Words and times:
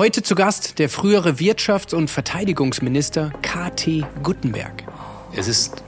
Heute 0.00 0.22
zu 0.22 0.34
Gast 0.34 0.78
der 0.78 0.88
frühere 0.88 1.32
Wirtschafts- 1.32 1.94
und 1.94 2.08
Verteidigungsminister 2.08 3.32
KT 3.42 4.06
Guttenberg. 4.22 4.84
Es 5.36 5.46
ist 5.46 5.84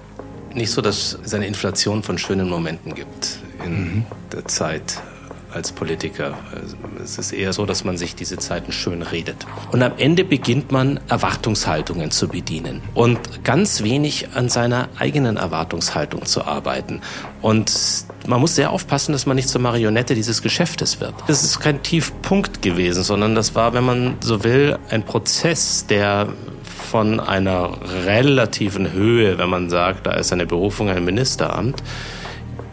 nicht 0.52 0.70
so, 0.70 0.82
dass 0.82 1.18
es 1.24 1.32
eine 1.32 1.46
Inflation 1.46 2.02
von 2.02 2.18
schönen 2.18 2.50
Momenten 2.50 2.94
gibt 2.94 3.38
in 3.64 3.72
mhm. 3.72 4.06
der 4.30 4.44
Zeit 4.44 5.00
als 5.50 5.72
Politiker. 5.72 6.36
Es 7.02 7.16
ist 7.16 7.32
eher 7.32 7.54
so, 7.54 7.64
dass 7.64 7.84
man 7.84 7.96
sich 7.96 8.14
diese 8.14 8.36
Zeiten 8.36 8.70
schön 8.70 9.00
redet. 9.00 9.46
Und 9.70 9.82
am 9.82 9.92
Ende 9.96 10.24
beginnt 10.24 10.72
man 10.72 11.00
Erwartungshaltungen 11.08 12.10
zu 12.10 12.28
bedienen 12.28 12.82
und 12.92 13.44
ganz 13.44 13.82
wenig 13.82 14.28
an 14.34 14.50
seiner 14.50 14.90
eigenen 14.98 15.38
Erwartungshaltung 15.38 16.26
zu 16.26 16.44
arbeiten. 16.44 17.00
Und 17.40 17.72
man 18.26 18.40
muss 18.40 18.54
sehr 18.54 18.70
aufpassen, 18.70 19.12
dass 19.12 19.26
man 19.26 19.36
nicht 19.36 19.48
zur 19.48 19.60
Marionette 19.60 20.14
dieses 20.14 20.42
Geschäftes 20.42 21.00
wird. 21.00 21.14
Das 21.26 21.44
ist 21.44 21.60
kein 21.60 21.82
Tiefpunkt 21.82 22.62
gewesen, 22.62 23.02
sondern 23.02 23.34
das 23.34 23.54
war, 23.54 23.74
wenn 23.74 23.84
man 23.84 24.16
so 24.20 24.44
will, 24.44 24.78
ein 24.90 25.04
Prozess, 25.04 25.86
der 25.86 26.28
von 26.90 27.20
einer 27.20 27.78
relativen 28.04 28.92
Höhe, 28.92 29.38
wenn 29.38 29.48
man 29.48 29.70
sagt, 29.70 30.06
da 30.06 30.12
ist 30.12 30.32
eine 30.32 30.46
Berufung 30.46 30.88
ein 30.90 31.04
Ministeramt, 31.04 31.82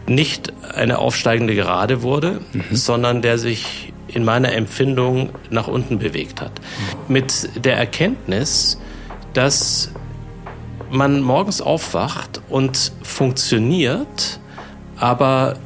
nicht 0.06 0.52
eine 0.74 0.98
aufsteigende 0.98 1.54
Gerade 1.54 2.02
wurde, 2.02 2.40
mhm. 2.52 2.64
sondern 2.72 3.22
der 3.22 3.38
sich 3.38 3.92
in 4.08 4.24
meiner 4.24 4.52
Empfindung 4.52 5.30
nach 5.50 5.68
unten 5.68 5.98
bewegt 5.98 6.40
hat. 6.40 6.52
Mhm. 6.60 7.12
Mit 7.12 7.64
der 7.64 7.76
Erkenntnis, 7.76 8.78
dass 9.32 9.92
man 10.90 11.20
morgens 11.20 11.60
aufwacht 11.60 12.40
und 12.48 12.92
funktioniert, 13.02 14.39
aber 15.00 15.56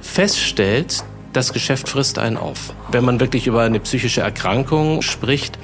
feststellt, 0.00 1.02
das 1.32 1.52
Geschäft 1.52 1.88
frisst 1.88 2.18
einen 2.18 2.36
auf. 2.36 2.72
Wenn 2.90 3.04
man 3.04 3.20
wirklich 3.20 3.46
über 3.46 3.62
eine 3.62 3.80
psychische 3.80 4.20
Erkrankung 4.20 5.02
spricht, 5.02 5.58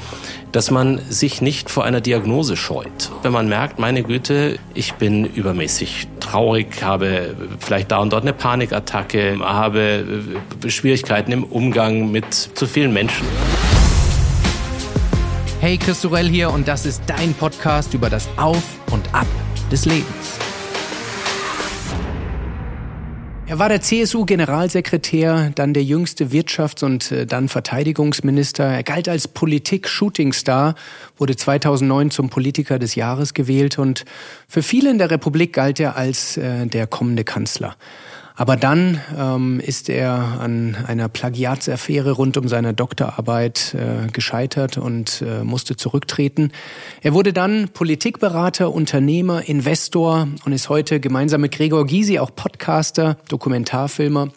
dass 0.52 0.70
man 0.70 1.00
sich 1.08 1.40
nicht 1.40 1.70
vor 1.70 1.84
einer 1.84 2.00
Diagnose 2.00 2.56
scheut. 2.56 3.10
Wenn 3.22 3.32
man 3.32 3.48
merkt, 3.48 3.78
meine 3.78 4.02
Güte, 4.02 4.58
ich 4.72 4.94
bin 4.94 5.24
übermäßig 5.24 6.06
traurig, 6.20 6.82
habe 6.82 7.34
vielleicht 7.58 7.90
da 7.90 7.98
und 7.98 8.12
dort 8.12 8.22
eine 8.22 8.32
Panikattacke, 8.32 9.38
habe 9.40 10.04
Schwierigkeiten 10.68 11.32
im 11.32 11.44
Umgang 11.44 12.10
mit 12.12 12.32
zu 12.32 12.66
vielen 12.66 12.92
Menschen. 12.92 13.26
Hey, 15.60 15.76
Christorell 15.78 16.28
hier 16.28 16.50
und 16.50 16.68
das 16.68 16.86
ist 16.86 17.02
dein 17.06 17.34
Podcast 17.34 17.94
über 17.94 18.10
das 18.10 18.28
Auf 18.36 18.62
und 18.92 19.12
Ab 19.12 19.26
des 19.72 19.86
Lebens. 19.86 20.43
Er 23.46 23.58
war 23.58 23.68
der 23.68 23.82
CSU-Generalsekretär, 23.82 25.52
dann 25.54 25.74
der 25.74 25.84
jüngste 25.84 26.28
Wirtschafts- 26.28 26.82
und 26.82 27.12
äh, 27.12 27.26
dann 27.26 27.50
Verteidigungsminister. 27.50 28.64
Er 28.64 28.82
galt 28.82 29.06
als 29.06 29.28
Politik-Shootingstar, 29.28 30.74
wurde 31.18 31.36
2009 31.36 32.10
zum 32.10 32.30
Politiker 32.30 32.78
des 32.78 32.94
Jahres 32.94 33.34
gewählt 33.34 33.78
und 33.78 34.06
für 34.48 34.62
viele 34.62 34.90
in 34.90 34.96
der 34.96 35.10
Republik 35.10 35.52
galt 35.52 35.78
er 35.78 35.94
als 35.94 36.38
äh, 36.38 36.66
der 36.66 36.86
kommende 36.86 37.22
Kanzler. 37.22 37.76
Aber 38.36 38.56
dann 38.56 39.00
ähm, 39.16 39.60
ist 39.60 39.88
er 39.88 40.40
an 40.40 40.76
einer 40.86 41.08
Plagiatsaffäre 41.08 42.12
rund 42.12 42.36
um 42.36 42.48
seine 42.48 42.74
Doktorarbeit 42.74 43.74
äh, 43.74 44.10
gescheitert 44.10 44.76
und 44.76 45.22
äh, 45.22 45.44
musste 45.44 45.76
zurücktreten. 45.76 46.50
Er 47.00 47.14
wurde 47.14 47.32
dann 47.32 47.68
Politikberater, 47.68 48.72
Unternehmer, 48.72 49.48
Investor 49.48 50.26
und 50.44 50.52
ist 50.52 50.68
heute 50.68 50.98
gemeinsam 50.98 51.42
mit 51.42 51.52
Gregor 51.52 51.86
Gysi 51.86 52.18
auch 52.18 52.34
Podcaster, 52.34 53.18
Dokumentarfilmer 53.28 54.30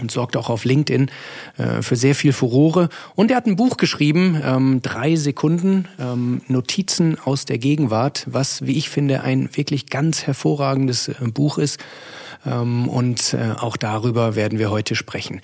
und 0.00 0.10
sorgt 0.10 0.36
auch 0.36 0.48
auf 0.48 0.64
LinkedIn 0.64 1.10
äh, 1.58 1.82
für 1.82 1.96
sehr 1.96 2.14
viel 2.14 2.32
Furore. 2.32 2.88
Und 3.14 3.30
er 3.30 3.38
hat 3.38 3.46
ein 3.46 3.56
Buch 3.56 3.76
geschrieben, 3.76 4.40
ähm, 4.42 4.80
drei 4.82 5.16
Sekunden, 5.16 5.88
ähm, 5.98 6.42
Notizen 6.48 7.18
aus 7.18 7.44
der 7.44 7.58
Gegenwart, 7.58 8.24
was, 8.26 8.64
wie 8.66 8.76
ich 8.78 8.88
finde, 8.88 9.22
ein 9.22 9.50
wirklich 9.54 9.88
ganz 9.88 10.26
hervorragendes 10.26 11.08
äh, 11.08 11.14
Buch 11.32 11.58
ist. 11.58 11.80
Ähm, 12.46 12.88
und 12.88 13.34
äh, 13.34 13.52
auch 13.58 13.76
darüber 13.76 14.34
werden 14.34 14.58
wir 14.58 14.70
heute 14.70 14.94
sprechen. 14.94 15.40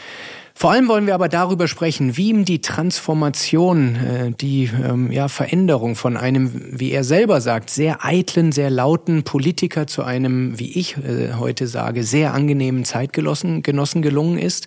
Vor 0.55 0.71
allem 0.71 0.87
wollen 0.87 1.07
wir 1.07 1.15
aber 1.15 1.29
darüber 1.29 1.67
sprechen, 1.67 2.17
wie 2.17 2.29
ihm 2.29 2.45
die 2.45 2.61
Transformation, 2.61 3.97
äh, 3.97 4.33
die 4.33 4.71
ähm, 4.85 5.11
ja, 5.11 5.29
Veränderung 5.29 5.97
von 5.97 6.17
einem, 6.17 6.79
wie 6.79 6.93
er 6.93 7.05
selber 7.05 7.41
sagt, 7.41 7.71
sehr 7.71 8.05
eitlen, 8.05 8.53
sehr 8.53 8.71
lauten 8.71 9.25
Politiker 9.25 9.87
zu 9.87 10.03
einem, 10.03 10.59
wie 10.59 10.79
ich 10.79 10.97
äh, 10.99 11.35
heute 11.39 11.67
sage, 11.67 12.05
sehr 12.05 12.35
angenehmen 12.35 12.85
Zeitgenossen 12.85 13.63
Genossen 13.63 14.03
gelungen 14.03 14.39
ist. 14.39 14.67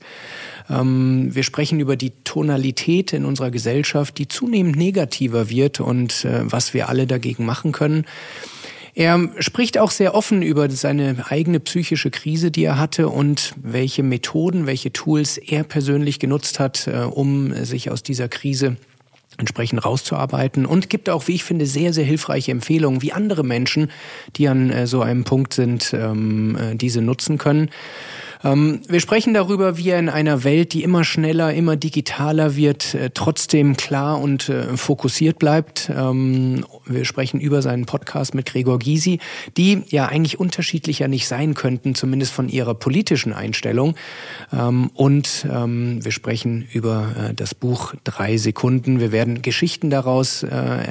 Ähm, 0.70 1.34
wir 1.34 1.44
sprechen 1.44 1.80
über 1.80 1.96
die 1.96 2.12
Tonalität 2.24 3.14
in 3.14 3.24
unserer 3.24 3.52
Gesellschaft, 3.52 4.18
die 4.18 4.28
zunehmend 4.28 4.76
negativer 4.76 5.50
wird 5.50 5.80
und 5.80 6.28
was 6.42 6.74
wir 6.74 6.90
alle 6.90 7.06
dagegen 7.06 7.46
machen 7.46 7.72
können. 7.72 8.06
Er 8.96 9.30
spricht 9.40 9.78
auch 9.78 9.92
sehr 9.92 10.16
offen 10.16 10.42
über 10.42 10.70
seine 10.70 11.26
eigene 11.28 11.60
psychische 11.60 12.12
Krise, 12.12 12.50
die 12.50 12.64
er 12.64 12.80
hatte 12.80 13.10
und 13.10 13.54
welche 13.62 14.04
Methoden, 14.04 14.68
welche 14.68 14.94
Tools 14.94 15.38
er 15.38 15.66
persönlich 15.66 16.18
genutzt 16.18 16.60
hat, 16.60 16.88
äh, 16.88 17.02
um 17.02 17.54
sich 17.66 17.92
aus 17.92 18.04
dieser 18.04 18.30
Krise 18.30 18.78
entsprechend 19.38 19.84
rauszuarbeiten 19.84 20.66
und 20.66 20.90
gibt 20.90 21.10
auch, 21.10 21.28
wie 21.28 21.36
ich 21.36 21.44
finde, 21.44 21.66
sehr, 21.66 21.92
sehr 21.92 22.06
hilfreiche 22.06 22.52
Empfehlungen, 22.52 23.02
wie 23.02 23.12
andere 23.12 23.44
Menschen, 23.44 23.92
die 24.38 24.48
an 24.48 24.70
äh, 24.70 24.88
so 24.88 25.02
einem 25.02 25.26
Punkt 25.26 25.54
sind, 25.54 25.94
ähm, 25.94 26.56
äh, 26.56 26.76
diese 26.76 27.02
nutzen 27.02 27.38
können. 27.38 27.70
Ähm, 28.44 28.82
wir 28.88 29.00
sprechen 29.00 29.34
darüber, 29.34 29.78
wie 29.78 29.90
er 29.90 30.00
in 30.00 30.10
einer 30.10 30.44
Welt, 30.44 30.74
die 30.74 30.84
immer 30.84 31.04
schneller, 31.04 31.54
immer 31.54 31.76
digitaler 31.76 32.56
wird, 32.56 32.94
äh, 32.94 33.10
trotzdem 33.14 33.78
klar 33.78 34.20
und 34.20 34.50
äh, 34.50 34.78
fokussiert 34.78 35.40
bleibt. 35.40 35.92
Ähm, 35.96 36.66
wir 36.86 37.06
sprechen 37.06 37.40
über 37.40 37.62
seinen 37.62 37.86
Podcast 37.86 38.36
mit 38.36 38.46
Gregor 38.46 38.80
Gysi, 38.80 39.20
die 39.58 39.84
ja 39.88 40.08
eigentlich 40.08 40.40
unterschiedlicher 40.40 41.08
nicht 41.08 41.28
sein 41.28 41.54
könnten, 41.54 41.96
zumindest 41.96 42.32
von 42.34 42.50
ihrer 42.50 42.76
politischen 42.76 43.34
Einstellung. 43.34 43.96
Ähm, 44.54 44.92
und 44.94 45.46
wir 45.46 46.12
sprechen 46.12 46.68
über 46.72 47.08
äh, 47.18 47.34
das 47.34 47.54
Buch 47.54 47.94
Drei 48.04 48.38
Sekunden. 48.38 49.00
Wir 49.00 49.12
werden 49.12 49.42
Geschichten 49.42 49.90
daraus, 49.90 50.46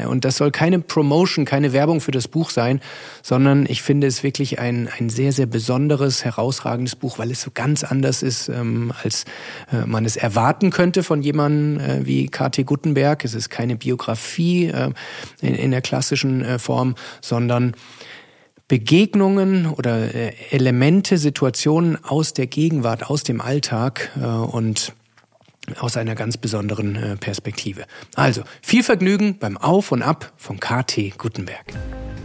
und 0.09 0.25
das 0.25 0.37
soll 0.37 0.51
keine 0.51 0.79
Promotion, 0.81 1.45
keine 1.45 1.73
Werbung 1.73 2.01
für 2.01 2.11
das 2.11 2.29
Buch 2.29 2.51
sein, 2.51 2.81
sondern 3.23 3.67
ich 3.67 3.83
finde 3.83 4.07
es 4.07 4.23
wirklich 4.23 4.59
ein, 4.59 4.89
ein 4.99 5.11
sehr, 5.11 5.33
sehr 5.33 5.47
besonderes, 5.47 6.25
herausragendes 6.25 6.97
Buch, 6.97 7.19
weil 7.19 7.31
es 7.31 7.34
so 7.39 7.51
ganz 7.53 7.85
anders 7.85 8.23
ist, 8.23 8.49
ähm, 8.49 8.93
als 9.03 9.25
äh, 9.73 9.87
man 9.87 10.05
es 10.05 10.17
erwarten 10.17 10.71
könnte 10.71 11.03
von 11.03 11.23
jemandem 11.23 11.81
äh, 11.81 12.07
wie 12.07 12.27
KT 12.29 12.65
Guttenberg. 12.67 13.25
Es 13.25 13.35
ist 13.35 13.51
keine 13.51 13.77
Biografie 13.77 14.67
äh, 14.67 14.91
in, 15.41 15.55
in, 15.55 15.71
der 15.71 15.83
klassischen 15.83 16.45
äh, 16.45 16.59
Form, 16.59 16.95
sondern 17.21 17.75
Begegnungen 18.69 19.67
oder 19.67 20.15
äh, 20.15 20.33
Elemente, 20.51 21.19
Situationen 21.19 22.03
aus 22.03 22.33
der 22.33 22.47
Gegenwart, 22.47 23.11
aus 23.11 23.23
dem 23.23 23.41
Alltag 23.41 24.11
äh, 24.17 24.25
und 24.25 24.95
aus 25.79 25.97
einer 25.97 26.15
ganz 26.15 26.37
besonderen 26.37 27.19
Perspektive. 27.21 27.85
Also, 28.15 28.43
viel 28.63 28.83
Vergnügen 28.83 29.39
beim 29.39 29.57
Auf 29.57 29.93
und 29.93 30.03
Ab 30.03 30.33
von 30.37 30.61
KT 30.61 31.19
Guttenberg. 31.19 31.65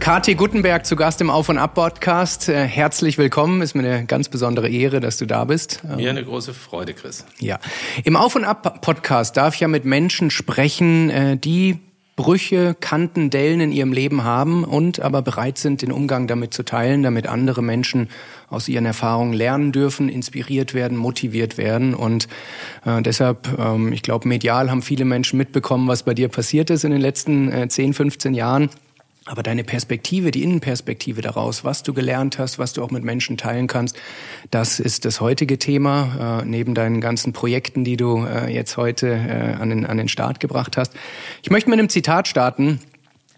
KT 0.00 0.34
Guttenberg 0.38 0.86
zu 0.86 0.96
Gast 0.96 1.20
im 1.20 1.28
Auf- 1.28 1.50
und 1.50 1.58
Ab-Podcast. 1.58 2.48
Äh, 2.48 2.66
herzlich 2.66 3.18
willkommen. 3.18 3.60
Ist 3.60 3.74
mir 3.74 3.82
eine 3.82 4.06
ganz 4.06 4.30
besondere 4.30 4.70
Ehre, 4.70 4.98
dass 4.98 5.18
du 5.18 5.26
da 5.26 5.44
bist. 5.44 5.84
Mir 5.84 6.08
eine 6.08 6.24
große 6.24 6.54
Freude, 6.54 6.94
Chris. 6.94 7.26
Ja. 7.38 7.58
Im 8.04 8.16
Auf- 8.16 8.34
und 8.34 8.44
Ab-Podcast 8.44 9.36
darf 9.36 9.54
ich 9.54 9.60
ja 9.60 9.68
mit 9.68 9.84
Menschen 9.84 10.30
sprechen, 10.30 11.10
äh, 11.10 11.36
die 11.36 11.80
Brüche, 12.16 12.74
Kanten, 12.80 13.28
Dellen 13.28 13.60
in 13.60 13.72
ihrem 13.72 13.92
Leben 13.92 14.24
haben 14.24 14.64
und 14.64 15.00
aber 15.00 15.20
bereit 15.20 15.58
sind, 15.58 15.82
den 15.82 15.92
Umgang 15.92 16.26
damit 16.26 16.54
zu 16.54 16.62
teilen, 16.62 17.02
damit 17.02 17.26
andere 17.26 17.62
Menschen 17.62 18.08
aus 18.50 18.68
ihren 18.68 18.84
Erfahrungen 18.84 19.32
lernen 19.32 19.72
dürfen, 19.72 20.08
inspiriert 20.08 20.74
werden, 20.74 20.98
motiviert 20.98 21.56
werden. 21.56 21.94
Und 21.94 22.28
äh, 22.84 23.00
deshalb, 23.00 23.58
ähm, 23.58 23.92
ich 23.92 24.02
glaube, 24.02 24.28
medial 24.28 24.70
haben 24.70 24.82
viele 24.82 25.04
Menschen 25.04 25.38
mitbekommen, 25.38 25.88
was 25.88 26.02
bei 26.02 26.14
dir 26.14 26.28
passiert 26.28 26.68
ist 26.68 26.84
in 26.84 26.90
den 26.90 27.00
letzten 27.00 27.50
äh, 27.50 27.68
10, 27.68 27.94
15 27.94 28.34
Jahren. 28.34 28.70
Aber 29.26 29.42
deine 29.42 29.64
Perspektive, 29.64 30.30
die 30.30 30.42
Innenperspektive 30.42 31.20
daraus, 31.20 31.62
was 31.62 31.82
du 31.82 31.92
gelernt 31.92 32.38
hast, 32.38 32.58
was 32.58 32.72
du 32.72 32.82
auch 32.82 32.90
mit 32.90 33.04
Menschen 33.04 33.36
teilen 33.36 33.66
kannst, 33.68 33.96
das 34.50 34.80
ist 34.80 35.04
das 35.04 35.20
heutige 35.20 35.58
Thema, 35.58 36.40
äh, 36.40 36.44
neben 36.44 36.74
deinen 36.74 37.00
ganzen 37.00 37.32
Projekten, 37.32 37.84
die 37.84 37.96
du 37.96 38.24
äh, 38.24 38.52
jetzt 38.52 38.76
heute 38.76 39.08
äh, 39.08 39.60
an, 39.60 39.68
den, 39.68 39.86
an 39.86 39.98
den 39.98 40.08
Start 40.08 40.40
gebracht 40.40 40.76
hast. 40.76 40.94
Ich 41.42 41.50
möchte 41.50 41.70
mit 41.70 41.78
einem 41.78 41.90
Zitat 41.90 42.28
starten, 42.28 42.80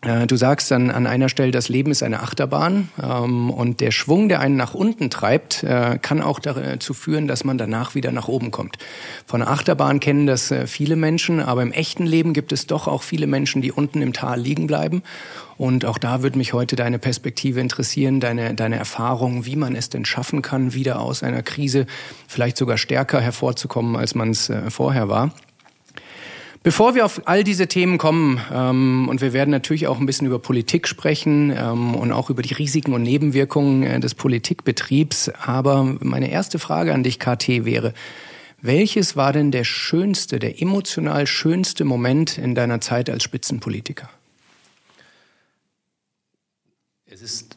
du 0.03 0.37
sagst 0.37 0.69
dann 0.73 0.91
an 0.91 1.07
einer 1.07 1.29
Stelle, 1.29 1.53
das 1.53 1.69
Leben 1.69 1.93
ist 1.93 2.03
eine 2.03 2.23
Achterbahn 2.25 2.89
ähm, 3.01 3.51
und 3.51 3.81
der 3.81 3.93
Schwung, 3.93 4.29
der 4.29 4.41
einen 4.41 4.57
nach 4.57 4.75
unten 4.75 5.11
treibt, 5.11 5.63
äh, 5.63 5.97
kann 6.03 6.21
auch 6.21 6.41
dazu 6.41 6.93
führen, 6.93 7.29
dass 7.29 7.45
man 7.45 7.57
danach 7.57 7.95
wieder 7.95 8.11
nach 8.11 8.27
oben 8.27 8.51
kommt. 8.51 8.79
Von 9.27 9.43
Achterbahn 9.43 10.01
kennen 10.01 10.27
das 10.27 10.51
äh, 10.51 10.67
viele 10.67 10.97
Menschen, 10.97 11.39
aber 11.39 11.63
im 11.63 11.71
echten 11.71 12.05
Leben 12.05 12.33
gibt 12.33 12.51
es 12.51 12.67
doch 12.67 12.89
auch 12.89 13.05
viele 13.05 13.29
Menschen, 13.29 13.63
die 13.63 13.71
unten 13.71 14.03
im 14.03 14.13
Tal 14.13 14.41
liegen 14.41 14.67
bleiben. 14.67 15.05
Und 15.57 15.85
auch 15.85 15.99
da 15.99 16.25
würde 16.25 16.37
mich 16.37 16.53
heute 16.53 16.75
deine 16.75 16.99
Perspektive 16.99 17.61
interessieren, 17.61 18.19
deine, 18.19 18.55
deine 18.55 18.77
Erfahrung, 18.77 19.47
wie 19.47 19.55
man 19.55 19.77
es 19.77 19.89
denn 19.89 20.05
schaffen 20.05 20.43
kann, 20.43 20.75
wieder 20.75 21.01
aus 21.01 21.23
einer 21.23 21.45
Krise 21.45 21.87
vielleicht 22.27 22.57
sogar 22.57 22.77
stärker 22.77 23.21
hervorzukommen, 23.21 23.95
als 23.95 24.17
man 24.17 24.31
es 24.31 24.51
vorher 24.71 25.09
war. 25.09 25.31
Bevor 26.63 26.95
wir 26.95 27.05
auf 27.05 27.27
all 27.27 27.43
diese 27.43 27.67
Themen 27.67 27.99
kommen, 27.99 28.41
ähm, 28.53 29.09
und 29.09 29.21
wir 29.21 29.33
werden 29.33 29.51
natürlich 29.51 29.89
auch 29.89 29.99
ein 29.99 30.07
bisschen 30.07 30.29
über 30.29 30.39
Politik 30.39 30.87
sprechen 30.87 31.51
ähm, 31.51 31.97
und 31.97 32.13
auch 32.13 32.31
über 32.31 32.43
die 32.43 32.55
Risiken 32.55 32.93
und 32.93 33.03
Nebenwirkungen 33.03 33.83
äh, 33.83 33.99
des 33.99 34.15
Politikbetriebs, 34.15 35.31
aber 35.31 35.83
meine 36.01 36.31
erste 36.31 36.61
Frage 36.61 36.95
an 36.95 37.03
dich, 37.03 37.19
KT, 37.19 37.65
wäre, 37.65 37.95
welches 38.61 39.17
war 39.17 39.33
denn 39.33 39.51
der 39.51 39.65
schönste, 39.65 40.39
der 40.39 40.63
emotional 40.63 41.27
schönste 41.27 41.85
Moment 41.85 42.39
in 42.39 42.55
deiner 42.55 42.81
Zeit 42.81 43.11
als 43.11 43.25
Spitzenpolitiker? 43.25 44.09
Es 47.07 47.23
ist 47.23 47.57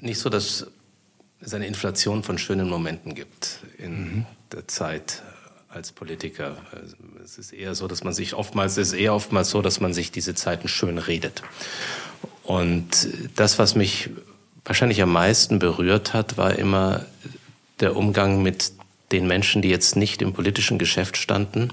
nicht 0.00 0.18
so, 0.18 0.30
dass 0.30 0.66
es 1.40 1.52
eine 1.52 1.66
Inflation 1.66 2.22
von 2.22 2.38
schönen 2.38 2.70
Momenten 2.70 3.14
gibt 3.14 3.60
in 3.76 4.00
mhm. 4.00 4.26
der 4.52 4.66
Zeit 4.68 5.22
als 5.68 5.92
Politiker. 5.92 6.56
Es 7.24 7.38
ist 7.38 7.52
eher 7.52 7.74
so, 7.74 7.88
dass 7.88 8.04
man 8.04 8.12
sich 8.12 8.34
oftmals, 8.34 8.76
es 8.76 8.88
ist 8.88 8.94
eher 8.94 9.14
oftmals 9.14 9.50
so, 9.50 9.62
dass 9.62 9.80
man 9.80 9.92
sich 9.92 10.10
diese 10.10 10.34
Zeiten 10.34 10.68
schön 10.68 10.98
redet. 10.98 11.42
Und 12.42 13.08
das, 13.36 13.58
was 13.58 13.74
mich 13.74 14.10
wahrscheinlich 14.64 15.02
am 15.02 15.12
meisten 15.12 15.58
berührt 15.58 16.14
hat, 16.14 16.36
war 16.36 16.58
immer 16.58 17.04
der 17.80 17.96
Umgang 17.96 18.42
mit 18.42 18.72
den 19.12 19.26
Menschen, 19.26 19.62
die 19.62 19.68
jetzt 19.68 19.96
nicht 19.96 20.22
im 20.22 20.32
politischen 20.32 20.78
Geschäft 20.78 21.16
standen, 21.16 21.72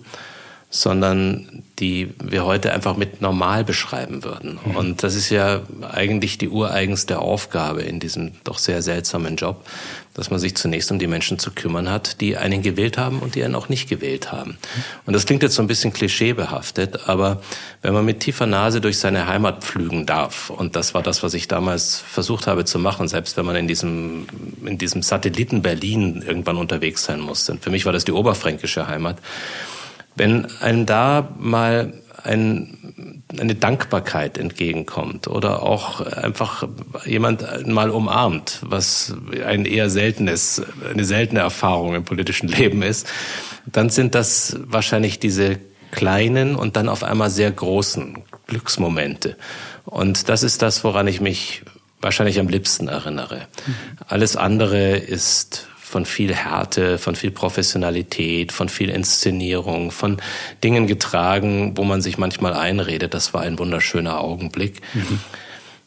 sondern 0.75 1.63
die 1.80 2.10
wir 2.22 2.45
heute 2.45 2.74
einfach 2.74 2.98
mit 2.98 3.22
normal 3.22 3.63
beschreiben 3.63 4.25
würden. 4.25 4.60
Mhm. 4.66 4.75
Und 4.75 5.04
das 5.04 5.16
ist 5.16 5.30
ja 5.30 5.62
eigentlich 5.89 6.38
die 6.38 6.50
ureigenste 6.50 7.19
Aufgabe 7.19 7.81
in 7.81 8.01
diesem 8.01 8.33
doch 8.44 8.57
sehr 8.57 8.81
seltsamen 8.81 9.38
Job, 9.38 9.66
dass 10.16 10.31
man 10.31 10.39
sich 10.39 10.56
zunächst 10.56 10.92
um 10.92 11.00
die 11.00 11.07
Menschen 11.07 11.39
zu 11.39 11.51
kümmern 11.51 11.89
hat, 11.89 12.19
die 12.19 12.36
einen 12.36 12.62
gewählt 12.62 12.98
haben 12.98 13.19
und 13.19 13.36
die 13.36 13.44
einen 13.45 13.56
auch 13.56 13.69
nicht 13.69 13.88
gewählt 13.88 14.33
haben. 14.33 14.57
Und 15.06 15.13
das 15.13 15.25
klingt 15.25 15.44
jetzt 15.44 15.56
so 15.56 15.62
ein 15.62 15.68
bisschen 15.68 15.94
klischeebehaftet, 15.94 17.07
aber 17.07 17.42
wenn 17.81 17.94
man 17.94 18.04
mit 18.04 18.19
tiefer 18.19 18.45
Nase 18.45 18.81
durch 18.81 19.00
seine 19.00 19.27
Heimat 19.27 19.63
pflügen 19.63 20.06
darf, 20.06 20.50
und 20.50 20.75
das 20.75 20.94
war 20.94 21.04
das, 21.04 21.24
was 21.24 21.33
ich 21.33 21.48
damals 21.48 22.00
versucht 22.00 22.48
habe 22.48 22.66
zu 22.66 22.80
machen, 22.80 23.07
selbst 23.07 23.38
wenn 23.38 23.45
man 23.45 23.56
in 23.56 23.69
diesem, 23.69 24.27
in 24.66 24.77
diesem 24.77 25.01
Satelliten 25.01 25.62
Berlin 25.62 26.22
irgendwann 26.25 26.57
unterwegs 26.57 27.06
sein 27.06 27.22
musste. 27.22 27.57
Für 27.62 27.69
mich 27.69 27.86
war 27.86 27.94
das 27.94 28.04
die 28.04 28.12
oberfränkische 28.12 28.89
Heimat 28.89 29.19
wenn 30.16 30.46
einem 30.62 30.86
da 30.86 31.30
mal 31.40 31.94
ein, 32.24 33.24
eine 33.38 33.56
Dankbarkeit 33.56 34.38
entgegenkommt 34.38 35.28
oder 35.28 35.62
auch 35.62 36.02
einfach 36.02 36.68
jemand 37.06 37.68
mal 37.68 37.90
umarmt, 37.90 38.60
was 38.64 39.16
ein 39.46 39.66
eher 39.66 39.90
seltenes, 39.90 40.62
eine 40.92 41.06
seltene 41.06 41.42
Erfahrung 41.42 41.96
im 41.96 42.04
politischen 42.04 42.48
Leben 42.50 42.82
ist, 42.82 43.08
dann 43.66 43.90
sind 43.90 44.16
das 44.16 44.58
wahrscheinlich 44.66 45.20
diese 45.20 45.60
kleinen 45.92 46.56
und 46.56 46.76
dann 46.76 46.90
auf 46.90 47.04
einmal 47.04 47.30
sehr 47.30 47.52
großen 47.52 48.24
Glücksmomente. 48.48 49.38
Und 49.86 50.30
das 50.30 50.44
ist 50.44 50.62
das, 50.62 50.84
woran 50.84 51.08
ich 51.08 51.22
mich 51.22 51.64
wahrscheinlich 52.02 52.40
am 52.40 52.48
liebsten 52.48 52.88
erinnere. 52.88 53.48
Mhm. 53.66 53.76
Alles 54.08 54.36
andere 54.36 54.98
ist 54.98 55.68
von 55.96 56.06
viel 56.06 56.36
Härte, 56.36 56.98
von 56.98 57.16
viel 57.16 57.32
Professionalität, 57.32 58.52
von 58.52 58.68
viel 58.68 58.90
Inszenierung, 58.90 59.92
von 59.92 60.18
Dingen 60.62 60.88
getragen, 60.88 61.78
wo 61.78 61.86
man 61.86 62.02
sich 62.02 62.18
manchmal 62.18 62.52
einredet, 62.52 63.14
das 63.14 63.34
war 63.34 63.44
ein 63.44 63.58
wunderschöner 63.58 64.20
Augenblick. 64.20 64.82
Mhm. 64.94 65.22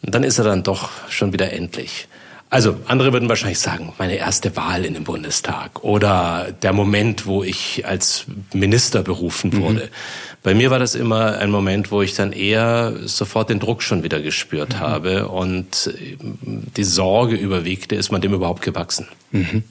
Und 0.01 0.15
dann 0.15 0.25
ist 0.25 0.39
er 0.39 0.45
dann 0.45 0.63
doch 0.63 0.89
schon 1.11 1.35
wieder 1.35 1.53
endlich. 1.53 2.09
Also 2.49 2.77
andere 2.87 3.13
würden 3.13 3.29
wahrscheinlich 3.29 3.59
sagen, 3.59 3.93
meine 3.99 4.17
erste 4.17 4.57
Wahl 4.57 4.87
in 4.87 4.95
den 4.95 5.05
Bundestag 5.05 5.85
oder 5.85 6.55
der 6.63 6.73
Moment, 6.73 7.27
wo 7.27 7.43
ich 7.43 7.85
als 7.85 8.25
Minister 8.55 9.03
berufen 9.03 9.51
mhm. 9.51 9.61
wurde. 9.61 9.85
Mhm. 9.85 10.43
Bei 10.43 10.55
mir 10.55 10.71
war 10.71 10.79
das 10.79 10.95
immer 10.95 11.37
ein 11.37 11.51
Moment, 11.51 11.91
wo 11.91 12.01
ich 12.01 12.15
dann 12.15 12.33
eher 12.33 12.95
sofort 13.05 13.51
den 13.51 13.61
Druck 13.61 13.83
schon 13.83 14.05
wieder 14.05 14.23
gespürt 14.23 14.77
mhm. 14.77 14.81
habe 14.81 15.29
und 15.29 15.93
die 16.79 16.85
Sorge 16.85 17.37
überwiegte, 17.37 17.95
ist 17.95 18.11
man 18.11 18.23
dem 18.23 18.33
überhaupt 18.33 18.63
gewachsen. 18.63 19.07
Mhm. 19.33 19.65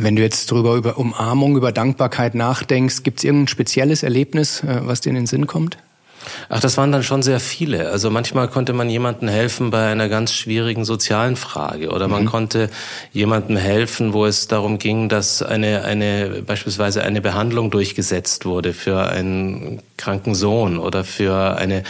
Wenn 0.00 0.14
du 0.14 0.22
jetzt 0.22 0.52
darüber 0.52 0.76
über 0.76 0.96
Umarmung, 0.96 1.56
über 1.56 1.72
Dankbarkeit 1.72 2.36
nachdenkst, 2.36 3.02
gibt 3.02 3.18
es 3.18 3.24
irgendein 3.24 3.48
spezielles 3.48 4.04
Erlebnis, 4.04 4.62
äh, 4.62 4.82
was 4.82 5.00
dir 5.00 5.08
in 5.08 5.16
den 5.16 5.26
Sinn 5.26 5.48
kommt? 5.48 5.76
Ach, 6.48 6.60
das 6.60 6.76
waren 6.76 6.92
dann 6.92 7.02
schon 7.02 7.22
sehr 7.22 7.40
viele. 7.40 7.90
Also 7.90 8.08
manchmal 8.08 8.46
konnte 8.46 8.74
man 8.74 8.88
jemandem 8.88 9.28
helfen 9.28 9.70
bei 9.70 9.90
einer 9.90 10.08
ganz 10.08 10.32
schwierigen 10.32 10.84
sozialen 10.84 11.34
Frage 11.34 11.90
oder 11.90 12.06
man 12.06 12.22
mhm. 12.22 12.26
konnte 12.26 12.70
jemandem 13.12 13.56
helfen, 13.56 14.12
wo 14.12 14.24
es 14.24 14.46
darum 14.46 14.78
ging, 14.78 15.08
dass 15.08 15.42
eine, 15.42 15.82
eine, 15.82 16.42
beispielsweise 16.46 17.02
eine 17.02 17.20
Behandlung 17.20 17.72
durchgesetzt 17.72 18.46
wurde 18.46 18.74
für 18.74 19.08
einen 19.08 19.82
kranken 19.96 20.36
Sohn 20.36 20.78
oder 20.78 21.02
für 21.02 21.56
eine 21.56 21.82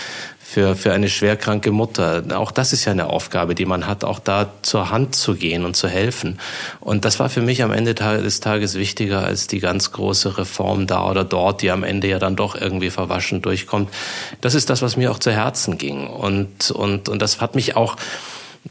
für, 0.50 0.76
für 0.76 0.94
eine 0.94 1.10
schwerkranke 1.10 1.72
Mutter. 1.72 2.24
Auch 2.34 2.50
das 2.50 2.72
ist 2.72 2.86
ja 2.86 2.92
eine 2.92 3.10
Aufgabe, 3.10 3.54
die 3.54 3.66
man 3.66 3.86
hat, 3.86 4.02
auch 4.02 4.18
da 4.18 4.50
zur 4.62 4.90
Hand 4.90 5.14
zu 5.14 5.34
gehen 5.34 5.66
und 5.66 5.76
zu 5.76 5.88
helfen. 5.88 6.40
Und 6.80 7.04
das 7.04 7.20
war 7.20 7.28
für 7.28 7.42
mich 7.42 7.62
am 7.62 7.70
Ende 7.70 7.92
des 7.92 8.40
Tages 8.40 8.74
wichtiger 8.74 9.22
als 9.22 9.46
die 9.46 9.60
ganz 9.60 9.92
große 9.92 10.38
Reform 10.38 10.86
da 10.86 11.06
oder 11.06 11.22
dort, 11.22 11.60
die 11.60 11.70
am 11.70 11.84
Ende 11.84 12.08
ja 12.08 12.18
dann 12.18 12.34
doch 12.34 12.58
irgendwie 12.58 12.88
verwaschen 12.88 13.42
durchkommt. 13.42 13.90
Das 14.40 14.54
ist 14.54 14.70
das, 14.70 14.80
was 14.80 14.96
mir 14.96 15.10
auch 15.10 15.18
zu 15.18 15.30
Herzen 15.30 15.76
ging. 15.76 16.06
Und, 16.06 16.70
und, 16.70 17.10
und 17.10 17.20
das 17.20 17.42
hat 17.42 17.54
mich 17.54 17.76
auch 17.76 17.96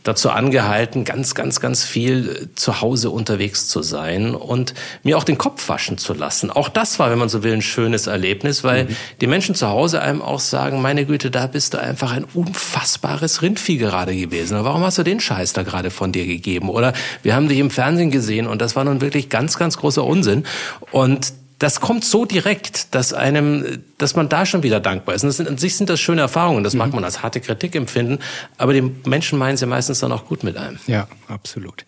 dazu 0.04 0.30
angehalten, 0.30 1.04
ganz, 1.04 1.36
ganz, 1.36 1.60
ganz 1.60 1.84
viel 1.84 2.50
zu 2.56 2.82
Hause 2.82 3.10
unterwegs 3.10 3.68
zu 3.68 3.82
sein 3.82 4.36
und 4.36 4.74
mir 5.04 5.18
auch 5.18 5.24
den 5.24 5.38
Kopf 5.38 5.68
waschen 5.70 5.98
zu 5.98 6.14
lassen. 6.14 6.50
Auch 6.52 6.70
das 6.70 7.00
war, 7.00 7.12
wenn 7.12 7.20
man 7.20 7.30
so 7.30 7.44
will, 7.44 7.54
ein 7.54 7.62
schönes 7.62 8.08
Erlebnis, 8.08 8.64
weil 8.64 8.86
mhm. 8.86 8.96
die 9.22 9.28
Menschen 9.28 9.56
zu 9.56 9.68
Hause 9.68 10.02
einem 10.02 10.22
auch 10.22 10.40
sagen, 10.40 10.82
meine 10.82 11.06
Güte, 11.06 11.32
da 11.32 11.48
bist 11.48 11.74
du 11.74 11.80
einfach 11.80 12.12
ein 12.12 12.26
unfassbares 12.34 13.42
Rindvieh 13.42 13.78
gerade 13.78 14.16
gewesen. 14.16 14.58
Warum 14.64 14.84
hast 14.84 14.98
du 14.98 15.04
den 15.04 15.20
Scheiß 15.20 15.54
da 15.54 15.64
gerade 15.64 15.90
von 15.90 16.12
dir 16.12 16.26
gegeben? 16.26 16.70
Oder 16.70 16.94
wir 17.24 17.36
haben 17.36 17.48
dich 17.48 17.60
im 17.60 17.70
Fernsehen 17.70 18.12
gesehen 18.12 18.48
und 18.48 18.62
das 18.62 18.76
war 18.76 18.84
nun 18.84 19.02
wirklich 19.02 19.30
ganz, 19.30 19.58
ganz 19.58 19.78
großer 19.78 20.04
Unsinn. 20.04 20.44
Und 20.92 21.34
das 21.60 21.82
kommt 21.82 22.06
so 22.06 22.26
direkt, 22.26 22.94
dass 22.94 23.14
einem, 23.14 23.84
dass 23.98 24.16
man 24.16 24.30
da 24.30 24.46
schon 24.46 24.64
wieder 24.64 24.80
dankbar 24.80 25.16
ist. 25.16 25.24
Und 25.24 25.30
das 25.30 25.38
sind, 25.38 25.50
an 25.50 25.58
sich 25.58 25.76
sind 25.76 25.90
das 25.90 26.00
schöne 26.00 26.22
Erfahrungen. 26.22 26.64
Das 26.64 26.74
mhm. 26.74 26.80
mag 26.80 26.94
man 26.94 27.04
als 27.04 27.24
harte 27.24 27.42
Kritik 27.42 27.76
empfinden, 27.76 28.20
aber 28.58 28.74
die 28.74 28.82
Menschen 28.82 29.40
meinen 29.40 29.58
sie 29.58 29.66
meistens 29.66 30.00
dann 30.00 30.12
auch 30.12 30.26
gut 30.26 30.44
mit 30.44 30.58
einem. 30.58 30.78
Ja, 30.88 31.08
absolut. 31.28 31.86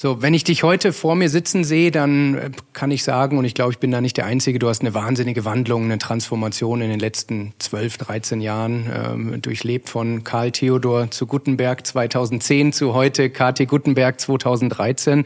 So, 0.00 0.22
wenn 0.22 0.32
ich 0.32 0.44
dich 0.44 0.62
heute 0.62 0.92
vor 0.92 1.16
mir 1.16 1.28
sitzen 1.28 1.64
sehe, 1.64 1.90
dann 1.90 2.34
äh, 2.36 2.50
kann 2.72 2.92
ich 2.92 3.02
sagen, 3.02 3.36
und 3.36 3.44
ich 3.44 3.54
glaube, 3.54 3.72
ich 3.72 3.78
bin 3.78 3.90
da 3.90 4.00
nicht 4.00 4.16
der 4.16 4.26
Einzige, 4.26 4.60
du 4.60 4.68
hast 4.68 4.80
eine 4.80 4.94
wahnsinnige 4.94 5.44
Wandlung, 5.44 5.84
eine 5.84 5.98
Transformation 5.98 6.80
in 6.80 6.90
den 6.90 7.00
letzten 7.00 7.52
12, 7.58 7.98
13 7.98 8.40
Jahren 8.40 8.88
ähm, 8.94 9.42
durchlebt 9.42 9.88
von 9.88 10.22
Karl 10.22 10.52
Theodor 10.52 11.10
zu 11.10 11.26
Gutenberg 11.26 11.84
2010 11.84 12.72
zu 12.72 12.94
heute 12.94 13.28
KT 13.28 13.66
Gutenberg 13.66 14.20
2013. 14.20 15.24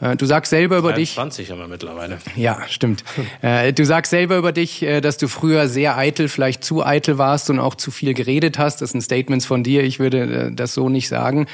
Äh, 0.00 0.16
du 0.16 0.26
sagst 0.26 0.50
selber 0.50 0.78
über 0.78 0.92
23 0.92 1.08
dich. 1.08 1.14
20 1.14 1.50
haben 1.50 1.58
wir 1.58 1.68
mittlerweile. 1.68 2.18
Ja, 2.36 2.60
stimmt. 2.68 3.04
Äh, 3.42 3.72
du 3.72 3.84
sagst 3.84 4.10
selber 4.10 4.38
über 4.38 4.52
dich, 4.52 4.82
äh, 4.82 5.00
dass 5.00 5.18
du 5.18 5.28
früher 5.28 5.68
sehr 5.68 5.98
eitel, 5.98 6.28
vielleicht 6.28 6.64
zu 6.64 6.84
eitel 6.84 7.18
warst 7.18 7.50
und 7.50 7.58
auch 7.58 7.74
zu 7.74 7.90
viel 7.90 8.14
geredet 8.14 8.58
hast. 8.58 8.80
Das 8.80 8.90
sind 8.90 9.02
Statements 9.02 9.44
von 9.44 9.62
dir. 9.62 9.82
Ich 9.82 9.98
würde 9.98 10.50
das 10.52 10.72
so 10.72 10.88
nicht 10.88 11.08
sagen. 11.08 11.46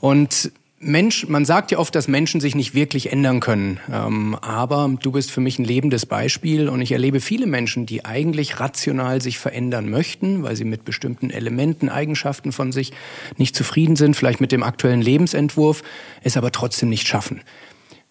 Und 0.00 0.52
Mensch, 0.86 1.26
man 1.28 1.44
sagt 1.44 1.70
ja 1.70 1.78
oft, 1.78 1.94
dass 1.94 2.08
Menschen 2.08 2.40
sich 2.40 2.54
nicht 2.54 2.74
wirklich 2.74 3.10
ändern 3.10 3.40
können. 3.40 3.80
Ähm, 3.90 4.36
aber 4.40 4.90
du 5.02 5.12
bist 5.12 5.30
für 5.30 5.40
mich 5.40 5.58
ein 5.58 5.64
lebendes 5.64 6.04
Beispiel 6.04 6.68
und 6.68 6.80
ich 6.82 6.92
erlebe 6.92 7.20
viele 7.20 7.46
Menschen, 7.46 7.86
die 7.86 8.04
eigentlich 8.04 8.60
rational 8.60 9.22
sich 9.22 9.38
verändern 9.38 9.88
möchten, 9.88 10.42
weil 10.42 10.56
sie 10.56 10.64
mit 10.64 10.84
bestimmten 10.84 11.30
Elementen, 11.30 11.88
Eigenschaften 11.88 12.52
von 12.52 12.70
sich 12.70 12.92
nicht 13.38 13.56
zufrieden 13.56 13.96
sind, 13.96 14.14
vielleicht 14.14 14.40
mit 14.40 14.52
dem 14.52 14.62
aktuellen 14.62 15.00
Lebensentwurf, 15.00 15.82
es 16.22 16.36
aber 16.36 16.52
trotzdem 16.52 16.90
nicht 16.90 17.08
schaffen. 17.08 17.40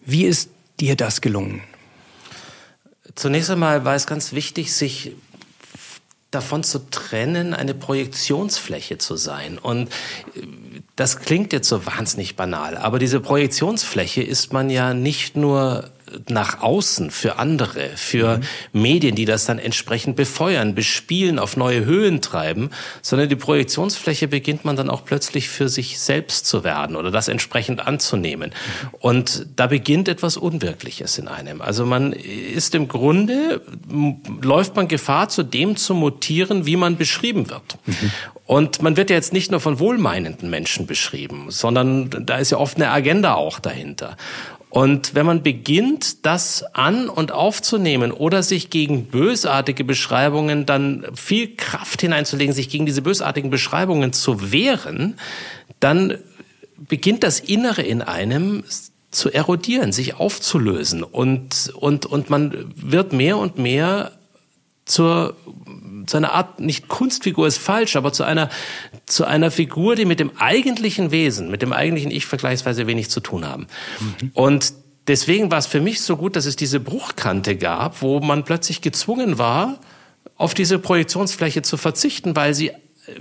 Wie 0.04 0.24
ist 0.24 0.50
dir 0.80 0.96
das 0.96 1.20
gelungen? 1.20 1.62
Zunächst 3.14 3.50
einmal 3.50 3.84
war 3.84 3.94
es 3.94 4.06
ganz 4.06 4.32
wichtig, 4.32 4.74
sich 4.74 5.12
davon 6.30 6.64
zu 6.64 6.90
trennen, 6.90 7.54
eine 7.54 7.74
Projektionsfläche 7.74 8.98
zu 8.98 9.16
sein. 9.16 9.56
Und 9.58 9.88
das 10.96 11.20
klingt 11.20 11.52
jetzt 11.52 11.68
so 11.68 11.86
wahnsinnig 11.86 12.36
banal, 12.36 12.76
aber 12.76 12.98
diese 12.98 13.20
Projektionsfläche 13.20 14.22
ist 14.22 14.52
man 14.52 14.68
ja 14.68 14.94
nicht 14.94 15.36
nur 15.36 15.90
nach 16.28 16.60
außen 16.62 17.10
für 17.10 17.38
andere, 17.38 17.90
für 17.96 18.38
mhm. 18.72 18.82
Medien, 18.82 19.14
die 19.14 19.24
das 19.24 19.44
dann 19.44 19.58
entsprechend 19.58 20.16
befeuern, 20.16 20.74
bespielen, 20.74 21.38
auf 21.38 21.56
neue 21.56 21.84
Höhen 21.84 22.20
treiben, 22.20 22.70
sondern 23.02 23.28
die 23.28 23.36
Projektionsfläche 23.36 24.28
beginnt 24.28 24.64
man 24.64 24.76
dann 24.76 24.90
auch 24.90 25.04
plötzlich 25.04 25.48
für 25.48 25.68
sich 25.68 25.98
selbst 25.98 26.46
zu 26.46 26.64
werden 26.64 26.96
oder 26.96 27.10
das 27.10 27.28
entsprechend 27.28 27.86
anzunehmen. 27.86 28.52
Und 29.00 29.46
da 29.56 29.66
beginnt 29.66 30.08
etwas 30.08 30.36
Unwirkliches 30.36 31.18
in 31.18 31.28
einem. 31.28 31.60
Also 31.60 31.86
man 31.86 32.12
ist 32.12 32.74
im 32.74 32.88
Grunde, 32.88 33.60
läuft 34.42 34.76
man 34.76 34.88
Gefahr, 34.88 35.28
zu 35.28 35.42
dem 35.42 35.76
zu 35.76 35.94
mutieren, 35.94 36.66
wie 36.66 36.76
man 36.76 36.96
beschrieben 36.96 37.50
wird. 37.50 37.78
Mhm. 37.86 38.10
Und 38.46 38.82
man 38.82 38.96
wird 38.96 39.08
ja 39.10 39.16
jetzt 39.16 39.32
nicht 39.32 39.50
nur 39.50 39.60
von 39.60 39.78
wohlmeinenden 39.78 40.50
Menschen 40.50 40.86
beschrieben, 40.86 41.46
sondern 41.48 42.10
da 42.10 42.36
ist 42.36 42.50
ja 42.50 42.58
oft 42.58 42.76
eine 42.76 42.90
Agenda 42.90 43.34
auch 43.34 43.58
dahinter. 43.58 44.16
Und 44.74 45.14
wenn 45.14 45.24
man 45.24 45.44
beginnt, 45.44 46.26
das 46.26 46.64
an 46.74 47.08
und 47.08 47.30
aufzunehmen 47.30 48.10
oder 48.10 48.42
sich 48.42 48.70
gegen 48.70 49.06
bösartige 49.06 49.84
Beschreibungen 49.84 50.66
dann 50.66 51.06
viel 51.14 51.54
Kraft 51.54 52.00
hineinzulegen, 52.00 52.52
sich 52.52 52.70
gegen 52.70 52.84
diese 52.84 53.00
bösartigen 53.00 53.50
Beschreibungen 53.50 54.12
zu 54.12 54.50
wehren, 54.50 55.14
dann 55.78 56.18
beginnt 56.76 57.22
das 57.22 57.38
Innere 57.38 57.82
in 57.82 58.02
einem 58.02 58.64
zu 59.12 59.30
erodieren, 59.30 59.92
sich 59.92 60.16
aufzulösen. 60.16 61.04
Und, 61.04 61.72
und, 61.76 62.04
und 62.06 62.28
man 62.28 62.74
wird 62.74 63.12
mehr 63.12 63.36
und 63.36 63.58
mehr 63.58 64.10
zur, 64.86 65.36
zu 66.06 66.16
einer 66.16 66.32
Art, 66.32 66.58
nicht 66.58 66.88
Kunstfigur 66.88 67.46
ist 67.46 67.58
falsch, 67.58 67.94
aber 67.94 68.12
zu 68.12 68.24
einer, 68.24 68.50
zu 69.06 69.24
einer 69.24 69.50
Figur, 69.50 69.96
die 69.96 70.04
mit 70.04 70.20
dem 70.20 70.32
eigentlichen 70.38 71.10
Wesen, 71.10 71.50
mit 71.50 71.62
dem 71.62 71.72
eigentlichen 71.72 72.10
Ich 72.10 72.26
vergleichsweise 72.26 72.86
wenig 72.86 73.10
zu 73.10 73.20
tun 73.20 73.46
haben. 73.46 73.66
Mhm. 74.00 74.30
Und 74.34 74.72
deswegen 75.06 75.50
war 75.50 75.58
es 75.58 75.66
für 75.66 75.80
mich 75.80 76.00
so 76.00 76.16
gut, 76.16 76.36
dass 76.36 76.46
es 76.46 76.56
diese 76.56 76.80
Bruchkante 76.80 77.56
gab, 77.56 78.02
wo 78.02 78.20
man 78.20 78.44
plötzlich 78.44 78.80
gezwungen 78.80 79.38
war, 79.38 79.78
auf 80.36 80.54
diese 80.54 80.78
Projektionsfläche 80.78 81.62
zu 81.62 81.76
verzichten, 81.76 82.34
weil 82.34 82.54
sie 82.54 82.72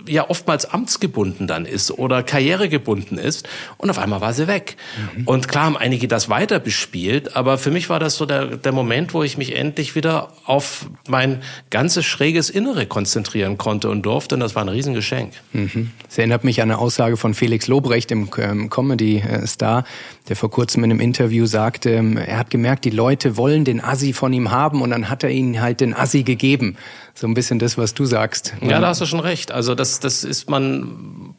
ja 0.08 0.30
oftmals 0.30 0.66
amtsgebunden 0.66 1.48
dann 1.48 1.66
ist 1.66 1.92
oder 1.92 2.24
karrieregebunden 2.24 3.18
ist 3.18 3.48
und 3.78 3.90
auf 3.90 4.00
einmal 4.00 4.22
war 4.22 4.34
sie 4.34 4.48
weg. 4.48 4.78
Mhm. 5.16 5.28
Und 5.28 5.48
klar 5.48 5.66
haben 5.66 5.78
einige 5.78 6.08
das 6.08 6.30
weiter 6.30 6.60
bespielt, 6.60 7.36
aber 7.36 7.58
für 7.58 7.72
mich 7.72 7.90
war 7.90 8.00
das 8.00 8.16
so 8.16 8.26
der, 8.26 8.58
der 8.58 8.72
Moment, 8.72 9.14
wo 9.14 9.24
ich 9.24 9.38
mich 9.38 9.56
endlich 9.56 9.96
wieder 9.96 10.30
auf 10.46 10.88
mein 11.08 11.42
ganzes 11.70 12.06
schräges 12.06 12.50
Innere 12.50 12.86
konzentrieren 12.86 13.58
konnte 13.58 13.90
und 13.90 14.04
durfte 14.04 14.36
und 14.36 14.42
das 14.42 14.56
war 14.56 14.64
ein 14.64 14.70
Riesengeschenk. 14.70 15.34
Mhm. 15.52 15.92
Das 16.08 16.18
erinnert 16.18 16.44
mich 16.44 16.62
an 16.62 16.72
eine 16.72 16.80
Aussage 16.80 17.18
von 17.18 17.34
Felix 17.34 17.68
Lobrecht, 17.68 18.10
dem 18.10 18.30
ähm, 18.38 18.70
Comedy-Star, 18.70 19.84
der 20.30 20.36
vor 20.36 20.50
kurzem 20.50 20.84
in 20.84 20.92
einem 20.92 21.00
Interview 21.02 21.46
sagte, 21.46 21.92
ähm, 21.92 22.18
er 22.18 22.38
hat 22.38 22.50
gemerkt, 22.50 22.86
die 22.86 22.90
Leute 22.90 23.36
wollen 23.36 23.66
den 23.66 23.82
Assi 23.82 24.14
von 24.14 24.32
ihm 24.32 24.52
haben 24.52 24.82
und 24.82 24.92
dann 24.92 25.10
hat 25.10 25.24
er 25.24 25.30
ihnen 25.30 25.62
halt 25.62 25.82
den 25.82 25.94
Assi 25.94 26.24
gegeben. 26.24 26.78
So 27.16 27.28
ein 27.28 27.34
bisschen 27.34 27.60
das, 27.60 27.78
was 27.78 27.94
du 27.94 28.06
sagst. 28.06 28.54
Ja, 28.62 28.80
da 28.80 28.88
hast 28.88 29.02
du 29.02 29.06
schon 29.06 29.20
recht. 29.20 29.52
Also 29.52 29.76
das, 29.76 30.00
das 30.00 30.24
ist 30.24 30.50
man, 30.50 31.36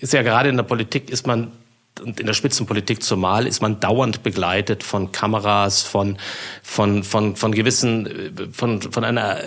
ist 0.00 0.12
ja 0.12 0.22
gerade 0.22 0.48
in 0.48 0.56
der 0.56 0.64
Politik, 0.64 1.10
ist 1.10 1.26
man 1.26 1.52
und 2.00 2.20
in 2.20 2.26
der 2.26 2.34
Spitzenpolitik 2.34 3.02
zumal 3.02 3.46
ist 3.46 3.62
man 3.62 3.80
dauernd 3.80 4.22
begleitet 4.22 4.82
von 4.82 5.12
Kameras, 5.12 5.82
von, 5.82 6.18
von, 6.62 7.02
von, 7.02 7.36
von 7.36 7.52
gewissen, 7.52 8.50
von, 8.52 8.80
von 8.82 9.04
einer, 9.04 9.38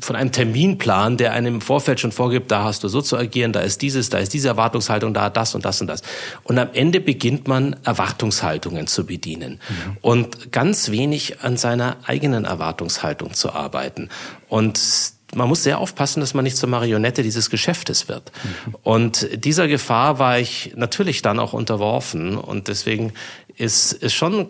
von 0.00 0.16
einem 0.16 0.32
Terminplan, 0.32 1.16
der 1.16 1.32
einem 1.32 1.56
im 1.56 1.60
Vorfeld 1.60 2.00
schon 2.00 2.12
vorgibt, 2.12 2.50
da 2.50 2.64
hast 2.64 2.84
du 2.84 2.88
so 2.88 3.00
zu 3.00 3.16
agieren, 3.16 3.52
da 3.52 3.60
ist 3.60 3.82
dieses, 3.82 4.10
da 4.10 4.18
ist 4.18 4.34
diese 4.34 4.48
Erwartungshaltung, 4.48 5.14
da 5.14 5.30
das 5.30 5.54
und 5.54 5.64
das 5.64 5.80
und 5.80 5.86
das. 5.86 6.02
Und 6.44 6.58
am 6.58 6.68
Ende 6.72 7.00
beginnt 7.00 7.48
man 7.48 7.76
Erwartungshaltungen 7.84 8.86
zu 8.86 9.06
bedienen 9.06 9.60
mhm. 9.68 9.96
und 10.00 10.52
ganz 10.52 10.90
wenig 10.90 11.40
an 11.40 11.56
seiner 11.56 11.96
eigenen 12.04 12.44
Erwartungshaltung 12.44 13.34
zu 13.34 13.52
arbeiten. 13.52 14.08
Und 14.48 15.15
man 15.34 15.48
muss 15.48 15.62
sehr 15.62 15.78
aufpassen, 15.78 16.20
dass 16.20 16.34
man 16.34 16.44
nicht 16.44 16.56
zur 16.56 16.68
Marionette 16.68 17.22
dieses 17.22 17.50
Geschäftes 17.50 18.08
wird. 18.08 18.30
Mhm. 18.44 18.74
Und 18.82 19.44
dieser 19.44 19.68
Gefahr 19.68 20.18
war 20.18 20.38
ich 20.38 20.72
natürlich 20.76 21.22
dann 21.22 21.38
auch 21.38 21.52
unterworfen. 21.52 22.38
Und 22.38 22.68
deswegen 22.68 23.12
ist, 23.56 23.92
ist 23.92 24.14
schon 24.14 24.48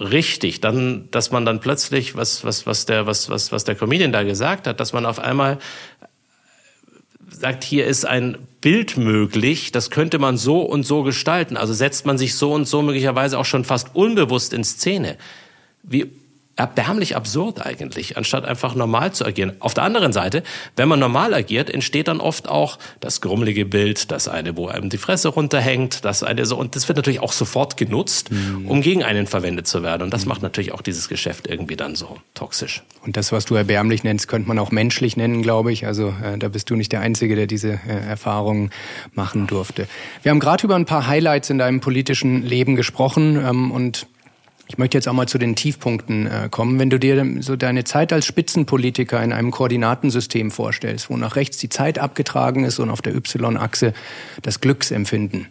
richtig, 0.00 0.60
dann, 0.60 1.08
dass 1.10 1.30
man 1.30 1.44
dann 1.44 1.60
plötzlich, 1.60 2.16
was, 2.16 2.44
was, 2.44 2.66
was 2.66 2.86
der, 2.86 3.06
was, 3.06 3.28
was, 3.28 3.52
was 3.52 3.64
der 3.64 3.74
Comedian 3.74 4.12
da 4.12 4.22
gesagt 4.22 4.66
hat, 4.66 4.80
dass 4.80 4.92
man 4.92 5.06
auf 5.06 5.18
einmal 5.18 5.58
sagt, 7.28 7.64
hier 7.64 7.86
ist 7.86 8.06
ein 8.06 8.38
Bild 8.60 8.96
möglich, 8.96 9.70
das 9.72 9.90
könnte 9.90 10.18
man 10.18 10.38
so 10.38 10.62
und 10.62 10.84
so 10.84 11.02
gestalten. 11.02 11.56
Also 11.56 11.74
setzt 11.74 12.06
man 12.06 12.18
sich 12.18 12.34
so 12.34 12.52
und 12.52 12.66
so 12.66 12.82
möglicherweise 12.82 13.38
auch 13.38 13.44
schon 13.44 13.64
fast 13.64 13.94
unbewusst 13.94 14.52
in 14.52 14.64
Szene. 14.64 15.18
Wie 15.82 16.10
erbärmlich 16.56 17.16
absurd 17.16 17.64
eigentlich, 17.64 18.16
anstatt 18.16 18.46
einfach 18.46 18.74
normal 18.74 19.12
zu 19.12 19.26
agieren. 19.26 19.52
Auf 19.60 19.74
der 19.74 19.84
anderen 19.84 20.12
Seite, 20.12 20.42
wenn 20.74 20.88
man 20.88 20.98
normal 20.98 21.34
agiert, 21.34 21.68
entsteht 21.68 22.08
dann 22.08 22.18
oft 22.18 22.48
auch 22.48 22.78
das 23.00 23.20
grummelige 23.20 23.66
Bild, 23.66 24.10
das 24.10 24.26
eine, 24.26 24.56
wo 24.56 24.68
einem 24.68 24.88
die 24.88 24.96
Fresse 24.96 25.28
runterhängt, 25.28 26.04
das 26.06 26.22
eine 26.22 26.46
so, 26.46 26.56
und 26.56 26.74
das 26.74 26.88
wird 26.88 26.96
natürlich 26.96 27.20
auch 27.20 27.32
sofort 27.32 27.76
genutzt, 27.76 28.32
mhm. 28.32 28.66
um 28.66 28.80
gegen 28.80 29.04
einen 29.04 29.26
verwendet 29.26 29.66
zu 29.66 29.82
werden. 29.82 30.02
Und 30.02 30.14
das 30.14 30.24
mhm. 30.24 30.30
macht 30.30 30.42
natürlich 30.42 30.72
auch 30.72 30.80
dieses 30.80 31.08
Geschäft 31.08 31.46
irgendwie 31.46 31.76
dann 31.76 31.94
so 31.94 32.16
toxisch. 32.32 32.82
Und 33.04 33.18
das, 33.18 33.32
was 33.32 33.44
du 33.44 33.54
erbärmlich 33.54 34.02
nennst, 34.02 34.26
könnte 34.26 34.48
man 34.48 34.58
auch 34.58 34.70
menschlich 34.70 35.16
nennen, 35.16 35.42
glaube 35.42 35.72
ich. 35.72 35.86
Also 35.86 36.14
äh, 36.24 36.38
da 36.38 36.48
bist 36.48 36.70
du 36.70 36.76
nicht 36.76 36.90
der 36.90 37.00
Einzige, 37.00 37.36
der 37.36 37.46
diese 37.46 37.78
äh, 37.86 38.08
Erfahrungen 38.08 38.70
machen 39.12 39.46
durfte. 39.46 39.88
Wir 40.22 40.30
haben 40.30 40.40
gerade 40.40 40.64
über 40.64 40.74
ein 40.74 40.86
paar 40.86 41.06
Highlights 41.06 41.50
in 41.50 41.58
deinem 41.58 41.80
politischen 41.80 42.42
Leben 42.42 42.76
gesprochen 42.76 43.36
ähm, 43.36 43.70
und 43.70 44.06
ich 44.68 44.78
möchte 44.78 44.98
jetzt 44.98 45.08
auch 45.08 45.12
mal 45.12 45.28
zu 45.28 45.38
den 45.38 45.54
Tiefpunkten 45.54 46.26
äh, 46.26 46.48
kommen. 46.50 46.78
Wenn 46.78 46.90
du 46.90 46.98
dir 46.98 47.24
so 47.40 47.56
deine 47.56 47.84
Zeit 47.84 48.12
als 48.12 48.26
Spitzenpolitiker 48.26 49.22
in 49.22 49.32
einem 49.32 49.50
Koordinatensystem 49.50 50.50
vorstellst, 50.50 51.08
wo 51.08 51.16
nach 51.16 51.36
rechts 51.36 51.58
die 51.58 51.68
Zeit 51.68 51.98
abgetragen 51.98 52.64
ist 52.64 52.78
und 52.78 52.90
auf 52.90 53.02
der 53.02 53.14
Y-Achse 53.14 53.92
das 54.42 54.60
Glücksempfinden. 54.60 55.46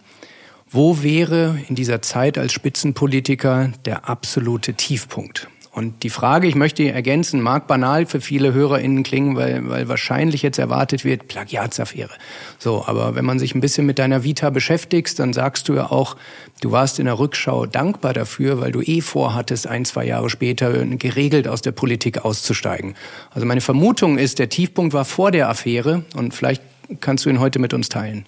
Wo 0.69 1.01
wäre 1.03 1.60
in 1.69 1.75
dieser 1.75 2.01
Zeit 2.01 2.38
als 2.38 2.51
Spitzenpolitiker 2.51 3.72
der 3.86 4.10
absolute 4.10 4.74
Tiefpunkt? 4.74 5.48
Und 5.75 6.03
die 6.03 6.10
Frage, 6.10 6.48
ich 6.48 6.55
möchte 6.55 6.89
ergänzen, 6.89 7.41
mag 7.41 7.67
banal 7.67 8.05
für 8.05 8.22
viele 8.22 8.53
HörerInnen 8.53 9.03
klingen, 9.03 9.36
weil, 9.36 9.67
weil 9.67 9.89
wahrscheinlich 9.89 10.41
jetzt 10.41 10.58
erwartet 10.58 11.03
wird, 11.03 11.27
Plagiatsaffäre. 11.27 12.12
So, 12.60 12.86
aber 12.88 13.15
wenn 13.15 13.25
man 13.25 13.39
sich 13.39 13.55
ein 13.55 13.60
bisschen 13.60 13.86
mit 13.86 14.00
deiner 14.00 14.24
Vita 14.24 14.51
beschäftigst, 14.51 15.20
dann 15.20 15.34
sagst 15.34 15.67
du 15.67 15.74
ja 15.74 15.91
auch, 15.91 16.15
du 16.62 16.72
warst 16.72 16.98
in 16.98 17.08
der 17.08 17.20
Rückschau 17.20 17.65
dankbar 17.65 18.13
dafür, 18.13 18.62
weil 18.62 18.72
du 18.72 18.82
eh 18.84 19.01
vorhattest, 19.01 19.67
ein, 19.67 19.84
zwei 19.84 20.05
Jahre 20.05 20.29
später 20.29 20.72
geregelt 20.86 21.46
aus 21.46 21.62
der 21.62 21.74
Politik 21.74 22.24
auszusteigen. 22.24 22.96
Also 23.32 23.46
meine 23.46 23.60
Vermutung 23.60 24.17
ist, 24.17 24.39
der 24.39 24.48
Tiefpunkt 24.48 24.94
war 24.94 25.03
vor 25.03 25.32
der 25.32 25.50
Affäre 25.50 26.05
und 26.15 26.34
vielleicht 26.34 26.63
kannst 27.01 27.25
du 27.25 27.29
ihn 27.29 27.41
heute 27.41 27.60
mit 27.60 27.74
uns 27.74 27.89
teilen. 27.89 28.25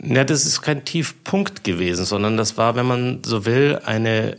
Ja, 0.00 0.22
das 0.22 0.46
ist 0.46 0.62
kein 0.62 0.84
Tiefpunkt 0.84 1.64
gewesen, 1.64 2.04
sondern 2.04 2.36
das 2.36 2.56
war, 2.56 2.76
wenn 2.76 2.86
man 2.86 3.18
so 3.24 3.46
will, 3.46 3.80
eine 3.84 4.36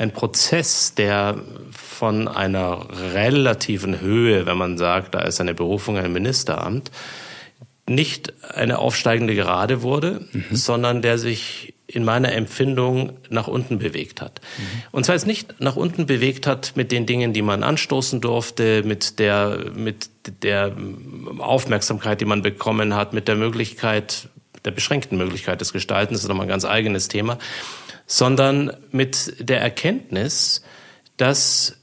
ein 0.00 0.12
Prozess, 0.12 0.94
der 0.94 1.38
von 1.72 2.26
einer 2.26 2.86
relativen 3.12 4.00
Höhe, 4.00 4.46
wenn 4.46 4.56
man 4.56 4.78
sagt, 4.78 5.14
da 5.14 5.20
ist 5.20 5.42
eine 5.42 5.52
Berufung 5.52 5.98
ein 5.98 6.10
Ministeramt, 6.10 6.90
nicht 7.86 8.32
eine 8.54 8.78
aufsteigende 8.78 9.34
Gerade 9.34 9.82
wurde, 9.82 10.26
mhm. 10.32 10.44
sondern 10.52 11.02
der 11.02 11.18
sich 11.18 11.74
in 11.86 12.04
meiner 12.04 12.32
Empfindung 12.32 13.18
nach 13.28 13.46
unten 13.46 13.78
bewegt 13.78 14.22
hat. 14.22 14.40
Mhm. 14.56 14.62
Und 14.92 15.04
zwar 15.04 15.16
jetzt 15.16 15.26
nicht 15.26 15.60
nach 15.60 15.76
unten 15.76 16.06
bewegt 16.06 16.46
hat 16.46 16.72
mit 16.76 16.92
den 16.92 17.04
Dingen, 17.04 17.34
die 17.34 17.42
man 17.42 17.62
anstoßen 17.62 18.22
durfte, 18.22 18.82
mit 18.84 19.18
der, 19.18 19.66
mit 19.74 20.08
der 20.42 20.74
Aufmerksamkeit, 21.38 22.22
die 22.22 22.26
man 22.26 22.40
bekommen 22.40 22.94
hat, 22.94 23.12
mit 23.12 23.28
der 23.28 23.36
Möglichkeit, 23.36 24.28
der 24.64 24.70
beschränkten 24.70 25.18
Möglichkeit 25.18 25.60
des 25.60 25.74
Gestaltens, 25.74 26.18
das 26.18 26.24
ist 26.24 26.28
nochmal 26.28 26.46
ein 26.46 26.50
ganz 26.50 26.64
eigenes 26.64 27.08
Thema, 27.08 27.38
sondern 28.10 28.76
mit 28.90 29.34
der 29.38 29.60
Erkenntnis, 29.60 30.62
dass 31.16 31.76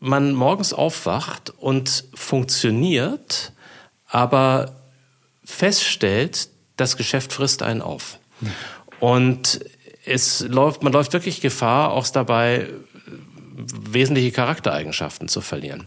man 0.00 0.34
morgens 0.34 0.72
aufwacht 0.72 1.50
und 1.50 2.06
funktioniert, 2.12 3.52
aber 4.08 4.74
feststellt, 5.44 6.48
das 6.76 6.96
Geschäft 6.96 7.32
frisst 7.32 7.62
einen 7.62 7.82
auf. 7.82 8.18
Und 8.98 9.60
es 10.04 10.40
läuft, 10.40 10.82
man 10.82 10.92
läuft 10.92 11.12
wirklich 11.12 11.40
Gefahr, 11.40 11.92
auch 11.92 12.08
dabei 12.08 12.70
wesentliche 13.54 14.32
Charaktereigenschaften 14.32 15.28
zu 15.28 15.40
verlieren. 15.40 15.86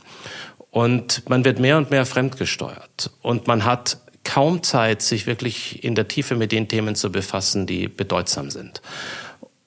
Und 0.70 1.28
man 1.30 1.44
wird 1.44 1.60
mehr 1.60 1.78
und 1.78 1.92
mehr 1.92 2.06
fremdgesteuert. 2.06 3.12
Und 3.22 3.48
man 3.48 3.66
hat 3.66 3.98
kaum 4.24 4.64
Zeit, 4.64 5.02
sich 5.02 5.28
wirklich 5.28 5.84
in 5.84 5.94
der 5.94 6.08
Tiefe 6.08 6.38
mit 6.38 6.54
den 6.54 6.70
Themen 6.70 6.96
zu 6.96 7.12
befassen, 7.12 7.68
die 7.68 7.90
bedeutsam 7.90 8.50
sind 8.50 8.82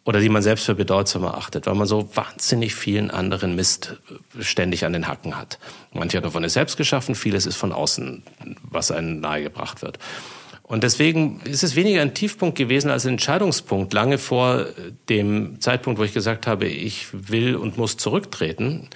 oder 0.04 0.20
die 0.20 0.28
man 0.28 0.42
selbst 0.42 0.66
für 0.66 0.74
bedeutsam 0.74 1.24
erachtet, 1.24 1.66
weil 1.66 1.74
man 1.74 1.86
so 1.86 2.08
wahnsinnig 2.14 2.74
vielen 2.74 3.10
anderen 3.10 3.56
Mist 3.56 3.96
ständig 4.40 4.84
an 4.84 4.92
den 4.92 5.08
Hacken 5.08 5.36
hat. 5.36 5.58
Mancher 5.92 6.20
davon 6.20 6.44
ist 6.44 6.54
selbst 6.54 6.76
geschaffen, 6.76 7.14
vieles 7.14 7.46
ist 7.46 7.56
von 7.56 7.72
außen, 7.72 8.22
was 8.62 8.90
einem 8.90 9.20
nahegebracht 9.20 9.82
wird. 9.82 9.98
Und 10.66 10.82
deswegen 10.82 11.40
ist 11.42 11.62
es 11.62 11.76
weniger 11.76 12.00
ein 12.00 12.14
Tiefpunkt 12.14 12.56
gewesen 12.56 12.90
als 12.90 13.04
ein 13.04 13.12
Entscheidungspunkt, 13.14 13.92
lange 13.92 14.16
vor 14.16 14.66
dem 15.10 15.60
Zeitpunkt, 15.60 16.00
wo 16.00 16.04
ich 16.04 16.14
gesagt 16.14 16.46
habe, 16.46 16.66
ich 16.66 17.08
will 17.12 17.54
und 17.54 17.76
muss 17.76 17.98
zurücktreten, 17.98 18.88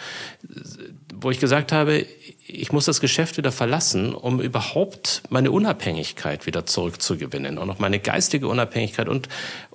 wo 1.15 1.31
ich 1.31 1.41
gesagt 1.41 1.73
habe, 1.73 2.07
ich 2.47 2.73
muss 2.73 2.87
das 2.87 3.03
Geschäft 3.03 3.37
wieder 3.37 3.53
verlassen, 3.53 4.15
um 4.15 4.41
überhaupt 4.41 5.23
meine 5.29 5.51
Unabhängigkeit 5.51 6.47
wieder 6.47 6.65
zurückzugewinnen 6.65 7.59
und 7.59 7.69
auch 7.69 7.79
meine 7.79 7.99
geistige 7.99 8.49
Unabhängigkeit 8.49 9.07
und 9.07 9.29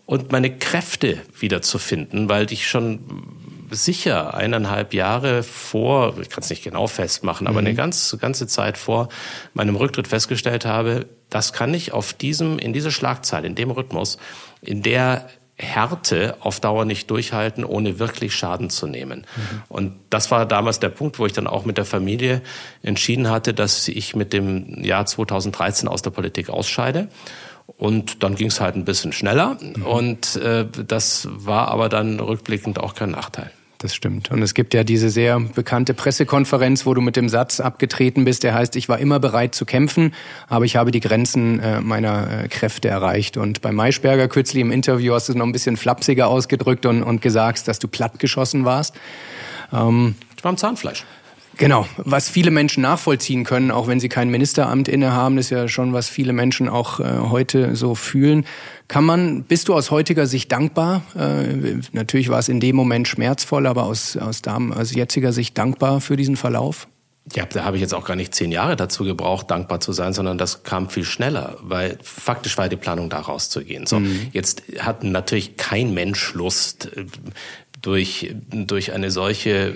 und 0.06 0.32
meine 0.32 0.58
Kräfte 0.58 1.22
wiederzufinden, 1.40 2.30
weil 2.30 2.52
ich 2.52 2.68
schon 2.68 3.00
sicher 3.72 4.34
eineinhalb 4.34 4.94
Jahre 4.94 5.44
vor, 5.44 6.18
ich 6.20 6.30
kann 6.30 6.44
es 6.44 6.50
nicht 6.50 6.64
genau 6.64 6.88
festmachen, 6.88 7.48
aber 7.48 7.62
mhm. 7.62 7.68
eine 7.68 7.76
ganz, 7.76 8.16
ganze 8.20 8.48
Zeit 8.48 8.78
vor 8.78 9.10
meinem 9.54 9.76
Rücktritt 9.76 10.08
festgestellt 10.08 10.66
habe, 10.66 11.08
das 11.30 11.54
kann 11.54 11.74
ich 11.74 11.94
auf 11.94 12.14
diesem, 12.14 12.60
in 12.60 12.74
dieser 12.74 12.92
Schlagzahl, 12.92 13.46
in 13.46 13.56
dem 13.56 13.72
Rhythmus, 13.72 14.18
in 14.62 14.84
der 14.84 15.30
Härte 15.56 16.36
auf 16.40 16.60
Dauer 16.60 16.84
nicht 16.86 17.10
durchhalten, 17.10 17.64
ohne 17.64 18.00
wirklich 18.00 18.34
Schaden 18.34 18.70
zu 18.70 18.88
nehmen. 18.88 19.20
Mhm. 19.36 19.64
Und 19.70 19.96
das 20.10 20.32
war 20.32 20.46
damals 20.48 20.80
der 20.80 20.90
Punkt, 20.90 21.20
wo 21.20 21.26
ich 21.26 21.34
dann 21.34 21.48
auch 21.48 21.64
mit 21.64 21.78
der 21.78 21.86
Familie 21.86 22.42
entschieden 22.82 23.30
hatte, 23.30 23.54
dass 23.54 23.88
ich 23.88 24.16
mit 24.16 24.34
dem 24.34 24.84
Jahr 24.84 25.06
2013 25.06 25.88
aus 25.88 26.02
der 26.02 26.10
Politik 26.10 26.50
ausscheide. 26.50 27.08
Und 27.66 28.24
dann 28.24 28.36
ging 28.36 28.48
es 28.48 28.60
halt 28.60 28.76
ein 28.76 28.86
bisschen 28.86 29.14
schneller. 29.14 29.58
Mhm. 29.60 29.84
Und 29.84 30.36
äh, 30.38 30.66
das 30.88 31.28
war 31.32 31.70
aber 31.70 31.90
dann 31.90 32.20
rückblickend 32.20 32.80
auch 32.80 32.96
kein 32.96 33.12
Nachteil 33.12 33.52
das 33.84 33.94
stimmt. 33.94 34.32
Und 34.32 34.42
es 34.42 34.54
gibt 34.54 34.74
ja 34.74 34.84
diese 34.84 35.10
sehr 35.10 35.40
bekannte 35.40 35.94
Pressekonferenz, 35.94 36.86
wo 36.86 36.94
du 36.94 37.02
mit 37.02 37.16
dem 37.16 37.28
Satz 37.28 37.60
abgetreten 37.60 38.24
bist, 38.24 38.44
der 38.44 38.54
heißt, 38.54 38.76
ich 38.78 38.88
war 38.88 38.98
immer 38.98 39.20
bereit 39.20 39.54
zu 39.54 39.66
kämpfen, 39.66 40.14
aber 40.48 40.66
ich 40.66 40.78
habe 40.78 40.92
die 40.92 41.02
Grenzen 41.02 41.60
äh, 41.60 41.82
meiner 41.82 42.44
äh, 42.44 42.48
Kräfte 42.48 42.88
erreicht. 42.88 43.36
Und 43.36 43.62
bei 43.62 43.72
Maischberger 43.72 44.28
kürzlich 44.30 44.62
im 44.62 44.72
Interview 44.72 45.14
hast 45.14 45.28
du 45.28 45.34
es 45.34 45.38
noch 45.38 45.46
ein 45.46 45.52
bisschen 45.52 45.78
flapsiger 45.78 46.28
ausgedrückt 46.28 46.86
und, 46.86 47.04
und 47.04 47.22
gesagt, 47.22 47.68
dass 47.68 47.80
du 47.80 47.88
plattgeschossen 47.88 48.64
warst. 48.64 48.96
Ähm, 49.74 50.16
ich 50.38 50.44
war 50.44 50.50
am 50.50 50.58
Zahnfleisch. 50.58 51.06
Genau, 51.58 51.88
was 51.98 52.30
viele 52.30 52.52
Menschen 52.52 52.82
nachvollziehen 52.82 53.44
können, 53.44 53.72
auch 53.72 53.88
wenn 53.88 54.00
sie 54.00 54.10
kein 54.10 54.30
Ministeramt 54.30 54.88
innehaben, 54.88 55.38
ist 55.38 55.50
ja 55.50 55.68
schon, 55.68 55.94
was 55.94 56.10
viele 56.10 56.34
Menschen 56.34 56.68
auch 56.68 57.00
äh, 57.00 57.04
heute 57.30 57.76
so 57.76 57.96
fühlen. 57.96 58.46
Kann 58.88 59.06
man, 59.06 59.44
bist 59.44 59.68
du 59.68 59.74
aus 59.74 59.92
heutiger 59.92 60.26
Sicht 60.26 60.52
dankbar? 60.52 61.04
Äh, 61.16 61.78
natürlich 61.92 62.30
war 62.30 62.40
es 62.40 62.50
in 62.50 62.60
dem 62.60 62.76
Moment 62.76 63.08
schmerzvoll, 63.08 63.68
aber 63.68 63.84
aus, 63.84 64.18
aus, 64.18 64.42
aus 64.48 64.94
jetziger 64.94 65.32
Sicht 65.32 65.58
dankbar 65.58 66.02
für 66.02 66.16
diesen 66.16 66.38
Verlauf? 66.38 66.88
Ja, 67.34 67.46
da 67.46 67.64
habe 67.64 67.78
ich 67.78 67.82
jetzt 67.82 67.94
auch 67.94 68.04
gar 68.04 68.16
nicht 68.18 68.36
zehn 68.36 68.52
Jahre 68.52 68.76
dazu 68.76 69.06
gebraucht, 69.06 69.50
dankbar 69.50 69.80
zu 69.80 69.94
sein, 69.94 70.12
sondern 70.12 70.38
das 70.38 70.64
kam 70.64 70.90
viel 70.90 71.06
schneller, 71.06 71.58
weil 71.62 71.98
faktisch 72.04 72.58
war 72.58 72.68
die 72.68 72.76
Planung 72.76 73.10
da 73.10 73.20
rauszugehen. 73.22 73.86
So, 73.86 74.00
mhm. 74.00 74.28
jetzt 74.34 74.64
hat 74.80 75.06
natürlich 75.06 75.56
kein 75.56 75.94
Mensch 75.94 76.34
Lust, 76.34 76.90
äh, 76.98 77.06
durch, 77.82 78.34
durch 78.50 78.94
eine 78.94 79.12
solche 79.12 79.74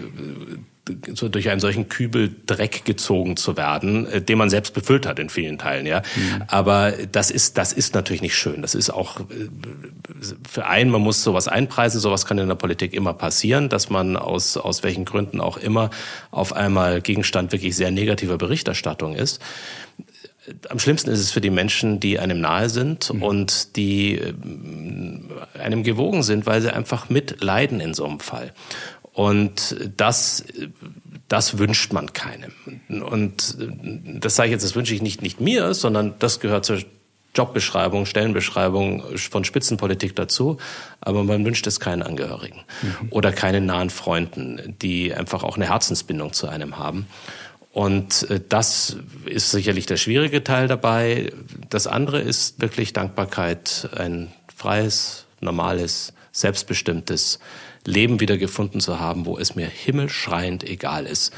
so 1.13 1.29
durch 1.29 1.49
einen 1.49 1.59
solchen 1.59 1.89
Kübel 1.89 2.33
Dreck 2.45 2.85
gezogen 2.85 3.37
zu 3.37 3.57
werden, 3.57 4.07
äh, 4.07 4.21
den 4.21 4.37
man 4.37 4.49
selbst 4.49 4.73
befüllt 4.73 5.05
hat 5.05 5.19
in 5.19 5.29
vielen 5.29 5.57
Teilen, 5.57 5.85
ja. 5.85 6.01
Mhm. 6.15 6.43
Aber 6.47 6.93
das 7.11 7.31
ist, 7.31 7.57
das 7.57 7.73
ist 7.73 7.95
natürlich 7.95 8.21
nicht 8.21 8.35
schön. 8.35 8.61
Das 8.61 8.75
ist 8.75 8.89
auch 8.89 9.19
äh, 9.19 9.23
für 10.47 10.65
einen, 10.65 10.91
man 10.91 11.01
muss 11.01 11.23
sowas 11.23 11.47
einpreisen, 11.47 11.99
sowas 11.99 12.25
kann 12.25 12.37
in 12.37 12.47
der 12.47 12.55
Politik 12.55 12.93
immer 12.93 13.13
passieren, 13.13 13.69
dass 13.69 13.89
man 13.89 14.17
aus, 14.17 14.57
aus 14.57 14.83
welchen 14.83 15.05
Gründen 15.05 15.39
auch 15.39 15.57
immer 15.57 15.89
auf 16.31 16.53
einmal 16.53 17.01
Gegenstand 17.01 17.51
wirklich 17.51 17.75
sehr 17.75 17.91
negativer 17.91 18.37
Berichterstattung 18.37 19.15
ist 19.15 19.41
am 20.69 20.79
schlimmsten 20.79 21.09
ist 21.09 21.19
es 21.19 21.31
für 21.31 21.41
die 21.41 21.49
Menschen, 21.49 21.99
die 21.99 22.19
einem 22.19 22.39
nahe 22.39 22.69
sind 22.69 23.13
mhm. 23.13 23.23
und 23.23 23.75
die 23.75 24.17
äh, 24.17 24.33
einem 25.59 25.83
gewogen 25.83 26.23
sind, 26.23 26.45
weil 26.45 26.61
sie 26.61 26.73
einfach 26.73 27.09
mitleiden 27.09 27.79
in 27.79 27.93
so 27.93 28.05
einem 28.05 28.19
Fall. 28.19 28.53
Und 29.17 29.75
das, 29.97 30.43
das 31.27 31.57
wünscht 31.57 31.91
man 31.91 32.13
keinem. 32.13 32.51
Und 32.87 33.57
das 34.21 34.35
sage 34.35 34.49
ich 34.49 34.51
jetzt, 34.51 34.63
das 34.63 34.75
wünsche 34.75 34.93
ich 34.93 35.01
nicht, 35.01 35.23
nicht 35.23 35.41
mir, 35.41 35.73
sondern 35.73 36.13
das 36.19 36.39
gehört 36.39 36.65
zur 36.65 36.83
Jobbeschreibung, 37.33 38.05
Stellenbeschreibung 38.05 39.17
von 39.17 39.43
Spitzenpolitik 39.43 40.15
dazu, 40.15 40.57
aber 41.01 41.23
man 41.23 41.43
wünscht 41.43 41.65
es 41.65 41.79
keinen 41.79 42.03
Angehörigen 42.03 42.59
mhm. 42.83 43.07
oder 43.09 43.31
keinen 43.31 43.65
nahen 43.65 43.89
Freunden, 43.89 44.75
die 44.83 45.11
einfach 45.11 45.43
auch 45.43 45.55
eine 45.55 45.67
Herzensbindung 45.67 46.33
zu 46.33 46.47
einem 46.47 46.77
haben. 46.77 47.07
Und 47.71 48.29
äh, 48.29 48.39
das 48.47 48.97
ist 49.25 49.49
sicherlich 49.49 49.87
der 49.87 49.97
schwierige 49.97 50.43
Teil 50.43 50.67
dabei. 50.67 51.31
Das 51.71 51.87
andere 51.87 52.21
ist 52.21 52.61
wirklich 52.61 52.93
Dankbarkeit, 52.93 53.89
ein 53.97 54.31
freies, 54.55 55.25
normales, 55.41 56.13
selbstbestimmtes 56.31 57.39
Leben 57.87 58.19
wieder 58.19 58.37
gefunden 58.37 58.81
zu 58.81 58.99
haben, 58.99 59.25
wo 59.25 59.37
es 59.37 59.55
mir 59.55 59.67
himmelschreiend 59.67 60.63
egal 60.63 61.05
ist, 61.05 61.33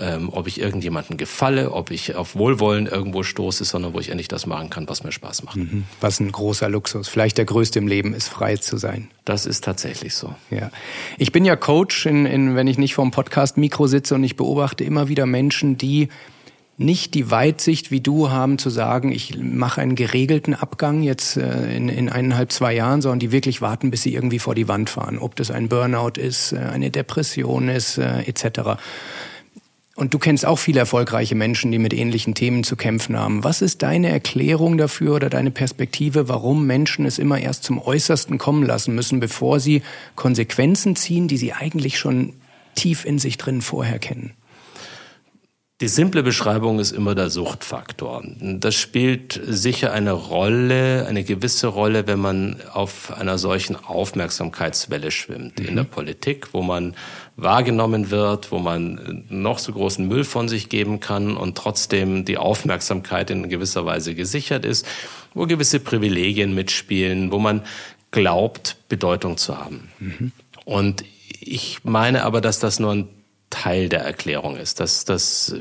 ähm, 0.00 0.30
ob 0.32 0.48
ich 0.48 0.60
irgendjemanden 0.60 1.16
gefalle, 1.16 1.70
ob 1.70 1.90
ich 1.90 2.16
auf 2.16 2.34
Wohlwollen 2.34 2.86
irgendwo 2.86 3.22
stoße, 3.22 3.64
sondern 3.64 3.94
wo 3.94 4.00
ich 4.00 4.08
endlich 4.08 4.28
das 4.28 4.46
machen 4.46 4.68
kann, 4.68 4.88
was 4.88 5.04
mir 5.04 5.12
Spaß 5.12 5.44
macht. 5.44 5.56
Mhm. 5.56 5.84
Was 6.00 6.18
ein 6.18 6.32
großer 6.32 6.68
Luxus, 6.68 7.08
vielleicht 7.08 7.38
der 7.38 7.44
größte 7.44 7.78
im 7.78 7.86
Leben 7.86 8.14
ist, 8.14 8.28
frei 8.28 8.56
zu 8.56 8.78
sein. 8.78 9.08
Das 9.24 9.46
ist 9.46 9.62
tatsächlich 9.62 10.14
so. 10.14 10.34
Ja. 10.50 10.70
Ich 11.18 11.30
bin 11.30 11.44
ja 11.44 11.54
Coach, 11.54 12.06
in, 12.06 12.26
in, 12.26 12.56
wenn 12.56 12.66
ich 12.66 12.78
nicht 12.78 12.94
vorm 12.94 13.12
Podcast-Mikro 13.12 13.86
sitze 13.86 14.16
und 14.16 14.24
ich 14.24 14.36
beobachte 14.36 14.82
immer 14.82 15.08
wieder 15.08 15.26
Menschen, 15.26 15.78
die 15.78 16.08
nicht 16.84 17.14
die 17.14 17.30
Weitsicht 17.30 17.90
wie 17.90 18.00
du 18.00 18.30
haben 18.30 18.58
zu 18.58 18.70
sagen, 18.70 19.12
ich 19.12 19.38
mache 19.38 19.80
einen 19.80 19.94
geregelten 19.94 20.54
Abgang 20.54 21.02
jetzt 21.02 21.36
äh, 21.36 21.74
in, 21.76 21.88
in 21.88 22.08
eineinhalb, 22.08 22.52
zwei 22.52 22.74
Jahren, 22.74 23.02
sondern 23.02 23.20
die 23.20 23.32
wirklich 23.32 23.60
warten, 23.62 23.90
bis 23.90 24.02
sie 24.02 24.14
irgendwie 24.14 24.38
vor 24.38 24.54
die 24.54 24.68
Wand 24.68 24.90
fahren. 24.90 25.18
Ob 25.18 25.36
das 25.36 25.50
ein 25.50 25.68
Burnout 25.68 26.20
ist, 26.20 26.52
äh, 26.52 26.58
eine 26.58 26.90
Depression 26.90 27.68
ist, 27.68 27.98
äh, 27.98 28.20
etc. 28.22 28.78
Und 29.94 30.14
du 30.14 30.18
kennst 30.18 30.46
auch 30.46 30.58
viele 30.58 30.80
erfolgreiche 30.80 31.34
Menschen, 31.34 31.70
die 31.70 31.78
mit 31.78 31.92
ähnlichen 31.92 32.34
Themen 32.34 32.64
zu 32.64 32.76
kämpfen 32.76 33.16
haben. 33.18 33.44
Was 33.44 33.60
ist 33.60 33.82
deine 33.82 34.08
Erklärung 34.08 34.78
dafür 34.78 35.14
oder 35.14 35.28
deine 35.28 35.50
Perspektive, 35.50 36.28
warum 36.28 36.66
Menschen 36.66 37.04
es 37.04 37.18
immer 37.18 37.38
erst 37.38 37.64
zum 37.64 37.78
Äußersten 37.78 38.38
kommen 38.38 38.64
lassen 38.64 38.94
müssen, 38.94 39.20
bevor 39.20 39.60
sie 39.60 39.82
Konsequenzen 40.16 40.96
ziehen, 40.96 41.28
die 41.28 41.36
sie 41.36 41.52
eigentlich 41.52 41.98
schon 41.98 42.32
tief 42.74 43.04
in 43.04 43.18
sich 43.18 43.36
drin 43.36 43.60
vorher 43.60 43.98
kennen? 43.98 44.32
Die 45.82 45.88
simple 45.88 46.22
Beschreibung 46.22 46.78
ist 46.78 46.92
immer 46.92 47.16
der 47.16 47.28
Suchtfaktor. 47.28 48.22
Das 48.40 48.76
spielt 48.76 49.40
sicher 49.44 49.92
eine 49.92 50.12
Rolle, 50.12 51.06
eine 51.08 51.24
gewisse 51.24 51.66
Rolle, 51.66 52.06
wenn 52.06 52.20
man 52.20 52.60
auf 52.72 53.12
einer 53.12 53.36
solchen 53.36 53.74
Aufmerksamkeitswelle 53.74 55.10
schwimmt 55.10 55.58
mhm. 55.58 55.66
in 55.66 55.74
der 55.74 55.82
Politik, 55.82 56.54
wo 56.54 56.62
man 56.62 56.94
wahrgenommen 57.34 58.12
wird, 58.12 58.52
wo 58.52 58.60
man 58.60 59.24
noch 59.28 59.58
so 59.58 59.72
großen 59.72 60.06
Müll 60.06 60.22
von 60.22 60.48
sich 60.48 60.68
geben 60.68 61.00
kann 61.00 61.36
und 61.36 61.58
trotzdem 61.58 62.24
die 62.24 62.38
Aufmerksamkeit 62.38 63.30
in 63.30 63.48
gewisser 63.48 63.84
Weise 63.84 64.14
gesichert 64.14 64.64
ist, 64.64 64.86
wo 65.34 65.46
gewisse 65.46 65.80
Privilegien 65.80 66.54
mitspielen, 66.54 67.32
wo 67.32 67.40
man 67.40 67.62
glaubt, 68.12 68.76
Bedeutung 68.88 69.36
zu 69.36 69.58
haben. 69.58 69.88
Mhm. 69.98 70.30
Und 70.64 71.02
ich 71.40 71.80
meine 71.82 72.22
aber, 72.22 72.40
dass 72.40 72.60
das 72.60 72.78
nur 72.78 72.92
ein 72.92 73.08
Teil 73.52 73.88
der 73.88 74.00
Erklärung 74.00 74.56
ist, 74.56 74.80
dass, 74.80 75.04
dass, 75.04 75.54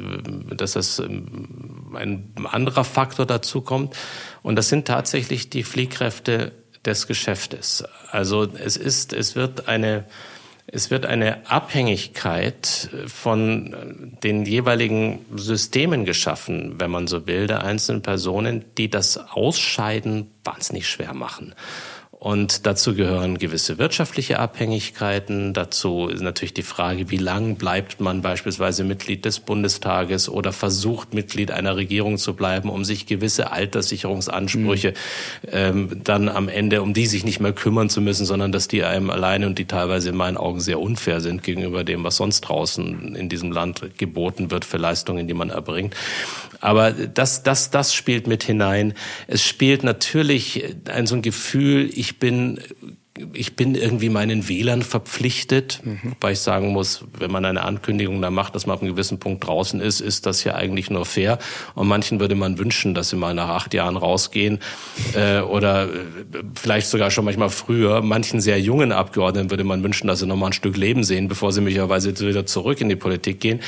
dass 0.49 0.71
das 0.73 0.99
ähm, 0.99 1.93
ein 1.93 2.33
anderer 2.49 2.85
Faktor 2.85 3.25
dazu 3.25 3.61
kommt. 3.61 3.95
Und 4.41 4.55
das 4.55 4.69
sind 4.69 4.87
tatsächlich 4.87 5.49
die 5.49 5.63
Fliehkräfte 5.63 6.53
des 6.85 7.05
Geschäftes. 7.05 7.83
Also 8.09 8.43
es 8.43 8.77
ist, 8.77 9.13
es 9.13 9.35
wird 9.35 9.67
eine, 9.67 10.05
es 10.67 10.89
wird 10.89 11.05
eine 11.05 11.49
Abhängigkeit 11.49 12.89
von 13.07 14.17
den 14.23 14.45
jeweiligen 14.45 15.25
Systemen 15.35 16.05
geschaffen, 16.05 16.79
wenn 16.79 16.89
man 16.89 17.07
so 17.07 17.27
will, 17.27 17.45
der 17.45 17.63
einzelnen 17.63 18.01
Personen, 18.01 18.63
die 18.77 18.89
das 18.89 19.17
Ausscheiden 19.17 20.31
wahnsinnig 20.43 20.87
schwer 20.87 21.13
machen. 21.13 21.53
Und 22.23 22.67
dazu 22.67 22.93
gehören 22.93 23.39
gewisse 23.39 23.79
wirtschaftliche 23.79 24.37
Abhängigkeiten. 24.37 25.53
Dazu 25.55 26.07
ist 26.07 26.21
natürlich 26.21 26.53
die 26.53 26.61
Frage, 26.61 27.09
wie 27.09 27.17
lang 27.17 27.55
bleibt 27.55 27.99
man 27.99 28.21
beispielsweise 28.21 28.83
Mitglied 28.83 29.25
des 29.25 29.39
Bundestages 29.39 30.29
oder 30.29 30.53
versucht 30.53 31.15
Mitglied 31.15 31.49
einer 31.49 31.77
Regierung 31.77 32.19
zu 32.19 32.35
bleiben, 32.35 32.69
um 32.69 32.85
sich 32.85 33.07
gewisse 33.07 33.51
Alterssicherungsansprüche 33.51 34.89
mhm. 34.89 35.49
ähm, 35.51 36.01
dann 36.03 36.29
am 36.29 36.47
Ende, 36.47 36.83
um 36.83 36.93
die 36.93 37.07
sich 37.07 37.25
nicht 37.25 37.39
mehr 37.39 37.53
kümmern 37.53 37.89
zu 37.89 38.01
müssen, 38.01 38.27
sondern 38.27 38.51
dass 38.51 38.67
die 38.67 38.83
einem 38.83 39.09
alleine 39.09 39.47
und 39.47 39.57
die 39.57 39.65
teilweise 39.65 40.09
in 40.09 40.15
meinen 40.15 40.37
Augen 40.37 40.59
sehr 40.59 40.79
unfair 40.79 41.21
sind 41.21 41.41
gegenüber 41.41 41.83
dem, 41.83 42.03
was 42.03 42.17
sonst 42.17 42.41
draußen 42.41 43.15
in 43.15 43.29
diesem 43.29 43.51
Land 43.51 43.97
geboten 43.97 44.51
wird 44.51 44.63
für 44.63 44.77
Leistungen, 44.77 45.27
die 45.27 45.33
man 45.33 45.49
erbringt. 45.49 45.95
Aber 46.61 46.91
das, 46.91 47.43
das, 47.43 47.71
das 47.71 47.93
spielt 47.93 48.27
mit 48.27 48.43
hinein. 48.43 48.93
Es 49.27 49.43
spielt 49.43 49.83
natürlich 49.83 50.63
ein 50.89 51.07
so 51.07 51.15
ein 51.15 51.21
Gefühl, 51.21 51.89
ich 51.93 52.19
bin 52.19 52.59
ich 53.33 53.55
bin 53.55 53.75
irgendwie 53.75 54.09
meinen 54.09 54.47
Wählern 54.47 54.81
verpflichtet, 54.81 55.81
mhm. 55.83 56.13
weil 56.21 56.33
ich 56.33 56.39
sagen 56.39 56.71
muss, 56.71 57.03
wenn 57.17 57.29
man 57.29 57.43
eine 57.43 57.63
Ankündigung 57.63 58.21
da 58.21 58.31
macht, 58.31 58.55
dass 58.55 58.65
man 58.65 58.75
auf 58.75 58.81
einem 58.81 58.91
gewissen 58.91 59.19
Punkt 59.19 59.45
draußen 59.45 59.81
ist, 59.81 59.99
ist 59.99 60.25
das 60.25 60.43
ja 60.43 60.55
eigentlich 60.55 60.89
nur 60.89 61.05
fair. 61.05 61.37
Und 61.75 61.87
manchen 61.87 62.19
würde 62.19 62.35
man 62.35 62.57
wünschen, 62.57 62.93
dass 62.93 63.09
sie 63.09 63.17
mal 63.17 63.33
nach 63.33 63.49
acht 63.49 63.73
Jahren 63.73 63.97
rausgehen 63.97 64.59
äh, 65.13 65.41
oder 65.41 65.85
äh, 65.85 65.97
vielleicht 66.55 66.87
sogar 66.87 67.11
schon 67.11 67.25
manchmal 67.25 67.49
früher. 67.49 68.01
Manchen 68.01 68.39
sehr 68.39 68.59
jungen 68.59 68.91
Abgeordneten 68.91 69.51
würde 69.51 69.65
man 69.65 69.83
wünschen, 69.83 70.07
dass 70.07 70.19
sie 70.19 70.25
noch 70.25 70.37
mal 70.37 70.47
ein 70.47 70.53
Stück 70.53 70.77
Leben 70.77 71.03
sehen, 71.03 71.27
bevor 71.27 71.51
sie 71.51 71.61
möglicherweise 71.61 72.17
wieder 72.19 72.45
zurück 72.45 72.79
in 72.79 72.87
die 72.87 72.95
Politik 72.95 73.41
gehen. 73.41 73.59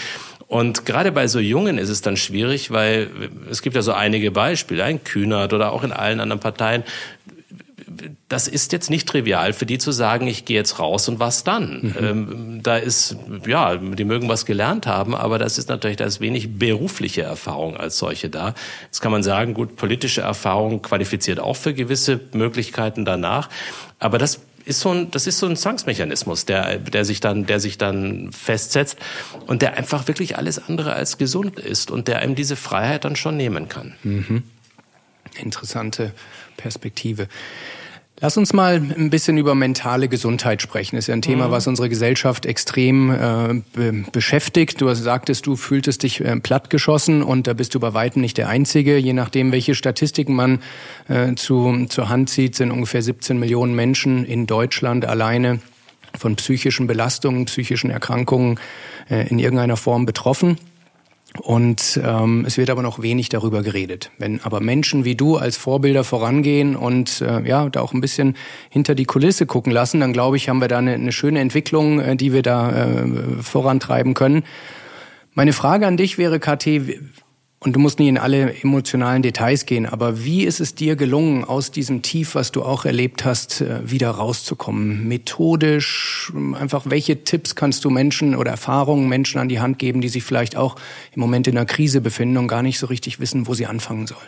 Und 0.47 0.86
gerade 0.86 1.12
bei 1.12 1.27
so 1.27 1.39
Jungen 1.39 1.77
ist 1.77 1.89
es 1.89 2.01
dann 2.01 2.17
schwierig, 2.17 2.71
weil 2.71 3.10
es 3.49 3.62
gibt 3.62 3.75
ja 3.75 3.82
so 3.82 3.93
einige 3.93 4.32
Beispiele, 4.32 4.84
ein 4.84 5.03
Kühnert 5.03 5.53
oder 5.53 5.71
auch 5.71 5.84
in 5.84 5.91
allen 5.91 6.19
anderen 6.19 6.39
Parteien. 6.39 6.84
Das 8.27 8.47
ist 8.47 8.71
jetzt 8.71 8.89
nicht 8.89 9.08
trivial 9.08 9.53
für 9.53 9.65
die 9.65 9.77
zu 9.77 9.91
sagen, 9.91 10.27
ich 10.27 10.45
gehe 10.45 10.58
jetzt 10.58 10.79
raus 10.79 11.08
und 11.08 11.19
was 11.19 11.43
dann? 11.43 11.82
Mhm. 11.82 11.95
Ähm, 11.99 12.60
da 12.63 12.77
ist, 12.77 13.15
ja, 13.45 13.75
die 13.75 14.03
mögen 14.03 14.29
was 14.29 14.45
gelernt 14.45 14.88
haben, 14.88 15.15
aber 15.15 15.38
das 15.38 15.58
ist 15.58 15.69
natürlich, 15.69 15.97
da 15.97 16.06
ist 16.06 16.19
wenig 16.19 16.58
berufliche 16.58 17.21
Erfahrung 17.21 17.77
als 17.77 17.97
solche 17.97 18.29
da. 18.29 18.56
Jetzt 18.86 19.01
kann 19.01 19.12
man 19.12 19.21
sagen, 19.21 19.53
gut, 19.53 19.75
politische 19.75 20.21
Erfahrung 20.21 20.82
qualifiziert 20.82 21.39
auch 21.39 21.56
für 21.56 21.73
gewisse 21.73 22.19
Möglichkeiten 22.34 23.06
danach. 23.06 23.49
Aber 23.99 24.17
das 24.17 24.41
ist 24.65 24.80
so 24.80 24.91
ein, 24.91 25.12
das 25.12 25.28
ist 25.28 25.39
so 25.39 25.47
ein 25.47 25.56
Zwangsmechanismus, 25.56 26.45
der, 26.45 26.78
der 26.78 27.06
sich 27.06 27.19
dann, 27.19 27.45
der 27.45 27.60
sich 27.60 27.78
dann 27.78 28.32
festsetzt 28.32 28.97
und 29.47 29.62
der 29.62 29.78
einfach 29.78 30.08
wirklich 30.08 30.38
alles 30.38 30.60
andere 30.69 30.93
als 30.93 31.17
gesund 31.17 31.60
ist 31.60 31.91
und 31.91 32.08
der 32.08 32.19
einem 32.19 32.36
diese 32.36 32.56
Freiheit 32.56 33.06
dann 33.06 33.15
schon 33.15 33.38
nehmen 33.38 33.69
kann. 33.69 33.93
Mhm. 34.04 34.43
Interessante 35.39 36.12
Perspektive. 36.58 37.28
Lass 38.19 38.38
uns 38.38 38.54
mal 38.54 38.76
ein 38.76 39.10
bisschen 39.10 39.38
über 39.38 39.56
mentale 39.56 40.08
Gesundheit 40.08 40.62
sprechen. 40.62 40.95
Das 40.95 41.06
ist 41.06 41.08
ja 41.08 41.15
ein 41.15 41.21
Thema, 41.21 41.47
mhm. 41.47 41.52
was 41.52 41.67
unsere 41.67 41.89
Gesellschaft 41.89 42.45
extrem 42.45 43.10
äh, 43.10 43.62
be 43.73 44.06
beschäftigt. 44.12 44.80
Du 44.80 44.93
sagtest, 44.93 45.45
du 45.47 45.56
fühltest 45.56 46.04
dich 46.04 46.21
äh, 46.21 46.39
plattgeschossen 46.39 47.23
und 47.23 47.47
da 47.47 47.54
bist 47.54 47.73
du 47.76 47.80
bei 47.80 47.93
weitem 47.93 48.21
nicht 48.21 48.38
der 48.38 48.49
Einzige. 48.49 48.97
Je 48.97 49.13
nachdem, 49.13 49.52
welche 49.52 49.76
Statistiken 49.76 50.36
man 50.36 50.60
äh, 51.10 51.34
zu, 51.36 51.88
zur 51.89 52.10
Hand 52.10 52.30
zieht, 52.30 52.56
sind 52.56 52.71
ungefähr 52.71 53.02
17 53.02 53.38
Millionen 53.38 53.76
Menschen 53.76 54.26
in 54.26 54.45
Deutschland 54.45 55.06
alleine 55.06 55.60
von 56.17 56.36
psychischen 56.36 56.86
Belastungen, 56.86 57.45
psychischen 57.45 57.89
Erkrankungen 57.89 58.60
äh, 59.10 59.28
in 59.28 59.39
irgendeiner 59.39 59.76
Form 59.76 60.06
betroffen. 60.06 60.58
Und 61.41 62.00
ähm, 62.04 62.46
es 62.46 62.58
wird 62.58 62.69
aber 62.69 62.84
noch 62.84 63.02
wenig 63.02 63.30
darüber 63.30 63.63
geredet. 63.63 64.12
Wenn 64.19 64.41
aber 64.41 64.60
Menschen 64.60 65.04
wie 65.04 65.15
du 65.15 65.38
als 65.38 65.58
Vorbilder 65.58 66.04
vorangehen 66.04 66.76
und 66.76 67.22
äh, 67.22 67.41
ja 67.48 67.69
da 67.69 67.82
auch 67.82 67.93
ein 67.93 68.02
bisschen 68.02 68.36
hinter 68.69 68.93
die 68.93 69.06
Kulisse 69.06 69.48
gucken 69.48 69.72
lassen, 69.72 70.00
dann 70.00 70.13
glaube 70.13 70.38
ich, 70.38 70.50
haben 70.50 70.62
wir 70.62 70.67
da 70.67 70.78
eine, 70.78 70.93
eine 70.93 71.12
schöne 71.12 71.39
Entwicklung, 71.39 72.00
äh, 72.00 72.15
die 72.15 72.34
wir 72.34 72.43
da 72.43 72.72
äh, 72.72 73.08
vorantreiben 73.41 74.13
können. 74.13 74.43
Meine 75.34 75.54
Frage 75.54 75.88
an 75.88 75.98
dich 75.98 76.19
wäre, 76.19 76.39
KT, 76.39 76.67
und 77.63 77.73
du 77.73 77.80
musst 77.80 77.99
nie 77.99 78.10
in 78.10 78.17
alle 78.17 78.54
emotionalen 78.62 79.21
Details 79.21 79.65
gehen, 79.65 79.86
aber 79.86 80.23
wie 80.23 80.43
ist 80.43 80.60
es 80.60 80.76
dir 80.76 80.95
gelungen, 80.95 81.45
aus 81.45 81.71
diesem 81.71 82.02
Tief, 82.02 82.36
was 82.36 82.52
du 82.52 82.63
auch 82.63 82.86
erlebt 82.86 83.23
hast, 83.23 83.62
äh, 83.62 83.89
wieder 83.89 84.12
rauszukommen? 84.12 85.08
Methodisch, 85.08 86.32
einfach 86.60 86.84
welche 86.86 87.23
Tipps 87.23 87.56
kannst 87.56 87.86
du 87.86 87.89
Menschen 87.89 88.36
oder 88.36 88.52
Erfahrungen 88.52 89.08
Menschen 89.08 89.39
an 89.39 89.47
die 89.47 89.60
Hand 89.60 89.80
geben, 89.80 90.02
die 90.02 90.10
sich 90.10 90.23
vielleicht 90.23 90.56
auch 90.58 90.76
im 91.13 91.21
Moment 91.21 91.47
in 91.47 91.58
einer 91.58 91.65
Krise 91.65 92.02
befinden 92.02 92.38
und 92.38 92.47
gar 92.47 92.63
nicht 92.63 92.80
so 92.80 92.88
richtig 92.88 93.19
wissen, 93.19 93.47
wo 93.47 93.54
sie 93.54 93.65
anfangen 93.65 94.08
sollen? 94.08 94.19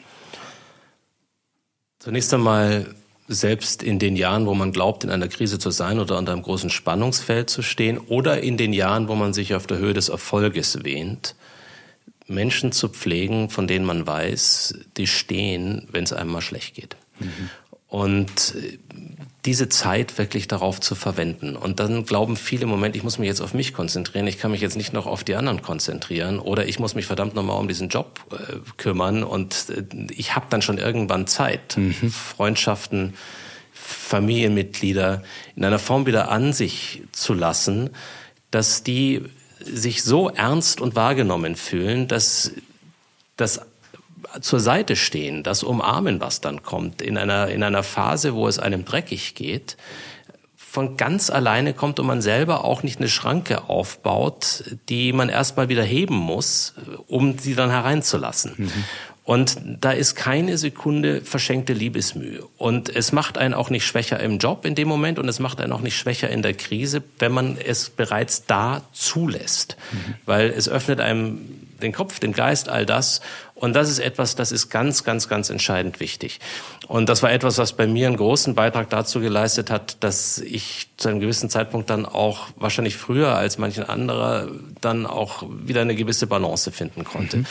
Zunächst 1.99 2.33
einmal 2.33 2.95
selbst 3.27 3.81
in 3.81 3.99
den 3.99 4.15
Jahren, 4.15 4.45
wo 4.45 4.53
man 4.53 4.71
glaubt, 4.71 5.03
in 5.03 5.09
einer 5.09 5.27
Krise 5.27 5.59
zu 5.59 5.71
sein 5.71 5.99
oder 5.99 6.17
unter 6.17 6.31
einem 6.31 6.43
großen 6.43 6.69
Spannungsfeld 6.69 7.49
zu 7.49 7.63
stehen, 7.63 7.97
oder 7.97 8.41
in 8.41 8.57
den 8.57 8.71
Jahren, 8.71 9.07
wo 9.07 9.15
man 9.15 9.33
sich 9.33 9.55
auf 9.55 9.67
der 9.67 9.79
Höhe 9.79 9.93
des 9.93 10.09
Erfolges 10.09 10.83
wähnt, 10.83 11.35
Menschen 12.27 12.71
zu 12.71 12.89
pflegen, 12.89 13.49
von 13.49 13.67
denen 13.67 13.85
man 13.85 14.07
weiß, 14.07 14.75
die 14.97 15.07
stehen, 15.07 15.87
wenn 15.91 16.03
es 16.03 16.13
einem 16.13 16.31
mal 16.31 16.41
schlecht 16.41 16.75
geht. 16.75 16.97
Mhm. 17.19 17.49
Und 17.87 18.55
äh, 18.55 18.77
diese 19.45 19.69
Zeit 19.69 20.17
wirklich 20.17 20.47
darauf 20.47 20.81
zu 20.81 20.95
verwenden. 20.95 21.55
Und 21.55 21.79
dann 21.79 22.05
glauben 22.05 22.35
viele 22.35 22.63
im 22.63 22.69
Moment, 22.69 22.95
ich 22.95 23.03
muss 23.03 23.19
mich 23.19 23.27
jetzt 23.27 23.41
auf 23.41 23.53
mich 23.53 23.73
konzentrieren, 23.73 24.25
ich 24.25 24.39
kann 24.39 24.51
mich 24.51 24.61
jetzt 24.61 24.75
nicht 24.75 24.91
noch 24.91 25.05
auf 25.05 25.23
die 25.23 25.35
anderen 25.35 25.61
konzentrieren 25.61 26.39
oder 26.39 26.67
ich 26.67 26.79
muss 26.79 26.95
mich 26.95 27.05
verdammt 27.05 27.35
nochmal 27.35 27.59
um 27.59 27.67
diesen 27.67 27.89
Job 27.89 28.19
äh, 28.31 28.57
kümmern 28.77 29.23
und 29.23 29.67
äh, 29.69 29.83
ich 30.11 30.35
habe 30.35 30.47
dann 30.49 30.63
schon 30.63 30.79
irgendwann 30.79 31.27
Zeit, 31.27 31.77
mhm. 31.77 31.93
Freundschaften, 32.11 33.13
Familienmitglieder 33.71 35.21
in 35.55 35.63
einer 35.63 35.79
Form 35.79 36.07
wieder 36.07 36.31
an 36.31 36.53
sich 36.53 37.03
zu 37.11 37.35
lassen, 37.35 37.91
dass 38.49 38.81
die 38.81 39.21
sich 39.65 40.03
so 40.03 40.29
ernst 40.29 40.81
und 40.81 40.95
wahrgenommen 40.95 41.55
fühlen, 41.55 42.07
dass 42.07 42.51
das 43.37 43.61
zur 44.41 44.59
Seite 44.59 44.95
stehen, 44.95 45.43
das 45.43 45.63
Umarmen, 45.63 46.19
was 46.19 46.41
dann 46.41 46.63
kommt, 46.63 47.01
in 47.01 47.17
einer, 47.17 47.49
in 47.49 47.63
einer 47.63 47.83
Phase, 47.83 48.33
wo 48.33 48.47
es 48.47 48.59
einem 48.59 48.85
dreckig 48.85 49.35
geht, 49.35 49.77
von 50.57 50.97
ganz 50.97 51.29
alleine 51.29 51.73
kommt 51.73 51.99
und 52.01 52.07
man 52.07 52.21
selber 52.21 52.65
auch 52.65 52.83
nicht 52.83 52.99
eine 52.99 53.07
Schranke 53.07 53.69
aufbaut, 53.69 54.65
die 54.89 55.13
man 55.13 55.29
erstmal 55.29 55.69
wieder 55.69 55.83
heben 55.83 56.17
muss, 56.17 56.73
um 57.07 57.37
sie 57.39 57.55
dann 57.55 57.69
hereinzulassen. 57.69 58.55
Mhm. 58.57 58.83
Und 59.25 59.57
da 59.81 59.91
ist 59.91 60.13
keine 60.13 60.55
Sekunde 60.59 61.21
verschenkte 61.21 61.73
Liebesmühe. 61.73 62.43
Und 62.57 62.95
es 62.95 63.11
macht 63.11 63.39
einen 63.39 63.55
auch 63.55 63.71
nicht 63.71 63.83
schwächer 63.83 64.19
im 64.19 64.37
Job 64.37 64.65
in 64.65 64.75
dem 64.75 64.87
Moment 64.87 65.17
und 65.17 65.27
es 65.27 65.39
macht 65.39 65.59
einen 65.59 65.73
auch 65.73 65.81
nicht 65.81 65.97
schwächer 65.97 66.29
in 66.29 66.43
der 66.43 66.53
Krise, 66.53 67.01
wenn 67.17 67.31
man 67.31 67.57
es 67.57 67.89
bereits 67.89 68.45
da 68.45 68.83
zulässt. 68.93 69.77
Mhm. 69.91 70.13
Weil 70.27 70.51
es 70.51 70.69
öffnet 70.69 70.99
einem 70.99 71.39
den 71.81 71.91
Kopf, 71.91 72.19
den 72.19 72.33
Geist, 72.33 72.69
all 72.69 72.85
das. 72.85 73.19
Und 73.55 73.73
das 73.75 73.89
ist 73.89 73.99
etwas, 73.99 74.35
das 74.35 74.51
ist 74.51 74.69
ganz, 74.69 75.03
ganz, 75.03 75.27
ganz 75.27 75.49
entscheidend 75.49 75.99
wichtig. 75.99 76.39
Und 76.87 77.09
das 77.09 77.23
war 77.23 77.31
etwas, 77.31 77.57
was 77.57 77.73
bei 77.73 77.87
mir 77.87 78.07
einen 78.07 78.17
großen 78.17 78.53
Beitrag 78.53 78.89
dazu 78.89 79.19
geleistet 79.21 79.71
hat, 79.71 80.03
dass 80.03 80.37
ich 80.37 80.87
zu 80.97 81.09
einem 81.09 81.19
gewissen 81.19 81.49
Zeitpunkt 81.49 81.89
dann 81.89 82.05
auch 82.05 82.47
wahrscheinlich 82.57 82.95
früher 82.95 83.35
als 83.35 83.57
manchen 83.57 83.83
anderer 83.83 84.49
dann 84.81 85.05
auch 85.05 85.43
wieder 85.49 85.81
eine 85.81 85.95
gewisse 85.95 86.27
Balance 86.27 86.71
finden 86.71 87.05
konnte. 87.05 87.37
Mhm. 87.37 87.45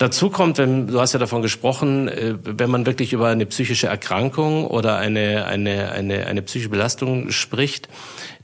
Dazu 0.00 0.30
kommt, 0.30 0.56
wenn, 0.56 0.86
du 0.86 0.98
hast 0.98 1.12
ja 1.12 1.18
davon 1.18 1.42
gesprochen, 1.42 2.08
äh, 2.08 2.34
wenn 2.42 2.70
man 2.70 2.86
wirklich 2.86 3.12
über 3.12 3.28
eine 3.28 3.44
psychische 3.44 3.86
Erkrankung 3.86 4.66
oder 4.66 4.96
eine, 4.96 5.44
eine, 5.44 5.92
eine, 5.92 6.26
eine 6.26 6.40
psychische 6.40 6.70
Belastung 6.70 7.30
spricht, 7.30 7.90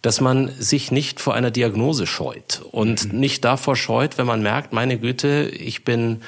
dass 0.03 0.21
man 0.21 0.51
sich 0.51 0.91
nicht 0.91 1.19
vor 1.19 1.33
einer 1.33 1.51
Diagnose 1.51 2.07
scheut 2.07 2.61
und 2.73 3.11
mhm. 3.11 3.21
nicht 3.21 3.43
davor 3.47 3.75
scheut, 3.75 4.19
wenn 4.19 4.27
man 4.27 4.43
merkt, 4.43 4.75
meine 4.75 4.99
Güte, 4.99 5.49
ich 5.49 5.83
bin 5.83 6.21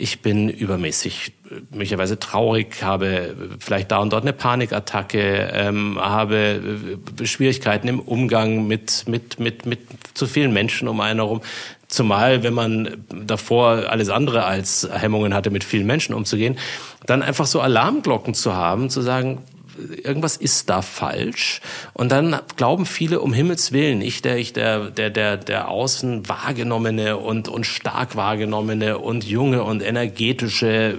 ich 0.00 0.22
bin 0.22 0.48
übermäßig 0.48 1.32
möglicherweise 1.70 2.20
traurig, 2.20 2.84
habe 2.84 3.34
vielleicht 3.58 3.90
da 3.90 3.98
und 3.98 4.12
dort 4.12 4.22
eine 4.22 4.32
Panikattacke, 4.32 5.50
ähm, 5.52 5.98
habe 6.00 6.96
äh, 7.18 7.26
Schwierigkeiten 7.26 7.88
im 7.88 7.98
Umgang 7.98 8.68
mit, 8.68 9.08
mit, 9.08 9.40
mit, 9.40 9.66
mit 9.66 9.80
zu 10.14 10.28
vielen 10.28 10.52
Menschen 10.52 10.86
um 10.86 11.00
einen 11.00 11.18
herum. 11.18 11.40
Zumal, 11.88 12.42
wenn 12.42 12.52
man 12.52 13.04
davor 13.08 13.88
alles 13.88 14.10
andere 14.10 14.44
als 14.44 14.88
Hemmungen 14.90 15.32
hatte, 15.32 15.50
mit 15.50 15.64
vielen 15.64 15.86
Menschen 15.86 16.14
umzugehen, 16.14 16.58
dann 17.06 17.22
einfach 17.22 17.46
so 17.46 17.60
Alarmglocken 17.60 18.34
zu 18.34 18.54
haben, 18.54 18.90
zu 18.90 19.00
sagen, 19.00 19.42
irgendwas 19.78 20.36
ist 20.36 20.68
da 20.68 20.82
falsch. 20.82 21.60
Und 21.92 22.10
dann 22.10 22.40
glauben 22.56 22.86
viele 22.86 23.20
um 23.20 23.32
Himmels 23.32 23.72
Willen, 23.72 24.00
ich 24.00 24.22
der, 24.22 24.36
ich 24.36 24.52
der, 24.52 24.90
der, 24.90 25.10
der, 25.10 25.36
der 25.36 25.68
außen 25.68 26.28
wahrgenommene 26.28 27.16
und, 27.16 27.48
und 27.48 27.64
stark 27.64 28.16
wahrgenommene 28.16 28.98
und 28.98 29.24
junge 29.24 29.62
und 29.62 29.82
energetische 29.82 30.96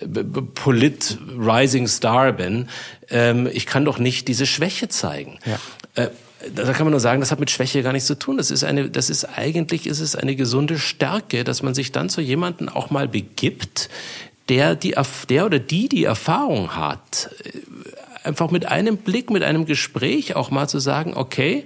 äh, 0.00 0.06
Polit 0.54 1.18
Rising 1.38 1.88
Star 1.88 2.32
bin. 2.32 2.68
Ähm, 3.10 3.48
ich 3.52 3.66
kann 3.66 3.84
doch 3.84 3.98
nicht 3.98 4.28
diese 4.28 4.46
Schwäche 4.46 4.88
zeigen. 4.88 5.38
Ja. 5.44 6.04
Äh, 6.04 6.10
da 6.54 6.72
kann 6.72 6.86
man 6.86 6.90
nur 6.90 7.00
sagen, 7.00 7.20
das 7.20 7.30
hat 7.30 7.40
mit 7.40 7.50
Schwäche 7.50 7.82
gar 7.82 7.92
nichts 7.92 8.06
zu 8.06 8.18
tun. 8.18 8.36
Das 8.36 8.50
ist 8.50 8.64
eine, 8.64 8.90
das 8.90 9.10
ist 9.10 9.24
eigentlich, 9.24 9.86
ist 9.86 10.00
es 10.00 10.16
eine 10.16 10.36
gesunde 10.36 10.78
Stärke, 10.78 11.44
dass 11.44 11.62
man 11.62 11.74
sich 11.74 11.92
dann 11.92 12.08
zu 12.08 12.20
jemanden 12.20 12.68
auch 12.68 12.90
mal 12.90 13.08
begibt, 13.08 13.88
der 14.48 14.74
die, 14.74 14.94
der 15.28 15.46
oder 15.46 15.58
die 15.58 15.88
die 15.88 16.04
Erfahrung 16.04 16.76
hat, 16.76 17.30
äh, 17.44 18.26
einfach 18.26 18.50
mit 18.50 18.66
einem 18.66 18.96
Blick, 18.96 19.30
mit 19.30 19.42
einem 19.42 19.66
Gespräch 19.66 20.36
auch 20.36 20.50
mal 20.50 20.68
zu 20.68 20.78
sagen, 20.78 21.14
okay, 21.14 21.64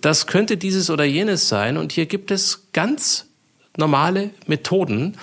das 0.00 0.26
könnte 0.26 0.56
dieses 0.56 0.90
oder 0.90 1.04
jenes 1.04 1.48
sein 1.48 1.76
und 1.76 1.92
hier 1.92 2.06
gibt 2.06 2.30
es 2.30 2.64
ganz 2.72 3.26
normale 3.76 4.30
Methoden, 4.46 5.16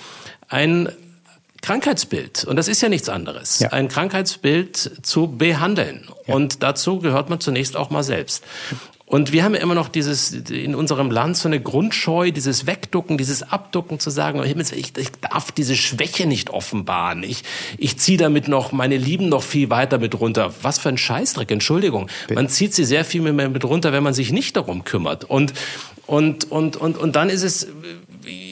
ein 0.48 0.88
Krankheitsbild, 1.64 2.44
und 2.44 2.56
das 2.56 2.68
ist 2.68 2.82
ja 2.82 2.90
nichts 2.90 3.08
anderes, 3.08 3.60
ja. 3.60 3.70
ein 3.70 3.88
Krankheitsbild 3.88 5.00
zu 5.02 5.28
behandeln. 5.28 6.06
Ja. 6.26 6.34
Und 6.34 6.62
dazu 6.62 6.98
gehört 6.98 7.30
man 7.30 7.40
zunächst 7.40 7.74
auch 7.74 7.88
mal 7.88 8.02
selbst. 8.02 8.44
Und 9.06 9.32
wir 9.32 9.44
haben 9.44 9.54
ja 9.54 9.60
immer 9.60 9.74
noch 9.74 9.88
dieses, 9.88 10.32
in 10.32 10.74
unserem 10.74 11.10
Land 11.10 11.36
so 11.36 11.48
eine 11.48 11.60
Grundscheu, 11.60 12.32
dieses 12.32 12.66
Wegducken, 12.66 13.16
dieses 13.16 13.42
Abducken 13.42 13.98
zu 13.98 14.10
sagen, 14.10 14.42
ich, 14.42 14.96
ich 14.96 15.12
darf 15.20 15.52
diese 15.52 15.76
Schwäche 15.76 16.26
nicht 16.26 16.50
offenbaren. 16.50 17.22
Ich, 17.22 17.44
ich 17.78 17.98
ziehe 17.98 18.18
damit 18.18 18.48
noch 18.48 18.72
meine 18.72 18.96
Lieben 18.96 19.28
noch 19.28 19.42
viel 19.42 19.70
weiter 19.70 19.98
mit 19.98 20.18
runter. 20.20 20.52
Was 20.62 20.78
für 20.78 20.88
ein 20.88 20.98
Scheißdreck, 20.98 21.50
Entschuldigung. 21.50 22.10
Man 22.34 22.48
zieht 22.48 22.74
sie 22.74 22.84
sehr 22.84 23.04
viel 23.04 23.20
mehr 23.20 23.48
mit 23.48 23.64
runter, 23.64 23.92
wenn 23.92 24.02
man 24.02 24.14
sich 24.14 24.32
nicht 24.32 24.56
darum 24.56 24.84
kümmert. 24.84 25.24
Und, 25.24 25.52
und, 26.06 26.50
und, 26.50 26.76
und, 26.76 26.98
und 26.98 27.14
dann 27.16 27.28
ist 27.28 27.42
es, 27.42 27.68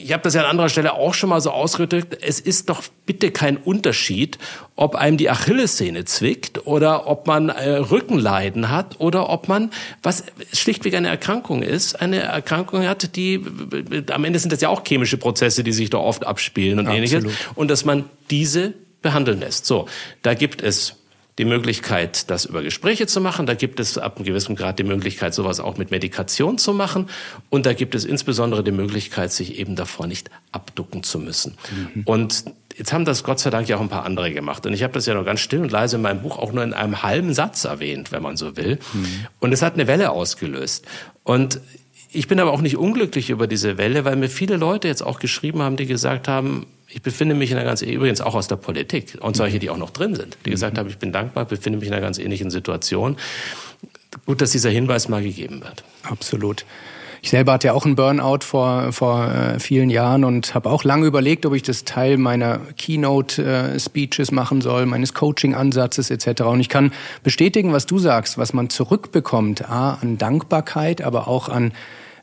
ich 0.03 0.13
habe 0.13 0.23
das 0.23 0.35
ja 0.35 0.43
an 0.43 0.51
anderer 0.51 0.69
Stelle 0.69 0.95
auch 0.95 1.15
schon 1.15 1.31
mal 1.31 1.41
so 1.41 1.51
ausgedrückt, 1.51 2.19
es 2.21 2.41
ist 2.41 2.69
doch 2.69 2.83
bitte 3.07 3.31
kein 3.31 3.57
Unterschied, 3.57 4.39
ob 4.77 4.95
einem 4.97 5.17
die 5.17 5.31
Achillessehne 5.31 6.05
zwickt 6.05 6.67
oder 6.67 7.07
ob 7.07 7.27
man 7.27 7.49
äh, 7.49 7.77
Rückenleiden 7.77 8.71
hat 8.71 9.01
oder 9.01 9.29
ob 9.29 9.49
man, 9.49 9.71
was 10.03 10.25
schlichtweg 10.53 10.95
eine 10.95 11.09
Erkrankung 11.09 11.63
ist, 11.63 12.01
eine 12.01 12.21
Erkrankung 12.21 12.87
hat, 12.87 13.17
die, 13.17 13.41
am 14.11 14.25
Ende 14.25 14.39
sind 14.39 14.53
das 14.53 14.61
ja 14.61 14.69
auch 14.69 14.83
chemische 14.87 15.17
Prozesse, 15.17 15.65
die 15.65 15.73
sich 15.73 15.91
da 15.91 15.99
oft 15.99 16.27
abspielen 16.27 16.79
und 16.79 16.87
Absolut. 16.87 17.13
ähnliches. 17.13 17.39
Und 17.55 17.71
dass 17.71 17.85
man 17.85 18.05
diese 18.31 18.75
behandeln 19.03 19.41
lässt. 19.41 19.67
So, 19.67 19.87
da 20.23 20.35
gibt 20.35 20.63
es 20.63 20.97
die 21.39 21.45
Möglichkeit, 21.47 22.31
das 22.31 22.45
über 22.45 22.63
Gespräche 22.63 23.07
zu 23.07 23.21
machen. 23.21 23.47
Da 23.47 23.55
gibt 23.55 23.81
es 23.81 23.97
ab 23.97 24.17
einem 24.17 24.27
gewissen 24.27 24.55
Grad 24.55 24.79
die 24.79 24.85
Möglichkeit, 24.85 25.33
sowas 25.33 25.61
auch 25.61 25.79
mit 25.79 25.91
Medikation 25.91 26.59
zu 26.59 26.75
machen. 26.75 27.09
Und 27.49 27.65
da 27.65 27.73
gibt 27.73 27.95
es 27.95 28.05
insbesondere 28.05 28.63
die 28.63 28.73
Möglichkeit, 28.73 29.33
sich 29.33 29.59
eben 29.59 29.75
davor 29.75 30.07
nicht 30.07 30.31
abducken 30.51 31.03
zu 31.03 31.19
müssen. 31.19 31.57
Mhm. 31.95 32.03
Und 32.05 32.45
jetzt 32.77 32.93
haben 32.93 33.07
das 33.07 33.25
Gott 33.25 33.41
sei 33.41 33.49
Dank 33.49 33.67
ja 33.69 33.77
auch 33.77 33.81
ein 33.81 33.89
paar 33.89 34.05
andere 34.05 34.31
gemacht. 34.31 34.67
Und 34.67 34.75
ich 34.75 34.83
habe 34.83 34.93
das 34.93 35.07
ja 35.07 35.15
noch 35.15 35.25
ganz 35.25 35.41
still 35.41 35.61
und 35.61 35.73
leise 35.73 35.97
in 35.97 36.03
meinem 36.03 36.21
Buch 36.21 36.39
auch 36.39 36.53
nur 36.53 36.65
in 36.65 36.75
einem 36.75 37.03
halben 37.03 37.33
Satz 37.33 37.65
erwähnt, 37.65 38.13
wenn 38.13 38.23
man 38.23 38.37
so 38.37 38.57
will. 38.57 38.79
Mhm. 38.93 39.27
Und 39.41 39.53
es 39.53 39.63
hat 39.63 39.75
eine 39.75 39.87
Welle 39.87 40.11
ausgelöst. 40.11 40.85
Und 41.25 41.61
ich 42.13 42.29
bin 42.29 42.39
aber 42.41 42.53
auch 42.53 42.61
nicht 42.61 42.77
unglücklich 42.77 43.31
über 43.31 43.47
diese 43.47 43.79
Welle, 43.79 44.05
weil 44.05 44.17
mir 44.17 44.29
viele 44.29 44.57
Leute 44.57 44.89
jetzt 44.89 45.03
auch 45.03 45.19
geschrieben 45.19 45.63
haben, 45.63 45.77
die 45.77 45.87
gesagt 45.87 46.29
haben, 46.29 46.67
ich 46.89 47.01
befinde 47.01 47.35
mich 47.35 47.51
in 47.51 47.57
einer 47.57 47.67
ganz, 47.67 47.81
übrigens 47.81 48.21
auch 48.21 48.35
aus 48.35 48.49
der 48.49 48.57
Politik 48.57 49.17
und 49.21 49.35
solche, 49.35 49.59
die 49.59 49.71
auch 49.71 49.79
noch 49.79 49.91
drin 49.91 50.15
sind, 50.15 50.37
die 50.45 50.51
gesagt 50.51 50.77
haben, 50.77 50.89
ich 50.91 50.99
bin 50.99 51.11
dankbar, 51.11 51.47
befinde 51.47 51.79
mich 51.79 51.89
in 51.89 51.95
einer 51.95 52.03
ganz 52.03 52.19
ähnlichen 52.19 52.51
Situation. 52.51 53.17
Gut, 54.27 54.43
dass 54.43 54.51
dieser 54.51 54.69
Hinweis 54.69 55.09
mal 55.09 55.23
gegeben 55.23 55.63
wird. 55.63 55.85
Absolut. 56.03 56.67
Ich 57.25 57.31
selber 57.31 57.53
hatte 57.53 57.69
ja 57.69 57.73
auch 57.73 57.87
einen 57.87 57.95
Burnout 57.95 58.41
vor, 58.41 58.93
vor 58.93 59.29
äh, 59.29 59.61
vielen 59.61 59.91
Jahren 59.91 60.25
und 60.25 60.57
habe 60.57 60.69
auch 60.69 60.83
lange 60.83 61.07
überlegt, 61.07 61.47
ob 61.47 61.55
ich 61.55 61.63
das 61.63 61.85
Teil 61.85 62.19
meiner 62.19 62.59
Keynote-Speeches 62.77 64.31
äh, 64.31 64.35
machen 64.35 64.61
soll, 64.61 64.87
meines 64.87 65.15
Coaching-Ansatzes 65.15 66.11
etc. 66.11 66.43
Und 66.43 66.59
ich 66.59 66.69
kann 66.69 66.91
bestätigen, 67.23 67.73
was 67.73 67.87
du 67.87 68.01
sagst, 68.01 68.39
was 68.39 68.53
man 68.53 68.71
zurückbekommt, 68.71 69.71
a, 69.71 69.99
an 70.03 70.19
Dankbarkeit, 70.19 71.01
aber 71.01 71.29
auch 71.29 71.49
an 71.49 71.73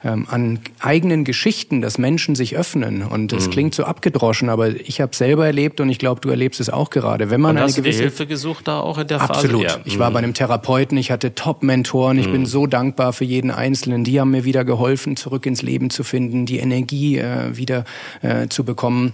ähm, 0.03 0.27
an 0.29 0.59
eigenen 0.79 1.25
Geschichten, 1.25 1.81
dass 1.81 1.97
Menschen 1.97 2.35
sich 2.35 2.55
öffnen. 2.55 3.03
Und 3.03 3.33
es 3.33 3.47
mhm. 3.47 3.51
klingt 3.51 3.75
so 3.75 3.83
abgedroschen, 3.83 4.49
aber 4.49 4.69
ich 4.69 5.01
habe 5.01 5.15
selber 5.15 5.45
erlebt 5.45 5.81
und 5.81 5.89
ich 5.89 5.99
glaube, 5.99 6.21
du 6.21 6.29
erlebst 6.29 6.59
es 6.61 6.69
auch 6.69 6.89
gerade. 6.89 7.29
Wenn 7.29 7.41
man 7.41 7.57
und 7.57 7.63
eine 7.63 7.73
gewisse 7.73 8.03
Hilfe 8.03 8.25
gesucht 8.25 8.67
da 8.67 8.79
auch 8.79 8.97
in 8.97 9.07
der. 9.07 9.19
Phase. 9.19 9.33
Absolut. 9.33 9.81
Ich 9.85 9.99
war 9.99 10.09
mhm. 10.09 10.13
bei 10.13 10.19
einem 10.19 10.33
Therapeuten, 10.33 10.97
ich 10.97 11.11
hatte 11.11 11.35
Top-Mentoren, 11.35 12.17
ich 12.17 12.27
mhm. 12.27 12.31
bin 12.31 12.45
so 12.45 12.65
dankbar 12.65 13.13
für 13.13 13.25
jeden 13.25 13.51
Einzelnen. 13.51 14.03
Die 14.03 14.19
haben 14.19 14.31
mir 14.31 14.45
wieder 14.45 14.63
geholfen, 14.63 15.17
zurück 15.17 15.45
ins 15.45 15.61
Leben 15.61 15.89
zu 15.89 16.03
finden, 16.03 16.45
die 16.45 16.59
Energie 16.59 17.17
äh, 17.17 17.57
wieder 17.57 17.83
äh, 18.21 18.47
zu 18.47 18.63
bekommen. 18.63 19.13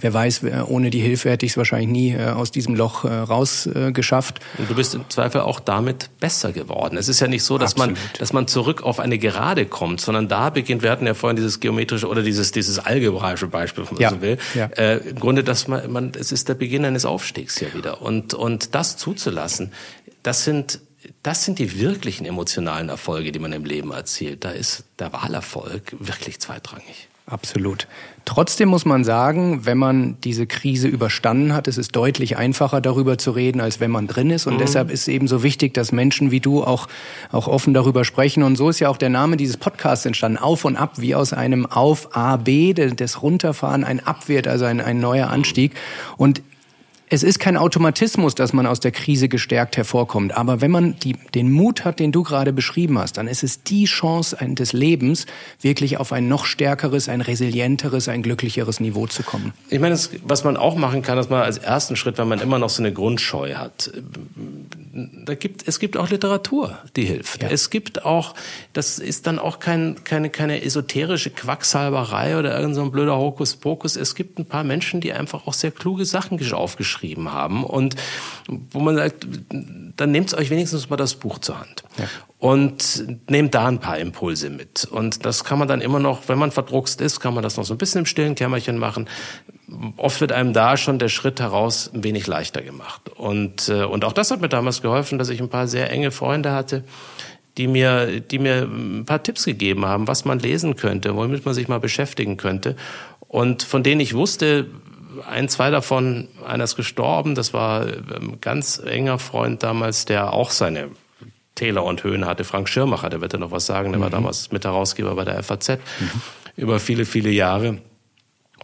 Wer 0.00 0.12
weiß, 0.12 0.42
ohne 0.66 0.90
die 0.90 1.00
Hilfe 1.00 1.30
hätte 1.30 1.46
ich 1.46 1.52
es 1.52 1.56
wahrscheinlich 1.56 1.88
nie 1.88 2.12
äh, 2.12 2.28
aus 2.28 2.50
diesem 2.50 2.74
Loch 2.74 3.04
äh, 3.04 3.08
rausgeschafft. 3.08 4.40
Äh, 4.40 4.60
Und 4.60 4.70
du 4.70 4.74
bist 4.74 4.94
im 4.94 5.08
Zweifel 5.08 5.40
auch 5.40 5.58
damit 5.58 6.10
besser 6.20 6.52
geworden. 6.52 6.98
Es 6.98 7.08
ist 7.08 7.20
ja 7.20 7.28
nicht 7.28 7.42
so, 7.44 7.56
dass 7.56 7.76
man, 7.76 7.96
dass 8.18 8.34
man 8.34 8.46
zurück 8.46 8.82
auf 8.82 9.00
eine 9.00 9.16
Gerade 9.16 9.64
kommt, 9.64 10.02
sondern 10.02 10.28
da 10.28 10.50
beginnt, 10.50 10.82
wir 10.82 10.90
hatten 10.90 11.06
ja 11.06 11.14
vorhin 11.14 11.36
dieses 11.36 11.60
geometrische 11.60 12.08
oder 12.08 12.22
dieses, 12.22 12.52
dieses 12.52 12.78
algebraische 12.78 13.46
Beispiel, 13.46 13.84
wenn 13.86 13.94
man 13.94 14.02
ja. 14.02 14.10
so 14.10 14.20
will. 14.20 14.36
Ja. 14.54 14.66
Äh, 14.66 14.98
Im 14.98 15.18
Grunde, 15.18 15.42
dass 15.42 15.66
man, 15.66 15.90
man, 15.90 16.12
es 16.18 16.30
ist 16.30 16.50
der 16.50 16.54
Beginn 16.54 16.84
eines 16.84 17.06
Aufstiegs 17.06 17.58
ja 17.60 17.72
wieder. 17.72 18.02
Und, 18.02 18.34
und 18.34 18.74
das 18.74 18.98
zuzulassen, 18.98 19.72
das 20.22 20.44
sind, 20.44 20.80
das 21.22 21.44
sind 21.44 21.58
die 21.58 21.80
wirklichen 21.80 22.26
emotionalen 22.26 22.90
Erfolge, 22.90 23.32
die 23.32 23.38
man 23.38 23.52
im 23.52 23.64
Leben 23.64 23.92
erzielt. 23.92 24.44
Da 24.44 24.50
ist 24.50 24.84
der 24.98 25.14
Wahlerfolg 25.14 25.94
wirklich 25.98 26.38
zweitrangig. 26.38 27.08
Absolut. 27.26 27.88
Trotzdem 28.26 28.68
muss 28.68 28.84
man 28.84 29.04
sagen, 29.04 29.66
wenn 29.66 29.78
man 29.78 30.16
diese 30.24 30.48
Krise 30.48 30.88
überstanden 30.88 31.54
hat, 31.54 31.68
ist 31.68 31.78
es 31.78 31.88
deutlich 31.88 32.36
einfacher 32.36 32.80
darüber 32.80 33.18
zu 33.18 33.30
reden, 33.30 33.60
als 33.60 33.78
wenn 33.78 33.92
man 33.92 34.08
drin 34.08 34.30
ist. 34.30 34.48
Und 34.48 34.54
mhm. 34.54 34.58
deshalb 34.58 34.90
ist 34.90 35.02
es 35.02 35.08
eben 35.08 35.28
so 35.28 35.44
wichtig, 35.44 35.74
dass 35.74 35.92
Menschen 35.92 36.32
wie 36.32 36.40
du 36.40 36.64
auch, 36.64 36.88
auch 37.30 37.46
offen 37.46 37.72
darüber 37.72 38.04
sprechen. 38.04 38.42
Und 38.42 38.56
so 38.56 38.68
ist 38.68 38.80
ja 38.80 38.88
auch 38.88 38.96
der 38.96 39.10
Name 39.10 39.36
dieses 39.36 39.56
Podcasts 39.56 40.04
entstanden. 40.04 40.38
Auf 40.38 40.64
und 40.64 40.76
ab, 40.76 40.94
wie 40.96 41.14
aus 41.14 41.32
einem 41.32 41.66
Auf 41.66 42.16
A, 42.16 42.36
B, 42.36 42.74
das 42.74 43.22
Runterfahren, 43.22 43.84
ein 43.84 44.04
Abwert, 44.04 44.48
also 44.48 44.64
ein, 44.64 44.80
ein 44.80 44.98
neuer 44.98 45.30
Anstieg. 45.30 45.72
Und 46.16 46.42
es 47.08 47.22
ist 47.22 47.38
kein 47.38 47.56
Automatismus, 47.56 48.34
dass 48.34 48.52
man 48.52 48.66
aus 48.66 48.80
der 48.80 48.90
Krise 48.90 49.28
gestärkt 49.28 49.76
hervorkommt. 49.76 50.36
Aber 50.36 50.60
wenn 50.60 50.72
man 50.72 50.98
die, 50.98 51.14
den 51.34 51.52
Mut 51.52 51.84
hat, 51.84 52.00
den 52.00 52.10
du 52.10 52.24
gerade 52.24 52.52
beschrieben 52.52 52.98
hast, 52.98 53.16
dann 53.16 53.28
ist 53.28 53.44
es 53.44 53.62
die 53.62 53.84
Chance 53.84 54.36
des 54.40 54.72
Lebens, 54.72 55.26
wirklich 55.60 55.98
auf 55.98 56.12
ein 56.12 56.26
noch 56.26 56.46
stärkeres, 56.46 57.08
ein 57.08 57.20
resilienteres, 57.20 58.08
ein 58.08 58.22
glücklicheres 58.22 58.80
Niveau 58.80 59.06
zu 59.06 59.22
kommen. 59.22 59.52
Ich 59.70 59.78
meine, 59.78 59.96
was 60.24 60.42
man 60.42 60.56
auch 60.56 60.74
machen 60.74 61.02
kann, 61.02 61.16
dass 61.16 61.30
man 61.30 61.42
als 61.42 61.58
ersten 61.58 61.94
Schritt, 61.94 62.18
wenn 62.18 62.28
man 62.28 62.40
immer 62.40 62.58
noch 62.58 62.70
so 62.70 62.82
eine 62.82 62.92
Grundscheu 62.92 63.54
hat, 63.54 63.92
da 64.92 65.34
gibt, 65.34 65.68
es 65.68 65.78
gibt 65.78 65.96
auch 65.96 66.08
Literatur, 66.10 66.78
die 66.96 67.04
hilft. 67.04 67.42
Ja. 67.42 67.50
Es 67.50 67.70
gibt 67.70 68.04
auch, 68.04 68.34
das 68.72 68.98
ist 68.98 69.26
dann 69.26 69.38
auch 69.38 69.60
kein, 69.60 70.02
keine, 70.04 70.30
keine 70.30 70.64
esoterische 70.64 71.30
Quacksalberei 71.30 72.38
oder 72.38 72.52
irgendein 72.58 72.86
so 72.86 72.90
blöder 72.90 73.16
Hokuspokus. 73.16 73.96
Es 73.96 74.14
gibt 74.14 74.38
ein 74.38 74.46
paar 74.46 74.64
Menschen, 74.64 75.00
die 75.00 75.12
einfach 75.12 75.46
auch 75.46 75.52
sehr 75.52 75.70
kluge 75.70 76.04
Sachen 76.04 76.36
aufgeschrieben 76.52 76.95
haben 77.02 77.64
und 77.64 77.96
wo 78.70 78.80
man 78.80 78.96
sagt, 78.96 79.26
dann 79.96 80.10
nehmt 80.10 80.32
euch 80.34 80.50
wenigstens 80.50 80.88
mal 80.90 80.96
das 80.96 81.14
Buch 81.14 81.38
zur 81.38 81.58
Hand. 81.58 81.84
Ja. 81.98 82.04
Und 82.38 83.06
nehmt 83.28 83.54
da 83.54 83.66
ein 83.66 83.80
paar 83.80 83.98
Impulse 83.98 84.50
mit. 84.50 84.84
Und 84.84 85.24
das 85.24 85.42
kann 85.42 85.58
man 85.58 85.68
dann 85.68 85.80
immer 85.80 85.98
noch, 85.98 86.28
wenn 86.28 86.38
man 86.38 86.52
verdruckst 86.52 87.00
ist, 87.00 87.20
kann 87.20 87.34
man 87.34 87.42
das 87.42 87.56
noch 87.56 87.64
so 87.64 87.74
ein 87.74 87.78
bisschen 87.78 88.00
im 88.00 88.06
stillen 88.06 88.34
Kämmerchen 88.34 88.78
machen 88.78 89.08
oft 89.96 90.20
wird 90.20 90.32
einem 90.32 90.52
da 90.52 90.76
schon 90.76 90.98
der 90.98 91.08
Schritt 91.08 91.40
heraus 91.40 91.90
ein 91.92 92.04
wenig 92.04 92.26
leichter 92.26 92.62
gemacht. 92.62 93.08
Und, 93.16 93.68
äh, 93.68 93.84
und 93.84 94.04
auch 94.04 94.12
das 94.12 94.30
hat 94.30 94.40
mir 94.40 94.48
damals 94.48 94.82
geholfen, 94.82 95.18
dass 95.18 95.28
ich 95.28 95.40
ein 95.40 95.48
paar 95.48 95.66
sehr 95.66 95.90
enge 95.90 96.10
Freunde 96.10 96.52
hatte, 96.52 96.84
die 97.56 97.66
mir, 97.66 98.20
die 98.20 98.38
mir 98.38 98.62
ein 98.62 99.04
paar 99.06 99.22
Tipps 99.22 99.44
gegeben 99.44 99.86
haben, 99.86 100.06
was 100.06 100.24
man 100.24 100.38
lesen 100.38 100.76
könnte, 100.76 101.16
womit 101.16 101.44
man 101.44 101.54
sich 101.54 101.68
mal 101.68 101.80
beschäftigen 101.80 102.36
könnte. 102.36 102.76
Und 103.28 103.62
von 103.62 103.82
denen 103.82 104.00
ich 104.00 104.14
wusste, 104.14 104.66
ein, 105.28 105.48
zwei 105.48 105.70
davon, 105.70 106.28
einer 106.46 106.64
ist 106.64 106.76
gestorben, 106.76 107.34
das 107.34 107.52
war 107.52 107.82
ein 107.82 108.06
ähm, 108.14 108.40
ganz 108.40 108.78
enger 108.78 109.18
Freund 109.18 109.62
damals, 109.62 110.04
der 110.04 110.32
auch 110.32 110.50
seine 110.50 110.90
Täler 111.54 111.84
und 111.84 112.04
Höhen 112.04 112.26
hatte. 112.26 112.44
Frank 112.44 112.68
Schirmacher, 112.68 113.10
der 113.10 113.20
wird 113.20 113.32
ja 113.32 113.38
noch 113.38 113.50
was 113.50 113.66
sagen, 113.66 113.90
der 113.90 113.98
mhm. 113.98 114.04
war 114.04 114.10
damals 114.10 114.52
Mitherausgeber 114.52 115.14
bei 115.14 115.24
der 115.24 115.42
FAZ 115.42 115.70
mhm. 115.70 116.10
über 116.56 116.78
viele, 116.78 117.04
viele 117.04 117.30
Jahre 117.30 117.78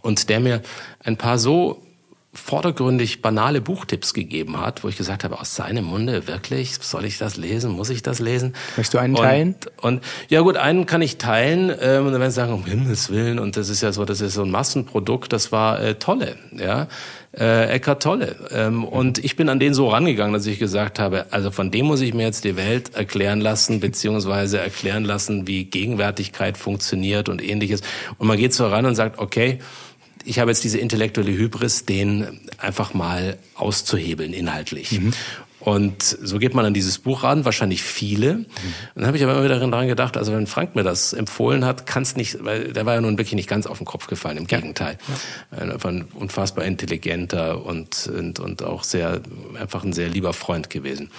und 0.01 0.29
der 0.29 0.39
mir 0.39 0.61
ein 1.03 1.17
paar 1.17 1.37
so 1.37 1.82
vordergründig 2.33 3.21
banale 3.21 3.61
Buchtipps 3.61 4.13
gegeben 4.13 4.59
hat, 4.59 4.83
wo 4.83 4.89
ich 4.89 4.97
gesagt 4.97 5.23
habe, 5.23 5.39
aus 5.39 5.55
seinem 5.55 5.85
Munde 5.85 6.27
wirklich, 6.27 6.75
soll 6.81 7.05
ich 7.05 7.19
das 7.19 7.37
lesen, 7.37 7.71
muss 7.71 7.91
ich 7.91 8.01
das 8.01 8.19
lesen? 8.19 8.53
Möchtest 8.75 8.95
du 8.95 8.97
einen 8.97 9.15
teilen? 9.15 9.55
Und 9.81 10.03
ja 10.29 10.41
gut, 10.41 10.57
einen 10.57 10.87
kann 10.87 11.03
ich 11.03 11.17
teilen 11.17 11.71
ähm, 11.79 12.07
und 12.07 12.11
dann 12.11 12.19
werden 12.19 12.31
sie 12.31 12.35
sagen, 12.35 12.53
um 12.53 12.65
Himmels 12.65 13.11
Willen 13.11 13.37
und 13.37 13.55
das 13.55 13.69
ist 13.69 13.81
ja 13.81 13.91
so, 13.91 14.03
das 14.03 14.19
ist 14.19 14.33
so 14.33 14.43
ein 14.43 14.49
Massenprodukt, 14.49 15.31
das 15.31 15.51
war 15.51 15.79
äh, 15.79 15.95
Tolle, 15.95 16.35
ja, 16.57 16.87
äh, 17.37 17.69
Eckart 17.69 18.01
Tolle. 18.01 18.35
Ähm, 18.51 18.83
und 18.83 19.23
ich 19.23 19.35
bin 19.35 19.47
an 19.49 19.59
den 19.59 19.75
so 19.75 19.89
rangegangen, 19.89 20.33
dass 20.33 20.47
ich 20.47 20.57
gesagt 20.57 20.97
habe, 20.97 21.27
also 21.29 21.51
von 21.51 21.69
dem 21.69 21.85
muss 21.85 22.01
ich 22.01 22.15
mir 22.15 22.23
jetzt 22.23 22.45
die 22.45 22.55
Welt 22.55 22.95
erklären 22.95 23.41
lassen, 23.41 23.79
beziehungsweise 23.79 24.59
erklären 24.59 25.03
lassen, 25.03 25.47
wie 25.47 25.65
Gegenwärtigkeit 25.65 26.57
funktioniert 26.57 27.29
und 27.29 27.43
ähnliches. 27.43 27.81
Und 28.17 28.27
man 28.27 28.37
geht 28.37 28.53
so 28.53 28.65
ran 28.67 28.85
und 28.85 28.95
sagt, 28.95 29.19
okay, 29.19 29.59
ich 30.25 30.39
habe 30.39 30.51
jetzt 30.51 30.63
diese 30.63 30.77
intellektuelle 30.77 31.31
Hybris, 31.31 31.85
den 31.85 32.39
einfach 32.57 32.93
mal 32.93 33.37
auszuhebeln 33.55 34.33
inhaltlich. 34.33 34.91
Mhm. 34.93 35.13
Und 35.63 36.03
so 36.03 36.39
geht 36.39 36.53
man 36.55 36.65
an 36.65 36.73
dieses 36.73 36.99
Buch 36.99 37.23
ran, 37.23 37.45
wahrscheinlich 37.45 37.83
viele. 37.83 38.33
Mhm. 38.33 38.47
Dann 38.95 39.07
habe 39.07 39.15
ich 39.15 39.23
aber 39.23 39.31
immer 39.31 39.45
wieder 39.45 39.59
daran 39.59 39.87
gedacht, 39.87 40.17
also 40.17 40.33
wenn 40.33 40.45
Frank 40.45 40.75
mir 40.75 40.83
das 40.83 41.13
empfohlen 41.13 41.63
hat, 41.63 41.85
kann 41.85 42.03
es 42.03 42.17
nicht, 42.17 42.43
weil 42.43 42.73
der 42.73 42.85
war 42.85 42.95
ja 42.95 43.01
nun 43.01 43.17
wirklich 43.17 43.35
nicht 43.35 43.47
ganz 43.47 43.65
auf 43.65 43.77
den 43.77 43.85
Kopf 43.85 44.07
gefallen, 44.07 44.37
im 44.37 44.47
ja. 44.49 44.59
Gegenteil. 44.59 44.97
Ja. 45.51 45.71
Einfach 45.71 45.89
ein 45.89 46.05
unfassbar 46.15 46.65
intelligenter 46.65 47.65
und, 47.65 48.07
und, 48.13 48.41
und 48.41 48.63
auch 48.63 48.83
sehr, 48.83 49.21
einfach 49.57 49.85
ein 49.85 49.93
sehr 49.93 50.09
lieber 50.09 50.33
Freund 50.33 50.69
gewesen. 50.69 51.11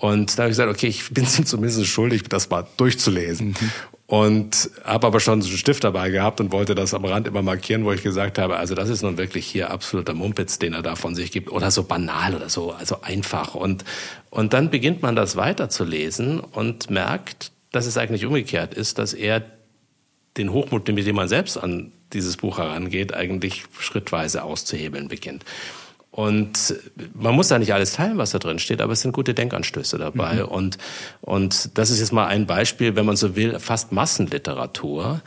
Und 0.00 0.38
da 0.38 0.44
habe 0.44 0.50
ich 0.50 0.56
gesagt, 0.56 0.70
okay, 0.70 0.86
ich 0.86 1.10
bin 1.10 1.24
es 1.24 1.38
ihm 1.38 1.46
zumindest 1.46 1.86
schuldig, 1.86 2.22
das 2.24 2.48
mal 2.50 2.66
durchzulesen. 2.76 3.48
Mhm 3.48 3.70
und 4.08 4.70
habe 4.84 5.06
aber 5.06 5.20
schon 5.20 5.42
so 5.42 5.48
einen 5.48 5.58
Stift 5.58 5.84
dabei 5.84 6.08
gehabt 6.08 6.40
und 6.40 6.50
wollte 6.50 6.74
das 6.74 6.94
am 6.94 7.04
Rand 7.04 7.28
immer 7.28 7.42
markieren, 7.42 7.84
wo 7.84 7.92
ich 7.92 8.02
gesagt 8.02 8.38
habe, 8.38 8.56
also 8.56 8.74
das 8.74 8.88
ist 8.88 9.02
nun 9.02 9.18
wirklich 9.18 9.46
hier 9.46 9.70
absoluter 9.70 10.14
Mumpitz, 10.14 10.58
den 10.58 10.72
er 10.72 10.80
da 10.80 10.96
von 10.96 11.14
sich 11.14 11.30
gibt 11.30 11.50
oder 11.50 11.70
so 11.70 11.82
banal 11.82 12.34
oder 12.34 12.48
so, 12.48 12.72
also 12.72 13.02
einfach 13.02 13.54
und 13.54 13.84
und 14.30 14.54
dann 14.54 14.70
beginnt 14.70 15.02
man 15.02 15.14
das 15.14 15.36
weiterzulesen 15.36 16.40
und 16.40 16.88
merkt, 16.88 17.52
dass 17.70 17.84
es 17.84 17.98
eigentlich 17.98 18.24
umgekehrt 18.24 18.72
ist, 18.72 18.98
dass 18.98 19.12
er 19.12 19.42
den 20.38 20.52
Hochmut, 20.52 20.88
mit 20.88 21.06
dem 21.06 21.16
man 21.16 21.28
selbst 21.28 21.58
an 21.58 21.92
dieses 22.14 22.38
Buch 22.38 22.56
herangeht, 22.56 23.12
eigentlich 23.12 23.64
schrittweise 23.78 24.42
auszuhebeln 24.42 25.08
beginnt. 25.08 25.44
Und 26.18 26.74
man 27.14 27.32
muss 27.32 27.46
da 27.46 27.60
nicht 27.60 27.72
alles 27.72 27.92
teilen, 27.92 28.18
was 28.18 28.32
da 28.32 28.40
drin 28.40 28.58
steht, 28.58 28.80
aber 28.80 28.92
es 28.92 29.02
sind 29.02 29.12
gute 29.12 29.34
Denkanstöße 29.34 29.98
dabei. 29.98 30.42
Mhm. 30.42 30.46
Und, 30.46 30.78
und 31.20 31.78
das 31.78 31.90
ist 31.90 32.00
jetzt 32.00 32.12
mal 32.12 32.26
ein 32.26 32.44
Beispiel, 32.44 32.96
wenn 32.96 33.06
man 33.06 33.14
so 33.14 33.36
will, 33.36 33.60
fast 33.60 33.92
Massenliteratur, 33.92 35.20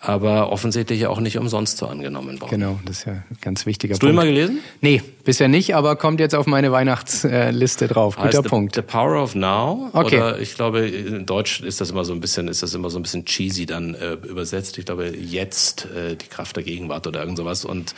aber 0.00 0.50
offensichtlich 0.50 1.06
auch 1.06 1.20
nicht 1.20 1.36
umsonst 1.36 1.76
so 1.76 1.86
angenommen 1.86 2.40
worden. 2.40 2.50
Genau, 2.50 2.80
das 2.86 3.00
ist 3.00 3.04
ja 3.04 3.12
ein 3.12 3.24
ganz 3.42 3.66
wichtiger 3.66 3.92
Hast 3.92 4.00
Punkt. 4.00 4.16
Hast 4.16 4.24
du 4.24 4.30
ihn 4.30 4.34
mal 4.34 4.46
gelesen? 4.46 4.60
Nee, 4.80 5.02
Bisher 5.28 5.48
nicht, 5.48 5.74
aber 5.74 5.96
kommt 5.96 6.20
jetzt 6.20 6.34
auf 6.34 6.46
meine 6.46 6.72
Weihnachtsliste 6.72 7.86
drauf. 7.86 8.16
Guter 8.16 8.38
heißt 8.38 8.44
Punkt. 8.44 8.76
The, 8.76 8.80
the 8.80 8.86
Power 8.86 9.22
of 9.22 9.34
Now. 9.34 9.90
Okay. 9.92 10.16
Oder 10.16 10.38
ich 10.38 10.54
glaube, 10.54 10.88
in 10.88 11.26
Deutsch 11.26 11.60
ist 11.60 11.82
das 11.82 11.90
immer 11.90 12.06
so 12.06 12.14
ein 12.14 12.20
bisschen, 12.20 12.48
ist 12.48 12.62
das 12.62 12.72
immer 12.72 12.88
so 12.88 12.98
ein 12.98 13.02
bisschen 13.02 13.26
cheesy 13.26 13.66
dann 13.66 13.92
äh, 13.92 14.14
übersetzt. 14.14 14.78
Ich 14.78 14.86
glaube, 14.86 15.08
jetzt 15.14 15.84
äh, 15.94 16.16
die 16.16 16.28
Kraft 16.28 16.56
der 16.56 16.62
Gegenwart 16.62 17.06
oder 17.06 17.20
irgend 17.20 17.36
sowas. 17.36 17.66
Und 17.66 17.94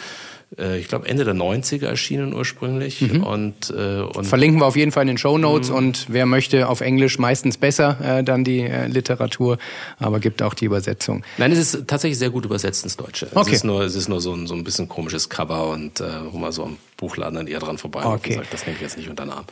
ich 0.57 0.89
glaube, 0.89 1.09
Ende 1.09 1.25
der 1.25 1.35
90er 1.35 1.87
erschienen 1.87 2.35
ursprünglich. 2.35 3.01
Mhm. 3.01 3.23
Und, 3.23 3.71
äh, 3.71 4.01
und 4.01 4.25
Verlinken 4.27 4.61
wir 4.61 4.67
auf 4.67 4.77
jeden 4.77 4.91
Fall 4.91 5.03
in 5.03 5.09
den 5.09 5.19
Show 5.19 5.39
Notes 5.39 5.71
und 5.71 6.07
wer 6.09 6.27
möchte 6.27 6.69
auf 6.69 6.81
Englisch 6.81 7.19
meistens 7.19 7.57
besser 7.57 8.19
äh, 8.19 8.25
dann 8.25 8.43
die 8.43 8.61
äh, 8.61 8.87
Literatur, 8.87 9.59
aber 9.99 10.19
gibt 10.19 10.43
auch 10.43 10.55
die 10.55 10.65
Übersetzung. 10.65 11.23
Nein, 11.39 11.53
es 11.53 11.59
ist 11.59 11.87
tatsächlich 11.87 12.19
sehr 12.19 12.31
gut 12.31 12.45
übersetzt 12.45 12.83
ins 12.83 12.97
Deutsche. 12.97 13.29
Okay. 13.33 13.51
Es 13.51 13.57
ist 13.59 13.65
nur, 13.65 13.83
es 13.83 13.95
ist 13.95 14.09
nur 14.09 14.21
so 14.21 14.35
ein, 14.35 14.49
so 14.49 14.55
ein 14.55 14.65
bisschen 14.65 14.89
komisches 14.89 15.29
Cover 15.29 15.69
und 15.71 16.01
äh, 16.01 16.05
wo 16.33 16.39
man 16.39 16.51
so 16.51 16.65
am 16.65 16.79
Buchladen 16.97 17.37
dann 17.37 17.47
eher 17.47 17.61
dran 17.61 17.79
vorbei 17.79 18.05
Okay. 18.05 18.31
und 18.31 18.37
sagt, 18.41 18.53
das 18.53 18.67
nehme 18.67 18.77
ich 18.77 18.83
jetzt 18.83 18.97
nicht 18.97 19.09
unter 19.09 19.25
den 19.25 19.33
Arm. 19.33 19.45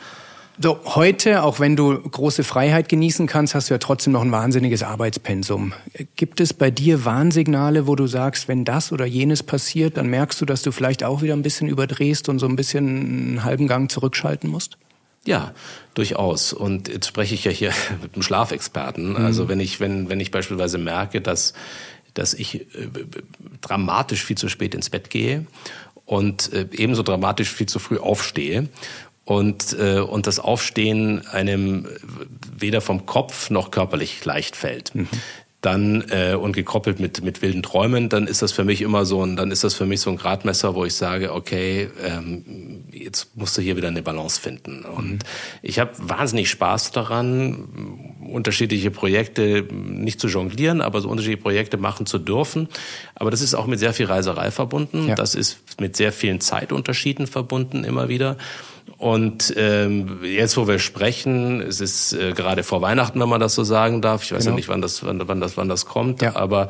So, 0.61 0.77
heute, 0.83 1.43
auch 1.43 1.61
wenn 1.61 1.77
du 1.77 1.97
große 1.97 2.43
Freiheit 2.43 2.89
genießen 2.89 3.27
kannst, 3.27 3.55
hast 3.55 3.69
du 3.69 3.75
ja 3.75 3.77
trotzdem 3.77 4.11
noch 4.11 4.21
ein 4.21 4.31
wahnsinniges 4.33 4.83
Arbeitspensum. 4.83 5.73
Gibt 6.17 6.41
es 6.41 6.53
bei 6.53 6.69
dir 6.69 7.05
Warnsignale, 7.05 7.87
wo 7.87 7.95
du 7.95 8.07
sagst, 8.07 8.49
wenn 8.49 8.65
das 8.65 8.91
oder 8.91 9.05
jenes 9.05 9.41
passiert, 9.41 9.95
dann 9.95 10.07
merkst 10.07 10.41
du, 10.41 10.45
dass 10.45 10.61
du 10.61 10.73
vielleicht 10.73 11.05
auch 11.05 11.21
wieder 11.21 11.33
ein 11.33 11.43
bisschen 11.43 11.69
überdrehst 11.69 12.27
und 12.27 12.39
so 12.39 12.45
ein 12.45 12.57
bisschen 12.57 12.87
einen 12.87 13.43
halben 13.45 13.69
Gang 13.69 13.89
zurückschalten 13.89 14.49
musst? 14.49 14.77
Ja, 15.25 15.53
durchaus. 15.93 16.51
Und 16.51 16.89
jetzt 16.89 17.07
spreche 17.07 17.35
ich 17.35 17.45
ja 17.45 17.51
hier 17.51 17.71
mit 18.01 18.15
einem 18.15 18.23
Schlafexperten. 18.23 19.15
Also 19.15 19.47
wenn 19.47 19.61
ich, 19.61 19.79
wenn, 19.79 20.09
wenn 20.09 20.19
ich 20.19 20.29
beispielsweise 20.29 20.77
merke, 20.77 21.21
dass, 21.21 21.53
dass 22.13 22.33
ich 22.33 22.55
äh, 22.55 22.65
dramatisch 23.61 24.25
viel 24.25 24.37
zu 24.37 24.49
spät 24.49 24.75
ins 24.75 24.89
Bett 24.89 25.09
gehe 25.09 25.45
und 26.05 26.51
äh, 26.51 26.67
ebenso 26.73 27.01
dramatisch 27.01 27.49
viel 27.49 27.67
zu 27.67 27.79
früh 27.79 27.97
aufstehe 27.97 28.67
und, 29.29 29.77
äh, 29.79 29.99
und 29.99 30.25
das 30.25 30.39
Aufstehen 30.39 31.27
einem 31.27 31.87
weder 32.57 32.81
vom 32.81 33.05
Kopf 33.05 33.51
noch 33.51 33.69
körperlich 33.69 34.25
leicht 34.25 34.55
fällt. 34.55 34.91
Dann 35.61 36.05
äh, 36.09 36.33
und 36.33 36.53
gekoppelt 36.53 36.99
mit 36.99 37.21
mit 37.21 37.41
wilden 37.43 37.61
Träumen, 37.61 38.09
dann 38.09 38.25
ist 38.27 38.41
das 38.41 38.53
für 38.53 38.63
mich 38.63 38.81
immer 38.81 39.05
so 39.05 39.23
ein, 39.23 39.35
dann 39.35 39.51
ist 39.51 39.63
das 39.63 39.75
für 39.75 39.85
mich 39.85 40.01
so 40.01 40.09
ein 40.09 40.15
Gradmesser, 40.15 40.73
wo 40.73 40.83
ich 40.83 40.95
sage, 40.95 41.33
okay, 41.33 41.89
ähm, 42.03 42.85
jetzt 42.91 43.35
musst 43.35 43.55
du 43.57 43.61
hier 43.61 43.75
wieder 43.77 43.89
eine 43.89 44.01
Balance 44.01 44.41
finden. 44.41 44.83
Und 44.83 45.19
ich 45.61 45.77
habe 45.77 45.91
wahnsinnig 45.97 46.49
Spaß 46.49 46.91
daran, 46.91 48.15
unterschiedliche 48.31 48.89
Projekte 48.89 49.67
nicht 49.71 50.19
zu 50.19 50.27
jonglieren, 50.27 50.81
aber 50.81 51.01
so 51.01 51.09
unterschiedliche 51.09 51.43
Projekte 51.43 51.77
machen 51.77 52.05
zu 52.07 52.17
dürfen. 52.17 52.67
Aber 53.13 53.29
das 53.29 53.41
ist 53.41 53.53
auch 53.53 53.67
mit 53.67 53.77
sehr 53.77 53.93
viel 53.93 54.07
Reiserei 54.07 54.49
verbunden. 54.49 55.09
Ja. 55.09 55.15
Das 55.15 55.35
ist 55.35 55.59
mit 55.79 55.95
sehr 55.97 56.13
vielen 56.13 56.41
Zeitunterschieden 56.41 57.27
verbunden 57.27 57.83
immer 57.83 58.09
wieder. 58.09 58.37
Und 58.97 59.53
ähm, 59.57 60.19
jetzt, 60.23 60.57
wo 60.57 60.67
wir 60.67 60.79
sprechen, 60.79 61.61
es 61.61 61.79
ist 61.81 62.13
äh, 62.13 62.33
gerade 62.33 62.63
vor 62.63 62.81
Weihnachten, 62.81 63.19
wenn 63.19 63.29
man 63.29 63.39
das 63.39 63.55
so 63.55 63.63
sagen 63.63 64.01
darf. 64.01 64.23
Ich 64.23 64.31
weiß 64.31 64.39
Genau. 64.43 64.51
ja 64.51 64.55
nicht, 64.55 64.69
wann 64.69 64.81
das, 64.81 65.05
wann, 65.05 65.25
wann 65.27 65.39
das, 65.39 65.55
wann 65.57 65.69
das 65.69 65.85
kommt. 65.85 66.21
Ja. 66.21 66.35
Aber 66.35 66.69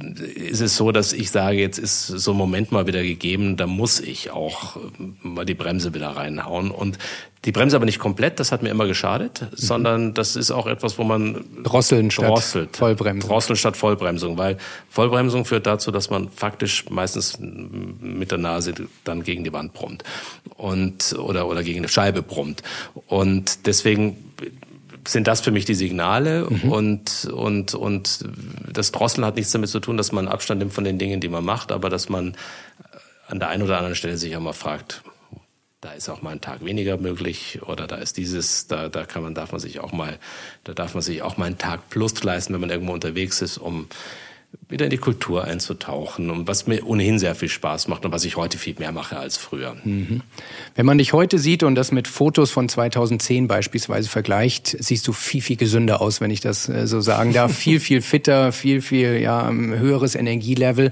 äh, 0.00 0.40
ist 0.40 0.60
es 0.60 0.76
so, 0.76 0.92
dass 0.92 1.12
ich 1.12 1.30
sage, 1.30 1.58
jetzt 1.58 1.78
ist 1.78 2.06
so 2.06 2.32
ein 2.32 2.36
Moment 2.36 2.72
mal 2.72 2.86
wieder 2.86 3.02
gegeben, 3.02 3.56
da 3.56 3.66
muss 3.66 4.00
ich 4.00 4.30
auch 4.30 4.76
äh, 4.76 4.80
mal 5.22 5.44
die 5.44 5.54
Bremse 5.54 5.94
wieder 5.94 6.08
reinhauen. 6.10 6.70
Und 6.70 6.98
die 7.46 7.52
Bremse 7.52 7.76
aber 7.76 7.86
nicht 7.86 7.98
komplett, 7.98 8.38
das 8.40 8.52
hat 8.52 8.62
mir 8.62 8.68
immer 8.68 8.86
geschadet, 8.86 9.40
Mhm. 9.40 9.46
sondern 9.54 10.14
das 10.14 10.36
ist 10.36 10.50
auch 10.50 10.66
etwas, 10.66 10.98
wo 10.98 11.04
man 11.04 11.44
Drosseln 11.62 12.10
statt 12.10 12.28
drosselt. 12.28 12.76
Vollbremsen. 12.76 13.26
Drosseln 13.28 13.56
statt 13.56 13.76
Vollbremsung, 13.76 14.36
weil 14.36 14.58
Vollbremsung 14.90 15.44
führt 15.44 15.66
dazu, 15.66 15.90
dass 15.90 16.10
man 16.10 16.28
faktisch 16.28 16.84
meistens 16.90 17.38
mit 17.40 18.30
der 18.32 18.38
Nase 18.38 18.74
dann 19.04 19.22
gegen 19.22 19.44
die 19.44 19.52
Wand 19.52 19.72
brummt 19.72 20.04
und 20.56 21.14
oder 21.18 21.46
oder 21.48 21.62
gegen 21.62 21.78
eine 21.78 21.88
Scheibe 21.88 22.20
brummt 22.22 22.62
und 23.06 23.66
deswegen 23.66 24.32
sind 25.06 25.28
das 25.28 25.40
für 25.40 25.52
mich 25.52 25.64
die 25.64 25.74
Signale 25.76 26.46
und 26.46 27.28
und 27.32 27.74
und 27.74 28.24
das 28.72 28.90
Drosseln 28.90 29.24
hat 29.24 29.36
nichts 29.36 29.52
damit 29.52 29.70
zu 29.70 29.78
tun, 29.78 29.96
dass 29.96 30.10
man 30.10 30.26
Abstand 30.26 30.58
nimmt 30.58 30.72
von 30.72 30.82
den 30.82 30.98
Dingen, 30.98 31.20
die 31.20 31.28
man 31.28 31.44
macht, 31.44 31.70
aber 31.70 31.90
dass 31.90 32.08
man 32.08 32.34
an 33.28 33.38
der 33.38 33.48
einen 33.48 33.62
oder 33.62 33.76
anderen 33.76 33.94
Stelle 33.94 34.16
sich 34.16 34.36
auch 34.36 34.40
mal 34.40 34.52
fragt, 34.52 35.02
da 35.86 35.92
ist 35.92 36.08
auch 36.08 36.20
mal 36.20 36.30
ein 36.30 36.40
Tag 36.40 36.64
weniger 36.64 36.96
möglich 36.96 37.60
oder 37.64 37.86
da 37.86 37.96
ist 37.96 38.16
dieses, 38.16 38.66
da, 38.66 38.88
da 38.88 39.04
kann 39.04 39.22
man, 39.22 39.34
darf 39.34 39.52
man 39.52 39.60
sich 39.60 39.78
auch 39.78 39.92
mal, 39.92 40.18
da 40.64 40.74
darf 40.74 40.94
man 40.94 41.02
sich 41.02 41.22
auch 41.22 41.36
mal 41.36 41.44
einen 41.44 41.58
Tag 41.58 41.90
plus 41.90 42.20
leisten, 42.24 42.52
wenn 42.54 42.60
man 42.60 42.70
irgendwo 42.70 42.92
unterwegs 42.92 43.40
ist, 43.40 43.56
um 43.56 43.86
wieder 44.68 44.86
in 44.86 44.90
die 44.90 44.96
Kultur 44.96 45.44
einzutauchen 45.44 46.30
und 46.30 46.48
was 46.48 46.66
mir 46.66 46.84
ohnehin 46.84 47.20
sehr 47.20 47.36
viel 47.36 47.48
Spaß 47.48 47.86
macht 47.86 48.04
und 48.04 48.10
was 48.10 48.24
ich 48.24 48.36
heute 48.36 48.58
viel 48.58 48.74
mehr 48.78 48.90
mache 48.90 49.16
als 49.16 49.36
früher. 49.36 49.76
Wenn 50.74 50.86
man 50.86 50.98
dich 50.98 51.12
heute 51.12 51.38
sieht 51.38 51.62
und 51.62 51.76
das 51.76 51.92
mit 51.92 52.08
Fotos 52.08 52.50
von 52.50 52.68
2010 52.68 53.46
beispielsweise 53.46 54.08
vergleicht, 54.08 54.76
siehst 54.80 55.06
du 55.06 55.12
viel, 55.12 55.40
viel 55.40 55.56
gesünder 55.56 56.00
aus, 56.00 56.20
wenn 56.20 56.32
ich 56.32 56.40
das 56.40 56.68
äh, 56.68 56.88
so 56.88 57.00
sagen 57.00 57.32
darf. 57.32 57.54
viel, 57.56 57.78
viel 57.78 58.02
fitter, 58.02 58.50
viel, 58.50 58.82
viel 58.82 59.20
ja, 59.20 59.48
höheres 59.52 60.16
Energielevel. 60.16 60.90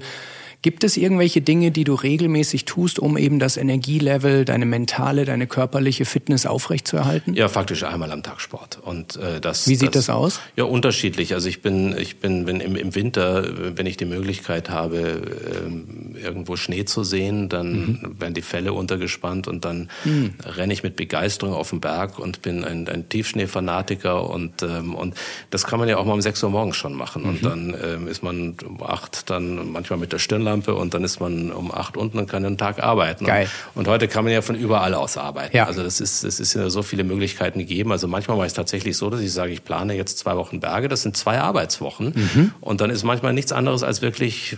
Gibt 0.65 0.83
es 0.83 0.97
irgendwelche 0.97 1.41
Dinge, 1.41 1.69
die 1.69 1.83
du 1.83 1.93
regelmäßig 1.93 2.65
tust, 2.65 2.97
um 2.97 3.17
eben 3.17 3.37
das 3.37 3.55
Energielevel, 3.55 4.45
deine 4.45 4.65
mentale, 4.65 5.23
deine 5.23 5.45
körperliche 5.45 6.05
Fitness 6.05 6.47
aufrechtzuerhalten? 6.47 7.35
Ja, 7.35 7.49
faktisch 7.49 7.83
einmal 7.83 8.11
am 8.11 8.23
Tag 8.23 8.41
Sport. 8.41 8.79
Und 8.81 9.15
äh, 9.17 9.39
das. 9.39 9.67
Wie 9.67 9.75
sieht 9.75 9.93
das 9.93 10.09
aus? 10.09 10.39
Ja, 10.55 10.63
unterschiedlich. 10.63 11.35
Also 11.35 11.49
ich 11.49 11.61
bin, 11.61 11.95
ich 11.95 12.17
bin, 12.17 12.47
wenn 12.47 12.61
im, 12.61 12.75
im 12.75 12.95
Winter, 12.95 13.47
wenn 13.77 13.85
ich 13.85 13.95
die 13.95 14.05
Möglichkeit 14.05 14.71
habe, 14.71 15.21
ähm, 15.67 16.15
irgendwo 16.19 16.55
Schnee 16.55 16.83
zu 16.83 17.03
sehen, 17.03 17.47
dann 17.47 18.15
werden 18.17 18.33
die 18.33 18.41
Felle 18.41 18.73
untergespannt 18.73 19.47
und 19.47 19.65
dann 19.65 19.91
renne 20.43 20.73
ich 20.73 20.81
mit 20.81 20.95
Begeisterung 20.95 21.53
auf 21.53 21.69
den 21.69 21.79
Berg 21.79 22.17
und 22.17 22.41
bin 22.41 22.63
ein, 22.63 22.87
ein 22.87 23.07
Tiefschneefanatiker 23.07 24.27
und 24.27 24.63
ähm, 24.63 24.95
und 24.95 25.13
das 25.51 25.67
kann 25.67 25.77
man 25.77 25.87
ja 25.89 25.97
auch 25.97 26.05
mal 26.05 26.13
um 26.13 26.21
6 26.21 26.41
Uhr 26.41 26.49
morgens 26.49 26.75
schon 26.75 26.95
machen 26.95 27.25
und 27.25 27.45
dann 27.45 27.75
ähm, 27.83 28.07
ist 28.07 28.23
man 28.23 28.55
um 28.65 28.81
acht 28.81 29.29
dann 29.29 29.71
manchmal 29.71 29.99
mit 29.99 30.11
der 30.11 30.17
Stirnlampe 30.17 30.54
und 30.63 30.93
dann 30.93 31.03
ist 31.03 31.19
man 31.19 31.51
um 31.51 31.71
acht 31.71 31.97
unten 31.97 32.17
und 32.17 32.29
kann 32.29 32.43
den 32.43 32.57
Tag 32.57 32.81
arbeiten. 32.81 33.25
Geil. 33.25 33.49
Und 33.73 33.87
heute 33.87 34.07
kann 34.07 34.23
man 34.23 34.33
ja 34.33 34.41
von 34.41 34.55
überall 34.55 34.93
aus 34.93 35.17
arbeiten. 35.17 35.55
Ja. 35.55 35.65
Also 35.65 35.83
das 35.83 35.99
ist, 36.01 36.23
es 36.23 36.39
ist 36.39 36.53
ja 36.53 36.69
so 36.69 36.83
viele 36.83 37.03
Möglichkeiten 37.03 37.59
gegeben. 37.59 37.91
Also 37.91 38.07
manchmal 38.07 38.37
mache 38.37 38.47
ich 38.47 38.51
es 38.51 38.55
tatsächlich 38.55 38.97
so, 38.97 39.09
dass 39.09 39.21
ich 39.21 39.31
sage, 39.33 39.51
ich 39.51 39.63
plane 39.63 39.93
jetzt 39.95 40.17
zwei 40.19 40.35
Wochen 40.37 40.59
Berge. 40.59 40.87
Das 40.87 41.01
sind 41.01 41.15
zwei 41.17 41.39
Arbeitswochen. 41.39 42.13
Mhm. 42.15 42.51
Und 42.61 42.81
dann 42.81 42.89
ist 42.89 43.03
manchmal 43.03 43.33
nichts 43.33 43.51
anderes 43.51 43.83
als 43.83 44.01
wirklich 44.01 44.57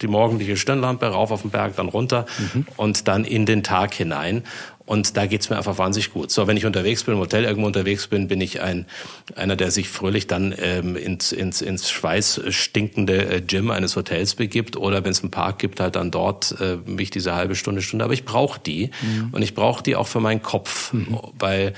die 0.00 0.06
morgendliche 0.06 0.56
Stirnlampe 0.56 1.04
rauf 1.06 1.30
auf 1.30 1.42
den 1.42 1.50
Berg, 1.50 1.76
dann 1.76 1.88
runter 1.88 2.24
Mhm. 2.54 2.66
und 2.76 3.06
dann 3.06 3.24
in 3.24 3.44
den 3.44 3.62
Tag 3.62 3.92
hinein. 3.92 4.42
Und 4.86 5.16
da 5.16 5.24
geht's 5.26 5.48
mir 5.48 5.56
einfach 5.56 5.78
wahnsinnig 5.78 6.12
gut. 6.12 6.30
So, 6.30 6.46
wenn 6.46 6.58
ich 6.58 6.66
unterwegs 6.66 7.04
bin, 7.04 7.14
im 7.14 7.20
Hotel 7.20 7.44
irgendwo 7.44 7.66
unterwegs 7.66 8.06
bin, 8.06 8.28
bin 8.28 8.40
ich 8.40 8.60
ein 8.60 8.86
einer, 9.34 9.56
der 9.56 9.70
sich 9.70 9.88
fröhlich 9.88 10.26
dann 10.26 10.54
ähm, 10.58 10.96
ins, 10.96 11.32
ins, 11.32 11.62
ins 11.62 11.90
schweißstinkende 11.90 13.36
äh, 13.36 13.40
Gym 13.40 13.70
eines 13.70 13.96
Hotels 13.96 14.34
begibt 14.34 14.76
oder 14.76 15.04
wenn 15.04 15.12
es 15.12 15.22
einen 15.22 15.30
Park 15.30 15.58
gibt, 15.58 15.80
halt 15.80 15.96
dann 15.96 16.10
dort 16.10 16.54
äh, 16.60 16.76
mich 16.84 17.10
diese 17.10 17.34
halbe 17.34 17.54
Stunde, 17.54 17.80
Stunde. 17.80 18.04
Aber 18.04 18.14
ich 18.14 18.26
brauche 18.26 18.60
die 18.60 18.90
und 19.32 19.40
ich 19.40 19.54
brauche 19.54 19.82
die 19.82 19.96
auch 19.96 20.06
für 20.06 20.20
meinen 20.20 20.42
Kopf, 20.42 20.92
weil 21.38 21.72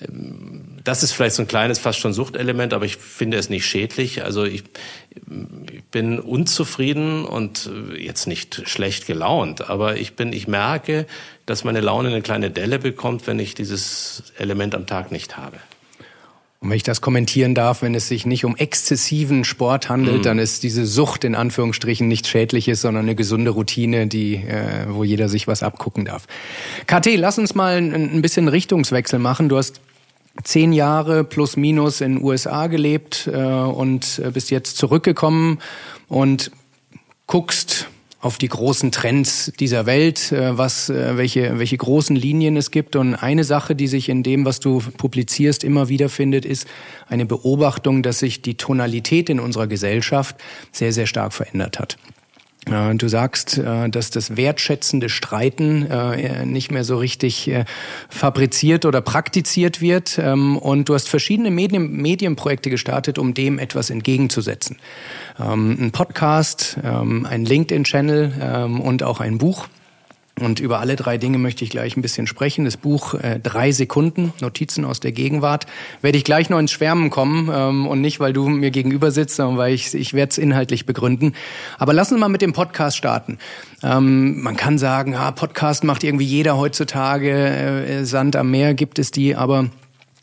ähm, 0.00 0.78
das 0.84 1.02
ist 1.02 1.12
vielleicht 1.12 1.36
so 1.36 1.42
ein 1.42 1.48
kleines, 1.48 1.78
fast 1.78 1.98
schon 1.98 2.12
Suchtelement, 2.12 2.72
aber 2.72 2.84
ich 2.84 2.96
finde 2.96 3.36
es 3.36 3.50
nicht 3.50 3.66
schädlich. 3.66 4.24
Also 4.24 4.44
ich, 4.44 4.64
ich 5.70 5.84
bin 5.90 6.18
unzufrieden 6.18 7.24
und 7.24 7.70
äh, 7.92 8.02
jetzt 8.02 8.26
nicht 8.26 8.62
schlecht 8.66 9.06
gelaunt, 9.06 9.68
aber 9.68 9.96
ich 9.96 10.16
bin, 10.16 10.32
ich 10.32 10.48
merke, 10.48 11.06
dass 11.48 11.64
meine 11.64 11.80
Laune 11.80 12.10
eine 12.10 12.20
kleine 12.20 12.50
Delle 12.50 12.78
bekommt, 12.78 13.26
wenn 13.26 13.38
ich 13.38 13.54
dieses 13.54 14.22
Element 14.36 14.74
am 14.74 14.86
Tag 14.86 15.10
nicht 15.10 15.36
habe. 15.36 15.56
Und 16.60 16.70
wenn 16.70 16.76
ich 16.76 16.82
das 16.82 17.00
kommentieren 17.00 17.54
darf, 17.54 17.82
wenn 17.82 17.94
es 17.94 18.08
sich 18.08 18.26
nicht 18.26 18.44
um 18.44 18.56
exzessiven 18.56 19.44
Sport 19.44 19.88
handelt, 19.88 20.26
dann 20.26 20.40
ist 20.40 20.64
diese 20.64 20.86
Sucht 20.86 21.22
in 21.22 21.36
Anführungsstrichen 21.36 22.08
nichts 22.08 22.28
Schädliches, 22.28 22.80
sondern 22.80 23.04
eine 23.04 23.14
gesunde 23.14 23.52
Routine, 23.52 24.08
die, 24.08 24.34
äh, 24.34 24.86
wo 24.88 25.04
jeder 25.04 25.28
sich 25.28 25.46
was 25.46 25.62
abgucken 25.62 26.04
darf. 26.04 26.26
KT, 26.86 27.16
lass 27.16 27.38
uns 27.38 27.54
mal 27.54 27.76
ein, 27.76 27.94
ein 27.94 28.22
bisschen 28.22 28.48
Richtungswechsel 28.48 29.20
machen. 29.20 29.48
Du 29.48 29.56
hast 29.56 29.80
zehn 30.42 30.72
Jahre 30.72 31.22
plus 31.22 31.56
minus 31.56 32.00
in 32.00 32.16
den 32.16 32.24
USA 32.24 32.66
gelebt 32.66 33.30
äh, 33.32 33.38
und 33.38 34.20
äh, 34.22 34.30
bist 34.32 34.50
jetzt 34.50 34.76
zurückgekommen 34.76 35.60
und 36.08 36.50
guckst 37.28 37.86
auf 38.20 38.36
die 38.36 38.48
großen 38.48 38.90
Trends 38.90 39.52
dieser 39.60 39.86
Welt, 39.86 40.32
äh, 40.32 40.58
was, 40.58 40.90
äh, 40.90 41.16
welche, 41.16 41.58
welche 41.58 41.76
großen 41.76 42.16
Linien 42.16 42.56
es 42.56 42.70
gibt. 42.70 42.96
Und 42.96 43.14
eine 43.14 43.44
Sache, 43.44 43.76
die 43.76 43.86
sich 43.86 44.08
in 44.08 44.22
dem, 44.22 44.44
was 44.44 44.58
du 44.60 44.82
publizierst, 44.96 45.62
immer 45.62 45.88
wieder 45.88 46.08
findet, 46.08 46.44
ist 46.44 46.66
eine 47.08 47.26
Beobachtung, 47.26 48.02
dass 48.02 48.18
sich 48.18 48.42
die 48.42 48.56
Tonalität 48.56 49.30
in 49.30 49.38
unserer 49.38 49.68
Gesellschaft 49.68 50.36
sehr, 50.72 50.92
sehr 50.92 51.06
stark 51.06 51.32
verändert 51.32 51.78
hat. 51.78 51.96
Äh, 52.70 52.94
Du 52.96 53.08
sagst, 53.08 53.58
äh, 53.58 53.88
dass 53.88 54.10
das 54.10 54.36
wertschätzende 54.36 55.08
Streiten 55.08 55.86
äh, 55.90 56.44
nicht 56.44 56.70
mehr 56.70 56.84
so 56.84 56.96
richtig 56.96 57.50
fabriziert 58.08 58.84
oder 58.84 59.00
praktiziert 59.00 59.80
wird. 59.80 60.18
Ähm, 60.18 60.56
Und 60.56 60.88
du 60.88 60.94
hast 60.94 61.08
verschiedene 61.08 61.50
Medien, 61.50 61.92
Medienprojekte 61.92 62.70
gestartet, 62.70 63.18
um 63.18 63.34
dem 63.34 63.58
etwas 63.58 63.90
entgegenzusetzen. 63.90 64.78
Ähm, 65.38 65.76
Ein 65.80 65.90
Podcast, 65.92 66.78
ähm, 66.82 67.26
ein 67.26 67.44
LinkedIn-Channel 67.44 68.78
und 68.82 69.02
auch 69.02 69.20
ein 69.20 69.38
Buch. 69.38 69.68
Und 70.40 70.60
über 70.60 70.80
alle 70.80 70.96
drei 70.96 71.18
Dinge 71.18 71.38
möchte 71.38 71.64
ich 71.64 71.70
gleich 71.70 71.96
ein 71.96 72.02
bisschen 72.02 72.26
sprechen. 72.26 72.64
Das 72.64 72.76
Buch 72.76 73.14
äh, 73.14 73.38
Drei 73.40 73.72
Sekunden, 73.72 74.32
Notizen 74.40 74.84
aus 74.84 75.00
der 75.00 75.12
Gegenwart, 75.12 75.66
werde 76.02 76.18
ich 76.18 76.24
gleich 76.24 76.50
noch 76.50 76.58
ins 76.58 76.72
Schwärmen 76.72 77.10
kommen. 77.10 77.50
Ähm, 77.52 77.86
und 77.86 78.00
nicht, 78.00 78.20
weil 78.20 78.32
du 78.32 78.48
mir 78.48 78.70
gegenüber 78.70 79.10
sitzt, 79.10 79.36
sondern 79.36 79.58
weil 79.58 79.74
ich, 79.74 79.94
ich 79.94 80.14
werde 80.14 80.30
es 80.30 80.38
inhaltlich 80.38 80.86
begründen. 80.86 81.34
Aber 81.78 81.92
lass 81.92 82.12
uns 82.12 82.20
mal 82.20 82.28
mit 82.28 82.42
dem 82.42 82.52
Podcast 82.52 82.96
starten. 82.96 83.38
Ähm, 83.82 84.42
man 84.42 84.56
kann 84.56 84.78
sagen, 84.78 85.14
ah, 85.14 85.30
Podcast 85.30 85.84
macht 85.84 86.04
irgendwie 86.04 86.26
jeder 86.26 86.56
heutzutage. 86.56 87.30
Äh, 87.30 88.04
Sand 88.04 88.36
am 88.36 88.50
Meer 88.50 88.74
gibt 88.74 88.98
es 88.98 89.10
die, 89.10 89.36
aber 89.36 89.66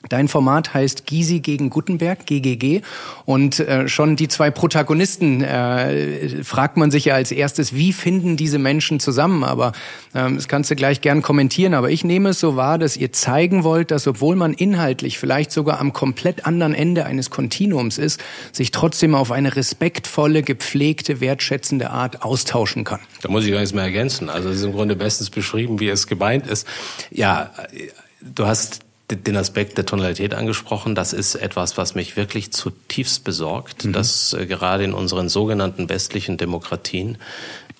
Dein 0.09 0.27
Format 0.27 0.73
heißt 0.73 1.05
Gysi 1.07 1.39
gegen 1.39 1.69
Gutenberg, 1.69 2.25
GGG. 2.25 2.81
Und 3.25 3.59
äh, 3.59 3.87
schon 3.87 4.15
die 4.15 4.27
zwei 4.27 4.51
Protagonisten 4.51 5.43
äh, 5.43 6.43
fragt 6.43 6.77
man 6.77 6.91
sich 6.91 7.05
ja 7.05 7.15
als 7.15 7.31
erstes, 7.31 7.73
wie 7.73 7.93
finden 7.93 8.37
diese 8.37 8.59
Menschen 8.59 8.99
zusammen? 8.99 9.43
Aber 9.43 9.73
ähm, 10.13 10.35
das 10.35 10.47
kannst 10.47 10.71
du 10.71 10.75
gleich 10.75 11.01
gern 11.01 11.21
kommentieren. 11.21 11.73
Aber 11.73 11.89
ich 11.89 12.03
nehme 12.03 12.29
es 12.29 12.39
so 12.39 12.55
wahr, 12.55 12.77
dass 12.77 12.97
ihr 12.97 13.11
zeigen 13.11 13.63
wollt, 13.63 13.91
dass 13.91 14.07
obwohl 14.07 14.35
man 14.35 14.53
inhaltlich 14.53 15.17
vielleicht 15.19 15.51
sogar 15.51 15.79
am 15.79 15.93
komplett 15.93 16.45
anderen 16.45 16.73
Ende 16.73 17.05
eines 17.05 17.29
Kontinuums 17.29 17.97
ist, 17.97 18.23
sich 18.51 18.71
trotzdem 18.71 19.15
auf 19.15 19.31
eine 19.31 19.55
respektvolle, 19.55 20.43
gepflegte, 20.43 21.19
wertschätzende 21.19 21.89
Art 21.89 22.21
austauschen 22.21 22.83
kann. 22.83 22.99
Da 23.21 23.29
muss 23.29 23.45
ich 23.45 23.51
gar 23.51 23.59
nichts 23.59 23.73
mehr 23.73 23.83
ergänzen. 23.83 24.29
Also 24.29 24.49
es 24.49 24.57
ist 24.57 24.63
im 24.63 24.73
Grunde 24.73 24.95
bestens 24.95 25.29
beschrieben, 25.29 25.79
wie 25.79 25.89
es 25.89 26.07
gemeint 26.07 26.47
ist. 26.47 26.67
Ja, 27.11 27.51
du 28.21 28.45
hast 28.45 28.84
den 29.11 29.37
Aspekt 29.37 29.77
der 29.77 29.85
Tonalität 29.85 30.33
angesprochen. 30.33 30.95
Das 30.95 31.13
ist 31.13 31.35
etwas, 31.35 31.77
was 31.77 31.93
mich 31.93 32.17
wirklich 32.17 32.51
zutiefst 32.51 33.23
besorgt, 33.23 33.85
mhm. 33.85 33.93
dass 33.93 34.33
äh, 34.33 34.45
gerade 34.45 34.83
in 34.83 34.93
unseren 34.93 35.29
sogenannten 35.29 35.89
westlichen 35.89 36.37
Demokratien 36.37 37.17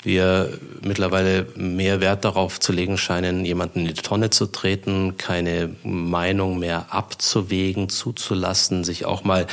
wir 0.04 0.60
mittlerweile 0.84 1.48
mehr 1.56 2.00
Wert 2.00 2.26
darauf 2.26 2.60
zu 2.60 2.72
legen 2.72 2.98
scheinen, 2.98 3.44
jemanden 3.44 3.80
in 3.80 3.88
die 3.88 3.94
Tonne 3.94 4.30
zu 4.30 4.46
treten, 4.46 5.18
keine 5.18 5.76
Meinung 5.84 6.60
mehr 6.60 6.94
abzuwägen, 6.94 7.90
zuzulassen, 7.90 8.84
sich 8.84 9.06
auch 9.06 9.24
mal 9.24 9.48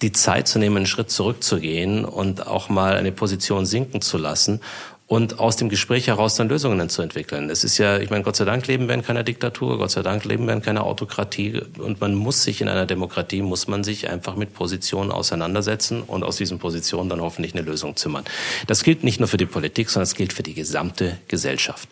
die 0.00 0.12
Zeit 0.12 0.48
zu 0.48 0.58
nehmen, 0.58 0.78
einen 0.78 0.86
Schritt 0.86 1.10
zurückzugehen 1.10 2.06
und 2.06 2.46
auch 2.46 2.70
mal 2.70 2.96
eine 2.96 3.12
Position 3.12 3.66
sinken 3.66 4.00
zu 4.00 4.16
lassen 4.16 4.60
und 5.08 5.38
aus 5.38 5.54
dem 5.54 5.68
Gespräch 5.68 6.08
heraus 6.08 6.34
dann 6.34 6.48
Lösungen 6.48 6.88
zu 6.88 7.00
entwickeln. 7.00 7.48
Es 7.48 7.62
ist 7.62 7.78
ja, 7.78 7.98
ich 7.98 8.10
meine, 8.10 8.24
Gott 8.24 8.34
sei 8.34 8.44
Dank 8.44 8.66
leben 8.66 8.88
wir 8.88 8.94
in 8.94 9.02
keiner 9.02 9.22
Diktatur, 9.22 9.78
Gott 9.78 9.92
sei 9.92 10.02
Dank 10.02 10.24
leben 10.24 10.46
wir 10.46 10.52
in 10.52 10.62
keiner 10.62 10.82
Autokratie 10.82 11.62
und 11.78 12.00
man 12.00 12.14
muss 12.14 12.42
sich 12.42 12.60
in 12.60 12.68
einer 12.68 12.86
Demokratie, 12.86 13.40
muss 13.40 13.68
man 13.68 13.84
sich 13.84 14.10
einfach 14.10 14.34
mit 14.34 14.52
Positionen 14.52 15.12
auseinandersetzen 15.12 16.02
und 16.02 16.24
aus 16.24 16.36
diesen 16.36 16.58
Positionen 16.58 17.08
dann 17.08 17.20
hoffentlich 17.20 17.54
eine 17.54 17.62
Lösung 17.62 17.94
zimmern. 17.94 18.24
Das 18.66 18.82
gilt 18.82 19.04
nicht 19.04 19.20
nur 19.20 19.28
für 19.28 19.36
die 19.36 19.46
Politik, 19.46 19.90
sondern 19.90 20.04
es 20.04 20.16
gilt 20.16 20.32
für 20.32 20.42
die 20.42 20.54
gesamte 20.54 21.18
Gesellschaft. 21.28 21.88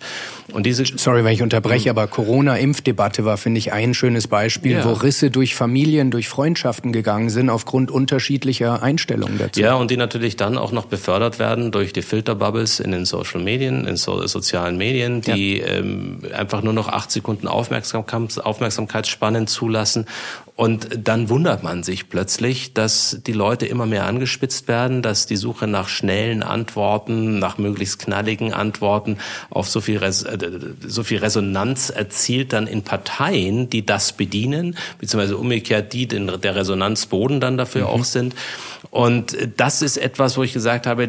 Und 0.53 0.67
diese 0.67 0.85
Sorry, 0.85 1.25
wenn 1.25 1.33
ich 1.33 1.43
unterbreche, 1.43 1.91
aber 1.91 2.09
Corona-Impfdebatte 2.09 3.25
war, 3.25 3.37
finde 3.37 3.59
ich, 3.59 3.73
ein 3.73 3.95
schönes 3.95 4.27
Beispiel, 4.27 4.73
ja. 4.73 4.85
wo 4.85 4.93
Risse 4.93 5.31
durch 5.31 5.55
Familien, 5.55 6.11
durch 6.11 6.29
Freundschaften 6.29 6.93
gegangen 6.93 7.31
sind 7.31 7.49
aufgrund 7.49 7.93
unterschiedlicher 7.93 8.83
Einstellungen 8.83 9.39
dazu. 9.39 9.61
Ja, 9.61 9.75
und 9.75 9.93
die 9.93 9.97
natürlich 9.97 10.37
dann 10.37 10.59
auch 10.59 10.73
noch 10.73 10.87
befördert 10.87 11.39
werden 11.39 11.71
durch 11.71 11.93
die 11.93 12.03
Filterbubbles 12.03 12.81
in 12.81 12.91
den 12.91 13.04
in 13.05 13.07
Social 13.07 13.43
Medien, 13.43 13.87
in 13.87 13.97
so, 13.97 14.27
sozialen 14.27 14.79
Medien, 14.79 15.21
die 15.21 15.59
ja. 15.59 15.67
ähm, 15.67 16.21
einfach 16.35 16.63
nur 16.63 16.73
noch 16.73 16.89
acht 16.89 17.11
Sekunden 17.11 17.47
Aufmerksamkeit, 17.47 18.45
Aufmerksamkeitsspannen 18.45 19.47
zulassen 19.47 20.07
und 20.57 20.89
dann 21.03 21.31
wundert 21.31 21.65
man 21.65 21.83
sich 21.83 22.09
plötzlich, 22.09 22.75
dass 22.75 23.19
die 23.27 23.33
Leute 23.33 23.67
immer 23.67 23.87
mehr 23.87 24.07
angespitzt 24.07 24.69
werden, 24.69 25.03
dass 25.03 25.27
die 25.27 25.35
Suche 25.37 25.67
nach 25.67 25.89
schnellen 25.89 26.45
Antworten, 26.45 27.41
nach 27.41 27.59
möglichst 27.59 27.99
knalligen 27.99 28.53
Antworten 28.53 29.19
auf 29.51 29.69
so 29.69 29.81
viel, 29.81 29.99
Res 29.99 30.23
äh, 30.23 30.39
so 30.87 31.03
viel 31.03 31.19
Resonanz 31.19 31.91
erzielt 31.91 32.53
dann 32.53 32.69
in 32.69 32.83
Parteien, 32.83 33.69
die 33.69 33.85
das 33.85 34.13
bedienen, 34.13 34.77
beziehungsweise 35.01 35.37
umgekehrt 35.37 35.93
die 35.93 36.07
den, 36.07 36.31
der 36.41 36.55
Resonanzboden 36.55 37.41
dann 37.41 37.57
dafür 37.57 37.83
mhm. 37.83 37.89
auch 37.89 38.05
sind. 38.05 38.37
Und 38.93 39.37
das 39.57 39.83
ist 39.83 39.97
etwas, 39.97 40.37
wo 40.37 40.45
ich 40.45 40.53
gesagt 40.53 40.87
habe, 40.87 41.09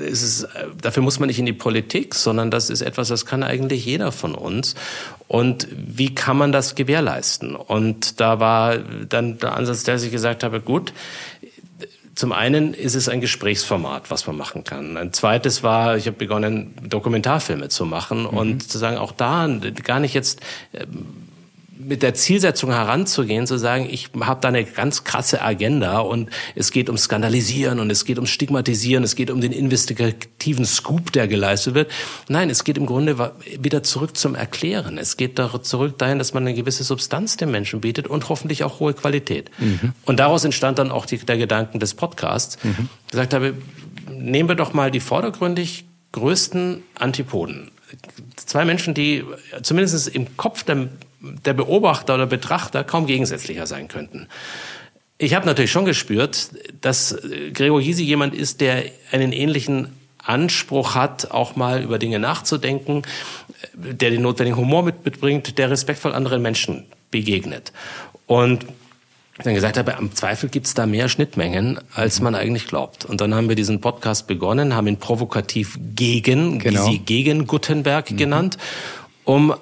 ist 0.00 0.46
dafür 0.82 1.02
muss 1.02 1.18
man 1.18 1.28
nicht 1.28 1.38
in 1.38 1.46
die 1.46 1.54
Politik, 1.54 2.14
sondern 2.14 2.50
das 2.50 2.68
ist 2.68 2.82
etwas, 2.82 3.08
das 3.08 3.24
kann 3.24 3.42
eigentlich 3.42 3.86
jeder 3.86 4.12
von 4.12 4.34
uns. 4.34 4.74
Und 5.30 5.68
wie 5.70 6.12
kann 6.12 6.36
man 6.36 6.50
das 6.50 6.74
gewährleisten? 6.74 7.54
Und 7.54 8.20
da 8.20 8.40
war 8.40 8.78
dann 8.78 9.38
der 9.38 9.54
Ansatz, 9.54 9.84
der 9.84 9.94
ich 9.94 10.10
gesagt 10.10 10.42
habe, 10.42 10.60
gut, 10.60 10.92
zum 12.16 12.32
einen 12.32 12.74
ist 12.74 12.96
es 12.96 13.08
ein 13.08 13.20
Gesprächsformat, 13.20 14.10
was 14.10 14.26
man 14.26 14.36
machen 14.36 14.64
kann. 14.64 14.96
Ein 14.96 15.12
zweites 15.12 15.62
war, 15.62 15.96
ich 15.96 16.08
habe 16.08 16.16
begonnen, 16.16 16.74
Dokumentarfilme 16.82 17.68
zu 17.68 17.86
machen 17.86 18.22
mhm. 18.22 18.26
und 18.26 18.68
zu 18.68 18.76
sagen, 18.78 18.96
auch 18.96 19.12
da 19.12 19.48
gar 19.84 20.00
nicht 20.00 20.14
jetzt 20.14 20.40
mit 21.86 22.02
der 22.02 22.14
Zielsetzung 22.14 22.70
heranzugehen, 22.70 23.46
zu 23.46 23.58
sagen, 23.58 23.88
ich 23.90 24.10
habe 24.20 24.40
da 24.40 24.48
eine 24.48 24.64
ganz 24.64 25.04
krasse 25.04 25.42
Agenda 25.42 26.00
und 26.00 26.30
es 26.54 26.70
geht 26.70 26.88
um 26.88 26.98
Skandalisieren 26.98 27.80
und 27.80 27.90
es 27.90 28.04
geht 28.04 28.18
um 28.18 28.26
Stigmatisieren, 28.26 29.02
es 29.04 29.16
geht 29.16 29.30
um 29.30 29.40
den 29.40 29.52
investigativen 29.52 30.64
Scoop, 30.64 31.12
der 31.12 31.28
geleistet 31.28 31.74
wird. 31.74 31.90
Nein, 32.28 32.50
es 32.50 32.64
geht 32.64 32.76
im 32.76 32.86
Grunde 32.86 33.32
wieder 33.58 33.82
zurück 33.82 34.16
zum 34.16 34.34
Erklären. 34.34 34.98
Es 34.98 35.16
geht 35.16 35.40
zurück 35.62 35.98
dahin, 35.98 36.18
dass 36.18 36.34
man 36.34 36.46
eine 36.46 36.54
gewisse 36.54 36.84
Substanz 36.84 37.36
dem 37.36 37.50
Menschen 37.50 37.80
bietet 37.80 38.08
und 38.08 38.28
hoffentlich 38.28 38.64
auch 38.64 38.80
hohe 38.80 38.94
Qualität. 38.94 39.50
Mhm. 39.58 39.92
Und 40.04 40.20
daraus 40.20 40.44
entstand 40.44 40.78
dann 40.78 40.90
auch 40.90 41.06
die, 41.06 41.18
der 41.18 41.38
Gedanken 41.38 41.80
des 41.80 41.94
Podcasts. 41.94 42.58
Mhm. 42.62 42.88
Ich 43.06 43.12
gesagt 43.12 43.34
habe, 43.34 43.54
nehmen 44.10 44.48
wir 44.48 44.56
doch 44.56 44.72
mal 44.72 44.90
die 44.90 45.00
vordergründig 45.00 45.84
größten 46.12 46.82
Antipoden. 46.94 47.70
Zwei 48.36 48.64
Menschen, 48.64 48.94
die 48.94 49.24
zumindest 49.62 50.08
im 50.08 50.36
Kopf 50.36 50.64
der 50.64 50.88
der 51.20 51.52
Beobachter 51.52 52.14
oder 52.14 52.26
Betrachter 52.26 52.84
kaum 52.84 53.06
gegensätzlicher 53.06 53.66
sein 53.66 53.88
könnten. 53.88 54.28
Ich 55.18 55.34
habe 55.34 55.46
natürlich 55.46 55.70
schon 55.70 55.84
gespürt, 55.84 56.50
dass 56.80 57.16
Gregor 57.52 57.80
Gysi 57.80 58.02
jemand 58.02 58.34
ist, 58.34 58.60
der 58.60 58.84
einen 59.12 59.32
ähnlichen 59.32 59.88
Anspruch 60.18 60.94
hat, 60.94 61.30
auch 61.30 61.56
mal 61.56 61.82
über 61.82 61.98
Dinge 61.98 62.18
nachzudenken, 62.18 63.02
der 63.74 64.10
den 64.10 64.22
notwendigen 64.22 64.56
Humor 64.56 64.82
mitbringt, 64.82 65.58
der 65.58 65.70
respektvoll 65.70 66.12
anderen 66.12 66.40
Menschen 66.40 66.86
begegnet. 67.10 67.72
Und 68.26 68.64
dann 69.44 69.54
gesagt 69.54 69.78
habe, 69.78 69.96
am 69.96 70.14
Zweifel 70.14 70.48
gibt 70.48 70.66
es 70.66 70.74
da 70.74 70.86
mehr 70.86 71.08
Schnittmengen, 71.08 71.78
als 71.94 72.20
man 72.20 72.34
eigentlich 72.34 72.66
glaubt. 72.66 73.04
Und 73.04 73.20
dann 73.20 73.34
haben 73.34 73.48
wir 73.48 73.56
diesen 73.56 73.80
Podcast 73.80 74.26
begonnen, 74.26 74.74
haben 74.74 74.86
ihn 74.86 74.98
provokativ 74.98 75.78
gegen, 75.94 76.58
genau. 76.58 76.86
Gysi 76.86 76.98
gegen 76.98 77.46
Gutenberg 77.46 78.10
mhm. 78.10 78.16
genannt, 78.16 78.58
um 79.24 79.54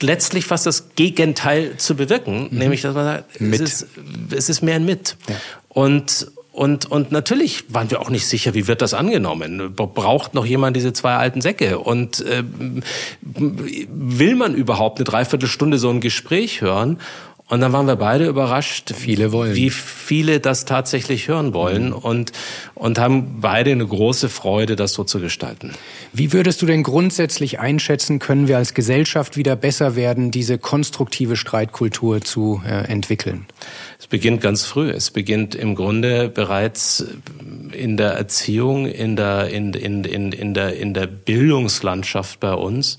letztlich 0.00 0.46
fast 0.46 0.66
das 0.66 0.94
Gegenteil 0.94 1.76
zu 1.76 1.94
bewirken, 1.96 2.48
mhm. 2.50 2.58
nämlich 2.58 2.82
dass 2.82 2.94
man 2.94 3.04
sagt, 3.04 3.40
es 3.40 3.60
ist, 3.60 3.86
es 4.30 4.48
ist 4.48 4.62
mehr 4.62 4.76
ein 4.76 4.84
Mit. 4.84 5.16
Ja. 5.28 5.36
Und 5.68 6.28
und, 6.54 6.86
und 6.88 7.10
natürlich 7.10 7.74
waren 7.74 7.90
wir 7.90 8.00
auch 8.00 8.10
nicht 8.10 8.28
sicher, 8.28 8.54
wie 8.54 8.68
wird 8.68 8.80
das 8.80 8.94
angenommen? 8.94 9.74
Braucht 9.74 10.34
noch 10.34 10.46
jemand 10.46 10.76
diese 10.76 10.92
zwei 10.92 11.14
alten 11.14 11.40
Säcke? 11.40 11.80
Und 11.80 12.20
äh, 12.20 12.44
will 13.20 14.36
man 14.36 14.54
überhaupt 14.54 14.98
eine 14.98 15.04
Dreiviertelstunde 15.04 15.78
so 15.78 15.90
ein 15.90 16.00
Gespräch 16.00 16.60
hören? 16.60 17.00
Und 17.46 17.60
dann 17.60 17.74
waren 17.74 17.86
wir 17.86 17.96
beide 17.96 18.26
überrascht, 18.26 18.94
viele 18.96 19.30
wollen. 19.30 19.54
wie 19.54 19.68
viele 19.68 20.40
das 20.40 20.64
tatsächlich 20.64 21.28
hören 21.28 21.52
wollen 21.52 21.88
mhm. 21.88 21.92
und, 21.92 22.32
und 22.74 22.98
haben 22.98 23.40
beide 23.42 23.70
eine 23.70 23.86
große 23.86 24.30
Freude, 24.30 24.76
das 24.76 24.94
so 24.94 25.04
zu 25.04 25.20
gestalten. 25.20 25.72
Wie 26.14 26.32
würdest 26.32 26.62
du 26.62 26.66
denn 26.66 26.82
grundsätzlich 26.82 27.60
einschätzen, 27.60 28.18
können 28.18 28.48
wir 28.48 28.56
als 28.56 28.72
Gesellschaft 28.72 29.36
wieder 29.36 29.56
besser 29.56 29.94
werden, 29.94 30.30
diese 30.30 30.56
konstruktive 30.56 31.36
Streitkultur 31.36 32.22
zu 32.22 32.62
äh, 32.66 32.90
entwickeln? 32.90 33.44
Es 34.04 34.08
beginnt 34.08 34.42
ganz 34.42 34.66
früh. 34.66 34.90
Es 34.90 35.10
beginnt 35.10 35.54
im 35.54 35.74
Grunde 35.74 36.28
bereits 36.28 37.06
in 37.72 37.96
der 37.96 38.10
Erziehung, 38.10 38.84
in 38.84 39.16
der, 39.16 39.48
in, 39.48 39.72
in, 39.72 40.04
in, 40.04 40.30
in, 40.30 40.52
der, 40.52 40.76
in 40.76 40.92
der 40.92 41.06
Bildungslandschaft 41.06 42.38
bei 42.38 42.52
uns. 42.52 42.98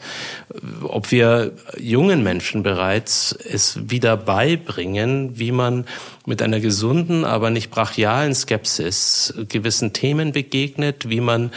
Ob 0.81 1.11
wir 1.11 1.51
jungen 1.77 2.23
Menschen 2.23 2.63
bereits 2.63 3.33
es 3.33 3.79
wieder 3.87 4.17
beibringen, 4.17 5.37
wie 5.37 5.51
man 5.51 5.85
mit 6.25 6.41
einer 6.41 6.59
gesunden, 6.59 7.23
aber 7.23 7.49
nicht 7.49 7.69
brachialen 7.69 8.33
Skepsis 8.33 9.33
gewissen 9.49 9.93
Themen 9.93 10.31
begegnet, 10.31 11.09
wie 11.09 11.21
man 11.21 11.51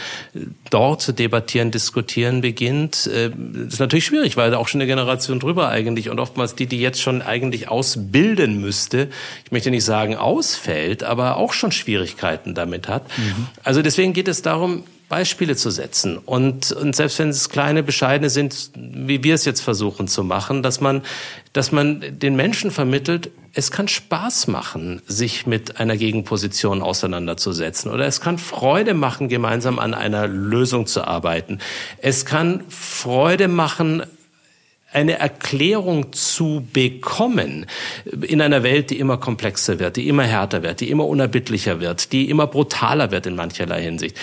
dort 0.69 1.01
zu 1.01 1.11
debattieren, 1.11 1.71
diskutieren 1.71 2.41
beginnt. 2.41 3.07
Äh, 3.07 3.31
das 3.31 3.73
ist 3.73 3.79
natürlich 3.79 4.05
schwierig, 4.05 4.37
weil 4.37 4.51
da 4.51 4.57
auch 4.57 4.67
schon 4.67 4.81
eine 4.81 4.87
Generation 4.87 5.39
drüber 5.39 5.69
eigentlich 5.69 6.09
und 6.09 6.19
oftmals 6.19 6.55
die, 6.55 6.67
die 6.67 6.79
jetzt 6.79 7.01
schon 7.01 7.21
eigentlich 7.21 7.69
ausbilden 7.69 8.61
müsste, 8.61 9.09
ich 9.45 9.51
möchte 9.51 9.71
nicht 9.71 9.85
sagen 9.85 10.15
ausfällt, 10.15 11.03
aber 11.03 11.37
auch 11.37 11.53
schon 11.53 11.71
Schwierigkeiten 11.71 12.53
damit 12.53 12.87
hat. 12.87 13.07
Mhm. 13.17 13.47
Also 13.63 13.81
deswegen 13.81 14.13
geht 14.13 14.27
es 14.27 14.41
darum, 14.41 14.83
Beispiele 15.09 15.55
zu 15.55 15.71
setzen. 15.71 16.17
Und, 16.17 16.71
und 16.71 16.95
selbst 16.95 17.19
wenn 17.19 17.29
es 17.29 17.49
kleine, 17.49 17.83
bescheidene 17.83 18.29
sind, 18.29 18.71
wie 18.75 19.23
wir 19.23 19.33
es 19.33 19.43
jetzt 19.43 19.61
versuchen 19.61 20.07
zu 20.07 20.23
machen, 20.23 20.63
dass 20.63 20.79
man, 20.79 21.01
dass 21.51 21.71
man 21.71 22.03
den 22.19 22.35
Menschen 22.35 22.69
vermittelt, 22.69 23.31
es 23.53 23.71
kann 23.71 23.87
Spaß 23.87 24.47
machen, 24.47 25.01
sich 25.07 25.47
mit 25.47 25.79
einer 25.79 25.97
Gegenposition 25.97 26.83
auseinanderzusetzen. 26.83 27.91
Oder 27.91 28.05
es 28.05 28.21
kann 28.21 28.37
Freude 28.37 28.93
machen, 28.93 29.27
gemeinsam 29.27 29.79
an 29.79 29.95
einer 29.95 30.27
Lösung 30.27 30.85
zu 30.85 31.03
arbeiten. 31.03 31.59
Es 31.97 32.25
kann 32.25 32.63
Freude 32.69 33.47
machen, 33.47 34.03
eine 34.91 35.19
Erklärung 35.19 36.13
zu 36.13 36.67
bekommen 36.73 37.67
in 38.21 38.41
einer 38.41 38.63
Welt, 38.63 38.89
die 38.89 38.99
immer 38.99 39.17
komplexer 39.17 39.79
wird, 39.79 39.97
die 39.97 40.07
immer 40.07 40.23
härter 40.23 40.63
wird, 40.63 40.79
die 40.79 40.89
immer 40.89 41.05
unerbittlicher 41.05 41.79
wird, 41.79 42.11
die 42.11 42.29
immer 42.29 42.47
brutaler 42.47 43.11
wird 43.11 43.27
in 43.27 43.35
mancherlei 43.35 43.83
Hinsicht. 43.83 44.17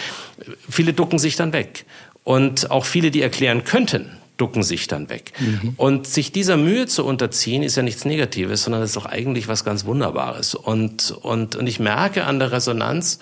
Viele 0.68 0.92
ducken 0.92 1.18
sich 1.18 1.36
dann 1.36 1.52
weg. 1.52 1.84
Und 2.24 2.72
auch 2.72 2.84
viele, 2.84 3.12
die 3.12 3.22
erklären 3.22 3.62
könnten, 3.62 4.10
ducken 4.36 4.64
sich 4.64 4.88
dann 4.88 5.08
weg. 5.08 5.32
Mhm. 5.38 5.74
Und 5.76 6.06
sich 6.08 6.32
dieser 6.32 6.56
Mühe 6.56 6.86
zu 6.86 7.04
unterziehen, 7.04 7.62
ist 7.62 7.76
ja 7.76 7.84
nichts 7.84 8.04
Negatives, 8.04 8.64
sondern 8.64 8.82
ist 8.82 8.96
doch 8.96 9.06
eigentlich 9.06 9.46
was 9.46 9.64
ganz 9.64 9.84
Wunderbares. 9.84 10.56
Und, 10.56 11.12
und, 11.22 11.54
und 11.54 11.66
ich 11.68 11.78
merke 11.78 12.24
an 12.24 12.40
der 12.40 12.50
Resonanz, 12.50 13.20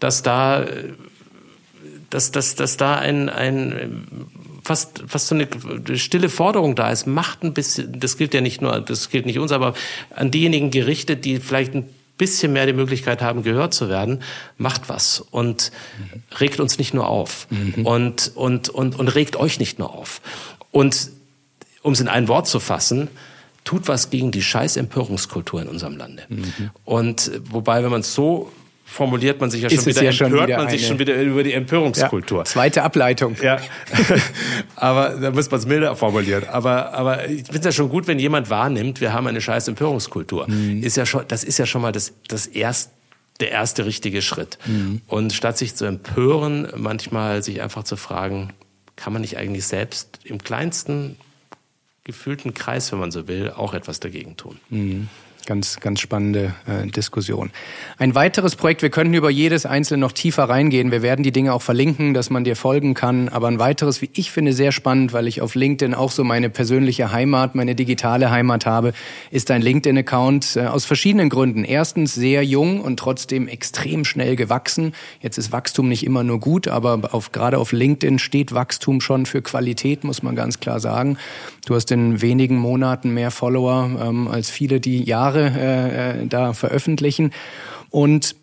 dass 0.00 0.22
da, 0.24 0.66
dass, 2.10 2.32
dass, 2.32 2.56
dass 2.56 2.76
da 2.76 2.96
ein, 2.96 3.28
ein 3.28 4.06
fast, 4.62 5.02
fast 5.06 5.28
so 5.28 5.34
eine 5.34 5.48
stille 5.98 6.28
Forderung 6.28 6.74
da 6.74 6.90
ist. 6.90 7.06
Macht 7.06 7.42
ein 7.42 7.54
bisschen, 7.54 7.98
das 7.98 8.16
gilt 8.16 8.34
ja 8.34 8.40
nicht 8.40 8.60
nur, 8.60 8.80
das 8.80 9.10
gilt 9.10 9.26
nicht 9.26 9.38
uns, 9.38 9.52
aber 9.52 9.74
an 10.14 10.30
diejenigen 10.30 10.70
gerichtet, 10.70 11.24
die 11.24 11.38
vielleicht 11.38 11.74
ein 11.74 11.88
bisschen 12.18 12.52
mehr 12.52 12.66
die 12.66 12.74
Möglichkeit 12.74 13.22
haben, 13.22 13.42
gehört 13.42 13.72
zu 13.72 13.88
werden, 13.88 14.22
macht 14.58 14.88
was 14.88 15.20
und 15.20 15.72
regt 16.38 16.60
uns 16.60 16.76
nicht 16.76 16.92
nur 16.92 17.08
auf 17.08 17.46
mhm. 17.48 17.86
und, 17.86 18.32
und, 18.34 18.68
und, 18.68 18.98
und 18.98 19.08
regt 19.08 19.36
euch 19.36 19.58
nicht 19.58 19.78
nur 19.78 19.94
auf. 19.94 20.20
Und 20.70 21.10
um 21.82 21.94
es 21.94 22.00
in 22.00 22.08
ein 22.08 22.28
Wort 22.28 22.46
zu 22.46 22.60
fassen, 22.60 23.08
tut 23.64 23.88
was 23.88 24.10
gegen 24.10 24.32
die 24.32 24.42
scheiß 24.42 24.76
Empörungskultur 24.76 25.62
in 25.62 25.68
unserem 25.68 25.96
Lande. 25.96 26.24
Mhm. 26.28 26.70
Und 26.84 27.30
wobei, 27.44 27.82
wenn 27.82 27.90
man 27.90 28.00
es 28.00 28.14
so 28.14 28.52
formuliert 28.90 29.40
man 29.40 29.50
sich 29.50 29.62
ja 29.62 29.70
schon 29.70 29.86
wieder, 29.86 30.02
ja 30.02 30.12
schon 30.12 30.32
wieder 30.32 30.56
man 30.58 30.68
sich 30.68 30.86
schon 30.86 30.98
wieder 30.98 31.14
über 31.22 31.42
die 31.42 31.52
Empörungskultur. 31.52 32.38
Ja, 32.38 32.44
zweite 32.44 32.82
Ableitung. 32.82 33.36
Ja, 33.40 33.58
aber 34.76 35.10
da 35.10 35.30
muss 35.30 35.50
man 35.50 35.60
es 35.60 35.66
milder 35.66 35.94
formulieren. 35.94 36.44
Aber, 36.48 36.92
aber 36.92 37.28
ich 37.28 37.44
finde 37.44 37.58
es 37.60 37.64
ja 37.64 37.72
schon 37.72 37.88
gut, 37.88 38.08
wenn 38.08 38.18
jemand 38.18 38.50
wahrnimmt, 38.50 39.00
wir 39.00 39.12
haben 39.12 39.26
eine 39.26 39.40
scheiß 39.40 39.68
Empörungskultur. 39.68 40.50
Mhm. 40.50 40.82
Ist 40.82 40.96
ja 40.96 41.06
schon, 41.06 41.24
das 41.28 41.44
ist 41.44 41.58
ja 41.58 41.66
schon 41.66 41.82
mal 41.82 41.92
das, 41.92 42.12
das 42.28 42.46
erste 42.46 42.92
der 43.38 43.50
erste 43.52 43.86
richtige 43.86 44.20
Schritt. 44.20 44.58
Mhm. 44.66 45.00
Und 45.06 45.32
statt 45.32 45.56
sich 45.56 45.74
zu 45.74 45.86
empören, 45.86 46.68
manchmal 46.76 47.42
sich 47.42 47.62
einfach 47.62 47.84
zu 47.84 47.96
fragen, 47.96 48.52
kann 48.96 49.14
man 49.14 49.22
nicht 49.22 49.38
eigentlich 49.38 49.64
selbst 49.64 50.18
im 50.24 50.42
kleinsten 50.42 51.16
gefühlten 52.04 52.52
Kreis, 52.52 52.92
wenn 52.92 52.98
man 52.98 53.10
so 53.10 53.28
will, 53.28 53.50
auch 53.50 53.72
etwas 53.72 53.98
dagegen 53.98 54.36
tun. 54.36 54.58
Mhm. 54.68 55.08
Ganz, 55.46 55.80
ganz 55.80 56.00
spannende 56.00 56.54
äh, 56.66 56.86
Diskussion. 56.86 57.50
Ein 57.98 58.14
weiteres 58.14 58.56
Projekt, 58.56 58.82
wir 58.82 58.90
könnten 58.90 59.14
über 59.14 59.30
jedes 59.30 59.66
einzelne 59.66 60.00
noch 60.00 60.12
tiefer 60.12 60.44
reingehen. 60.44 60.90
Wir 60.90 61.02
werden 61.02 61.22
die 61.22 61.32
Dinge 61.32 61.52
auch 61.52 61.62
verlinken, 61.62 62.14
dass 62.14 62.30
man 62.30 62.44
dir 62.44 62.56
folgen 62.56 62.94
kann. 62.94 63.28
Aber 63.28 63.48
ein 63.48 63.58
weiteres, 63.58 64.02
wie 64.02 64.10
ich 64.14 64.30
finde, 64.30 64.52
sehr 64.52 64.72
spannend, 64.72 65.12
weil 65.12 65.26
ich 65.26 65.40
auf 65.40 65.54
LinkedIn 65.54 65.94
auch 65.94 66.10
so 66.10 66.24
meine 66.24 66.50
persönliche 66.50 67.12
Heimat, 67.12 67.54
meine 67.54 67.74
digitale 67.74 68.30
Heimat 68.30 68.66
habe, 68.66 68.92
ist 69.30 69.50
ein 69.50 69.62
LinkedIn-Account 69.62 70.56
äh, 70.56 70.66
aus 70.66 70.84
verschiedenen 70.84 71.28
Gründen. 71.28 71.64
Erstens 71.64 72.14
sehr 72.14 72.44
jung 72.44 72.80
und 72.80 72.98
trotzdem 72.98 73.48
extrem 73.48 74.04
schnell 74.04 74.36
gewachsen. 74.36 74.92
Jetzt 75.20 75.38
ist 75.38 75.52
Wachstum 75.52 75.88
nicht 75.88 76.04
immer 76.04 76.24
nur 76.24 76.40
gut, 76.40 76.68
aber 76.68 77.14
auf, 77.14 77.32
gerade 77.32 77.58
auf 77.58 77.72
LinkedIn 77.72 78.18
steht 78.18 78.54
Wachstum 78.54 79.00
schon 79.00 79.26
für 79.26 79.42
Qualität, 79.42 80.04
muss 80.04 80.22
man 80.22 80.34
ganz 80.36 80.60
klar 80.60 80.80
sagen. 80.80 81.18
Du 81.66 81.74
hast 81.74 81.90
in 81.92 82.20
wenigen 82.20 82.56
Monaten 82.56 83.14
mehr 83.14 83.30
Follower 83.30 83.90
ähm, 84.02 84.28
als 84.28 84.50
viele, 84.50 84.80
die 84.80 85.04
Jahre 85.04 85.29
äh, 85.38 86.22
äh, 86.22 86.26
da 86.26 86.52
veröffentlichen. 86.52 87.32
Und 87.90 88.36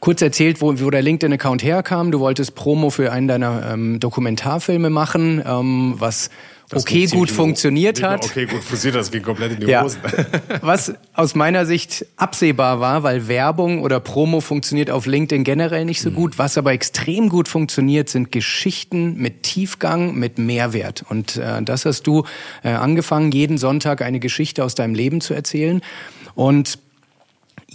kurz 0.00 0.22
erzählt, 0.22 0.60
wo, 0.60 0.78
wo 0.80 0.90
der 0.90 1.02
LinkedIn-Account 1.02 1.62
herkam. 1.62 2.10
Du 2.10 2.20
wolltest 2.20 2.54
Promo 2.54 2.90
für 2.90 3.12
einen 3.12 3.28
deiner 3.28 3.72
ähm, 3.72 4.00
Dokumentarfilme 4.00 4.90
machen, 4.90 5.42
ähm, 5.46 5.94
was 5.98 6.30
das 6.72 6.84
okay 6.84 7.06
gut 7.06 7.30
funktioniert 7.30 8.02
hat. 8.02 8.24
Okay 8.24 8.46
gut 8.46 8.64
funktioniert, 8.64 8.96
das 8.96 9.10
ging 9.10 9.22
komplett 9.22 9.52
in 9.52 9.60
die 9.60 9.66
ja. 9.66 9.82
Hosen. 9.82 10.00
Was 10.62 10.94
aus 11.12 11.34
meiner 11.34 11.66
Sicht 11.66 12.06
absehbar 12.16 12.80
war, 12.80 13.02
weil 13.02 13.28
Werbung 13.28 13.82
oder 13.82 14.00
Promo 14.00 14.40
funktioniert 14.40 14.90
auf 14.90 15.04
LinkedIn 15.04 15.44
generell 15.44 15.84
nicht 15.84 16.00
so 16.00 16.08
mhm. 16.08 16.14
gut. 16.14 16.38
Was 16.38 16.56
aber 16.56 16.72
extrem 16.72 17.28
gut 17.28 17.48
funktioniert, 17.48 18.08
sind 18.08 18.32
Geschichten 18.32 19.16
mit 19.16 19.42
Tiefgang, 19.42 20.14
mit 20.14 20.38
Mehrwert. 20.38 21.04
Und 21.06 21.36
äh, 21.36 21.62
das 21.62 21.84
hast 21.84 22.06
du 22.06 22.24
äh, 22.62 22.70
angefangen, 22.70 23.32
jeden 23.32 23.58
Sonntag 23.58 24.00
eine 24.00 24.18
Geschichte 24.18 24.64
aus 24.64 24.74
deinem 24.74 24.94
Leben 24.94 25.20
zu 25.20 25.34
erzählen. 25.34 25.82
Und 26.34 26.78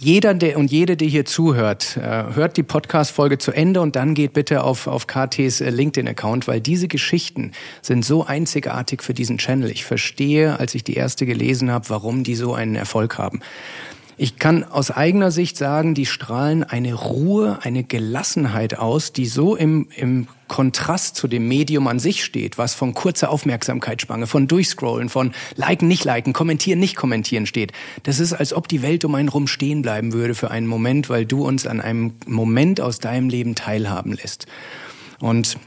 jeder 0.00 0.32
der 0.32 0.58
und 0.58 0.70
jede, 0.70 0.96
die 0.96 1.08
hier 1.08 1.24
zuhört, 1.24 1.96
äh, 1.96 2.34
hört 2.34 2.56
die 2.56 2.62
Podcast-Folge 2.62 3.38
zu 3.38 3.50
Ende 3.50 3.80
und 3.80 3.96
dann 3.96 4.14
geht 4.14 4.32
bitte 4.32 4.62
auf, 4.62 4.86
auf 4.86 5.08
KTs 5.08 5.60
äh, 5.60 5.70
LinkedIn-Account, 5.70 6.46
weil 6.46 6.60
diese 6.60 6.86
Geschichten 6.86 7.50
sind 7.82 8.04
so 8.04 8.24
einzigartig 8.24 9.02
für 9.02 9.12
diesen 9.12 9.38
Channel. 9.38 9.70
Ich 9.70 9.84
verstehe, 9.84 10.60
als 10.60 10.76
ich 10.76 10.84
die 10.84 10.94
erste 10.94 11.26
gelesen 11.26 11.72
habe, 11.72 11.90
warum 11.90 12.22
die 12.22 12.36
so 12.36 12.54
einen 12.54 12.76
Erfolg 12.76 13.18
haben. 13.18 13.40
Ich 14.20 14.36
kann 14.36 14.64
aus 14.64 14.90
eigener 14.90 15.30
Sicht 15.30 15.56
sagen, 15.56 15.94
die 15.94 16.04
strahlen 16.04 16.64
eine 16.64 16.92
Ruhe, 16.94 17.60
eine 17.62 17.84
Gelassenheit 17.84 18.76
aus, 18.76 19.12
die 19.12 19.26
so 19.26 19.54
im, 19.54 19.86
im 19.94 20.26
Kontrast 20.48 21.14
zu 21.14 21.28
dem 21.28 21.46
Medium 21.46 21.86
an 21.86 22.00
sich 22.00 22.24
steht, 22.24 22.58
was 22.58 22.74
von 22.74 22.94
kurzer 22.94 23.30
Aufmerksamkeitsspanne, 23.30 24.26
von 24.26 24.48
Durchscrollen, 24.48 25.08
von 25.08 25.32
Liken, 25.54 25.86
nicht 25.86 26.04
liken, 26.04 26.32
kommentieren, 26.32 26.80
nicht 26.80 26.96
kommentieren 26.96 27.46
steht. 27.46 27.70
Das 28.02 28.18
ist, 28.18 28.32
als 28.32 28.52
ob 28.52 28.66
die 28.66 28.82
Welt 28.82 29.04
um 29.04 29.14
einen 29.14 29.28
rum 29.28 29.46
stehen 29.46 29.82
bleiben 29.82 30.12
würde 30.12 30.34
für 30.34 30.50
einen 30.50 30.66
Moment, 30.66 31.08
weil 31.08 31.24
du 31.24 31.46
uns 31.46 31.64
an 31.68 31.80
einem 31.80 32.14
Moment 32.26 32.80
aus 32.80 32.98
deinem 32.98 33.28
Leben 33.28 33.54
teilhaben 33.54 34.14
lässt. 34.14 34.46
Und 35.20 35.58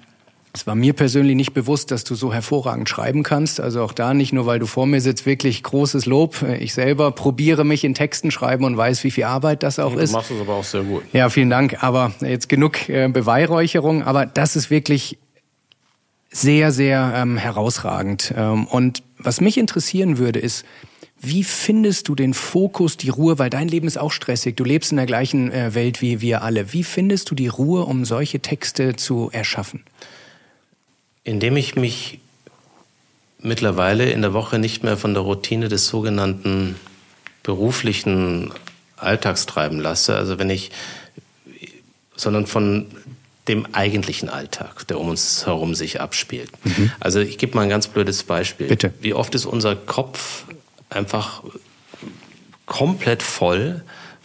es 0.54 0.68
war 0.68 0.76
mir 0.76 0.94
persönlich 0.94 1.36
nicht 1.36 1.54
bewusst, 1.54 1.92
dass 1.92 2.04
du 2.04 2.14
so 2.16 2.34
hervorragend 2.34 2.90
schreiben 2.90 3.24
kannst. 3.24 3.62
Also 3.62 3.82
auch 3.84 3.94
da 3.94 4.14
nicht 4.14 4.34
nur, 4.34 4.46
weil 4.46 4.60
du 4.60 4.66
vor 4.66 4.86
mir 4.86 5.00
sitzt, 5.00 5.26
wirklich 5.26 5.64
großes 5.64 6.06
Lob. 6.06 6.44
Ich 6.60 6.74
selber 6.74 7.12
probiere 7.12 7.64
mich 7.64 7.86
in 7.86 7.94
Texten 7.94 8.32
schreiben 8.32 8.66
und 8.66 8.76
weiß, 8.76 9.04
wie 9.06 9.12
viel 9.12 9.24
Arbeit 9.24 9.64
das 9.64 9.80
auch 9.80 9.94
du 9.94 10.00
ist. 10.00 10.12
Du 10.12 10.18
machst 10.18 10.32
es 10.32 10.42
aber 10.42 10.56
auch 10.56 10.64
sehr 10.64 10.84
gut. 10.84 11.04
Ja, 11.14 11.30
vielen 11.30 11.50
Dank. 11.50 11.82
Aber 11.84 12.12
jetzt 12.20 12.50
genug 12.50 12.90
äh, 12.90 13.08
Beweihräucherung. 13.08 14.04
Aber 14.04 14.26
das 14.26 14.58
ist 14.58 14.70
wirklich 14.70 15.18
sehr, 16.32 16.72
sehr 16.72 17.14
ähm, 17.16 17.38
herausragend. 17.38 18.34
Ähm, 18.36 18.66
und 18.68 19.04
was 19.18 19.40
mich 19.40 19.58
interessieren 19.58 20.18
würde, 20.18 20.40
ist, 20.40 20.66
wie 21.18 21.44
findest 21.44 22.10
du 22.10 22.16
den 22.16 22.34
Fokus, 22.34 22.98
die 22.98 23.10
Ruhe, 23.10 23.40
weil 23.40 23.50
dein 23.50 23.68
Leben 23.68 23.88
ist 23.88 23.98
auch 23.98 24.12
stressig, 24.12 24.58
du 24.58 24.64
lebst 24.64 24.92
in 24.92 24.98
der 24.98 25.06
gleichen 25.06 25.52
äh, 25.52 25.76
Welt 25.76 26.02
wie 26.02 26.20
wir 26.20 26.42
alle. 26.42 26.74
Wie 26.74 26.84
findest 26.84 27.30
du 27.30 27.36
die 27.36 27.48
Ruhe, 27.48 27.86
um 27.86 28.04
solche 28.04 28.40
Texte 28.40 28.96
zu 28.96 29.30
erschaffen? 29.32 29.84
Indem 31.24 31.58
ich 31.58 31.76
mich 31.76 32.20
mittlerweile 33.40 34.12
in 34.12 34.22
der 34.22 34.34
Woche 34.34 34.60
nicht 34.60 34.84
mehr 34.84 34.98
von 34.98 35.14
der 35.14 35.24
Routine 35.24 35.68
des 35.68 35.88
sogenannten 35.88 36.76
beruflichen 37.44 38.52
Alltags 38.98 39.46
treiben 39.46 39.80
lasse, 39.80 40.16
also 40.16 40.38
wenn 40.38 40.50
ich, 40.50 40.72
sondern 42.16 42.46
von 42.46 42.88
dem 43.48 43.74
eigentlichen 43.74 44.30
Alltag, 44.30 44.88
der 44.88 45.00
um 45.00 45.10
uns 45.10 45.48
herum 45.48 45.74
sich 45.74 46.00
abspielt. 46.00 46.52
Mhm. 46.64 46.92
Also 47.00 47.20
ich 47.20 47.40
gebe 47.40 47.56
mal 47.56 47.64
ein 47.64 47.70
ganz 47.70 47.88
blödes 47.88 48.24
Beispiel. 48.24 48.68
Bitte. 48.68 48.94
Wie 49.02 49.16
oft 49.16 49.34
ist 49.34 49.46
unser 49.46 49.76
Kopf 49.76 50.44
einfach 50.90 51.44
komplett 52.68 53.24
voll 53.24 53.82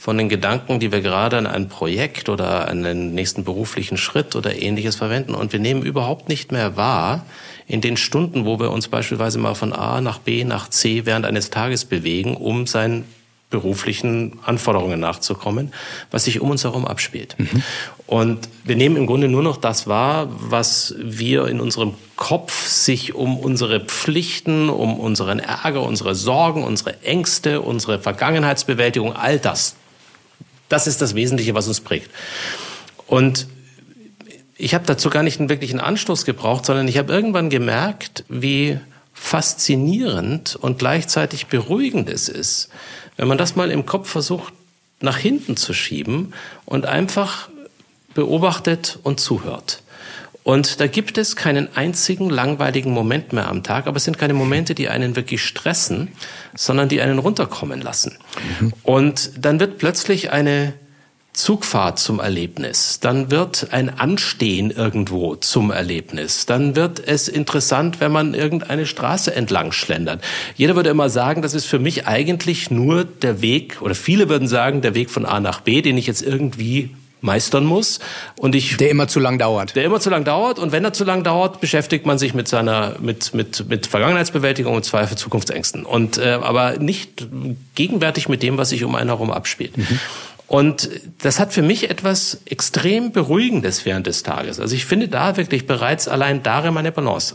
von 0.07 0.19
den 0.19 0.29
Gedanken, 0.29 0.79
die 0.79 0.93
wir 0.93 1.01
gerade 1.01 1.37
an 1.37 1.49
ein 1.49 1.69
Projekt 1.69 2.29
oder 2.29 2.69
an 2.69 2.85
den 2.85 3.13
nächsten 3.13 3.43
beruflichen 3.43 3.97
Schritt 3.97 4.37
oder 4.37 4.55
ähnliches 4.55 4.95
verwenden. 4.95 5.35
Und 5.35 5.53
wir 5.53 5.59
nehmen 5.59 5.83
überhaupt 5.83 6.29
nicht 6.29 6.53
mehr 6.53 6.77
wahr, 6.77 7.27
in 7.67 7.81
den 7.81 7.97
Stunden, 7.97 8.45
wo 8.45 8.61
wir 8.61 8.71
uns 8.71 8.87
beispielsweise 8.87 9.41
mal 9.41 9.57
von 9.57 9.73
A 9.73 10.01
nach 10.01 10.21
B 10.21 10.45
nach 10.45 10.71
C 10.71 11.07
während 11.07 11.27
eines 11.27 11.51
Tages 11.51 11.85
bewegen, 11.85 12.37
um 12.37 12.69
seinen 12.69 13.03
beruflichen 13.51 14.39
Anforderungen 14.45 15.01
nachzukommen, 15.01 15.73
was 16.13 16.27
sich 16.27 16.41
um 16.41 16.51
uns 16.51 16.63
herum 16.63 16.85
abspielt. 16.85 17.35
Mhm. 17.37 17.65
Und 18.07 18.49
wir 18.63 18.77
nehmen 18.77 18.95
im 18.95 19.09
Grunde 19.09 19.27
nur 19.27 19.43
noch 19.43 19.57
das 19.57 19.89
wahr, 19.89 20.29
was 20.31 20.95
wir 21.01 21.49
in 21.49 21.59
unserem 21.59 21.95
Kopf 22.15 22.69
sich 22.69 23.17
um 23.17 23.37
unsere 23.37 23.81
Pflichten, 23.81 24.69
um 24.69 25.01
unseren 25.01 25.41
Ärger, 25.41 25.83
unsere 25.83 26.15
Sorgen, 26.15 26.63
unsere 26.63 27.03
Ängste, 27.03 27.61
unsere 27.61 27.99
Vergangenheitsbewältigung, 27.99 29.13
all 29.13 29.41
das 29.41 29.75
das 30.69 30.87
ist 30.87 31.01
das 31.03 31.15
Wesentliche, 31.15 31.55
was 31.55 31.69
uns 31.69 31.81
prägt. 31.81 32.11
Und 33.07 33.47
ich 34.57 34.75
habe 34.75 34.87
dazu 34.87 35.11
gar 35.11 35.23
nicht 35.23 35.39
einen 35.39 35.49
wirklichen 35.49 35.81
Anstoß 35.81 36.25
gebraucht, 36.25 36.67
sondern 36.67 36.89
ich 36.89 36.99
habe 36.99 37.13
irgendwann 37.13 37.51
gemerkt, 37.51 38.25
wie 38.29 38.79
faszinierend 39.13 40.57
und 40.57 40.79
gleichzeitig 40.79 41.47
beruhigend 41.47 42.09
es 42.09 42.29
ist, 42.29 42.69
wenn 43.17 43.29
man 43.29 43.39
das 43.39 43.57
mal 43.57 43.71
im 43.71 43.87
Kopf 43.87 44.11
versucht 44.11 44.53
nach 45.01 45.19
hinten 45.19 45.57
zu 45.57 45.73
schieben 45.73 46.33
und 46.65 46.87
einfach 46.87 47.49
beobachtet 48.15 48.99
und 49.03 49.21
zuhört. 49.21 49.83
Und 50.47 50.79
da 50.79 50.87
gibt 50.87 51.19
es 51.19 51.35
keinen 51.35 51.77
einzigen 51.77 52.31
langweiligen 52.31 52.93
Moment 52.93 53.33
mehr 53.33 53.49
am 53.49 53.65
Tag, 53.65 53.89
aber 53.89 53.97
es 53.97 54.05
sind 54.05 54.17
keine 54.17 54.33
Momente, 54.33 54.77
die 54.77 54.89
einen 54.89 55.17
wirklich 55.17 55.43
stressen, 55.43 56.13
sondern 56.55 56.89
die 56.89 57.01
einen 57.01 57.19
runterkommen 57.19 57.81
lassen. 57.81 58.17
Mhm. 58.61 58.73
Und 58.85 59.33
dann 59.41 59.59
wird 59.59 59.79
plötzlich 59.79 60.31
eine 60.31 60.75
Zugfahrt 61.33 61.99
zum 61.99 62.21
Erlebnis, 62.21 63.01
dann 63.01 63.33
wird 63.33 63.73
ein 63.73 63.99
Anstehen 63.99 64.71
irgendwo 64.71 65.35
zum 65.35 65.73
Erlebnis, 65.73 66.47
dann 66.47 66.77
wird 66.77 67.03
es 67.05 67.27
interessant, 67.27 67.99
wenn 67.99 68.13
man 68.13 68.33
irgendeine 68.33 68.87
Straße 68.87 69.35
entlang 69.35 69.73
schlendert. 69.73 70.23
Jeder 70.55 70.77
würde 70.77 70.91
immer 70.91 71.11
sagen, 71.11 71.43
das 71.43 71.55
ist 71.55 71.67
für 71.67 71.81
mich 71.81 72.07
eigentlich 72.07 72.71
nur 72.71 73.05
der 73.05 73.43
Weg, 73.43 73.83
oder 73.83 73.97
viele 73.97 74.29
würden 74.29 74.47
sagen, 74.47 74.81
der 74.81 74.95
Weg 74.95 75.11
von 75.11 75.27
A 75.27 75.41
nach 75.41 75.63
B, 75.63 75.83
den 75.83 75.99
ich 75.99 76.07
jetzt 76.07 76.23
irgendwie 76.23 76.95
meistern 77.21 77.65
muss 77.65 77.99
und 78.37 78.55
ich 78.55 78.77
der 78.77 78.91
immer 78.91 79.09
zu 79.09 79.21
lang 79.21 79.39
dauert 79.39 79.75
der 79.75 79.85
immer 79.85 80.01
zu 80.01 80.11
lang 80.11 80.25
dauert 80.25 80.59
und 80.59 80.73
wenn 80.73 80.85
er 80.85 80.93
zu 80.93 81.05
lang 81.05 81.25
dauert 81.25 81.61
beschäftigt 81.61 82.07
man 82.07 82.19
sich 82.19 82.35
mit 82.35 82.47
seiner 82.47 82.97
mit 83.01 83.35
mit 83.35 83.69
mit 83.69 83.87
Vergangenheitsbewältigung 83.87 84.75
und 84.75 84.85
Zweifel 84.85 85.17
Zukunftsängsten 85.17 85.85
und 85.85 86.19
äh, 86.19 86.39
aber 86.43 86.79
nicht 86.79 87.27
gegenwärtig 87.75 88.29
mit 88.29 88.43
dem 88.43 88.59
was 88.59 88.69
sich 88.69 88.85
um 88.85 88.95
einen 88.95 89.09
herum 89.09 89.31
abspielt 89.31 89.77
mhm. 89.77 90.01
Und 90.49 90.89
das 91.19 91.41
hat 91.41 91.53
für 91.53 91.63
mich 91.63 91.91
etwas 91.91 92.43
extrem 92.45 93.11
Beruhigendes 93.11 93.85
während 93.85 94.07
des 94.07 94.23
Tages. 94.23 94.61
Also 94.61 94.77
ich 94.77 94.85
finde 94.85 95.09
da 95.09 95.37
wirklich 95.37 95.67
bereits 95.67 96.07
allein 96.07 96.43
darin 96.43 96.73
meine 96.73 96.93
Balance. 96.93 97.35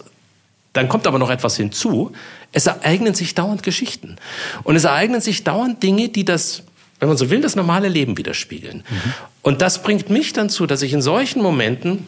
Dann 0.74 0.88
kommt 0.88 1.06
aber 1.08 1.20
noch 1.20 1.30
etwas 1.30 1.58
hinzu. 1.58 2.14
Es 2.54 2.68
ereignen 2.68 3.14
sich 3.14 3.36
dauernd 3.36 3.64
Geschichten. 3.64 4.16
Und 4.64 4.78
es 4.78 4.86
ereignen 4.86 5.20
sich 5.20 5.44
dauernd 5.44 5.84
Dinge, 5.84 6.08
die 6.08 6.24
das, 6.24 6.64
wenn 7.00 7.10
man 7.10 7.18
so 7.18 7.30
will, 7.30 7.42
das 7.42 7.58
normale 7.58 7.90
Leben 7.90 8.18
widerspiegeln. 8.18 8.84
Mhm. 8.90 9.14
Und 9.42 9.62
das 9.62 9.82
bringt 9.82 10.10
mich 10.10 10.34
dann 10.34 10.50
zu, 10.50 10.68
dass 10.68 10.82
ich 10.82 10.94
in 10.94 11.02
solchen 11.02 11.42
Momenten 11.42 12.08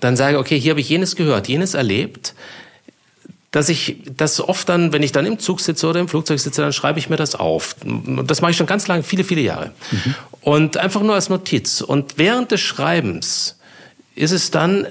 dann 0.00 0.16
sage, 0.16 0.38
okay, 0.38 0.58
hier 0.58 0.70
habe 0.70 0.80
ich 0.80 0.88
jenes 0.88 1.16
gehört, 1.16 1.48
jenes 1.48 1.74
erlebt 1.74 2.34
dass 3.50 3.68
ich 3.68 3.96
das 4.16 4.40
oft 4.40 4.68
dann, 4.68 4.92
wenn 4.92 5.02
ich 5.02 5.10
dann 5.10 5.26
im 5.26 5.38
Zug 5.38 5.60
sitze 5.60 5.88
oder 5.88 5.98
im 5.98 6.08
Flugzeug 6.08 6.38
sitze, 6.38 6.62
dann 6.62 6.72
schreibe 6.72 6.98
ich 6.98 7.10
mir 7.10 7.16
das 7.16 7.34
auf. 7.34 7.74
Das 8.24 8.40
mache 8.40 8.52
ich 8.52 8.56
schon 8.56 8.66
ganz 8.66 8.86
lange, 8.86 9.02
viele, 9.02 9.24
viele 9.24 9.40
Jahre. 9.40 9.72
Mhm. 9.90 10.14
Und 10.40 10.76
einfach 10.76 11.02
nur 11.02 11.14
als 11.14 11.28
Notiz. 11.28 11.80
Und 11.80 12.16
während 12.16 12.52
des 12.52 12.60
Schreibens 12.60 13.58
ist 14.14 14.30
es 14.30 14.52
dann 14.52 14.86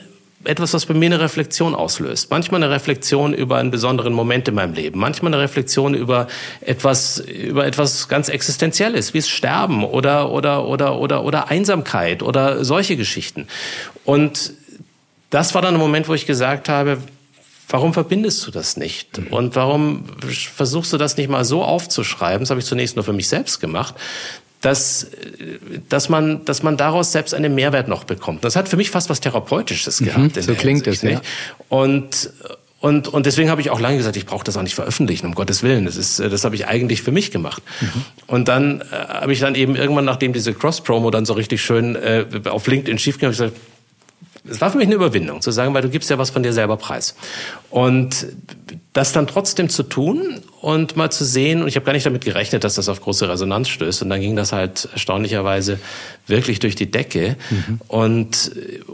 etwas, 0.49 0.73
was 0.73 0.85
bei 0.85 0.93
mir 0.93 1.05
eine 1.05 1.19
Reflexion 1.19 1.75
auslöst. 1.75 2.31
Manchmal 2.31 2.63
eine 2.63 2.73
Reflexion 2.73 3.33
über 3.33 3.57
einen 3.57 3.71
besonderen 3.71 4.13
Moment 4.13 4.47
in 4.47 4.55
meinem 4.55 4.73
Leben. 4.73 4.99
Manchmal 4.99 5.33
eine 5.33 5.41
Reflexion 5.41 5.93
über 5.93 6.27
etwas, 6.61 7.19
über 7.19 7.65
etwas 7.65 8.07
ganz 8.07 8.29
Existenzielles, 8.29 9.13
wie 9.13 9.19
es 9.19 9.29
Sterben 9.29 9.83
oder, 9.83 10.31
oder, 10.31 10.65
oder, 10.65 10.97
oder, 10.97 11.23
oder 11.23 11.49
Einsamkeit 11.49 12.23
oder 12.23 12.65
solche 12.65 12.97
Geschichten. 12.97 13.47
Und 14.05 14.53
das 15.29 15.53
war 15.53 15.61
dann 15.61 15.75
ein 15.75 15.79
Moment, 15.79 16.07
wo 16.07 16.13
ich 16.13 16.25
gesagt 16.25 16.69
habe, 16.69 16.97
Warum 17.71 17.93
verbindest 17.93 18.47
du 18.47 18.49
das 18.49 18.77
nicht? 18.77 19.19
Mhm. 19.19 19.27
Und 19.27 19.55
warum 19.55 20.05
versuchst 20.55 20.91
du 20.91 20.97
das 20.97 21.17
nicht 21.17 21.29
mal 21.29 21.45
so 21.45 21.63
aufzuschreiben? 21.63 22.39
Das 22.39 22.49
habe 22.49 22.59
ich 22.59 22.65
zunächst 22.65 22.95
nur 22.95 23.05
für 23.05 23.13
mich 23.13 23.27
selbst 23.27 23.59
gemacht, 23.59 23.93
dass, 24.61 25.07
dass, 25.87 26.09
man, 26.09 26.43
dass 26.45 26.63
man 26.63 26.75
daraus 26.75 27.11
selbst 27.11 27.33
einen 27.33 27.55
Mehrwert 27.55 27.87
noch 27.87 28.03
bekommt. 28.03 28.43
Das 28.43 28.55
hat 28.55 28.67
für 28.67 28.77
mich 28.77 28.89
fast 28.89 29.09
was 29.09 29.21
Therapeutisches 29.21 30.01
mhm, 30.01 30.05
gehabt. 30.05 30.35
Mhm, 30.35 30.41
so 30.41 30.53
klingt 30.53 30.85
es, 30.87 31.01
ja. 31.01 31.21
Und, 31.69 32.31
und, 32.81 33.07
und 33.07 33.25
deswegen 33.25 33.49
habe 33.49 33.61
ich 33.61 33.69
auch 33.69 33.79
lange 33.79 33.97
gesagt, 33.97 34.17
ich 34.17 34.25
brauche 34.25 34.43
das 34.43 34.57
auch 34.57 34.61
nicht 34.61 34.75
veröffentlichen, 34.75 35.27
um 35.27 35.35
Gottes 35.35 35.63
Willen. 35.63 35.85
Das, 35.85 35.95
ist, 35.95 36.19
das 36.19 36.43
habe 36.43 36.55
ich 36.55 36.67
eigentlich 36.67 37.01
für 37.01 37.11
mich 37.11 37.31
gemacht. 37.31 37.63
Mhm. 37.79 38.05
Und 38.27 38.47
dann 38.49 38.81
äh, 38.81 38.85
habe 38.91 39.31
ich 39.31 39.39
dann 39.39 39.55
eben 39.55 39.75
irgendwann, 39.75 40.05
nachdem 40.05 40.33
diese 40.33 40.53
Cross-Promo 40.53 41.09
dann 41.09 41.25
so 41.25 41.33
richtig 41.33 41.61
schön 41.61 41.95
äh, 41.95 42.25
auf 42.49 42.67
LinkedIn 42.67 42.99
schief 42.99 43.17
ging, 43.17 43.27
habe 43.27 43.33
ich 43.33 43.39
gesagt, 43.39 43.57
es 44.49 44.61
war 44.61 44.71
für 44.71 44.77
mich 44.77 44.87
eine 44.87 44.95
Überwindung 44.95 45.41
zu 45.41 45.51
sagen, 45.51 45.73
weil 45.73 45.81
du 45.81 45.89
gibst 45.89 46.09
ja 46.09 46.17
was 46.17 46.29
von 46.29 46.43
dir 46.43 46.53
selber 46.53 46.77
preis. 46.77 47.15
Und 47.69 48.27
das 48.93 49.11
dann 49.11 49.27
trotzdem 49.27 49.69
zu 49.69 49.83
tun 49.83 50.41
und 50.61 50.97
mal 50.97 51.09
zu 51.09 51.23
sehen, 51.23 51.61
und 51.61 51.69
ich 51.69 51.75
habe 51.77 51.85
gar 51.85 51.93
nicht 51.93 52.05
damit 52.05 52.25
gerechnet, 52.25 52.65
dass 52.65 52.75
das 52.75 52.89
auf 52.89 53.01
große 53.01 53.29
Resonanz 53.29 53.69
stößt. 53.69 54.01
Und 54.01 54.09
dann 54.09 54.19
ging 54.19 54.35
das 54.35 54.51
halt 54.51 54.89
erstaunlicherweise 54.91 55.79
wirklich 56.27 56.59
durch 56.59 56.75
die 56.75 56.91
Decke 56.91 57.37
mhm. 57.49 57.79
und, 57.87 58.51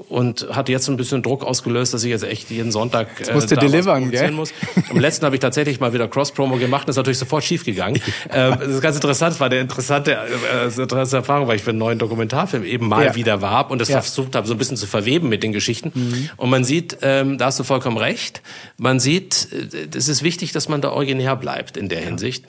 und 0.10 0.48
hat 0.52 0.70
jetzt 0.70 0.88
ein 0.90 0.96
bisschen 0.96 1.24
Druck 1.24 1.44
ausgelöst, 1.44 1.94
dass 1.94 2.04
ich 2.04 2.12
jetzt 2.12 2.24
echt 2.24 2.52
jeden 2.52 2.72
Sonntag 2.72 3.08
äh, 3.28 3.34
musste 3.34 3.58
delivern, 3.58 4.12
gell? 4.12 4.32
muss. 4.32 4.54
Am 4.90 5.00
letzten 5.00 5.26
habe 5.26 5.36
ich 5.36 5.40
tatsächlich 5.40 5.80
mal 5.80 5.92
wieder 5.92 6.08
Cross-Promo 6.08 6.58
gemacht, 6.58 6.88
das 6.88 6.94
ist 6.94 6.98
natürlich 6.98 7.18
sofort 7.18 7.44
schief 7.44 7.66
gegangen. 7.66 8.00
ähm, 8.32 8.58
das 8.60 8.70
ist 8.70 8.82
ganz 8.82 8.96
interessant, 8.96 9.40
war 9.40 9.48
eine 9.48 9.60
interessante, 9.60 10.12
äh, 10.14 10.66
interessante 10.66 11.18
Erfahrung, 11.18 11.48
weil 11.48 11.56
ich 11.56 11.64
für 11.64 11.72
einen 11.72 11.80
neuen 11.80 11.98
Dokumentarfilm 11.98 12.64
eben 12.64 12.88
mal 12.88 13.06
ja. 13.06 13.16
wieder 13.16 13.42
warb 13.42 13.72
und 13.72 13.80
das 13.80 13.90
ja. 13.90 14.02
versucht 14.02 14.36
habe, 14.36 14.48
so 14.48 14.54
ein 14.54 14.58
bisschen 14.58 14.78
zu 14.78 14.86
verweben 14.86 15.30
mit 15.30 15.42
den 15.42 15.52
Geschichten. 15.52 15.92
Mhm. 15.94 16.30
Und 16.38 16.50
man 16.52 16.64
sieht, 16.64 17.00
ähm, 17.02 17.40
da 17.40 17.48
hast 17.48 17.60
du 17.60 17.64
vollkommen 17.64 17.98
recht, 17.98 18.44
man 18.78 19.00
sieht, 19.00 19.48
äh, 19.52 19.88
es 19.98 20.08
ist 20.08 20.22
wichtig, 20.22 20.52
dass 20.52 20.70
man 20.70 20.82
da 20.82 20.92
originär 20.92 21.36
bleibt 21.36 21.55
in 21.78 21.90
der 21.90 22.02
ja. 22.02 22.06
Hinsicht. 22.06 22.46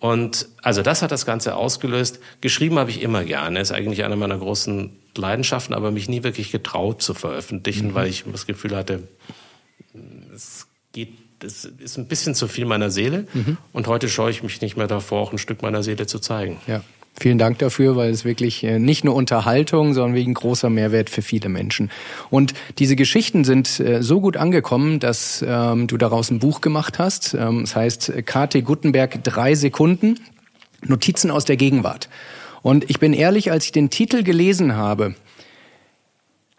Und 0.00 0.48
also 0.62 0.82
das 0.82 1.00
hat 1.02 1.12
das 1.12 1.24
Ganze 1.24 1.54
ausgelöst. 1.54 2.20
Geschrieben 2.40 2.78
habe 2.78 2.90
ich 2.90 3.00
immer 3.00 3.24
gerne, 3.24 3.60
ist 3.60 3.72
eigentlich 3.72 4.04
eine 4.04 4.16
meiner 4.16 4.36
großen 4.36 4.94
Leidenschaften, 5.16 5.74
aber 5.74 5.90
mich 5.90 6.08
nie 6.08 6.22
wirklich 6.22 6.50
getraut 6.50 7.00
zu 7.00 7.14
veröffentlichen, 7.14 7.88
mhm. 7.88 7.94
weil 7.94 8.08
ich 8.08 8.24
das 8.30 8.46
Gefühl 8.46 8.76
hatte, 8.76 9.08
es 10.34 10.66
geht, 10.92 11.14
es 11.42 11.64
ist 11.64 11.96
ein 11.96 12.06
bisschen 12.06 12.34
zu 12.34 12.48
viel 12.48 12.66
meiner 12.66 12.90
Seele. 12.90 13.26
Mhm. 13.32 13.56
Und 13.72 13.86
heute 13.86 14.08
scheue 14.08 14.30
ich 14.30 14.42
mich 14.42 14.60
nicht 14.60 14.76
mehr 14.76 14.88
davor, 14.88 15.22
auch 15.22 15.32
ein 15.32 15.38
Stück 15.38 15.62
meiner 15.62 15.82
Seele 15.82 16.06
zu 16.06 16.18
zeigen. 16.18 16.60
Ja. 16.66 16.82
Vielen 17.16 17.38
Dank 17.38 17.58
dafür, 17.58 17.94
weil 17.94 18.10
es 18.10 18.24
wirklich 18.24 18.64
äh, 18.64 18.80
nicht 18.80 19.04
nur 19.04 19.14
Unterhaltung, 19.14 19.94
sondern 19.94 20.14
wegen 20.14 20.34
großer 20.34 20.68
Mehrwert 20.68 21.10
für 21.10 21.22
viele 21.22 21.48
Menschen. 21.48 21.90
Und 22.28 22.54
diese 22.78 22.96
Geschichten 22.96 23.44
sind 23.44 23.78
äh, 23.78 24.02
so 24.02 24.20
gut 24.20 24.36
angekommen, 24.36 24.98
dass 24.98 25.44
ähm, 25.46 25.86
du 25.86 25.96
daraus 25.96 26.30
ein 26.30 26.40
Buch 26.40 26.60
gemacht 26.60 26.98
hast. 26.98 27.34
Ähm, 27.34 27.60
es 27.60 27.76
heißt 27.76 28.12
KT 28.26 28.64
Gutenberg 28.64 29.22
drei 29.22 29.54
Sekunden, 29.54 30.18
Notizen 30.82 31.30
aus 31.30 31.44
der 31.44 31.56
Gegenwart. 31.56 32.08
Und 32.62 32.90
ich 32.90 32.98
bin 32.98 33.12
ehrlich, 33.12 33.52
als 33.52 33.66
ich 33.66 33.72
den 33.72 33.90
Titel 33.90 34.24
gelesen 34.24 34.74
habe, 34.74 35.14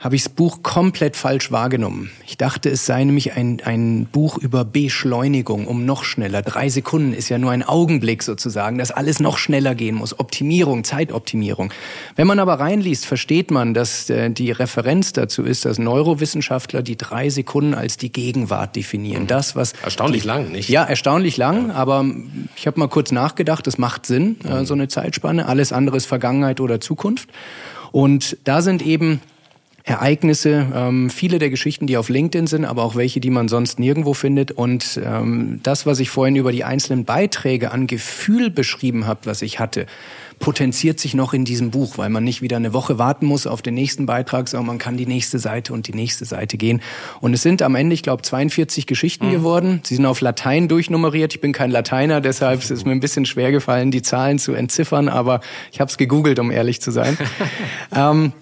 habe 0.06 0.16
ich 0.16 0.24
das 0.24 0.32
Buch 0.32 0.62
komplett 0.62 1.16
falsch 1.16 1.51
wahrgenommen. 1.51 2.12
Ich 2.28 2.38
dachte, 2.38 2.70
es 2.70 2.86
sei 2.86 3.03
nämlich 3.03 3.34
ein, 3.34 3.60
ein 3.66 4.06
Buch 4.06 4.38
über 4.38 4.64
Beschleunigung, 4.64 5.66
um 5.66 5.84
noch 5.84 6.03
schneller. 6.03 6.43
Drei 6.43 6.70
Sekunden 6.70 7.12
ist 7.12 7.30
ja 7.30 7.39
nur 7.39 7.49
ein 7.49 7.64
Augenblick 7.64 8.22
sozusagen, 8.22 8.78
dass 8.78 8.91
alles 8.91 9.20
noch 9.20 9.39
schneller 9.39 9.74
gehen 9.74 9.95
muss. 9.95 10.20
Optimierung, 10.20 10.84
Zeitoptimierung. 10.84 11.74
Wenn 12.16 12.28
man 12.28 12.38
aber 12.38 12.60
reinliest, 12.60 13.08
versteht 13.08 13.49
man, 13.49 13.74
dass 13.74 14.08
äh, 14.12 14.30
die 14.30 14.51
Referenz 14.51 15.12
dazu 15.12 15.41
ist, 15.41 15.66
dass 15.66 15.80
Neurowissenschaftler 15.80 16.84
die 16.84 16.97
drei 16.97 17.32
Sekunden 17.32 17.74
als 17.74 17.97
die 17.97 18.12
Gegenwart 18.12 18.76
definieren. 18.76 19.24
Mhm. 19.24 19.28
Das, 19.28 19.56
was 19.56 19.74
erstaunlich 19.84 20.22
die, 20.22 20.28
lang, 20.28 20.51
nicht? 20.51 20.70
Ja, 20.70 20.84
erstaunlich 20.84 21.36
lang. 21.38 21.70
Ja. 21.70 21.74
Aber 21.74 22.06
ich 22.56 22.68
habe 22.68 22.80
mal 22.80 22.89
kurz 22.89 23.12
nachgedacht. 23.12 23.66
Das 23.66 23.80
macht 23.80 24.06
Sinn, 24.06 24.38
äh, 24.47 24.60
mhm. 24.60 24.66
so 24.68 24.76
eine 24.76 24.88
Zeitspanne. 24.88 25.47
Alles 25.47 25.74
andere 25.74 25.97
ist 25.97 26.06
Vergangenheit 26.06 26.60
oder 26.60 26.80
Zukunft. 26.80 27.28
Und 27.91 28.38
da 28.43 28.62
sind 28.62 28.86
eben 28.86 29.20
Ereignisse, 29.86 30.65
ähm, 30.73 31.11
viele 31.11 31.38
der 31.38 31.51
Geschichten, 31.51 31.86
die 31.86 31.97
auf 31.97 32.09
LinkedIn 32.09 32.47
sind, 32.47 32.65
aber 32.65 32.83
auch 32.83 32.95
welche, 32.95 33.19
die 33.19 33.29
man 33.29 33.47
sonst 33.47 33.77
nirgendwo 33.79 34.15
findet. 34.15 34.51
Und 34.51 34.99
ähm, 35.03 35.59
das, 35.61 35.86
was 35.86 35.99
ich 35.99 36.09
vorhin 36.09 36.36
über 36.36 36.51
die 36.51 36.63
einzelnen 36.63 37.05
Beiträge 37.05 37.71
an 37.71 37.86
Gefühl 37.86 38.49
beschrieben 38.49 39.05
habe, 39.05 39.21
was 39.25 39.43
ich 39.43 39.59
hatte, 39.59 39.86
potenziert 40.39 40.99
sich 40.99 41.13
noch 41.13 41.33
in 41.33 41.45
diesem 41.45 41.69
Buch, 41.69 41.99
weil 41.99 42.09
man 42.09 42.23
nicht 42.23 42.41
wieder 42.41 42.57
eine 42.57 42.73
Woche 42.73 42.97
warten 42.97 43.27
muss 43.27 43.45
auf 43.45 43.61
den 43.61 43.75
nächsten 43.75 44.07
Beitrag, 44.07 44.47
sondern 44.47 44.65
man 44.65 44.77
kann 44.79 44.97
die 44.97 45.05
nächste 45.05 45.38
Seite 45.38 45.71
und 45.71 45.88
die 45.88 45.93
nächste 45.93 46.25
Seite 46.25 46.57
gehen. 46.57 46.81
Und 47.21 47.36
es 47.36 47.43
sind 47.43 47.61
am 47.61 47.75
Ende, 47.75 47.93
ich 47.93 48.01
glaube, 48.01 48.23
42 48.23 48.88
Geschichten 48.88 49.27
mhm. 49.27 49.31
geworden. 49.31 49.81
Sie 49.83 49.95
sind 49.95 50.07
auf 50.07 50.19
Latein 50.19 50.67
durchnummeriert. 50.67 51.36
Ich 51.36 51.41
bin 51.41 51.51
kein 51.53 51.69
Lateiner, 51.69 52.21
deshalb 52.21 52.61
ist 52.61 52.71
es 52.71 52.86
mir 52.86 52.91
ein 52.91 52.99
bisschen 53.01 53.27
schwer 53.27 53.51
gefallen, 53.51 53.91
die 53.91 54.01
Zahlen 54.01 54.39
zu 54.39 54.53
entziffern, 54.53 55.09
aber 55.09 55.41
ich 55.71 55.79
habe 55.79 55.91
es 55.91 55.97
gegoogelt, 55.97 56.39
um 56.39 56.49
ehrlich 56.49 56.81
zu 56.81 56.89
sein. 56.89 57.17
ähm, 57.95 58.33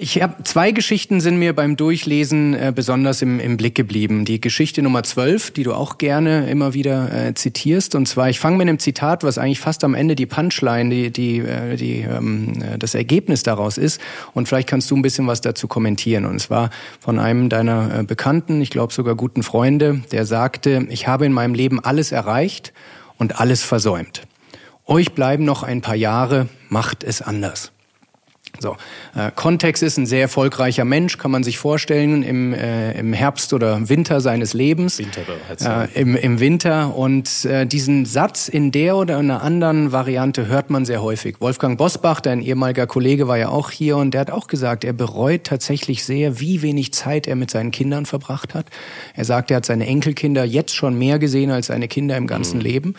ich 0.00 0.22
habe 0.22 0.44
zwei 0.44 0.70
Geschichten 0.70 1.20
sind 1.20 1.40
mir 1.40 1.56
beim 1.56 1.74
Durchlesen 1.74 2.54
äh, 2.54 2.72
besonders 2.72 3.20
im, 3.20 3.40
im 3.40 3.56
Blick 3.56 3.74
geblieben. 3.74 4.24
Die 4.24 4.40
Geschichte 4.40 4.80
Nummer 4.80 5.02
12, 5.02 5.50
die 5.50 5.64
du 5.64 5.74
auch 5.74 5.98
gerne 5.98 6.48
immer 6.48 6.72
wieder 6.72 7.12
äh, 7.12 7.34
zitierst. 7.34 7.96
Und 7.96 8.06
zwar, 8.06 8.30
ich 8.30 8.38
fange 8.38 8.58
mit 8.58 8.68
einem 8.68 8.78
Zitat, 8.78 9.24
was 9.24 9.38
eigentlich 9.38 9.58
fast 9.58 9.82
am 9.82 9.94
Ende 9.94 10.14
die 10.14 10.26
Punchline, 10.26 10.88
die, 10.88 11.10
die, 11.10 11.38
äh, 11.40 11.74
die, 11.74 12.02
ähm, 12.02 12.62
äh, 12.62 12.78
das 12.78 12.94
Ergebnis 12.94 13.42
daraus 13.42 13.76
ist. 13.76 14.00
Und 14.34 14.46
vielleicht 14.46 14.68
kannst 14.68 14.88
du 14.88 14.96
ein 14.96 15.02
bisschen 15.02 15.26
was 15.26 15.40
dazu 15.40 15.66
kommentieren. 15.66 16.26
Und 16.26 16.36
es 16.36 16.48
war 16.48 16.70
von 17.00 17.18
einem 17.18 17.48
deiner 17.48 17.98
äh, 17.98 18.02
Bekannten, 18.04 18.60
ich 18.60 18.70
glaube 18.70 18.92
sogar 18.92 19.16
guten 19.16 19.42
Freunde, 19.42 20.02
der 20.12 20.26
sagte, 20.26 20.86
ich 20.90 21.08
habe 21.08 21.26
in 21.26 21.32
meinem 21.32 21.54
Leben 21.54 21.80
alles 21.80 22.12
erreicht 22.12 22.72
und 23.16 23.40
alles 23.40 23.64
versäumt. 23.64 24.28
Euch 24.86 25.12
bleiben 25.14 25.44
noch 25.44 25.64
ein 25.64 25.80
paar 25.80 25.96
Jahre, 25.96 26.46
macht 26.68 27.02
es 27.02 27.20
anders. 27.20 27.72
So, 28.60 28.76
äh, 29.14 29.30
Kontext 29.34 29.82
ist 29.82 29.98
ein 29.98 30.06
sehr 30.06 30.22
erfolgreicher 30.22 30.84
Mensch, 30.84 31.16
kann 31.18 31.30
man 31.30 31.44
sich 31.44 31.58
vorstellen, 31.58 32.22
im, 32.22 32.52
äh, 32.52 32.98
im 32.98 33.12
Herbst 33.12 33.52
oder 33.52 33.88
Winter 33.88 34.20
seines 34.20 34.52
Lebens. 34.52 34.98
Winter 34.98 35.20
äh, 35.60 36.00
im, 36.00 36.16
Im 36.16 36.40
Winter. 36.40 36.96
Und 36.96 37.44
äh, 37.44 37.66
diesen 37.66 38.04
Satz 38.04 38.48
in 38.48 38.72
der 38.72 38.96
oder 38.96 39.18
einer 39.18 39.42
anderen 39.42 39.92
Variante 39.92 40.48
hört 40.48 40.70
man 40.70 40.84
sehr 40.84 41.02
häufig. 41.02 41.40
Wolfgang 41.40 41.78
Bosbach, 41.78 42.20
dein 42.20 42.40
ehemaliger 42.40 42.86
Kollege, 42.86 43.28
war 43.28 43.38
ja 43.38 43.48
auch 43.48 43.70
hier 43.70 43.96
und 43.96 44.12
der 44.12 44.22
hat 44.22 44.30
auch 44.30 44.48
gesagt, 44.48 44.84
er 44.84 44.92
bereut 44.92 45.44
tatsächlich 45.44 46.04
sehr, 46.04 46.40
wie 46.40 46.62
wenig 46.62 46.92
Zeit 46.92 47.26
er 47.26 47.36
mit 47.36 47.50
seinen 47.50 47.70
Kindern 47.70 48.06
verbracht 48.06 48.54
hat. 48.54 48.66
Er 49.14 49.24
sagt, 49.24 49.50
er 49.50 49.58
hat 49.58 49.66
seine 49.66 49.86
Enkelkinder 49.86 50.44
jetzt 50.44 50.74
schon 50.74 50.98
mehr 50.98 51.18
gesehen 51.18 51.50
als 51.50 51.66
seine 51.66 51.86
Kinder 51.86 52.16
im 52.16 52.26
ganzen 52.26 52.58
mhm. 52.58 52.64
Leben. 52.64 52.94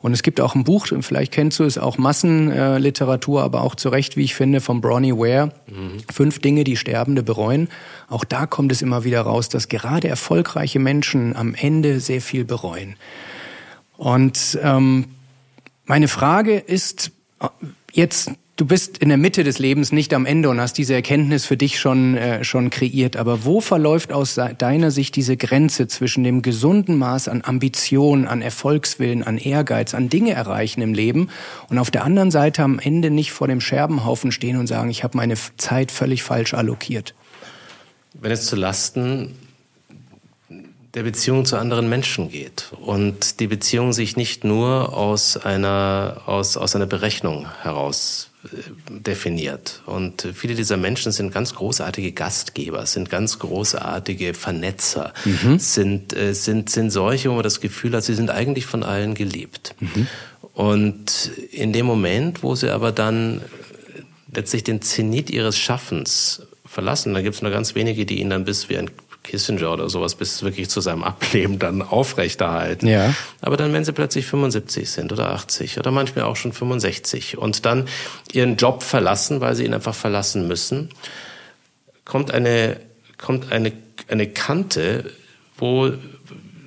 Und 0.00 0.12
es 0.12 0.22
gibt 0.22 0.40
auch 0.40 0.54
ein 0.54 0.64
Buch, 0.64 0.86
vielleicht 1.00 1.32
kennst 1.32 1.58
du 1.58 1.64
es, 1.64 1.76
auch 1.76 1.98
Massenliteratur, 1.98 3.42
aber 3.42 3.62
auch 3.62 3.74
zu 3.74 3.88
Recht, 3.88 4.16
wie 4.16 4.24
ich 4.24 4.34
finde, 4.34 4.60
von 4.60 4.80
Bronnie 4.80 5.12
Ware. 5.12 5.52
Mhm. 5.66 5.98
Fünf 6.12 6.38
Dinge, 6.38 6.64
die 6.64 6.76
Sterbende 6.76 7.22
bereuen. 7.22 7.68
Auch 8.08 8.24
da 8.24 8.46
kommt 8.46 8.70
es 8.72 8.82
immer 8.82 9.04
wieder 9.04 9.22
raus, 9.22 9.48
dass 9.48 9.68
gerade 9.68 10.08
erfolgreiche 10.08 10.78
Menschen 10.78 11.34
am 11.34 11.54
Ende 11.54 12.00
sehr 12.00 12.20
viel 12.20 12.44
bereuen. 12.44 12.96
Und 13.96 14.58
ähm, 14.62 15.06
meine 15.84 16.08
Frage 16.08 16.58
ist 16.58 17.10
äh, 17.40 17.48
jetzt 17.92 18.30
du 18.58 18.66
bist 18.66 18.98
in 18.98 19.08
der 19.08 19.16
Mitte 19.16 19.44
des 19.44 19.58
Lebens, 19.58 19.92
nicht 19.92 20.12
am 20.12 20.26
Ende 20.26 20.50
und 20.50 20.60
hast 20.60 20.74
diese 20.74 20.92
Erkenntnis 20.92 21.46
für 21.46 21.56
dich 21.56 21.78
schon, 21.78 22.16
äh, 22.16 22.44
schon 22.44 22.68
kreiert. 22.70 23.16
Aber 23.16 23.44
wo 23.44 23.60
verläuft 23.60 24.12
aus 24.12 24.34
deiner 24.58 24.90
Sicht 24.90 25.16
diese 25.16 25.36
Grenze 25.36 25.86
zwischen 25.86 26.24
dem 26.24 26.42
gesunden 26.42 26.98
Maß 26.98 27.28
an 27.28 27.42
Ambition, 27.44 28.26
an 28.26 28.42
Erfolgswillen, 28.42 29.22
an 29.22 29.38
Ehrgeiz, 29.38 29.94
an 29.94 30.10
Dinge 30.10 30.32
erreichen 30.32 30.82
im 30.82 30.92
Leben 30.92 31.30
und 31.70 31.78
auf 31.78 31.90
der 31.90 32.04
anderen 32.04 32.30
Seite 32.30 32.62
am 32.62 32.78
Ende 32.78 33.10
nicht 33.10 33.32
vor 33.32 33.46
dem 33.46 33.60
Scherbenhaufen 33.60 34.32
stehen 34.32 34.58
und 34.58 34.66
sagen, 34.66 34.90
ich 34.90 35.04
habe 35.04 35.16
meine 35.16 35.36
Zeit 35.56 35.92
völlig 35.92 36.24
falsch 36.24 36.52
allokiert? 36.52 37.14
Wenn 38.14 38.32
es 38.32 38.46
zu 38.46 38.56
Lasten 38.56 39.36
der 40.94 41.04
Beziehung 41.04 41.44
zu 41.44 41.56
anderen 41.56 41.88
Menschen 41.88 42.30
geht 42.30 42.72
und 42.80 43.38
die 43.38 43.46
Beziehung 43.46 43.92
sich 43.92 44.16
nicht 44.16 44.42
nur 44.42 44.96
aus 44.96 45.36
einer, 45.36 46.22
aus, 46.26 46.56
aus 46.56 46.74
einer 46.74 46.86
Berechnung 46.86 47.46
heraus 47.62 48.27
definiert. 48.88 49.82
Und 49.86 50.28
viele 50.34 50.54
dieser 50.54 50.76
Menschen 50.76 51.10
sind 51.10 51.32
ganz 51.32 51.54
großartige 51.54 52.12
Gastgeber, 52.12 52.86
sind 52.86 53.10
ganz 53.10 53.38
großartige 53.40 54.32
Vernetzer, 54.32 55.12
mhm. 55.24 55.58
sind, 55.58 56.16
äh, 56.16 56.34
sind, 56.34 56.70
sind 56.70 56.90
solche, 56.90 57.30
wo 57.30 57.34
man 57.34 57.42
das 57.42 57.60
Gefühl 57.60 57.94
hat, 57.94 58.04
sie 58.04 58.14
sind 58.14 58.30
eigentlich 58.30 58.66
von 58.66 58.84
allen 58.84 59.14
geliebt. 59.14 59.74
Mhm. 59.80 60.06
Und 60.54 61.30
in 61.50 61.72
dem 61.72 61.86
Moment, 61.86 62.42
wo 62.42 62.54
sie 62.54 62.70
aber 62.70 62.92
dann 62.92 63.40
letztlich 64.32 64.62
den 64.64 64.82
Zenit 64.82 65.30
ihres 65.30 65.58
Schaffens 65.58 66.42
verlassen, 66.64 67.14
da 67.14 67.22
gibt 67.22 67.34
es 67.34 67.42
nur 67.42 67.50
ganz 67.50 67.74
wenige, 67.74 68.06
die 68.06 68.20
ihn 68.20 68.30
dann 68.30 68.44
bis 68.44 68.68
wie 68.68 68.78
ein 68.78 68.90
Kissinger 69.28 69.72
oder 69.72 69.88
sowas 69.88 70.14
bis 70.14 70.42
wirklich 70.42 70.68
zu 70.68 70.80
seinem 70.80 71.04
Ableben 71.04 71.58
dann 71.58 71.82
aufrechterhalten. 71.82 72.86
Ja. 72.86 73.14
Aber 73.40 73.56
dann, 73.56 73.72
wenn 73.72 73.84
sie 73.84 73.92
plötzlich 73.92 74.26
75 74.26 74.90
sind 74.90 75.12
oder 75.12 75.30
80 75.30 75.78
oder 75.78 75.90
manchmal 75.90 76.24
auch 76.24 76.36
schon 76.36 76.52
65 76.52 77.38
und 77.38 77.64
dann 77.64 77.86
ihren 78.32 78.56
Job 78.56 78.82
verlassen, 78.82 79.40
weil 79.40 79.54
sie 79.54 79.64
ihn 79.64 79.74
einfach 79.74 79.94
verlassen 79.94 80.48
müssen, 80.48 80.90
kommt 82.04 82.32
eine, 82.32 82.80
kommt 83.18 83.52
eine, 83.52 83.72
eine 84.08 84.28
Kante, 84.28 85.12
wo 85.56 85.92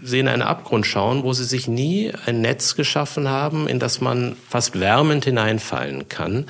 sie 0.04 0.20
in 0.20 0.28
einen 0.28 0.42
Abgrund 0.42 0.86
schauen, 0.86 1.24
wo 1.24 1.34
sie 1.34 1.44
sich 1.44 1.68
nie 1.68 2.12
ein 2.26 2.42
Netz 2.42 2.76
geschaffen 2.76 3.30
haben, 3.30 3.68
in 3.68 3.80
das 3.80 4.02
man 4.02 4.36
fast 4.50 4.80
wärmend 4.80 5.26
hineinfallen 5.26 6.10
kann 6.10 6.46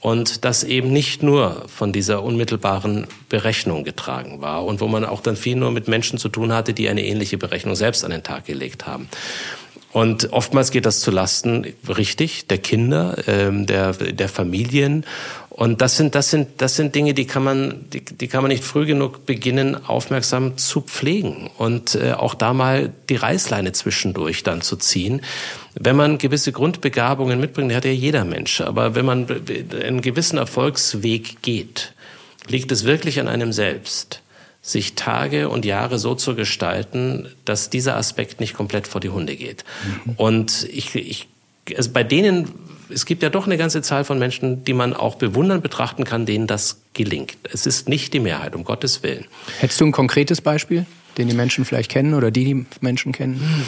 und 0.00 0.44
das 0.44 0.64
eben 0.64 0.92
nicht 0.92 1.22
nur 1.22 1.64
von 1.68 1.92
dieser 1.92 2.22
unmittelbaren 2.22 3.06
Berechnung 3.28 3.84
getragen 3.84 4.40
war 4.40 4.64
und 4.64 4.80
wo 4.80 4.88
man 4.88 5.04
auch 5.04 5.20
dann 5.20 5.36
viel 5.36 5.56
nur 5.56 5.70
mit 5.70 5.88
Menschen 5.88 6.18
zu 6.18 6.28
tun 6.28 6.52
hatte, 6.52 6.72
die 6.72 6.88
eine 6.88 7.04
ähnliche 7.04 7.36
Berechnung 7.36 7.74
selbst 7.74 8.04
an 8.04 8.10
den 8.10 8.22
Tag 8.22 8.46
gelegt 8.46 8.86
haben. 8.86 9.08
Und 9.92 10.32
oftmals 10.32 10.70
geht 10.70 10.86
das 10.86 11.00
zu 11.00 11.10
Lasten, 11.10 11.66
richtig, 11.88 12.46
der 12.46 12.58
Kinder, 12.58 13.16
ähm, 13.26 13.66
der, 13.66 13.92
der 13.92 14.28
Familien. 14.28 15.04
Und 15.48 15.82
das 15.82 15.96
sind, 15.96 16.14
das 16.14 16.30
sind, 16.30 16.48
das 16.58 16.76
sind 16.76 16.94
Dinge, 16.94 17.12
die 17.12 17.26
kann 17.26 17.42
man, 17.42 17.84
die, 17.92 18.04
die 18.04 18.28
kann 18.28 18.42
man 18.42 18.50
nicht 18.50 18.62
früh 18.62 18.86
genug 18.86 19.26
beginnen, 19.26 19.76
aufmerksam 19.84 20.56
zu 20.56 20.80
pflegen 20.80 21.50
und 21.58 21.96
äh, 21.96 22.12
auch 22.12 22.34
da 22.34 22.52
mal 22.52 22.92
die 23.08 23.16
Reißleine 23.16 23.72
zwischendurch 23.72 24.44
dann 24.44 24.62
zu 24.62 24.76
ziehen. 24.76 25.22
Wenn 25.74 25.96
man 25.96 26.18
gewisse 26.18 26.52
Grundbegabungen 26.52 27.40
mitbringt, 27.40 27.74
hat 27.74 27.84
ja 27.84 27.90
jeder 27.90 28.24
Mensch, 28.24 28.60
aber 28.60 28.94
wenn 28.94 29.04
man 29.04 29.26
einen 29.84 30.00
gewissen 30.02 30.38
Erfolgsweg 30.38 31.42
geht, 31.42 31.92
liegt 32.48 32.70
es 32.70 32.84
wirklich 32.84 33.18
an 33.20 33.28
einem 33.28 33.52
selbst 33.52 34.22
sich 34.62 34.94
Tage 34.94 35.48
und 35.48 35.64
Jahre 35.64 35.98
so 35.98 36.14
zu 36.14 36.34
gestalten, 36.34 37.28
dass 37.44 37.70
dieser 37.70 37.96
Aspekt 37.96 38.40
nicht 38.40 38.54
komplett 38.54 38.86
vor 38.86 39.00
die 39.00 39.08
Hunde 39.08 39.36
geht. 39.36 39.64
Mhm. 39.84 40.12
Und 40.16 40.68
ich, 40.70 40.94
ich 40.94 41.28
also 41.76 41.90
bei 41.90 42.04
denen, 42.04 42.52
es 42.90 43.06
gibt 43.06 43.22
ja 43.22 43.30
doch 43.30 43.46
eine 43.46 43.56
ganze 43.56 43.80
Zahl 43.82 44.04
von 44.04 44.18
Menschen, 44.18 44.64
die 44.64 44.74
man 44.74 44.92
auch 44.92 45.14
bewundern 45.14 45.62
betrachten 45.62 46.04
kann, 46.04 46.26
denen 46.26 46.46
das 46.46 46.80
gelingt. 46.92 47.36
Es 47.50 47.66
ist 47.66 47.88
nicht 47.88 48.12
die 48.12 48.20
Mehrheit, 48.20 48.54
um 48.54 48.64
Gottes 48.64 49.02
Willen. 49.02 49.24
Hättest 49.60 49.80
du 49.80 49.86
ein 49.86 49.92
konkretes 49.92 50.40
Beispiel, 50.40 50.84
den 51.16 51.28
die 51.28 51.34
Menschen 51.34 51.64
vielleicht 51.64 51.90
kennen 51.90 52.14
oder 52.14 52.30
die 52.30 52.44
die 52.44 52.66
Menschen 52.80 53.12
kennen? 53.12 53.40
Hm 53.40 53.66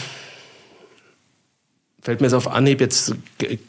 fällt 2.02 2.20
mir 2.20 2.26
jetzt 2.26 2.34
auf 2.34 2.48
Anhieb 2.48 2.80
jetzt 2.80 3.14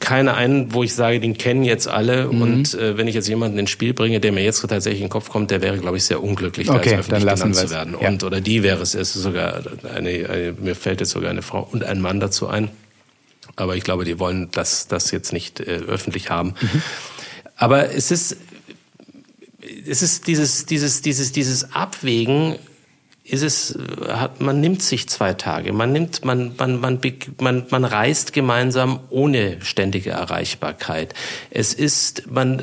keiner 0.00 0.34
ein, 0.34 0.74
wo 0.74 0.82
ich 0.82 0.92
sage, 0.92 1.20
den 1.20 1.38
kennen 1.38 1.62
jetzt 1.62 1.86
alle. 1.86 2.26
Mhm. 2.26 2.42
Und 2.42 2.74
äh, 2.74 2.98
wenn 2.98 3.06
ich 3.06 3.14
jetzt 3.14 3.28
jemanden 3.28 3.58
ins 3.58 3.70
Spiel 3.70 3.94
bringe, 3.94 4.18
der 4.18 4.32
mir 4.32 4.42
jetzt 4.42 4.60
tatsächlich 4.60 5.00
in 5.00 5.06
den 5.06 5.10
Kopf 5.10 5.30
kommt, 5.30 5.52
der 5.52 5.62
wäre, 5.62 5.78
glaube 5.78 5.96
ich, 5.96 6.04
sehr 6.04 6.22
unglücklich, 6.22 6.68
okay, 6.68 6.90
da 6.90 6.96
als 6.96 7.06
öffentlich 7.06 7.24
dann 7.24 7.38
genannt 7.38 7.56
zu 7.56 7.70
werden. 7.70 7.96
Ja. 8.00 8.08
Und 8.08 8.24
oder 8.24 8.40
die 8.40 8.64
wäre 8.64 8.82
es, 8.82 8.94
es 8.94 9.14
ist 9.14 9.22
sogar 9.22 9.62
eine, 9.94 10.28
eine, 10.28 10.54
mir 10.60 10.74
fällt 10.74 11.00
jetzt 11.00 11.10
sogar 11.10 11.30
eine 11.30 11.42
Frau 11.42 11.68
und 11.70 11.84
ein 11.84 12.00
Mann 12.00 12.18
dazu 12.18 12.48
ein. 12.48 12.70
Aber 13.54 13.76
ich 13.76 13.84
glaube, 13.84 14.04
die 14.04 14.18
wollen 14.18 14.48
das, 14.50 14.88
das 14.88 15.12
jetzt 15.12 15.32
nicht 15.32 15.60
äh, 15.60 15.82
öffentlich 15.86 16.28
haben. 16.28 16.54
Mhm. 16.60 16.82
Aber 17.56 17.94
es 17.94 18.10
ist, 18.10 18.36
es 19.86 20.02
ist 20.02 20.26
dieses, 20.26 20.66
dieses, 20.66 21.02
dieses, 21.02 21.30
dieses 21.30 21.72
Abwägen 21.72 22.56
ist 23.26 23.42
es, 23.42 23.78
hat, 24.06 24.42
man 24.42 24.60
nimmt 24.60 24.82
sich 24.82 25.08
zwei 25.08 25.32
Tage, 25.32 25.72
man 25.72 25.92
nimmt, 25.92 26.26
man, 26.26 26.52
man, 26.58 26.78
man, 26.78 27.00
man, 27.40 27.66
man 27.70 27.84
reist 27.86 28.34
gemeinsam 28.34 29.00
ohne 29.08 29.56
ständige 29.62 30.10
Erreichbarkeit. 30.10 31.14
Es 31.48 31.72
ist, 31.72 32.30
man 32.30 32.60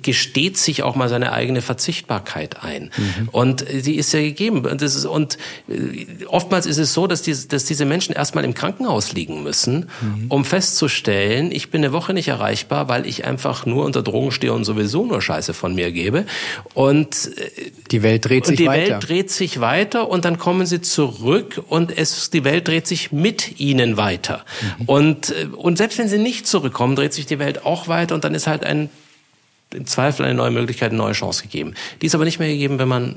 gesteht 0.00 0.58
sich 0.58 0.84
auch 0.84 0.94
mal 0.94 1.08
seine 1.08 1.32
eigene 1.32 1.60
Verzichtbarkeit 1.60 2.62
ein. 2.62 2.92
Mhm. 2.96 3.28
Und 3.32 3.64
die 3.68 3.96
ist 3.96 4.12
ja 4.12 4.20
gegeben. 4.20 4.64
Und, 4.64 4.80
das 4.80 4.94
ist, 4.94 5.06
und 5.06 5.38
äh, 5.68 6.24
oftmals 6.26 6.66
ist 6.66 6.78
es 6.78 6.94
so, 6.94 7.08
dass, 7.08 7.22
die, 7.22 7.34
dass 7.48 7.64
diese 7.64 7.84
Menschen 7.84 8.14
erstmal 8.14 8.44
im 8.44 8.54
Krankenhaus 8.54 9.12
liegen 9.12 9.42
müssen, 9.42 9.90
mhm. 10.00 10.26
um 10.28 10.44
festzustellen, 10.44 11.50
ich 11.50 11.70
bin 11.70 11.82
eine 11.82 11.92
Woche 11.92 12.14
nicht 12.14 12.28
erreichbar, 12.28 12.88
weil 12.88 13.06
ich 13.06 13.24
einfach 13.24 13.66
nur 13.66 13.84
unter 13.86 14.04
Drogen 14.04 14.30
stehe 14.30 14.52
und 14.52 14.62
sowieso 14.62 15.04
nur 15.04 15.20
Scheiße 15.20 15.52
von 15.52 15.74
mir 15.74 15.90
gebe. 15.90 16.26
Und 16.74 17.32
äh, 17.36 17.72
die 17.90 18.04
Welt 18.04 18.26
dreht 18.26 18.46
sich 18.46 18.56
die 18.56 18.66
weiter. 18.66 18.84
Die 18.84 18.90
Welt 18.92 19.08
dreht 19.08 19.30
sich 19.32 19.60
weiter 19.60 19.79
weiter 19.80 20.08
und 20.08 20.24
dann 20.24 20.38
kommen 20.38 20.66
sie 20.66 20.80
zurück 20.80 21.62
und 21.68 21.96
es, 21.96 22.30
die 22.30 22.44
Welt 22.44 22.68
dreht 22.68 22.86
sich 22.86 23.12
mit 23.12 23.60
ihnen 23.60 23.96
weiter. 23.96 24.44
Mhm. 24.78 24.84
Und, 24.86 25.30
äh, 25.30 25.46
und 25.56 25.78
selbst 25.78 25.98
wenn 25.98 26.08
sie 26.08 26.18
nicht 26.18 26.46
zurückkommen, 26.46 26.96
dreht 26.96 27.14
sich 27.14 27.26
die 27.26 27.38
Welt 27.38 27.64
auch 27.64 27.88
weiter 27.88 28.14
und 28.14 28.24
dann 28.24 28.34
ist 28.34 28.46
halt 28.46 28.64
ein, 28.64 28.90
im 29.72 29.86
Zweifel 29.86 30.24
eine 30.24 30.34
neue 30.34 30.50
Möglichkeit, 30.50 30.90
eine 30.90 30.98
neue 30.98 31.12
Chance 31.12 31.42
gegeben. 31.42 31.74
Die 32.02 32.06
ist 32.06 32.14
aber 32.14 32.24
nicht 32.24 32.38
mehr 32.38 32.48
gegeben, 32.48 32.78
wenn 32.78 32.88
man, 32.88 33.16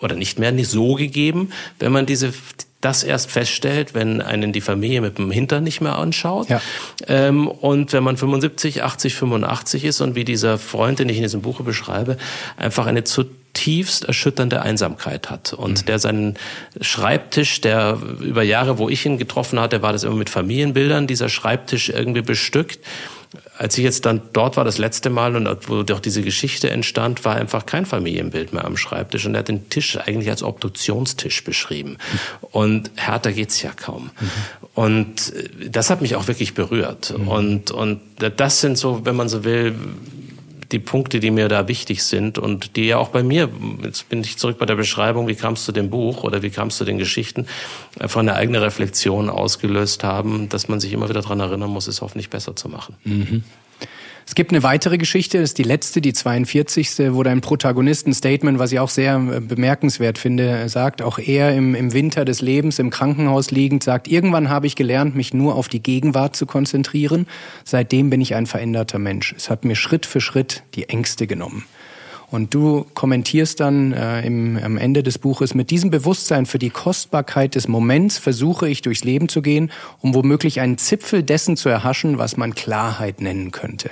oder 0.00 0.16
nicht 0.16 0.38
mehr 0.38 0.52
nicht 0.52 0.68
so 0.68 0.94
gegeben, 0.94 1.52
wenn 1.78 1.92
man 1.92 2.04
diese, 2.04 2.34
das 2.80 3.02
erst 3.02 3.30
feststellt, 3.30 3.94
wenn 3.94 4.20
einen 4.20 4.52
die 4.52 4.60
Familie 4.60 5.00
mit 5.00 5.16
dem 5.16 5.30
Hintern 5.30 5.64
nicht 5.64 5.80
mehr 5.80 5.96
anschaut. 5.96 6.50
Ja. 6.50 6.60
Ähm, 7.06 7.48
und 7.48 7.92
wenn 7.94 8.02
man 8.02 8.16
75, 8.16 8.82
80, 8.82 9.14
85 9.14 9.84
ist 9.84 10.00
und 10.02 10.16
wie 10.16 10.24
dieser 10.24 10.58
Freund, 10.58 10.98
den 10.98 11.08
ich 11.08 11.16
in 11.16 11.22
diesem 11.22 11.40
Buche 11.40 11.62
beschreibe, 11.62 12.18
einfach 12.58 12.86
eine 12.86 13.04
zu 13.04 13.24
zutiefst 13.54 14.04
erschütternde 14.04 14.62
Einsamkeit 14.62 15.30
hat. 15.30 15.52
Und 15.52 15.82
mhm. 15.82 15.86
der 15.86 15.98
seinen 15.98 16.34
Schreibtisch, 16.80 17.60
der 17.60 17.98
über 18.20 18.42
Jahre, 18.42 18.78
wo 18.78 18.88
ich 18.88 19.06
ihn 19.06 19.16
getroffen 19.16 19.58
hatte, 19.60 19.80
war 19.80 19.92
das 19.92 20.02
immer 20.02 20.16
mit 20.16 20.28
Familienbildern, 20.28 21.06
dieser 21.06 21.28
Schreibtisch 21.28 21.88
irgendwie 21.88 22.22
bestückt. 22.22 22.80
Als 23.56 23.78
ich 23.78 23.84
jetzt 23.84 24.06
dann 24.06 24.22
dort 24.32 24.56
war, 24.56 24.64
das 24.64 24.78
letzte 24.78 25.10
Mal, 25.10 25.34
und 25.36 25.68
wo 25.68 25.82
doch 25.82 26.00
diese 26.00 26.22
Geschichte 26.22 26.70
entstand, 26.70 27.24
war 27.24 27.36
einfach 27.36 27.66
kein 27.66 27.86
Familienbild 27.86 28.52
mehr 28.52 28.64
am 28.64 28.76
Schreibtisch. 28.76 29.26
Und 29.26 29.34
er 29.34 29.40
hat 29.40 29.48
den 29.48 29.68
Tisch 29.70 29.96
eigentlich 29.96 30.30
als 30.30 30.42
Obduktionstisch 30.42 31.42
beschrieben. 31.44 31.90
Mhm. 31.90 32.48
Und 32.50 32.90
härter 32.96 33.32
geht's 33.32 33.62
ja 33.62 33.70
kaum. 33.70 34.10
Mhm. 34.20 34.30
Und 34.74 35.32
das 35.68 35.90
hat 35.90 36.02
mich 36.02 36.16
auch 36.16 36.26
wirklich 36.26 36.54
berührt. 36.54 37.14
Mhm. 37.16 37.28
Und, 37.28 37.70
und 37.70 38.00
das 38.36 38.60
sind 38.60 38.76
so, 38.76 39.04
wenn 39.04 39.16
man 39.16 39.28
so 39.28 39.44
will, 39.44 39.74
die 40.74 40.80
Punkte, 40.80 41.20
die 41.20 41.30
mir 41.30 41.48
da 41.48 41.68
wichtig 41.68 42.02
sind 42.02 42.36
und 42.36 42.74
die 42.74 42.86
ja 42.86 42.98
auch 42.98 43.08
bei 43.08 43.22
mir, 43.22 43.48
jetzt 43.84 44.08
bin 44.08 44.20
ich 44.22 44.38
zurück 44.38 44.58
bei 44.58 44.66
der 44.66 44.74
Beschreibung, 44.74 45.28
wie 45.28 45.36
kamst 45.36 45.66
du 45.68 45.72
dem 45.72 45.88
Buch 45.88 46.24
oder 46.24 46.42
wie 46.42 46.50
kamst 46.50 46.80
du 46.80 46.84
den 46.84 46.98
Geschichten, 46.98 47.46
einfach 48.00 48.20
eine 48.20 48.34
eigene 48.34 48.60
Reflexion 48.60 49.30
ausgelöst 49.30 50.02
haben, 50.02 50.48
dass 50.48 50.66
man 50.66 50.80
sich 50.80 50.92
immer 50.92 51.08
wieder 51.08 51.22
daran 51.22 51.38
erinnern 51.38 51.70
muss, 51.70 51.86
es 51.86 52.02
hoffentlich 52.02 52.28
besser 52.28 52.56
zu 52.56 52.68
machen. 52.68 52.96
Mhm. 53.04 53.44
Es 54.26 54.34
gibt 54.34 54.52
eine 54.52 54.62
weitere 54.62 54.96
Geschichte, 54.96 55.38
das 55.38 55.50
ist 55.50 55.58
die 55.58 55.64
letzte, 55.64 56.00
die 56.00 56.12
42. 56.12 57.12
wo 57.14 57.22
dein 57.22 57.40
Protagonist 57.40 58.06
ein 58.06 58.14
Statement, 58.14 58.58
was 58.58 58.72
ich 58.72 58.80
auch 58.80 58.88
sehr 58.88 59.16
äh, 59.16 59.40
bemerkenswert 59.40 60.18
finde, 60.18 60.68
sagt, 60.68 61.02
auch 61.02 61.18
er 61.18 61.54
im, 61.54 61.74
im 61.74 61.92
Winter 61.92 62.24
des 62.24 62.40
Lebens 62.40 62.78
im 62.78 62.90
Krankenhaus 62.90 63.50
liegend, 63.50 63.82
sagt, 63.82 64.08
irgendwann 64.08 64.48
habe 64.48 64.66
ich 64.66 64.76
gelernt, 64.76 65.14
mich 65.14 65.34
nur 65.34 65.54
auf 65.56 65.68
die 65.68 65.82
Gegenwart 65.82 66.36
zu 66.36 66.46
konzentrieren. 66.46 67.26
Seitdem 67.64 68.10
bin 68.10 68.20
ich 68.20 68.34
ein 68.34 68.46
veränderter 68.46 68.98
Mensch. 68.98 69.34
Es 69.36 69.50
hat 69.50 69.64
mir 69.64 69.76
Schritt 69.76 70.06
für 70.06 70.20
Schritt 70.20 70.62
die 70.74 70.88
Ängste 70.88 71.26
genommen. 71.26 71.64
Und 72.34 72.52
du 72.52 72.84
kommentierst 72.94 73.60
dann 73.60 73.92
äh, 73.92 74.26
im, 74.26 74.58
am 74.60 74.76
Ende 74.76 75.04
des 75.04 75.18
Buches, 75.18 75.54
mit 75.54 75.70
diesem 75.70 75.90
Bewusstsein 75.90 76.46
für 76.46 76.58
die 76.58 76.70
Kostbarkeit 76.70 77.54
des 77.54 77.68
Moments 77.68 78.18
versuche 78.18 78.68
ich 78.68 78.82
durchs 78.82 79.04
Leben 79.04 79.28
zu 79.28 79.40
gehen, 79.40 79.70
um 80.00 80.14
womöglich 80.14 80.58
einen 80.58 80.76
Zipfel 80.76 81.22
dessen 81.22 81.56
zu 81.56 81.68
erhaschen, 81.68 82.18
was 82.18 82.36
man 82.36 82.56
Klarheit 82.56 83.20
nennen 83.20 83.52
könnte. 83.52 83.88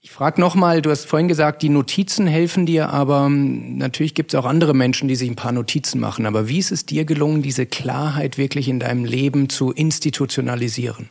Ich 0.00 0.10
frage 0.10 0.40
nochmal, 0.40 0.82
du 0.82 0.90
hast 0.90 1.04
vorhin 1.04 1.28
gesagt, 1.28 1.62
die 1.62 1.68
Notizen 1.68 2.26
helfen 2.26 2.66
dir, 2.66 2.88
aber 2.88 3.26
hm, 3.26 3.78
natürlich 3.78 4.14
gibt 4.14 4.34
es 4.34 4.40
auch 4.40 4.44
andere 4.44 4.74
Menschen, 4.74 5.06
die 5.06 5.14
sich 5.14 5.30
ein 5.30 5.36
paar 5.36 5.52
Notizen 5.52 6.00
machen. 6.00 6.26
Aber 6.26 6.48
wie 6.48 6.58
ist 6.58 6.72
es 6.72 6.84
dir 6.84 7.04
gelungen, 7.04 7.42
diese 7.42 7.64
Klarheit 7.64 8.38
wirklich 8.38 8.66
in 8.66 8.80
deinem 8.80 9.04
Leben 9.04 9.48
zu 9.48 9.70
institutionalisieren? 9.70 11.10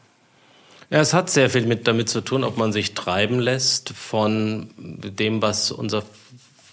Ja, 0.92 1.00
es 1.00 1.14
hat 1.14 1.30
sehr 1.30 1.50
viel 1.50 1.66
mit, 1.66 1.88
damit 1.88 2.10
zu 2.10 2.20
tun, 2.20 2.44
ob 2.44 2.58
man 2.58 2.74
sich 2.74 2.94
treiben 2.94 3.40
lässt 3.40 3.92
von 3.92 4.70
dem, 4.78 5.42
was 5.42 5.72
unser 5.72 6.04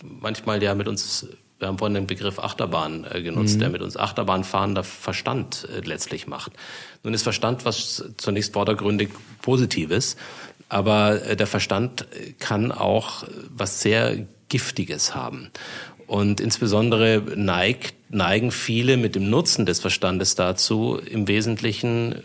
manchmal 0.03 0.61
ja 0.61 0.75
mit 0.75 0.89
uns, 0.89 1.29
wir 1.61 1.69
haben 1.69 1.79
vorhin 1.79 1.95
den 1.95 2.09
Begriff 2.09 2.41
Achterbahn 2.41 3.07
äh, 3.09 3.23
genutzt, 3.23 3.57
mhm. 3.57 3.61
der 3.61 3.69
mit 3.71 3.81
uns 3.81 3.97
Achterbahnfahrender 3.97 4.83
Verstand 4.83 5.69
äh, 5.73 5.87
letztlich 5.87 6.27
macht. 6.27 6.53
Nun 7.05 7.15
ist 7.15 7.23
Verstand 7.23 7.65
was 7.65 8.05
zunächst 8.17 8.55
vordergründig 8.55 9.11
Positives, 9.41 10.17
aber 10.69 11.23
äh, 11.25 11.37
der 11.37 11.47
Verstand 11.47 12.09
kann 12.41 12.73
auch 12.73 13.23
was 13.51 13.81
sehr 13.81 14.27
Giftiges 14.49 15.15
haben. 15.15 15.51
Und 16.09 16.41
insbesondere 16.41 17.23
neigt, 17.37 17.95
neigen 18.09 18.51
viele 18.51 18.97
mit 18.97 19.15
dem 19.15 19.31
Nutzen 19.31 19.65
des 19.65 19.79
Verstandes 19.79 20.35
dazu, 20.35 20.97
im 20.97 21.29
Wesentlichen 21.29 22.25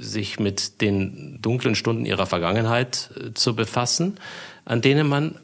sich 0.00 0.38
mit 0.38 0.80
den 0.80 1.38
dunklen 1.40 1.74
Stunden 1.74 2.06
ihrer 2.06 2.26
Vergangenheit 2.26 3.10
äh, 3.16 3.34
zu 3.34 3.54
befassen, 3.54 4.18
an 4.64 4.80
denen 4.80 5.08
man 5.08 5.36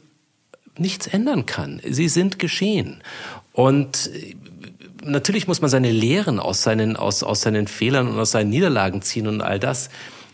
nichts 0.77 1.07
ändern 1.07 1.45
kann. 1.45 1.81
Sie 1.87 2.09
sind 2.09 2.39
geschehen. 2.39 3.01
Und 3.53 4.09
äh, 4.13 4.35
natürlich 5.03 5.47
muss 5.47 5.61
man 5.61 5.69
seine 5.69 5.91
Lehren 5.91 6.39
aus 6.39 6.63
seinen, 6.63 6.95
aus, 6.95 7.23
aus 7.23 7.41
seinen 7.41 7.67
Fehlern 7.67 8.07
und 8.07 8.19
aus 8.19 8.31
seinen 8.31 8.49
Niederlagen 8.49 9.01
ziehen 9.01 9.27
und 9.27 9.41
all 9.41 9.59
das. 9.59 9.89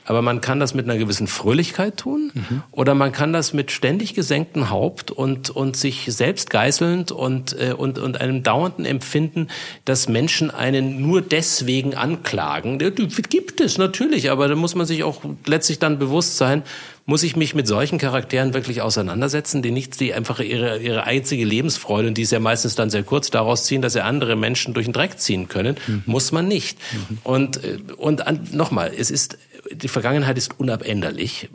Aber 0.05 0.21
man 0.21 0.41
kann 0.41 0.59
das 0.59 0.73
mit 0.73 0.85
einer 0.85 0.97
gewissen 0.97 1.27
Fröhlichkeit 1.27 1.97
tun 1.97 2.31
mhm. 2.33 2.63
oder 2.71 2.95
man 2.95 3.11
kann 3.11 3.33
das 3.33 3.53
mit 3.53 3.71
ständig 3.71 4.13
gesenktem 4.13 4.69
Haupt 4.69 5.11
und, 5.11 5.49
und 5.49 5.77
sich 5.77 6.05
selbst 6.07 6.49
geißelnd 6.49 7.11
und, 7.11 7.59
äh, 7.59 7.73
und, 7.73 7.99
und 7.99 8.19
einem 8.19 8.43
dauernden 8.43 8.85
Empfinden, 8.85 9.47
dass 9.85 10.09
Menschen 10.09 10.51
einen 10.51 11.01
nur 11.01 11.21
deswegen 11.21 11.95
anklagen. 11.95 12.79
Die 12.79 12.91
gibt 13.29 13.61
es 13.61 13.77
natürlich, 13.77 14.31
aber 14.31 14.47
da 14.47 14.55
muss 14.55 14.75
man 14.75 14.85
sich 14.85 15.03
auch 15.03 15.21
letztlich 15.45 15.79
dann 15.79 15.99
bewusst 15.99 16.37
sein, 16.37 16.63
muss 17.05 17.23
ich 17.23 17.35
mich 17.35 17.55
mit 17.55 17.67
solchen 17.67 17.97
Charakteren 17.97 18.53
wirklich 18.53 18.81
auseinandersetzen, 18.81 19.61
die 19.61 19.71
nicht 19.71 19.99
die 19.99 20.13
einfach 20.13 20.39
ihre, 20.39 20.79
ihre 20.79 21.03
einzige 21.03 21.43
Lebensfreude, 21.43 22.07
und 22.07 22.17
die 22.17 22.21
ist 22.21 22.31
ja 22.31 22.39
meistens 22.39 22.75
dann 22.75 22.89
sehr 22.89 23.03
kurz, 23.03 23.29
daraus 23.29 23.65
ziehen, 23.65 23.81
dass 23.81 23.93
sie 23.93 24.03
andere 24.03 24.35
Menschen 24.35 24.73
durch 24.73 24.85
den 24.85 24.93
Dreck 24.93 25.19
ziehen 25.19 25.47
können, 25.47 25.75
mhm. 25.87 26.03
muss 26.05 26.31
man 26.31 26.47
nicht. 26.47 26.77
Mhm. 26.93 27.17
Und, 27.23 27.63
äh, 27.63 27.79
und 27.97 28.53
nochmal, 28.53 28.91
es 28.95 29.11
ist 29.11 29.37
die 29.73 29.87
Vergangenheit 29.87 30.37
ist 30.37 30.59
unabänderlich 30.59 31.49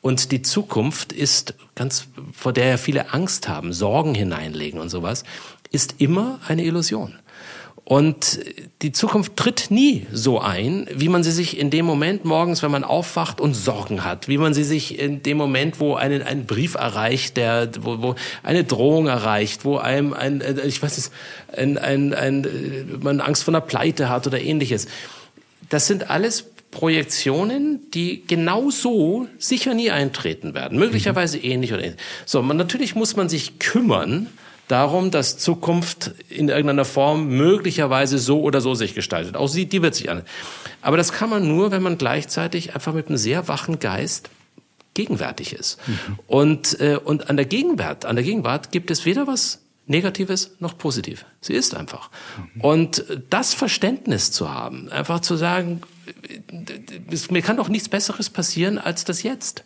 und 0.00 0.32
die 0.32 0.42
Zukunft 0.42 1.12
ist 1.12 1.54
ganz, 1.74 2.08
vor 2.32 2.52
der 2.52 2.68
ja 2.68 2.76
viele 2.76 3.12
Angst 3.12 3.48
haben, 3.48 3.72
Sorgen 3.72 4.14
hineinlegen 4.14 4.80
und 4.80 4.88
sowas, 4.88 5.24
ist 5.70 5.96
immer 5.98 6.40
eine 6.46 6.64
Illusion. 6.64 7.14
Und 7.84 8.38
die 8.80 8.92
Zukunft 8.92 9.36
tritt 9.36 9.70
nie 9.70 10.06
so 10.12 10.40
ein, 10.40 10.86
wie 10.94 11.08
man 11.08 11.24
sie 11.24 11.32
sich 11.32 11.58
in 11.58 11.70
dem 11.70 11.84
Moment 11.84 12.24
morgens, 12.24 12.62
wenn 12.62 12.70
man 12.70 12.84
aufwacht 12.84 13.40
und 13.40 13.54
Sorgen 13.54 14.04
hat, 14.04 14.28
wie 14.28 14.38
man 14.38 14.54
sie 14.54 14.62
sich 14.62 15.00
in 15.00 15.22
dem 15.22 15.36
Moment, 15.36 15.80
wo 15.80 15.94
einen 15.94 16.22
ein 16.22 16.46
Brief 16.46 16.74
erreicht, 16.74 17.36
der, 17.36 17.70
wo, 17.80 18.00
wo 18.00 18.14
eine 18.44 18.62
Drohung 18.62 19.08
erreicht, 19.08 19.64
wo 19.64 19.78
einem 19.78 20.12
ein, 20.14 20.40
äh, 20.40 20.64
ich 20.64 20.80
weiß 20.80 20.96
nicht, 20.96 21.10
ein, 21.56 21.76
ein, 21.76 22.14
ein, 22.14 22.44
äh, 22.44 22.84
man 23.00 23.20
Angst 23.20 23.42
vor 23.42 23.52
einer 23.52 23.60
Pleite 23.60 24.08
hat 24.08 24.28
oder 24.28 24.40
ähnliches. 24.40 24.86
Das 25.68 25.88
sind 25.88 26.08
alles 26.08 26.51
Projektionen, 26.72 27.90
die 27.92 28.24
genau 28.26 28.70
so 28.70 29.28
sicher 29.38 29.74
nie 29.74 29.90
eintreten 29.90 30.54
werden. 30.54 30.78
Möglicherweise 30.78 31.36
mhm. 31.36 31.44
ähnlich 31.44 31.72
oder 31.72 31.84
ähnlich. 31.84 32.00
So, 32.24 32.42
man, 32.42 32.56
natürlich 32.56 32.96
muss 32.96 33.14
man 33.14 33.28
sich 33.28 33.60
kümmern 33.60 34.26
darum, 34.68 35.10
dass 35.10 35.36
Zukunft 35.36 36.12
in 36.30 36.48
irgendeiner 36.48 36.86
Form 36.86 37.28
möglicherweise 37.28 38.18
so 38.18 38.40
oder 38.40 38.62
so 38.62 38.74
sich 38.74 38.94
gestaltet. 38.94 39.36
Auch 39.36 39.48
sie, 39.48 39.66
die 39.66 39.82
wird 39.82 39.94
sich 39.94 40.10
an. 40.10 40.22
Aber 40.80 40.96
das 40.96 41.12
kann 41.12 41.28
man 41.28 41.46
nur, 41.46 41.70
wenn 41.72 41.82
man 41.82 41.98
gleichzeitig 41.98 42.74
einfach 42.74 42.94
mit 42.94 43.08
einem 43.08 43.18
sehr 43.18 43.48
wachen 43.48 43.78
Geist 43.78 44.30
gegenwärtig 44.94 45.52
ist. 45.52 45.78
Mhm. 45.86 46.18
Und, 46.26 46.80
äh, 46.80 46.98
und 47.02 47.28
an 47.28 47.36
der 47.36 47.46
Gegenwart, 47.46 48.06
an 48.06 48.16
der 48.16 48.24
Gegenwart 48.24 48.72
gibt 48.72 48.90
es 48.90 49.04
weder 49.04 49.26
was 49.26 49.60
Negatives 49.86 50.56
noch 50.60 50.78
positiv. 50.78 51.24
Sie 51.40 51.54
ist 51.54 51.74
einfach. 51.74 52.10
Mhm. 52.54 52.60
Und 52.60 53.04
das 53.30 53.54
Verständnis 53.54 54.30
zu 54.30 54.52
haben, 54.52 54.88
einfach 54.90 55.20
zu 55.20 55.36
sagen, 55.36 55.82
mir 57.30 57.42
kann 57.42 57.56
doch 57.56 57.68
nichts 57.68 57.88
Besseres 57.88 58.30
passieren 58.30 58.78
als 58.78 59.04
das 59.04 59.22
jetzt, 59.22 59.64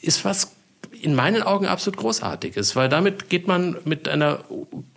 ist 0.00 0.24
was 0.24 0.52
in 1.00 1.14
meinen 1.14 1.42
Augen 1.42 1.66
absolut 1.66 1.98
Großartiges, 1.98 2.76
weil 2.76 2.88
damit 2.88 3.28
geht 3.28 3.48
man 3.48 3.76
mit 3.84 4.08
einer 4.08 4.44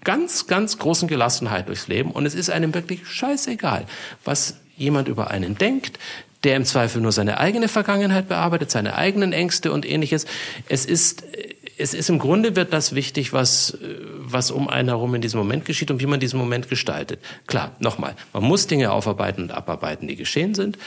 ganz, 0.03 0.45
ganz 0.45 0.77
großen 0.77 1.07
Gelassenheit 1.07 1.67
durchs 1.67 1.87
Leben 1.87 2.11
und 2.11 2.25
es 2.27 2.35
ist 2.35 2.51
einem 2.51 2.73
wirklich 2.73 3.07
scheißegal, 3.07 3.85
was 4.23 4.57
jemand 4.77 5.07
über 5.07 5.31
einen 5.31 5.57
denkt, 5.57 5.97
der 6.43 6.57
im 6.57 6.65
Zweifel 6.65 7.01
nur 7.01 7.11
seine 7.11 7.39
eigene 7.39 7.67
Vergangenheit 7.67 8.27
bearbeitet, 8.27 8.69
seine 8.69 8.95
eigenen 8.95 9.33
Ängste 9.33 9.71
und 9.71 9.83
ähnliches. 9.83 10.25
Es 10.69 10.85
ist 10.85 11.23
es 11.77 11.93
ist 11.93 12.09
im 12.09 12.19
Grunde 12.19 12.55
wird 12.55 12.73
das 12.73 12.95
wichtig, 12.95 13.33
was, 13.33 13.77
was 14.17 14.51
um 14.51 14.69
einen 14.69 14.89
herum 14.89 15.15
in 15.15 15.21
diesem 15.21 15.39
Moment 15.39 15.65
geschieht 15.65 15.91
und 15.91 15.99
wie 16.01 16.05
man 16.05 16.19
diesen 16.19 16.39
Moment 16.39 16.69
gestaltet. 16.69 17.19
Klar, 17.47 17.75
nochmal, 17.79 18.15
man 18.33 18.43
muss 18.43 18.67
Dinge 18.67 18.91
aufarbeiten 18.91 19.43
und 19.43 19.51
abarbeiten, 19.51 20.07
die 20.07 20.15
geschehen 20.15 20.55
sind. 20.55 20.77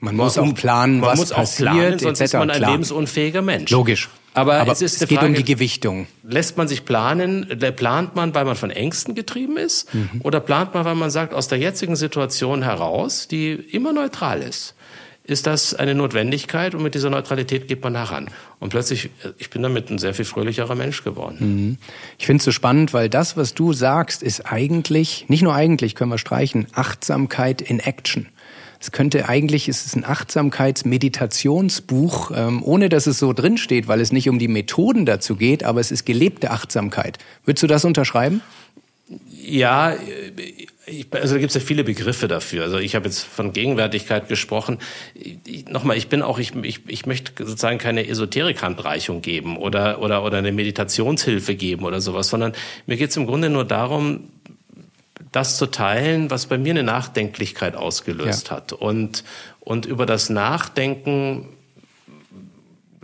Man 0.00 0.16
muss 0.16 0.36
auch 0.36 0.54
planen, 0.54 0.98
man 0.98 1.10
was 1.10 1.18
muss 1.18 1.30
passiert, 1.30 1.68
auch 1.68 1.74
planen, 1.74 1.98
sonst 2.00 2.20
ist 2.20 2.34
man 2.34 2.50
ein 2.50 2.56
klar. 2.56 2.72
lebensunfähiger 2.72 3.42
Mensch. 3.42 3.70
Logisch. 3.70 4.08
Aber, 4.34 4.54
Aber 4.54 4.72
es, 4.72 4.82
ist 4.82 5.00
es 5.00 5.08
geht 5.08 5.18
Frage, 5.18 5.28
um 5.28 5.34
die 5.34 5.44
Gewichtung. 5.44 6.06
Lässt 6.24 6.56
man 6.56 6.66
sich 6.66 6.84
planen, 6.84 7.46
plant 7.76 8.16
man, 8.16 8.34
weil 8.34 8.44
man 8.44 8.56
von 8.56 8.70
Ängsten 8.70 9.14
getrieben 9.14 9.58
ist? 9.58 9.94
Mhm. 9.94 10.22
Oder 10.24 10.40
plant 10.40 10.74
man, 10.74 10.84
weil 10.84 10.94
man 10.94 11.10
sagt, 11.10 11.34
aus 11.34 11.48
der 11.48 11.58
jetzigen 11.58 11.96
Situation 11.96 12.62
heraus, 12.62 13.28
die 13.28 13.52
immer 13.52 13.92
neutral 13.92 14.40
ist, 14.40 14.74
ist 15.24 15.46
das 15.46 15.74
eine 15.74 15.94
Notwendigkeit 15.94 16.74
und 16.74 16.82
mit 16.82 16.94
dieser 16.94 17.10
Neutralität 17.10 17.68
geht 17.68 17.84
man 17.84 17.94
heran. 17.96 18.28
Und 18.58 18.70
plötzlich, 18.70 19.10
ich 19.38 19.50
bin 19.50 19.62
damit 19.62 19.88
ein 19.90 19.98
sehr 19.98 20.14
viel 20.14 20.24
fröhlicherer 20.24 20.74
Mensch 20.74 21.04
geworden. 21.04 21.36
Mhm. 21.40 21.78
Ich 22.18 22.26
finde 22.26 22.38
es 22.38 22.44
so 22.44 22.50
spannend, 22.50 22.92
weil 22.92 23.08
das, 23.08 23.36
was 23.36 23.54
du 23.54 23.72
sagst, 23.72 24.24
ist 24.24 24.52
eigentlich, 24.52 25.26
nicht 25.28 25.42
nur 25.42 25.54
eigentlich, 25.54 25.94
können 25.94 26.10
wir 26.10 26.18
streichen, 26.18 26.66
Achtsamkeit 26.72 27.62
in 27.62 27.78
Action. 27.78 28.26
Es 28.80 28.90
könnte 28.90 29.28
eigentlich, 29.28 29.68
es 29.68 29.86
ist 29.86 29.94
ein 29.94 30.04
Achtsamkeitsmeditationsbuch, 30.04 32.32
ähm, 32.34 32.64
ohne 32.64 32.88
dass 32.88 33.06
es 33.06 33.20
so 33.20 33.32
drinsteht, 33.32 33.86
weil 33.86 34.00
es 34.00 34.10
nicht 34.10 34.28
um 34.28 34.40
die 34.40 34.48
Methoden 34.48 35.06
dazu 35.06 35.36
geht, 35.36 35.62
aber 35.62 35.78
es 35.78 35.92
ist 35.92 36.04
gelebte 36.04 36.50
Achtsamkeit. 36.50 37.18
Würdest 37.44 37.62
du 37.62 37.68
das 37.68 37.84
unterschreiben? 37.84 38.40
Ja, 39.30 39.96
ich, 40.86 41.06
also 41.10 41.34
da 41.34 41.40
gibt 41.40 41.50
es 41.50 41.54
ja 41.54 41.60
viele 41.60 41.84
Begriffe 41.84 42.28
dafür. 42.28 42.64
Also 42.64 42.78
ich 42.78 42.94
habe 42.94 43.06
jetzt 43.06 43.22
von 43.22 43.52
Gegenwärtigkeit 43.52 44.28
gesprochen. 44.28 44.78
Nochmal, 45.68 45.96
ich 45.96 46.08
bin 46.08 46.22
auch, 46.22 46.38
ich, 46.38 46.54
ich, 46.62 46.80
ich 46.86 47.06
möchte 47.06 47.32
sozusagen 47.44 47.78
keine 47.78 48.06
Esoterik-Handreichung 48.06 49.22
geben 49.22 49.56
oder, 49.56 50.00
oder, 50.00 50.24
oder 50.24 50.38
eine 50.38 50.52
Meditationshilfe 50.52 51.54
geben 51.54 51.84
oder 51.84 52.00
sowas, 52.00 52.28
sondern 52.28 52.52
mir 52.86 52.96
geht 52.96 53.10
es 53.10 53.16
im 53.16 53.26
Grunde 53.26 53.50
nur 53.50 53.64
darum, 53.64 54.30
das 55.30 55.56
zu 55.56 55.66
teilen, 55.66 56.30
was 56.30 56.46
bei 56.46 56.58
mir 56.58 56.70
eine 56.70 56.82
Nachdenklichkeit 56.82 57.74
ausgelöst 57.74 58.48
ja. 58.48 58.56
hat. 58.56 58.72
Und, 58.72 59.24
und 59.60 59.86
über 59.86 60.06
das 60.06 60.30
Nachdenken 60.30 61.48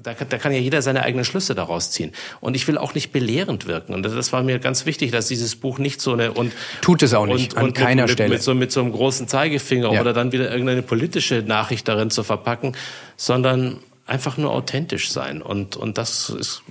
da 0.02 0.14
kann, 0.14 0.28
da 0.28 0.38
kann 0.38 0.52
ja 0.52 0.58
jeder 0.58 0.80
seine 0.82 1.02
eigenen 1.02 1.24
Schlüsse 1.24 1.54
daraus 1.54 1.90
ziehen. 1.90 2.12
Und 2.40 2.54
ich 2.54 2.68
will 2.68 2.78
auch 2.78 2.94
nicht 2.94 3.10
belehrend 3.10 3.66
wirken. 3.66 3.94
Und 3.94 4.04
das 4.04 4.32
war 4.32 4.42
mir 4.42 4.58
ganz 4.58 4.86
wichtig, 4.86 5.10
dass 5.10 5.26
dieses 5.26 5.56
Buch 5.56 5.78
nicht 5.78 6.00
so 6.00 6.12
eine 6.12 6.32
und 6.32 6.52
tut 6.80 7.02
es 7.02 7.14
auch 7.14 7.26
nicht 7.26 7.54
und, 7.54 7.58
an 7.58 7.64
und 7.66 7.74
keiner 7.74 8.02
mit, 8.02 8.12
Stelle 8.12 8.30
mit, 8.30 8.42
so 8.42 8.54
mit 8.54 8.70
so 8.70 8.80
einem 8.80 8.92
großen 8.92 9.26
Zeigefinger 9.26 9.92
ja. 9.92 10.00
oder 10.00 10.12
dann 10.12 10.32
wieder 10.32 10.50
irgendeine 10.50 10.82
politische 10.82 11.42
Nachricht 11.42 11.88
darin 11.88 12.10
zu 12.10 12.22
verpacken, 12.22 12.76
sondern 13.16 13.78
einfach 14.06 14.36
nur 14.36 14.52
authentisch 14.52 15.10
sein. 15.10 15.42
Und 15.42 15.76
und 15.76 15.98
das 15.98 16.30
ist, 16.30 16.62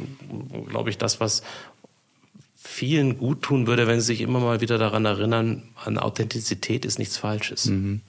glaube 0.69 0.89
ich, 0.89 0.97
das, 0.97 1.19
was 1.19 1.43
vielen 2.55 3.17
gut 3.17 3.41
tun 3.41 3.67
würde, 3.67 3.87
wenn 3.87 3.99
sie 3.99 4.07
sich 4.07 4.21
immer 4.21 4.39
mal 4.39 4.61
wieder 4.61 4.77
daran 4.77 5.05
erinnern, 5.05 5.63
an 5.83 5.97
Authentizität 5.97 6.85
ist 6.85 6.99
nichts 6.99 7.17
Falsches. 7.17 7.65
Mhm. 7.65 8.01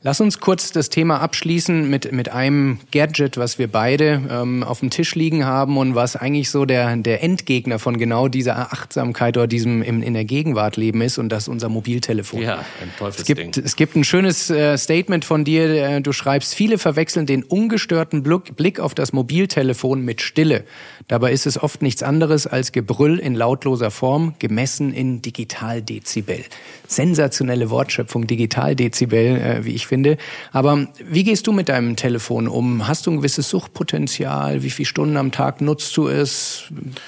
Lass 0.00 0.20
uns 0.20 0.38
kurz 0.38 0.70
das 0.70 0.90
Thema 0.90 1.20
abschließen 1.20 1.90
mit, 1.90 2.12
mit 2.12 2.28
einem 2.28 2.78
Gadget, 2.92 3.36
was 3.36 3.58
wir 3.58 3.66
beide 3.66 4.22
ähm, 4.30 4.62
auf 4.62 4.78
dem 4.78 4.90
Tisch 4.90 5.16
liegen 5.16 5.44
haben 5.44 5.76
und 5.76 5.96
was 5.96 6.14
eigentlich 6.14 6.50
so 6.50 6.66
der, 6.66 6.94
der 6.98 7.24
Endgegner 7.24 7.80
von 7.80 7.98
genau 7.98 8.28
dieser 8.28 8.72
Achtsamkeit 8.72 9.36
oder 9.36 9.48
diesem 9.48 9.82
im, 9.82 10.00
in 10.04 10.14
der 10.14 10.24
Gegenwart 10.24 10.76
leben 10.76 11.00
ist 11.00 11.18
und 11.18 11.30
das 11.30 11.44
ist 11.44 11.48
unser 11.48 11.68
Mobiltelefon. 11.68 12.40
Ja, 12.40 12.64
ein 12.80 12.92
Teufelsding. 12.96 13.48
Es 13.48 13.54
gibt, 13.54 13.66
es 13.66 13.76
gibt 13.76 13.96
ein 13.96 14.04
schönes 14.04 14.50
äh, 14.50 14.78
Statement 14.78 15.24
von 15.24 15.44
dir. 15.44 15.68
Äh, 15.68 16.00
du 16.00 16.12
schreibst, 16.12 16.54
viele 16.54 16.78
verwechseln 16.78 17.26
den 17.26 17.42
ungestörten 17.42 18.22
Blick 18.22 18.78
auf 18.78 18.94
das 18.94 19.12
Mobiltelefon 19.12 20.04
mit 20.04 20.20
Stille. 20.20 20.62
Dabei 21.08 21.32
ist 21.32 21.44
es 21.44 21.60
oft 21.60 21.82
nichts 21.82 22.04
anderes 22.04 22.46
als 22.46 22.70
Gebrüll 22.70 23.18
in 23.18 23.34
lautloser 23.34 23.90
Form, 23.90 24.34
gemessen 24.38 24.92
in 24.92 25.22
Digitaldezibel. 25.22 26.44
Sensationelle 26.86 27.68
Wortschöpfung, 27.70 28.28
Digitaldezibel, 28.28 29.36
äh, 29.36 29.64
wie 29.64 29.72
ich 29.72 29.87
finde. 29.88 30.18
Aber 30.52 30.86
wie 31.04 31.24
gehst 31.24 31.46
du 31.46 31.52
mit 31.52 31.68
deinem 31.68 31.96
Telefon 31.96 32.46
um? 32.46 32.86
Hast 32.86 33.06
du 33.06 33.10
ein 33.10 33.16
gewisses 33.16 33.48
Suchtpotenzial? 33.48 34.62
Wie 34.62 34.70
viele 34.70 34.86
Stunden 34.86 35.16
am 35.16 35.32
Tag 35.32 35.60
nutzt 35.60 35.96
du 35.96 36.06
es? 36.08 36.64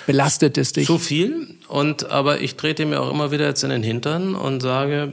Belastet 0.06 0.58
es 0.58 0.72
dich? 0.72 0.86
Zu 0.86 0.98
viel. 0.98 1.48
Und 1.68 2.10
aber 2.10 2.40
ich 2.40 2.56
trete 2.56 2.84
mir 2.86 3.00
auch 3.00 3.10
immer 3.10 3.30
wieder 3.30 3.46
jetzt 3.46 3.62
in 3.62 3.70
den 3.70 3.82
Hintern 3.82 4.34
und 4.34 4.60
sage, 4.60 5.12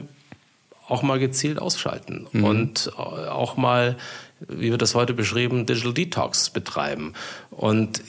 auch 0.88 1.02
mal 1.02 1.18
gezielt 1.18 1.58
ausschalten 1.58 2.26
mhm. 2.32 2.44
und 2.44 2.92
auch 2.96 3.56
mal, 3.56 3.96
wie 4.48 4.70
wird 4.70 4.82
das 4.82 4.94
heute 4.94 5.12
beschrieben, 5.12 5.66
Digital 5.66 5.92
Detox 5.92 6.50
betreiben. 6.50 7.12
Und 7.50 8.02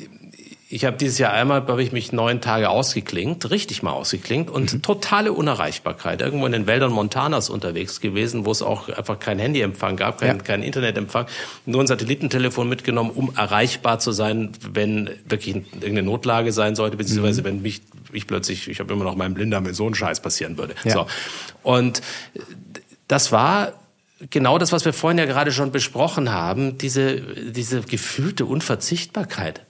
ich 0.72 0.86
habe 0.86 0.97
dieses 0.97 1.17
Jahr 1.17 1.34
einmal, 1.34 1.65
habe 1.65 1.82
ich 1.82 1.91
mich 1.91 2.11
neun 2.11 2.41
Tage 2.41 2.70
ausgeklingt, 2.70 3.49
richtig 3.49 3.82
mal 3.82 3.91
ausgeklingt 3.91 4.51
und 4.51 4.72
mhm. 4.72 4.82
totale 4.84 5.34
Unerreichbarkeit. 5.34 6.22
Irgendwo 6.22 6.45
in 6.45 6.51
den 6.51 6.67
Wäldern 6.67 6.91
Montanas 6.91 7.49
unterwegs 7.49 8.01
gewesen, 8.01 8.45
wo 8.45 8.51
es 8.51 8.61
auch 8.61 8.88
einfach 8.88 9.17
kein 9.17 9.39
Handyempfang 9.39 9.95
gab, 9.95 10.20
kein, 10.20 10.38
ja. 10.38 10.43
kein 10.43 10.61
Internetempfang, 10.61 11.26
nur 11.65 11.82
ein 11.82 11.88
Satellitentelefon 11.88 12.70
mitgenommen, 12.70 13.09
um 13.09 13.34
erreichbar 13.36 13.97
zu 13.97 14.11
sein, 14.11 14.51
wenn 14.72 15.09
wirklich 15.26 15.55
irgendeine 15.55 16.03
Notlage 16.03 16.51
sein 16.51 16.76
sollte, 16.76 16.97
beziehungsweise 16.97 17.41
mhm. 17.41 17.45
wenn 17.45 17.61
mich 17.63 17.82
ich 18.13 18.28
plötzlich, 18.28 18.67
ich 18.67 18.80
habe 18.80 18.93
immer 18.93 19.03
noch 19.03 19.15
meinen 19.15 19.34
Blinder 19.34 19.61
mit 19.61 19.76
so 19.76 19.86
einem 19.86 19.95
Scheiß 19.95 20.20
passieren 20.22 20.57
würde. 20.59 20.76
Ja. 20.84 20.93
So. 20.93 21.07
Und 21.63 22.03
das 23.07 23.32
war 23.32 23.74
genau 24.30 24.59
das, 24.59 24.72
was 24.72 24.86
wir 24.86 24.93
vorhin 24.93 25.17
ja 25.17 25.26
gerade 25.26 25.51
schon 25.51 25.72
besprochen 25.72 26.32
haben, 26.32 26.78
diese, 26.78 27.22
diese 27.22 27.82
gefühlte 27.82 28.45
Unverzichtbarkeit. 28.45 29.61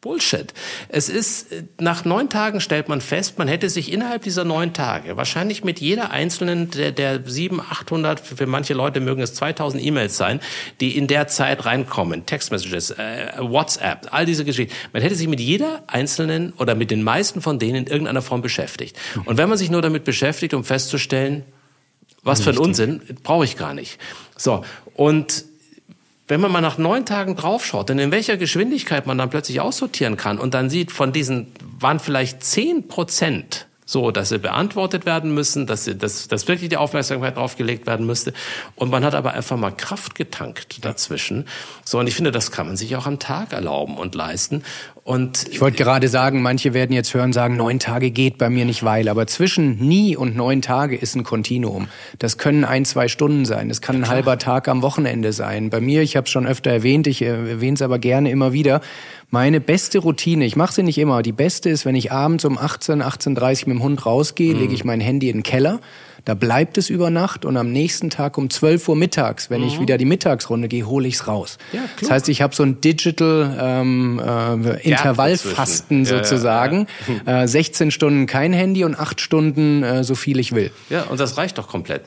Bullshit. 0.00 0.52
Es 0.88 1.08
ist, 1.08 1.48
nach 1.80 2.04
neun 2.04 2.28
Tagen 2.28 2.60
stellt 2.60 2.88
man 2.88 3.00
fest, 3.00 3.38
man 3.38 3.48
hätte 3.48 3.68
sich 3.70 3.92
innerhalb 3.92 4.22
dieser 4.22 4.44
neun 4.44 4.72
Tage 4.72 5.16
wahrscheinlich 5.16 5.64
mit 5.64 5.80
jeder 5.80 6.10
einzelnen 6.10 6.70
der, 6.70 6.92
der 6.92 7.22
sieben, 7.24 7.60
achthundert, 7.60 8.20
für 8.20 8.46
manche 8.46 8.74
Leute 8.74 9.00
mögen 9.00 9.22
es 9.22 9.34
2000 9.34 9.82
E-Mails 9.82 10.16
sein, 10.16 10.40
die 10.80 10.96
in 10.96 11.06
der 11.06 11.28
Zeit 11.28 11.64
reinkommen, 11.64 12.26
Textmessages, 12.26 12.90
äh, 12.90 13.32
WhatsApp, 13.38 14.08
all 14.12 14.26
diese 14.26 14.44
Geschichten. 14.44 14.74
Man 14.92 15.02
hätte 15.02 15.14
sich 15.14 15.28
mit 15.28 15.40
jeder 15.40 15.82
einzelnen 15.86 16.52
oder 16.52 16.74
mit 16.74 16.90
den 16.90 17.02
meisten 17.02 17.40
von 17.40 17.58
denen 17.58 17.86
in 17.86 17.86
irgendeiner 17.86 18.22
Form 18.22 18.42
beschäftigt. 18.42 18.96
Und 19.24 19.38
wenn 19.38 19.48
man 19.48 19.58
sich 19.58 19.70
nur 19.70 19.82
damit 19.82 20.04
beschäftigt, 20.04 20.54
um 20.54 20.62
festzustellen, 20.62 21.44
was 22.22 22.42
für 22.42 22.50
ein 22.50 22.58
Unsinn, 22.58 23.00
brauche 23.22 23.44
ich 23.44 23.56
gar 23.56 23.72
nicht. 23.72 23.98
So. 24.36 24.64
Und 24.94 25.45
wenn 26.28 26.40
man 26.40 26.50
mal 26.50 26.60
nach 26.60 26.78
neun 26.78 27.06
Tagen 27.06 27.36
draufschaut, 27.36 27.88
dann 27.88 27.98
in 27.98 28.10
welcher 28.10 28.36
Geschwindigkeit 28.36 29.06
man 29.06 29.18
dann 29.18 29.30
plötzlich 29.30 29.60
aussortieren 29.60 30.16
kann 30.16 30.38
und 30.38 30.54
dann 30.54 30.70
sieht, 30.70 30.90
von 30.90 31.12
diesen 31.12 31.52
waren 31.78 32.00
vielleicht 32.00 32.42
zehn 32.42 32.88
Prozent 32.88 33.66
so, 33.86 34.10
dass 34.10 34.30
sie 34.30 34.38
beantwortet 34.38 35.06
werden 35.06 35.32
müssen, 35.32 35.66
dass, 35.66 35.84
sie, 35.84 35.96
dass, 35.96 36.26
dass 36.26 36.48
wirklich 36.48 36.68
die 36.68 36.76
Aufmerksamkeit 36.76 37.36
draufgelegt 37.36 37.86
werden 37.86 38.04
müsste. 38.04 38.32
Und 38.74 38.90
man 38.90 39.04
hat 39.04 39.14
aber 39.14 39.32
einfach 39.32 39.56
mal 39.56 39.70
Kraft 39.70 40.16
getankt 40.16 40.84
dazwischen. 40.84 41.46
So, 41.84 42.00
und 42.00 42.08
ich 42.08 42.14
finde, 42.16 42.32
das 42.32 42.50
kann 42.50 42.66
man 42.66 42.76
sich 42.76 42.96
auch 42.96 43.06
am 43.06 43.20
Tag 43.20 43.52
erlauben 43.52 43.96
und 43.96 44.16
leisten. 44.16 44.64
Und 45.06 45.46
ich 45.48 45.60
wollte 45.60 45.76
gerade 45.76 46.08
sagen, 46.08 46.42
manche 46.42 46.74
werden 46.74 46.92
jetzt 46.92 47.14
hören, 47.14 47.32
sagen, 47.32 47.56
neun 47.56 47.78
Tage 47.78 48.10
geht 48.10 48.38
bei 48.38 48.50
mir 48.50 48.64
nicht 48.64 48.82
weil, 48.82 49.08
aber 49.08 49.28
zwischen 49.28 49.78
nie 49.78 50.16
und 50.16 50.34
neun 50.34 50.62
Tage 50.62 50.96
ist 50.96 51.14
ein 51.14 51.22
Kontinuum. 51.22 51.86
Das 52.18 52.38
können 52.38 52.64
ein, 52.64 52.84
zwei 52.84 53.06
Stunden 53.06 53.44
sein, 53.44 53.68
das 53.68 53.80
kann 53.80 53.94
ein 53.94 54.08
halber 54.08 54.36
Tag 54.36 54.66
am 54.66 54.82
Wochenende 54.82 55.32
sein. 55.32 55.70
Bei 55.70 55.80
mir, 55.80 56.02
ich 56.02 56.16
habe 56.16 56.24
es 56.24 56.32
schon 56.32 56.44
öfter 56.44 56.72
erwähnt, 56.72 57.06
ich 57.06 57.22
erwähne 57.22 57.74
es 57.74 57.82
aber 57.82 58.00
gerne 58.00 58.32
immer 58.32 58.52
wieder, 58.52 58.80
meine 59.30 59.60
beste 59.60 59.98
Routine, 59.98 60.44
ich 60.44 60.56
mache 60.56 60.72
sie 60.72 60.82
nicht 60.82 60.98
immer, 60.98 61.22
die 61.22 61.32
beste 61.32 61.68
ist, 61.68 61.84
wenn 61.84 61.94
ich 61.94 62.12
abends 62.12 62.44
um 62.44 62.58
18, 62.58 63.02
18.30 63.02 63.68
mit 63.68 63.76
dem 63.76 63.82
Hund 63.82 64.06
rausgehe, 64.06 64.54
mhm. 64.54 64.60
lege 64.60 64.74
ich 64.74 64.84
mein 64.84 65.00
Handy 65.00 65.28
in 65.28 65.38
den 65.38 65.42
Keller, 65.42 65.80
da 66.26 66.34
bleibt 66.34 66.76
es 66.76 66.90
über 66.90 67.08
Nacht 67.08 67.44
und 67.44 67.56
am 67.56 67.70
nächsten 67.70 68.10
Tag 68.10 68.36
um 68.36 68.50
12 68.50 68.88
Uhr 68.88 68.96
mittags, 68.96 69.48
wenn 69.48 69.60
mhm. 69.60 69.68
ich 69.68 69.80
wieder 69.80 69.96
die 69.96 70.04
Mittagsrunde 70.04 70.66
gehe, 70.66 70.84
hole 70.84 71.06
ich 71.06 71.14
es 71.14 71.28
raus. 71.28 71.56
Ja. 71.72 71.82
Das 72.00 72.10
heißt, 72.10 72.28
ich 72.28 72.42
habe 72.42 72.52
so 72.52 72.64
ein 72.64 72.80
Digital 72.80 73.56
ähm, 73.60 74.18
äh, 74.18 74.80
Intervallfasten 74.80 76.04
ja, 76.04 76.18
sozusagen. 76.18 76.88
Ja, 77.26 77.44
äh, 77.44 77.48
16 77.48 77.92
Stunden 77.92 78.26
kein 78.26 78.52
Handy 78.52 78.82
und 78.82 78.98
8 78.98 79.20
Stunden 79.20 79.84
äh, 79.84 80.02
so 80.02 80.16
viel 80.16 80.40
ich 80.40 80.52
will. 80.52 80.72
Ja, 80.90 81.04
und 81.04 81.20
das 81.20 81.36
reicht 81.38 81.58
doch 81.58 81.68
komplett. 81.68 82.02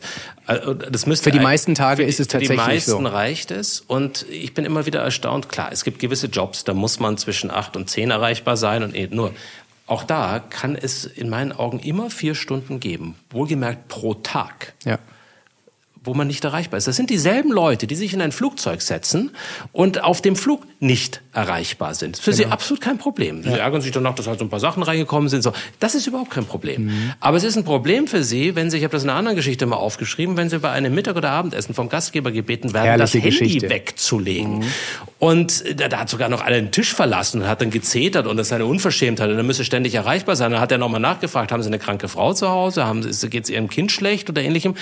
Also, 0.45 0.73
das 0.73 1.05
müsste 1.05 1.31
für 1.31 1.31
die 1.31 1.39
meisten 1.39 1.73
Tage 1.73 2.03
ist 2.03 2.19
es 2.19 2.27
tatsächlich 2.27 2.57
so. 2.57 2.63
Für 2.63 2.69
die 2.69 2.75
meisten 2.75 3.03
so. 3.05 3.07
reicht 3.07 3.51
es 3.51 3.79
und 3.87 4.25
ich 4.29 4.53
bin 4.53 4.65
immer 4.65 4.85
wieder 4.85 4.99
erstaunt. 4.99 5.47
Klar, 5.47 5.69
es 5.71 5.85
gibt 5.85 5.99
gewisse 5.99 6.27
Jobs, 6.27 6.65
da 6.65 6.73
muss 6.73 6.99
man 6.99 7.17
zwischen 7.17 7.51
8 7.51 7.77
und 7.77 7.89
10 7.89 8.11
erreichbar 8.11 8.57
sein 8.57 8.83
und 8.83 8.93
eh 8.93 9.07
nur 9.09 9.31
auch 9.89 10.03
da 10.03 10.39
kann 10.39 10.75
es 10.75 11.05
in 11.05 11.29
meinen 11.29 11.51
Augen 11.51 11.79
immer 11.79 12.09
vier 12.09 12.35
Stunden 12.35 12.79
geben, 12.79 13.15
wohlgemerkt 13.29 13.87
pro 13.87 14.13
Tag. 14.13 14.73
Ja 14.85 14.99
wo 16.09 16.13
man 16.13 16.27
nicht 16.27 16.43
erreichbar 16.43 16.77
ist. 16.77 16.87
Das 16.87 16.95
sind 16.95 17.09
dieselben 17.09 17.51
Leute, 17.51 17.87
die 17.87 17.95
sich 17.95 18.13
in 18.13 18.21
ein 18.21 18.31
Flugzeug 18.31 18.81
setzen 18.81 19.31
und 19.71 20.03
auf 20.03 20.21
dem 20.21 20.35
Flug 20.35 20.63
nicht 20.79 21.21
erreichbar 21.33 21.93
sind. 21.93 22.17
Für 22.17 22.31
genau. 22.31 22.37
sie 22.37 22.45
absolut 22.47 22.81
kein 22.81 22.97
Problem. 22.97 23.43
Sie 23.43 23.49
ja. 23.49 23.57
ärgern 23.57 23.81
sich 23.81 23.91
danach, 23.91 24.15
dass 24.15 24.27
halt 24.27 24.39
so 24.39 24.45
ein 24.45 24.49
paar 24.49 24.59
Sachen 24.59 24.81
reingekommen 24.81 25.29
sind. 25.29 25.41
So, 25.41 25.53
das 25.79 25.93
ist 25.93 26.07
überhaupt 26.07 26.31
kein 26.31 26.45
Problem. 26.45 26.85
Mhm. 26.85 27.13
Aber 27.19 27.37
es 27.37 27.43
ist 27.43 27.57
ein 27.57 27.63
Problem 27.63 28.07
für 28.07 28.23
sie, 28.23 28.55
wenn 28.55 28.71
sie, 28.71 28.77
ich 28.77 28.83
habe 28.83 28.91
das 28.91 29.03
in 29.03 29.09
einer 29.09 29.19
anderen 29.19 29.35
Geschichte 29.35 29.65
mal 29.65 29.75
aufgeschrieben, 29.75 30.37
wenn 30.37 30.49
sie 30.49 30.59
bei 30.59 30.71
einem 30.71 30.93
Mittag- 30.95 31.17
oder 31.17 31.31
Abendessen 31.31 31.75
vom 31.75 31.89
Gastgeber 31.89 32.31
gebeten 32.31 32.73
werden, 32.73 32.85
Herrliche 32.85 33.03
das 33.03 33.13
Handy 33.13 33.29
Geschichte. 33.29 33.69
wegzulegen. 33.69 34.59
Mhm. 34.59 34.63
Und 35.19 35.79
da, 35.79 35.89
da, 35.89 35.99
hat 35.99 36.09
sogar 36.09 36.29
noch 36.29 36.41
einer 36.41 36.55
den 36.55 36.71
Tisch 36.71 36.93
verlassen 36.93 37.41
und 37.41 37.47
hat 37.47 37.61
dann 37.61 37.71
gezetert 37.71 38.25
und 38.25 38.37
das 38.37 38.47
ist 38.47 38.53
eine 38.53 38.65
Unverschämtheit 38.65 39.29
und 39.29 39.37
er 39.37 39.43
müsse 39.43 39.65
ständig 39.65 39.93
erreichbar 39.95 40.35
sein. 40.35 40.51
Dann 40.51 40.61
hat 40.61 40.71
er 40.71 40.77
nochmal 40.77 41.01
nachgefragt, 41.01 41.51
haben 41.51 41.61
Sie 41.61 41.67
eine 41.67 41.79
kranke 41.79 42.07
Frau 42.07 42.33
zu 42.33 42.49
Hause? 42.49 42.85
Geht 43.29 43.43
es 43.43 43.49
Ihrem 43.49 43.69
Kind 43.69 43.91
schlecht 43.91 44.29
oder 44.29 44.41
ähnlichem? 44.41 44.75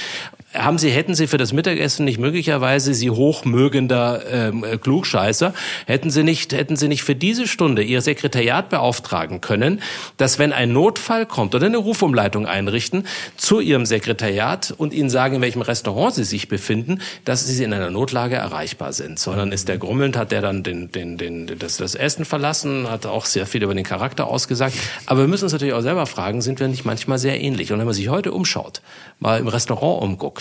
Haben 0.53 0.77
Sie, 0.77 0.89
hätten 0.89 1.13
Sie 1.13 1.27
für 1.27 1.37
das 1.37 1.51
Mittagessen 1.51 2.05
nicht 2.05 2.19
möglicherweise 2.19 2.93
Sie 2.93 3.09
hochmögender 3.09 4.21
ähm, 4.31 4.65
Klugscheißer, 4.81 5.53
hätten 5.85 6.09
Sie 6.09 6.23
nicht, 6.23 6.53
hätten 6.53 6.77
Sie 6.77 6.87
nicht 6.87 7.03
für 7.03 7.15
diese 7.15 7.47
Stunde 7.47 7.83
Ihr 7.83 7.99
Sekretariat 7.99 8.69
beauftragen 8.69 9.41
können, 9.41 9.81
dass 10.15 10.39
wenn 10.39 10.53
ein 10.53 10.71
Notfall 10.71 11.25
kommt 11.25 11.53
oder 11.53 11.65
eine 11.65 11.75
Rufumleitung 11.75 12.45
einrichten 12.45 13.05
zu 13.35 13.59
Ihrem 13.59 13.85
Sekretariat 13.85 14.73
und 14.77 14.93
Ihnen 14.93 15.09
sagen, 15.09 15.35
in 15.35 15.41
welchem 15.41 15.61
Restaurant 15.61 16.15
Sie 16.15 16.23
sich 16.23 16.47
befinden, 16.47 17.01
dass 17.25 17.45
Sie 17.45 17.61
in 17.61 17.73
einer 17.73 17.91
Notlage 17.91 18.35
erreichbar 18.35 18.93
sind. 18.93 19.19
Sondern 19.19 19.51
ist 19.51 19.67
der 19.67 19.77
grummelnd, 19.77 20.15
hat 20.15 20.31
der 20.31 20.39
dann 20.39 20.63
den, 20.63 20.93
den, 20.93 21.17
den, 21.17 21.59
das, 21.59 21.75
das 21.75 21.93
Essen 21.93 22.23
verlassen, 22.23 22.89
hat 22.89 23.05
auch 23.05 23.25
sehr 23.25 23.47
viel 23.47 23.63
über 23.63 23.75
den 23.75 23.83
Charakter 23.83 24.27
ausgesagt. 24.27 24.77
Aber 25.07 25.19
wir 25.19 25.27
müssen 25.27 25.43
uns 25.43 25.51
natürlich 25.51 25.73
auch 25.73 25.81
selber 25.81 26.05
fragen, 26.05 26.41
sind 26.41 26.61
wir 26.61 26.69
nicht 26.69 26.85
manchmal 26.85 27.17
sehr 27.17 27.41
ähnlich? 27.41 27.73
Und 27.73 27.79
wenn 27.79 27.85
man 27.85 27.93
sich 27.93 28.07
heute 28.07 28.31
umschaut, 28.31 28.81
mal 29.19 29.41
im 29.41 29.49
Restaurant 29.49 30.01
umguckt, 30.01 30.36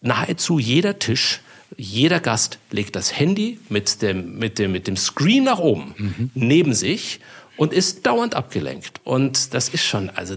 nahezu 0.00 0.58
jeder 0.58 0.98
Tisch, 0.98 1.40
jeder 1.76 2.20
Gast 2.20 2.58
legt 2.70 2.94
das 2.94 3.18
Handy 3.18 3.58
mit 3.68 4.02
dem, 4.02 4.38
mit 4.38 4.58
dem, 4.58 4.72
mit 4.72 4.86
dem 4.86 4.96
Screen 4.96 5.44
nach 5.44 5.58
oben 5.58 5.94
mhm. 5.96 6.30
neben 6.34 6.74
sich 6.74 7.20
und 7.56 7.72
ist 7.72 8.04
dauernd 8.06 8.34
abgelenkt. 8.34 9.00
Und 9.04 9.54
das 9.54 9.68
ist 9.68 9.84
schon, 9.84 10.10
also 10.10 10.36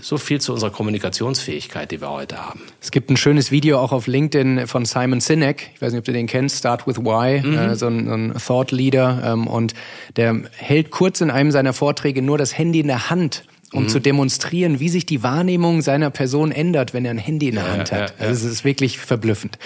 so 0.00 0.16
viel 0.16 0.40
zu 0.40 0.52
unserer 0.52 0.70
Kommunikationsfähigkeit, 0.70 1.90
die 1.90 2.00
wir 2.00 2.10
heute 2.10 2.38
haben. 2.38 2.60
Es 2.80 2.90
gibt 2.90 3.10
ein 3.10 3.16
schönes 3.16 3.50
Video 3.50 3.78
auch 3.78 3.92
auf 3.92 4.06
LinkedIn 4.06 4.66
von 4.66 4.84
Simon 4.84 5.20
Sinek. 5.20 5.70
Ich 5.74 5.82
weiß 5.82 5.92
nicht, 5.92 5.98
ob 5.98 6.04
du 6.06 6.12
den 6.12 6.26
kennst, 6.26 6.58
Start 6.58 6.86
with 6.86 6.98
Why, 6.98 7.42
mhm. 7.46 7.58
äh, 7.58 7.76
so, 7.76 7.88
ein, 7.88 8.08
ein 8.08 8.34
Thought 8.34 8.72
Leader. 8.72 9.22
Ähm, 9.24 9.46
und 9.46 9.74
der 10.16 10.42
hält 10.56 10.90
kurz 10.90 11.20
in 11.20 11.30
einem 11.30 11.50
seiner 11.50 11.72
Vorträge 11.72 12.22
nur 12.22 12.38
das 12.38 12.56
Handy 12.56 12.80
in 12.80 12.86
der 12.86 13.10
Hand 13.10 13.44
um 13.76 13.84
mhm. 13.84 13.88
zu 13.88 14.00
demonstrieren, 14.00 14.80
wie 14.80 14.88
sich 14.88 15.06
die 15.06 15.22
Wahrnehmung 15.22 15.82
seiner 15.82 16.10
Person 16.10 16.50
ändert, 16.50 16.94
wenn 16.94 17.04
er 17.04 17.12
ein 17.12 17.18
Handy 17.18 17.48
in 17.48 17.56
der 17.56 17.64
ja, 17.64 17.70
Hand 17.70 17.92
hat. 17.92 18.10
Ja, 18.10 18.16
ja. 18.18 18.28
Also 18.28 18.46
es 18.46 18.52
ist 18.52 18.64
wirklich 18.64 18.98
verblüffend. 18.98 19.58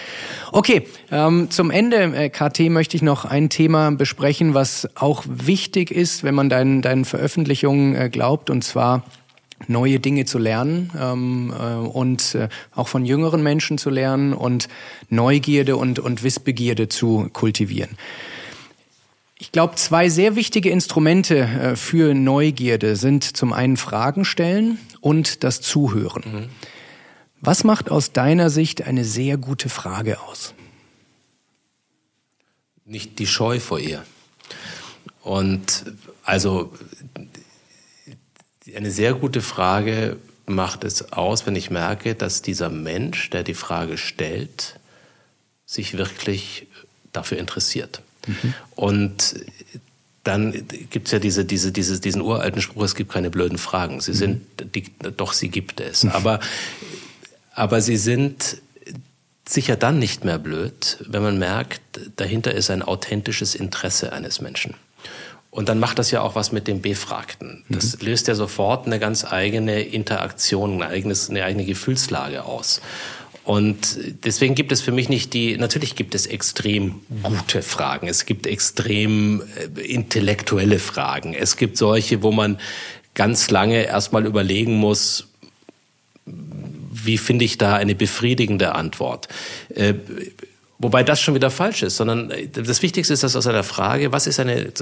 Okay, 0.52 0.86
ähm, 1.11 1.48
zum 1.50 1.70
Ende, 1.70 1.96
äh, 1.96 2.28
KT, 2.28 2.70
möchte 2.70 2.96
ich 2.96 3.02
noch 3.02 3.24
ein 3.24 3.48
Thema 3.48 3.90
besprechen, 3.90 4.54
was 4.54 4.88
auch 4.96 5.24
wichtig 5.28 5.90
ist, 5.90 6.24
wenn 6.24 6.34
man 6.34 6.48
deinen, 6.48 6.82
deinen 6.82 7.04
Veröffentlichungen 7.04 7.94
äh, 7.94 8.08
glaubt, 8.11 8.50
und 8.50 8.62
zwar 8.62 9.04
neue 9.68 10.00
Dinge 10.00 10.24
zu 10.24 10.38
lernen 10.38 10.90
ähm, 10.98 11.52
äh, 11.58 11.74
und 11.74 12.34
äh, 12.34 12.48
auch 12.74 12.88
von 12.88 13.04
jüngeren 13.04 13.42
Menschen 13.42 13.78
zu 13.78 13.90
lernen 13.90 14.32
und 14.32 14.68
Neugierde 15.08 15.76
und, 15.76 15.98
und 15.98 16.22
Wissbegierde 16.22 16.88
zu 16.88 17.28
kultivieren. 17.32 17.90
Ich 19.43 19.53
glaube, 19.53 19.76
zwei 19.76 20.11
sehr 20.11 20.36
wichtige 20.36 20.68
Instrumente 20.68 21.38
äh, 21.38 21.74
für 21.74 22.12
Neugierde 22.12 22.95
sind 22.95 23.24
zum 23.24 23.55
einen 23.55 23.78
Fragen 23.78 24.26
stellen 24.26 24.78
und 25.01 25.45
das 25.45 25.62
Zuhören. 25.62 26.22
Mhm. 26.26 26.49
Was 27.41 27.64
macht 27.64 27.91
aus 27.91 28.12
deiner 28.12 28.51
Sicht 28.51 28.82
eine 28.82 29.03
sehr 29.03 29.38
gute 29.38 29.70
Frage 29.70 30.20
aus? 30.20 30.53
Nicht 32.84 33.18
die 33.18 33.26
Scheu 33.26 33.61
vor 33.61 33.78
ihr. 33.78 34.05
Und 35.22 35.84
also 36.22 36.74
eine 38.76 38.91
sehr 38.91 39.14
gute 39.14 39.41
Frage 39.41 40.18
macht 40.45 40.84
es 40.84 41.14
aus, 41.14 41.47
wenn 41.47 41.57
ich 41.57 41.70
merke, 41.70 42.14
dass 42.14 42.43
dieser 42.43 42.68
Mensch, 42.68 43.30
der 43.30 43.43
die 43.43 43.55
Frage 43.55 43.97
stellt, 43.97 44.78
sich 45.64 45.97
wirklich 45.97 46.66
dafür 47.12 47.38
interessiert. 47.38 48.03
Mhm. 48.27 48.55
Und 48.75 49.35
dann 50.25 50.53
gibt 50.91 51.07
es 51.07 51.12
ja 51.12 51.18
diese, 51.18 51.45
diese, 51.45 51.73
diese, 51.73 52.01
diesen 52.01 52.21
uralten 52.21 52.61
Spruch, 52.61 52.85
es 52.85 52.95
gibt 52.95 53.12
keine 53.12 53.31
blöden 53.31 53.59
Fragen. 53.59 54.01
Sie 54.01 54.12
sind, 54.12 54.43
die, 54.75 54.85
doch 55.16 55.33
sie 55.33 55.49
gibt 55.49 55.81
es. 55.81 56.05
Mhm. 56.05 56.11
Aber, 56.11 56.41
aber 57.55 57.81
sie 57.81 57.97
sind 57.97 58.59
sicher 59.49 59.77
dann 59.77 59.99
nicht 59.99 60.25
mehr 60.25 60.39
blöd, 60.39 60.99
wenn 61.09 61.23
man 61.23 61.39
merkt, 61.39 61.81
dahinter 62.16 62.53
ist 62.53 62.71
ein 62.71 62.83
authentisches 62.83 63.55
Interesse 63.55 64.12
eines 64.12 64.41
Menschen. 64.41 64.75
Und 65.51 65.68
dann 65.68 65.81
macht 65.81 65.99
das 65.99 66.12
ja 66.12 66.21
auch 66.21 66.37
was 66.37 66.53
mit 66.53 66.68
dem 66.68 66.81
Befragten. 66.81 67.64
Das 67.68 67.99
mhm. 67.99 68.07
löst 68.07 68.29
ja 68.29 68.37
sofort 68.37 68.87
eine 68.87 69.01
ganz 69.01 69.25
eigene 69.25 69.83
Interaktion, 69.83 70.81
ein 70.81 70.89
eigenes, 70.89 71.29
eine 71.29 71.45
eigene 71.45 71.64
Gefühlslage 71.64 72.45
aus. 72.45 72.81
Und 73.51 73.98
deswegen 74.24 74.55
gibt 74.55 74.70
es 74.70 74.80
für 74.80 74.92
mich 74.92 75.09
nicht 75.09 75.34
die, 75.34 75.57
natürlich 75.57 75.96
gibt 75.96 76.14
es 76.14 76.26
extrem 76.26 77.01
gute 77.24 77.62
Fragen, 77.62 78.07
es 78.07 78.24
gibt 78.24 78.46
extrem 78.46 79.42
äh, 79.76 79.80
intellektuelle 79.80 80.78
Fragen, 80.78 81.34
es 81.34 81.57
gibt 81.57 81.76
solche, 81.76 82.22
wo 82.22 82.30
man 82.30 82.61
ganz 83.14 83.51
lange 83.51 83.82
erstmal 83.86 84.24
überlegen 84.24 84.74
muss, 84.74 85.26
wie 86.26 87.18
finde 87.18 87.44
ich 87.44 87.59
da 87.59 87.74
eine 87.74 87.96
befriedigende 87.96 88.76
Antwort. 88.76 89.26
Äh, 89.74 89.94
wobei 90.78 91.03
das 91.03 91.20
schon 91.20 91.34
wieder 91.34 91.51
falsch 91.51 91.82
ist, 91.82 91.96
sondern 91.96 92.30
äh, 92.30 92.46
das 92.46 92.82
Wichtigste 92.82 93.14
ist, 93.14 93.24
dass 93.24 93.34
aus 93.34 93.48
einer 93.48 93.64
Frage, 93.64 94.12
was 94.12 94.28
ist 94.28 94.38
eine, 94.38 94.72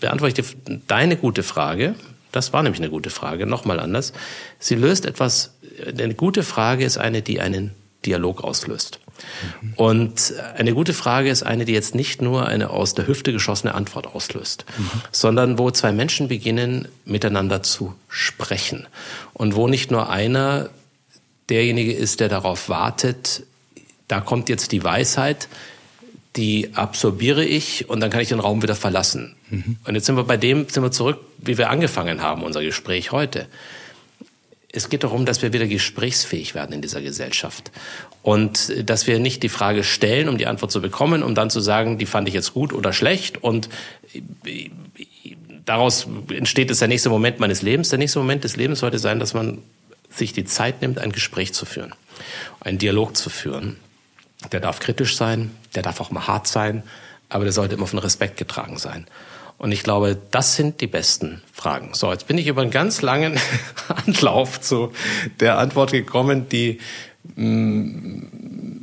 beantworte 0.00 0.40
ich 0.40 0.56
deine 0.88 1.16
gute 1.16 1.44
Frage, 1.44 1.94
das 2.32 2.52
war 2.52 2.64
nämlich 2.64 2.80
eine 2.80 2.90
gute 2.90 3.10
Frage, 3.10 3.46
nochmal 3.46 3.78
anders. 3.78 4.12
Sie 4.58 4.74
löst 4.74 5.06
etwas, 5.06 5.54
eine 5.96 6.14
gute 6.14 6.42
Frage 6.42 6.84
ist 6.84 6.98
eine, 6.98 7.22
die 7.22 7.38
einen 7.38 7.70
Dialog 8.06 8.42
auslöst. 8.42 9.00
Mhm. 9.60 9.72
Und 9.74 10.34
eine 10.56 10.72
gute 10.72 10.94
Frage 10.94 11.30
ist 11.30 11.42
eine, 11.42 11.64
die 11.64 11.72
jetzt 11.72 11.94
nicht 11.94 12.22
nur 12.22 12.46
eine 12.46 12.70
aus 12.70 12.94
der 12.94 13.06
Hüfte 13.06 13.32
geschossene 13.32 13.74
Antwort 13.74 14.06
auslöst, 14.06 14.64
mhm. 14.78 14.90
sondern 15.10 15.58
wo 15.58 15.70
zwei 15.70 15.92
Menschen 15.92 16.28
beginnen, 16.28 16.88
miteinander 17.04 17.62
zu 17.62 17.94
sprechen. 18.08 18.86
Und 19.32 19.54
wo 19.54 19.68
nicht 19.68 19.90
nur 19.90 20.08
einer 20.08 20.70
derjenige 21.48 21.92
ist, 21.92 22.20
der 22.20 22.28
darauf 22.28 22.68
wartet, 22.68 23.42
da 24.08 24.20
kommt 24.20 24.48
jetzt 24.48 24.72
die 24.72 24.84
Weisheit, 24.84 25.48
die 26.36 26.74
absorbiere 26.74 27.44
ich 27.44 27.88
und 27.88 28.00
dann 28.00 28.10
kann 28.10 28.20
ich 28.20 28.28
den 28.28 28.40
Raum 28.40 28.62
wieder 28.62 28.76
verlassen. 28.76 29.36
Mhm. 29.50 29.76
Und 29.86 29.94
jetzt 29.94 30.06
sind 30.06 30.16
wir 30.16 30.24
bei 30.24 30.36
dem, 30.36 30.68
sind 30.68 30.82
wir 30.82 30.92
zurück, 30.92 31.18
wie 31.38 31.58
wir 31.58 31.70
angefangen 31.70 32.20
haben, 32.20 32.42
unser 32.42 32.62
Gespräch 32.62 33.12
heute 33.12 33.46
es 34.76 34.88
geht 34.88 35.04
darum, 35.04 35.26
dass 35.26 35.42
wir 35.42 35.52
wieder 35.52 35.66
gesprächsfähig 35.66 36.54
werden 36.54 36.72
in 36.72 36.82
dieser 36.82 37.00
Gesellschaft. 37.00 37.70
Und 38.22 38.70
äh, 38.70 38.84
dass 38.84 39.06
wir 39.06 39.18
nicht 39.18 39.42
die 39.42 39.48
Frage 39.48 39.84
stellen, 39.84 40.28
um 40.28 40.38
die 40.38 40.46
Antwort 40.46 40.70
zu 40.70 40.80
bekommen, 40.80 41.22
um 41.22 41.34
dann 41.34 41.50
zu 41.50 41.60
sagen, 41.60 41.98
die 41.98 42.06
fand 42.06 42.28
ich 42.28 42.34
jetzt 42.34 42.52
gut 42.52 42.72
oder 42.72 42.92
schlecht. 42.92 43.42
Und 43.42 43.68
äh, 44.44 44.70
daraus 45.64 46.06
entsteht 46.28 46.70
es 46.70 46.78
der 46.78 46.88
nächste 46.88 47.08
Moment 47.08 47.40
meines 47.40 47.62
Lebens. 47.62 47.88
Der 47.88 47.98
nächste 47.98 48.18
Moment 48.18 48.44
des 48.44 48.56
Lebens 48.56 48.80
sollte 48.80 48.98
sein, 48.98 49.18
dass 49.18 49.34
man 49.34 49.58
sich 50.10 50.32
die 50.32 50.44
Zeit 50.44 50.82
nimmt, 50.82 50.98
ein 50.98 51.12
Gespräch 51.12 51.52
zu 51.52 51.66
führen, 51.66 51.94
einen 52.60 52.78
Dialog 52.78 53.16
zu 53.16 53.30
führen. 53.30 53.76
Der 54.52 54.60
darf 54.60 54.80
kritisch 54.80 55.16
sein, 55.16 55.50
der 55.74 55.82
darf 55.82 56.00
auch 56.00 56.10
mal 56.10 56.26
hart 56.26 56.46
sein, 56.46 56.82
aber 57.28 57.44
der 57.44 57.52
sollte 57.52 57.74
immer 57.74 57.86
von 57.86 57.98
Respekt 57.98 58.36
getragen 58.36 58.78
sein. 58.78 59.06
Und 59.58 59.72
ich 59.72 59.82
glaube, 59.82 60.18
das 60.30 60.54
sind 60.56 60.80
die 60.80 60.86
besten 60.86 61.40
Fragen. 61.52 61.90
So, 61.94 62.12
jetzt 62.12 62.26
bin 62.26 62.36
ich 62.36 62.46
über 62.46 62.62
einen 62.62 62.70
ganz 62.70 63.00
langen 63.00 63.38
Anlauf 64.06 64.60
zu 64.60 64.92
der 65.40 65.58
Antwort 65.58 65.92
gekommen, 65.92 66.48
die 66.50 66.78
mm, 67.36 68.22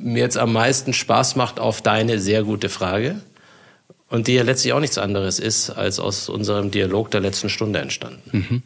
mir 0.04 0.20
jetzt 0.20 0.38
am 0.38 0.54
meisten 0.54 0.94
Spaß 0.94 1.36
macht 1.36 1.60
auf 1.60 1.82
deine 1.82 2.20
sehr 2.20 2.44
gute 2.44 2.70
Frage 2.70 3.22
und 4.10 4.28
die 4.28 4.34
ja 4.34 4.44
letztlich 4.44 4.74
auch 4.74 4.80
nichts 4.80 4.98
anderes 4.98 5.40
ist, 5.40 5.70
als 5.70 6.00
aus 6.00 6.28
unserem 6.30 6.72
Dialog 6.72 7.12
der 7.12 7.22
letzten 7.22 7.50
Stunde 7.50 7.80
entstanden. 7.80 8.22
Mhm. 8.32 8.64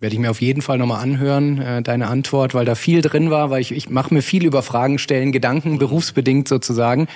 Werde 0.00 0.14
ich 0.14 0.20
mir 0.20 0.30
auf 0.30 0.40
jeden 0.40 0.62
Fall 0.62 0.78
nochmal 0.78 1.02
anhören, 1.02 1.60
äh, 1.60 1.82
deine 1.82 2.06
Antwort, 2.06 2.54
weil 2.54 2.64
da 2.64 2.76
viel 2.76 3.00
drin 3.00 3.30
war, 3.30 3.50
weil 3.50 3.60
ich, 3.60 3.72
ich 3.72 3.90
mache 3.90 4.14
mir 4.14 4.22
viel 4.22 4.44
über 4.44 4.62
Fragen 4.62 4.98
stellen, 4.98 5.32
Gedanken, 5.32 5.78
berufsbedingt 5.78 6.46
sozusagen. 6.46 7.08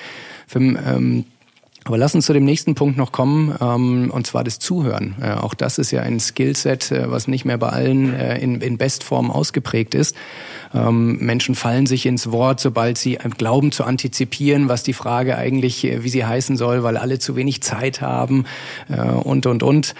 Für, 0.49 0.59
ähm, 0.59 1.25
aber 1.85 1.99
lass 1.99 2.15
uns 2.15 2.27
zu 2.27 2.33
dem 2.33 2.45
nächsten 2.45 2.75
Punkt 2.75 2.97
noch 2.97 3.13
kommen, 3.13 3.55
ähm, 3.61 4.11
und 4.13 4.27
zwar 4.27 4.45
das 4.45 4.59
Zuhören. 4.59 5.17
Äh, 5.21 5.33
auch 5.33 5.55
das 5.55 5.79
ist 5.79 5.91
ja 5.91 6.03
ein 6.03 6.21
Skillset, 6.21 6.93
äh, 6.93 7.11
was 7.11 7.27
nicht 7.27 7.45
mehr 7.45 7.59
bei 7.59 7.71
allen 7.71 8.15
äh, 8.15 8.39
in, 8.39 8.61
in 8.61 8.79
Bestform 8.79 9.31
ausgeprägt 9.31 9.95
ist. 9.95 10.17
Ähm, 10.73 11.19
Menschen 11.19 11.55
fallen 11.55 11.87
sich 11.87 12.07
ins 12.07 12.31
Wort, 12.31 12.61
sobald 12.61 12.99
sie 12.99 13.19
glauben 13.37 13.73
zu 13.73 13.85
antizipieren, 13.85 14.69
was 14.69 14.83
die 14.83 14.93
Frage 14.93 15.37
eigentlich, 15.37 15.85
äh, 15.85 16.05
wie 16.05 16.09
sie 16.09 16.25
heißen 16.25 16.57
soll, 16.57 16.83
weil 16.83 16.97
alle 16.97 17.19
zu 17.19 17.35
wenig 17.35 17.63
Zeit 17.63 18.01
haben 18.01 18.45
äh, 18.89 19.01
und, 19.01 19.47
und, 19.47 19.63
und. 19.63 19.95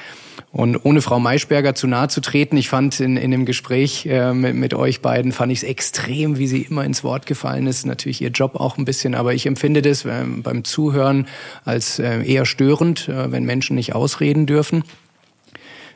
Und 0.51 0.85
ohne 0.85 1.01
Frau 1.01 1.19
Maischberger 1.19 1.75
zu 1.75 1.87
nahe 1.87 2.09
zu 2.09 2.21
treten, 2.21 2.57
ich 2.57 2.69
fand 2.69 3.01
in, 3.01 3.17
in 3.17 3.31
dem 3.31 3.47
Gespräch 3.47 4.07
äh, 4.07 4.33
mit, 4.35 4.55
mit 4.55 4.75
euch 4.75 5.01
beiden, 5.01 5.33
fand 5.33 5.51
ich 5.51 5.59
es 5.59 5.65
extrem, 5.65 6.39
wie 6.39 6.47
sie 6.47 6.63
immer 6.63 6.85
ins 6.85 7.05
Wort 7.05 7.27
gefallen 7.27 7.67
ist. 7.67 7.87
Natürlich 7.87 8.21
ihr 8.21 8.31
Job 8.31 8.57
auch 8.57 8.77
ein 8.77 8.85
bisschen, 8.85 9.15
aber 9.15 9.35
ich 9.35 9.47
empfinde 9.47 9.83
das 9.83 10.05
äh, 10.05 10.25
beim 10.27 10.65
Zuhören 10.65 11.27
als 11.65 11.99
äh, 11.99 12.23
eher 12.23 12.45
störend, 12.45 13.09
äh, 13.09 13.33
wenn 13.33 13.45
Menschen 13.45 13.77
nicht 13.77 13.95
ausreden 13.95 14.47
dürfen. 14.47 14.85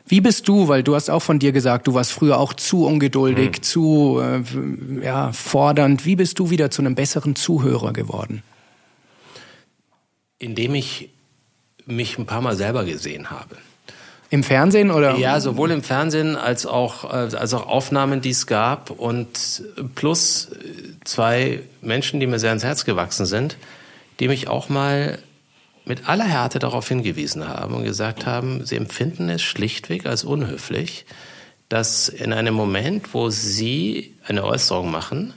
Wie 0.07 0.21
bist 0.21 0.47
du, 0.47 0.69
weil 0.69 0.83
du 0.83 0.95
hast 0.95 1.09
auch 1.09 1.21
von 1.21 1.37
dir 1.37 1.51
gesagt, 1.51 1.87
du 1.87 1.93
warst 1.93 2.13
früher 2.13 2.39
auch 2.39 2.53
zu 2.53 2.85
ungeduldig, 2.85 3.57
mhm. 3.57 3.61
zu 3.61 4.21
äh, 4.21 5.03
ja, 5.03 5.33
fordernd. 5.33 6.05
Wie 6.05 6.15
bist 6.15 6.39
du 6.39 6.49
wieder 6.49 6.71
zu 6.71 6.81
einem 6.81 6.95
besseren 6.95 7.35
Zuhörer 7.35 7.91
geworden? 7.91 8.41
Indem 10.39 10.75
ich 10.75 11.09
mich 11.85 12.17
ein 12.17 12.25
paar 12.25 12.41
Mal 12.41 12.55
selber 12.55 12.85
gesehen 12.85 13.29
habe. 13.29 13.57
Im 14.29 14.43
Fernsehen 14.43 14.91
oder? 14.91 15.15
Ja, 15.17 15.39
sowohl 15.39 15.71
im 15.71 15.83
Fernsehen 15.83 16.35
als 16.35 16.65
auch, 16.65 17.05
äh, 17.05 17.35
als 17.35 17.53
auch 17.53 17.67
Aufnahmen, 17.67 18.21
die 18.21 18.31
es 18.31 18.45
gab 18.45 18.89
und 18.89 19.63
plus 19.95 20.49
zwei 21.05 21.61
Menschen, 21.81 22.19
die 22.19 22.27
mir 22.27 22.39
sehr 22.39 22.49
ans 22.49 22.63
Herz 22.63 22.83
gewachsen 22.83 23.25
sind, 23.25 23.57
die 24.19 24.27
mich 24.27 24.47
auch 24.47 24.67
mal 24.69 25.19
mit 25.85 26.09
aller 26.09 26.25
Härte 26.25 26.59
darauf 26.59 26.87
hingewiesen 26.87 27.47
haben 27.47 27.73
und 27.73 27.85
gesagt 27.85 28.25
haben, 28.25 28.65
sie 28.65 28.75
empfinden 28.75 29.29
es 29.29 29.41
schlichtweg 29.41 30.05
als 30.05 30.25
unhöflich, 30.25 31.05
dass 31.69 32.09
in 32.09 32.33
einem 32.33 32.53
Moment, 32.53 33.13
wo 33.13 33.29
sie 33.29 34.13
eine 34.25 34.43
Äußerung 34.43 34.91
machen, 34.91 35.33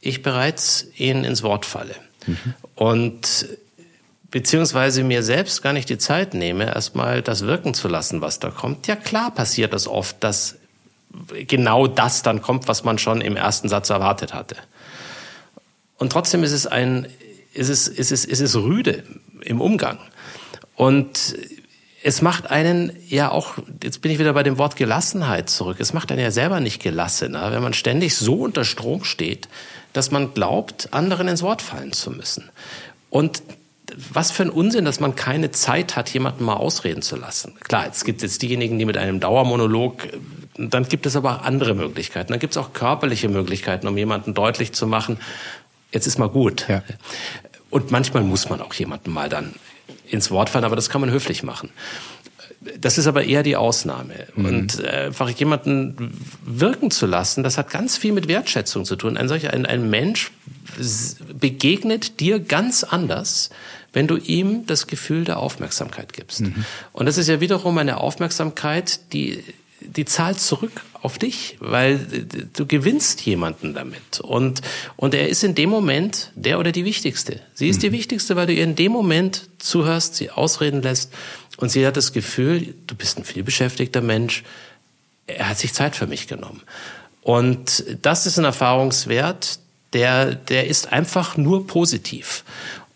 ich 0.00 0.22
bereits 0.22 0.86
ihnen 0.96 1.24
ins 1.24 1.42
Wort 1.42 1.64
falle. 1.64 1.94
Mhm. 2.26 2.54
Und 2.74 3.48
beziehungsweise 4.30 5.04
mir 5.04 5.22
selbst 5.22 5.62
gar 5.62 5.72
nicht 5.72 5.88
die 5.88 5.98
Zeit 5.98 6.34
nehme, 6.34 6.66
erstmal 6.66 7.22
das 7.22 7.42
wirken 7.42 7.74
zu 7.74 7.88
lassen, 7.88 8.20
was 8.20 8.38
da 8.38 8.50
kommt. 8.50 8.86
Ja 8.86 8.96
klar 8.96 9.30
passiert 9.30 9.72
das 9.72 9.86
oft, 9.86 10.22
dass 10.22 10.56
genau 11.46 11.86
das 11.86 12.22
dann 12.22 12.42
kommt, 12.42 12.68
was 12.68 12.84
man 12.84 12.98
schon 12.98 13.20
im 13.20 13.36
ersten 13.36 13.68
Satz 13.68 13.90
erwartet 13.90 14.34
hatte. 14.34 14.56
Und 15.98 16.12
trotzdem 16.12 16.44
ist 16.44 16.52
es 16.52 16.66
ein, 16.66 17.06
ist 17.54 17.68
es, 17.68 17.88
ist 17.88 18.12
es, 18.12 18.24
ist 18.24 18.40
es 18.40 18.54
rüde 18.56 19.02
im 19.42 19.60
Umgang. 19.60 19.98
Und 20.74 21.36
es 22.02 22.22
macht 22.22 22.50
einen 22.50 22.92
ja 23.08 23.30
auch, 23.30 23.54
jetzt 23.82 24.02
bin 24.02 24.12
ich 24.12 24.18
wieder 24.18 24.34
bei 24.34 24.42
dem 24.42 24.58
Wort 24.58 24.76
Gelassenheit 24.76 25.48
zurück, 25.48 25.78
es 25.80 25.92
macht 25.92 26.12
einen 26.12 26.20
ja 26.20 26.30
selber 26.30 26.60
nicht 26.60 26.82
gelassener, 26.82 27.50
wenn 27.50 27.62
man 27.62 27.74
ständig 27.74 28.14
so 28.14 28.42
unter 28.42 28.64
Strom 28.64 29.04
steht, 29.04 29.48
dass 29.92 30.10
man 30.10 30.34
glaubt, 30.34 30.88
anderen 30.92 31.28
ins 31.28 31.42
Wort 31.42 31.62
fallen 31.62 31.92
zu 31.92 32.10
müssen. 32.10 32.50
Und 33.08 33.42
was 34.12 34.30
für 34.30 34.42
ein 34.42 34.50
Unsinn, 34.50 34.84
dass 34.84 35.00
man 35.00 35.14
keine 35.14 35.50
Zeit 35.52 35.96
hat, 35.96 36.08
jemanden 36.10 36.44
mal 36.44 36.54
ausreden 36.54 37.02
zu 37.02 37.16
lassen. 37.16 37.54
Klar, 37.60 37.86
es 37.90 38.04
gibt 38.04 38.22
jetzt 38.22 38.42
diejenigen, 38.42 38.78
die 38.78 38.84
mit 38.84 38.96
einem 38.96 39.20
Dauermonolog, 39.20 40.08
dann 40.58 40.88
gibt 40.88 41.06
es 41.06 41.16
aber 41.16 41.36
auch 41.36 41.42
andere 41.42 41.74
Möglichkeiten. 41.74 42.32
Dann 42.32 42.40
gibt 42.40 42.52
es 42.52 42.56
auch 42.56 42.72
körperliche 42.72 43.28
Möglichkeiten, 43.28 43.86
um 43.86 43.96
jemanden 43.96 44.34
deutlich 44.34 44.72
zu 44.72 44.86
machen, 44.86 45.18
jetzt 45.92 46.06
ist 46.06 46.18
mal 46.18 46.28
gut. 46.28 46.66
Ja. 46.68 46.82
Und 47.70 47.90
manchmal 47.90 48.22
muss 48.22 48.48
man 48.48 48.60
auch 48.60 48.74
jemanden 48.74 49.12
mal 49.12 49.28
dann 49.28 49.54
ins 50.08 50.30
Wort 50.30 50.50
fallen, 50.50 50.64
aber 50.64 50.76
das 50.76 50.88
kann 50.88 51.00
man 51.00 51.10
höflich 51.10 51.42
machen. 51.42 51.70
Das 52.80 52.98
ist 52.98 53.06
aber 53.06 53.24
eher 53.24 53.42
die 53.42 53.56
Ausnahme. 53.56 54.26
Mhm. 54.34 54.44
Und 54.44 54.80
äh, 54.80 55.06
einfach 55.06 55.30
jemanden 55.30 56.12
wirken 56.44 56.90
zu 56.90 57.06
lassen, 57.06 57.42
das 57.42 57.58
hat 57.58 57.70
ganz 57.70 57.96
viel 57.96 58.12
mit 58.12 58.28
Wertschätzung 58.28 58.84
zu 58.84 58.96
tun. 58.96 59.16
Ein 59.16 59.28
solcher, 59.28 59.52
ein, 59.52 59.66
ein 59.66 59.88
Mensch 59.88 60.32
begegnet 61.32 62.20
dir 62.20 62.40
ganz 62.40 62.84
anders, 62.84 63.50
wenn 63.92 64.06
du 64.06 64.16
ihm 64.16 64.66
das 64.66 64.86
Gefühl 64.86 65.24
der 65.24 65.38
Aufmerksamkeit 65.38 66.12
gibst. 66.12 66.42
Mhm. 66.42 66.64
Und 66.92 67.06
das 67.06 67.18
ist 67.18 67.28
ja 67.28 67.40
wiederum 67.40 67.78
eine 67.78 67.98
Aufmerksamkeit, 67.98 69.12
die 69.12 69.42
die 69.80 70.04
zahlt 70.04 70.40
zurück 70.40 70.82
auf 70.94 71.18
dich, 71.18 71.56
weil 71.60 71.98
du 72.54 72.66
gewinnst 72.66 73.24
jemanden 73.26 73.74
damit. 73.74 74.20
Und, 74.20 74.62
und 74.96 75.14
er 75.14 75.28
ist 75.28 75.44
in 75.44 75.54
dem 75.54 75.70
Moment 75.70 76.32
der 76.34 76.58
oder 76.58 76.72
die 76.72 76.84
Wichtigste. 76.84 77.40
Sie 77.54 77.68
ist 77.68 77.82
die 77.82 77.90
mhm. 77.90 77.94
Wichtigste, 77.94 78.36
weil 78.36 78.46
du 78.46 78.54
ihr 78.54 78.64
in 78.64 78.74
dem 78.74 78.92
Moment 78.92 79.48
zuhörst, 79.58 80.16
sie 80.16 80.30
ausreden 80.30 80.82
lässt 80.82 81.12
und 81.56 81.70
sie 81.70 81.86
hat 81.86 81.96
das 81.96 82.12
Gefühl, 82.12 82.74
du 82.86 82.94
bist 82.94 83.18
ein 83.18 83.24
vielbeschäftigter 83.24 84.00
Mensch. 84.00 84.44
Er 85.26 85.48
hat 85.48 85.58
sich 85.58 85.72
Zeit 85.72 85.96
für 85.96 86.06
mich 86.06 86.26
genommen. 86.26 86.62
Und 87.22 87.84
das 88.02 88.26
ist 88.26 88.38
ein 88.38 88.44
Erfahrungswert, 88.44 89.58
der, 89.92 90.34
der 90.34 90.66
ist 90.66 90.92
einfach 90.92 91.36
nur 91.36 91.66
positiv. 91.66 92.44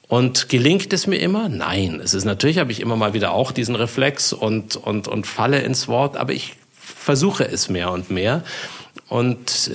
Und 0.09 0.49
gelingt 0.49 0.93
es 0.93 1.07
mir 1.07 1.19
immer? 1.19 1.49
Nein. 1.49 2.01
Es 2.03 2.15
ist 2.15 2.25
natürlich, 2.25 2.59
habe 2.59 2.73
ich 2.73 2.81
immer 2.81 2.97
mal 2.97 3.15
wieder 3.15 3.33
auch 3.33 3.53
diesen 3.53 3.77
Reflex 3.77 4.33
und, 4.33 4.77
und, 4.77 5.09
und 5.09 5.27
falle 5.27 5.61
ins 5.61 5.89
Wort, 5.89 6.17
aber 6.17 6.33
ich 6.33 6.55
versuche 6.77 7.47
es 7.47 7.69
mehr 7.69 7.91
und 7.91 8.11
mehr 8.11 8.45
und 9.09 9.71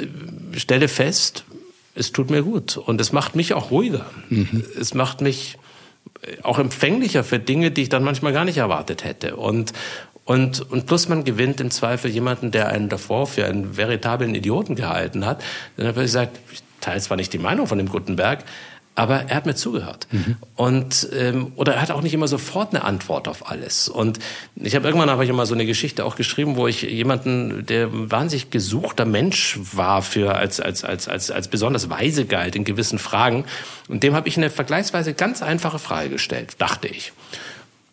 stelle 0.56 0.88
fest, 0.88 1.46
es 1.96 2.12
tut 2.12 2.30
mir 2.30 2.44
gut 2.44 2.78
und 2.78 3.00
es 3.00 3.14
macht 3.14 3.36
mich 3.36 3.54
auch 3.54 3.72
ruhiger. 3.72 4.06
Mhm. 4.30 4.64
Es 4.80 4.94
macht 4.94 5.22
mich 5.22 5.58
auch 6.44 6.60
empfänglicher 6.60 7.24
für 7.24 7.40
Dinge, 7.40 7.72
die 7.72 7.84
ich 7.84 7.90
dann 7.90 8.04
manchmal 8.04 8.34
gar 8.34 8.46
nicht 8.46 8.58
erwartet 8.58 9.04
hätte. 9.04 9.36
Und, 9.36 9.74
und, 10.24 10.62
und 10.72 10.86
plus 10.86 11.08
man 11.08 11.24
gewinnt 11.24 11.62
im 11.62 11.72
Zweifel 11.72 12.10
jemanden, 12.10 12.52
der 12.52 12.68
einen 12.70 12.90
davor 12.90 13.28
für 13.28 13.46
einen 13.46 13.78
veritablen 13.78 14.34
Idioten 14.34 14.76
gehalten 14.76 15.26
hat. 15.26 15.44
Dann 15.78 15.88
habe 15.88 16.02
ich 16.02 16.06
gesagt, 16.06 16.40
ich 16.52 16.64
teile 16.82 17.00
zwar 17.00 17.18
nicht 17.18 17.34
die 17.34 17.38
Meinung 17.38 17.68
von 17.68 17.78
dem 17.78 17.90
Gutenberg, 17.90 18.44
aber 18.96 19.26
er 19.28 19.36
hat 19.36 19.46
mir 19.46 19.56
zugehört. 19.56 20.08
Mhm. 20.12 20.38
Und, 20.56 21.10
ähm, 21.14 21.52
oder 21.58 21.76
er 21.76 21.82
hat 21.82 21.92
auch 21.92 22.02
nicht 22.02 22.14
immer 22.14 22.30
sofort 22.30 22.74
eine 22.74 22.86
Antwort 22.86 23.28
auf 23.28 23.50
alles. 23.50 23.90
Und 23.90 24.20
ich 24.56 24.76
habe 24.76 24.88
irgendwann 24.88 25.10
habe 25.10 25.24
ich 25.26 25.30
immer 25.30 25.46
so 25.46 25.54
eine 25.54 25.66
Geschichte 25.66 26.06
auch 26.06 26.16
geschrieben, 26.16 26.56
wo 26.56 26.68
ich 26.68 26.82
jemanden, 26.82 27.66
der 27.66 27.90
wahnsinnig 27.92 28.52
gesuchter 28.52 29.06
Mensch 29.06 29.60
war 29.74 30.02
für 30.02 30.36
als, 30.36 30.62
als, 30.62 30.86
als, 30.86 31.10
als, 31.10 31.30
als 31.30 31.50
besonders 31.50 31.90
weise 31.90 32.26
galt 32.26 32.56
in 32.56 32.64
gewissen 32.64 32.98
Fragen. 32.98 33.44
Und 33.90 34.02
dem 34.02 34.16
habe 34.16 34.30
ich 34.30 34.38
eine 34.38 34.50
vergleichsweise 34.50 35.14
ganz 35.14 35.42
einfache 35.42 35.78
Frage 35.78 36.10
gestellt, 36.10 36.56
dachte 36.58 36.88
ich. 36.88 37.12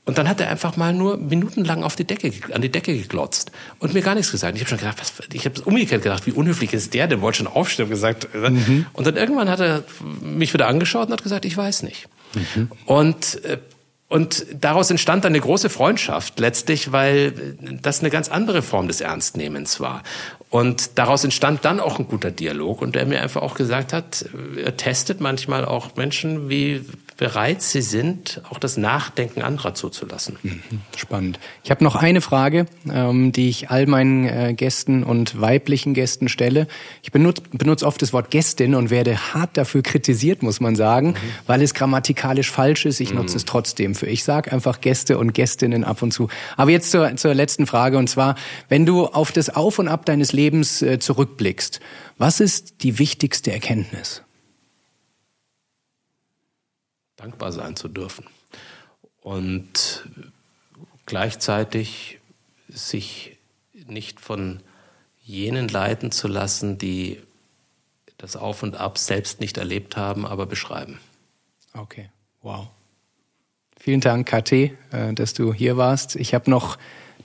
Und 0.05 0.19
dann 0.19 0.29
hat 0.29 0.41
er 0.41 0.49
einfach 0.49 0.77
mal 0.77 0.93
nur 0.93 1.17
minutenlang 1.17 1.85
auf 1.85 1.95
die 1.95 2.05
Decke, 2.05 2.33
an 2.53 2.61
die 2.61 2.71
Decke 2.71 2.97
geglotzt 2.97 3.53
und 3.79 3.95
mir 3.95 4.03
gar 4.03 4.17
nichts 4.17 4.33
gesagt. 4.33 4.57
Ich 4.57 4.63
habe 4.63 4.69
schon 4.69 4.79
gedacht, 4.79 4.99
was, 4.99 5.13
ich 5.33 5.45
habe 5.45 5.61
umgekehrt 5.63 6.03
gedacht, 6.03 6.27
wie 6.27 6.33
unhöflich 6.33 6.73
ist 6.73 6.93
der, 6.95 7.07
der 7.07 7.21
wollte 7.21 7.39
schon 7.39 7.47
aufstehen 7.47 7.85
und 7.85 7.91
gesagt. 7.91 8.29
Äh, 8.35 8.51
mhm. 8.51 8.87
Und 8.95 9.07
dann 9.07 9.17
irgendwann 9.17 9.49
hat 9.49 9.61
er 9.61 9.85
mich 10.21 10.53
wieder 10.55 10.67
angeschaut 10.67 11.07
und 11.07 11.13
hat 11.13 11.23
gesagt, 11.23 11.45
ich 11.45 11.57
weiß 11.57 11.85
nicht. 11.85 12.09
Mhm. 12.35 12.71
Und 12.87 13.45
äh, 13.45 13.59
und 14.13 14.45
daraus 14.61 14.91
entstand 14.91 15.25
dann 15.25 15.33
eine 15.33 15.41
große 15.41 15.71
Freundschaft 15.71 16.39
letztlich, 16.39 16.93
weil 16.93 17.57
das 17.81 18.01
eine 18.01 18.11
ganz 18.11 18.29
andere 18.29 18.61
Form 18.61 18.87
des 18.87 19.01
Ernstnehmens 19.01 19.81
war. 19.81 20.03
Und 20.51 20.99
daraus 20.99 21.25
entstand 21.25 21.65
dann 21.65 21.81
auch 21.81 21.99
ein 21.99 22.07
guter 22.07 22.31
Dialog 22.31 22.83
und 22.83 22.95
der 22.95 23.07
mir 23.07 23.23
einfach 23.23 23.41
auch 23.41 23.55
gesagt 23.55 23.95
hat, 23.95 24.27
er 24.63 24.77
testet 24.77 25.23
manchmal 25.23 25.65
auch 25.65 25.97
Menschen, 25.97 26.51
wie 26.51 26.85
bereit 27.23 27.63
sie 27.63 27.83
sind, 27.83 28.43
auch 28.51 28.59
das 28.59 28.77
Nachdenken 28.77 29.43
anderer 29.43 29.75
zuzulassen. 29.75 30.39
Mhm. 30.43 30.61
Spannend. 30.97 31.39
Ich 31.63 31.71
habe 31.71 31.85
noch 31.85 31.95
eine 31.95 32.21
Frage, 32.21 32.67
ähm, 32.93 33.31
die 33.33 33.49
ich 33.49 33.71
all 33.71 33.87
meinen 33.87 34.27
äh, 34.27 34.55
Gästen 34.55 35.05
und 35.05 35.41
weiblichen 35.41 35.95
Gästen 35.95 36.29
stelle. 36.29 36.67
Ich 37.03 37.13
benutze, 37.13 37.43
benutze 37.53 37.87
oft 37.87 38.03
das 38.03 38.13
Wort 38.13 38.31
Gästin 38.31 38.75
und 38.75 38.91
werde 38.91 39.35
hart 39.35 39.57
dafür 39.57 39.83
kritisiert, 39.83 40.43
muss 40.43 40.61
man 40.61 40.77
sagen, 40.77 41.09
mhm. 41.11 41.17
weil 41.47 41.63
es 41.63 41.75
grammatikalisch 41.75 42.51
falsch 42.51 42.87
ist. 42.87 43.01
Ich 43.01 43.15
nutze 43.15 43.35
mhm. 43.35 43.37
es 43.37 43.45
trotzdem 43.45 43.95
für. 43.95 44.07
Ich 44.07 44.25
sage 44.25 44.51
einfach 44.53 44.81
Gäste 44.81 45.19
und 45.19 45.33
Gästinnen 45.33 45.85
ab 45.85 46.03
und 46.03 46.13
zu. 46.13 46.29
Aber 46.57 46.71
jetzt 46.71 46.91
zur, 46.91 47.17
zur 47.17 47.35
letzten 47.35 47.67
Frage 47.67 47.99
und 47.99 48.09
zwar, 48.09 48.35
wenn 48.69 48.85
du 48.85 49.07
auf 49.07 49.33
das 49.33 49.49
Auf 49.51 49.79
und 49.79 49.89
Ab 49.89 50.07
deines 50.07 50.33
Lebens 50.33 50.53
Lebens 50.53 50.83
äh, 50.83 50.99
zurückblickst, 50.99 51.81
was 52.19 52.41
ist 52.41 52.83
die 52.83 52.99
wichtigste 52.99 53.53
Erkenntnis? 53.53 54.23
Dankbar 57.23 57.53
sein 57.53 57.77
zu 57.77 57.87
dürfen 57.87 58.27
und 59.23 60.09
gleichzeitig 61.07 62.19
sich 62.69 63.39
nicht 63.87 64.21
von 64.21 64.59
jenen 65.23 65.69
leiten 65.69 66.11
zu 66.11 66.27
lassen, 66.27 66.79
die 66.79 67.23
das 68.19 68.35
Auf 68.35 68.65
und 68.65 68.75
Ab 68.75 68.99
selbst 68.99 69.41
nicht 69.41 69.57
erlebt 69.57 69.97
haben, 69.97 70.27
aber 70.27 70.47
beschreiben. 70.47 70.99
Okay, 71.75 72.09
wow. 72.43 72.67
Vielen 73.79 74.01
Dank, 74.01 74.29
KT, 74.29 74.53
äh, 74.53 74.73
dass 75.15 75.33
du 75.33 75.55
hier 75.55 75.77
warst. 75.77 76.17
Ich 76.17 76.35
habe 76.35 76.51
noch 76.51 76.77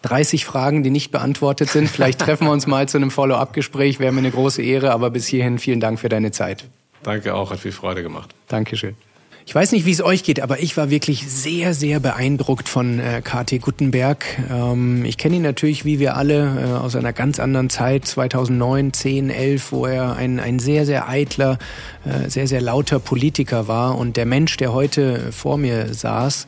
30 0.03 0.45
Fragen, 0.45 0.84
die 0.84 0.91
nicht 0.91 1.11
beantwortet 1.11 1.69
sind. 1.69 1.90
Vielleicht 1.90 2.19
treffen 2.19 2.45
wir 2.45 2.52
uns 2.52 2.68
mal 2.68 2.88
zu 2.88 2.98
einem 2.98 3.10
Follow-up-Gespräch. 3.10 3.99
Wäre 3.99 4.11
mir 4.11 4.19
eine 4.19 4.32
große 4.32 4.61
Ehre, 4.61 4.91
aber 4.91 5.10
bis 5.10 5.26
hierhin 5.26 5.57
vielen 5.57 5.80
Dank 5.80 5.99
für 5.99 6.10
deine 6.10 6.32
Zeit. 6.32 6.65
Danke 7.02 7.34
auch, 7.34 7.49
hat 7.49 7.60
viel 7.60 7.72
Freude 7.72 8.03
gemacht. 8.03 8.36
Dankeschön. 8.48 8.95
Ich 9.48 9.56
weiß 9.56 9.72
nicht, 9.72 9.86
wie 9.86 9.91
es 9.91 10.03
euch 10.03 10.24
geht, 10.24 10.41
aber 10.41 10.60
ich 10.60 10.76
war 10.76 10.90
wirklich 10.90 11.26
sehr, 11.26 11.74
sehr 11.74 12.02
beeindruckt 12.02 12.68
von 12.68 12.99
äh, 12.99 13.22
KT 13.24 13.61
Guttenberg. 13.61 14.26
Ähm, 14.52 15.06
ich 15.06 15.18
kenne 15.18 15.38
ihn 15.38 15.41
natürlich, 15.41 15.86
wie 15.86 15.99
wir 15.99 16.18
alle, 16.18 16.65
äh, 16.68 16.74
aus 16.74 16.98
einer 16.98 17.14
ganz 17.14 17.40
anderen 17.40 17.69
Zeit, 17.69 18.03
2009, 18.03 18.91
10, 18.91 19.30
11, 19.30 19.72
wo 19.72 19.86
er 19.86 20.18
ein, 20.18 20.41
ein 20.41 20.60
sehr, 20.60 20.86
sehr 20.86 21.07
eitler, 21.07 21.60
äh, 22.03 22.30
sehr, 22.30 22.49
sehr 22.49 22.60
lauter 22.60 22.99
Politiker 22.99 23.69
war. 23.69 23.98
Und 23.98 24.18
der 24.18 24.26
Mensch, 24.26 24.57
der 24.57 24.74
heute 24.74 25.32
vor 25.32 25.57
mir 25.57 25.94
saß, 25.94 26.45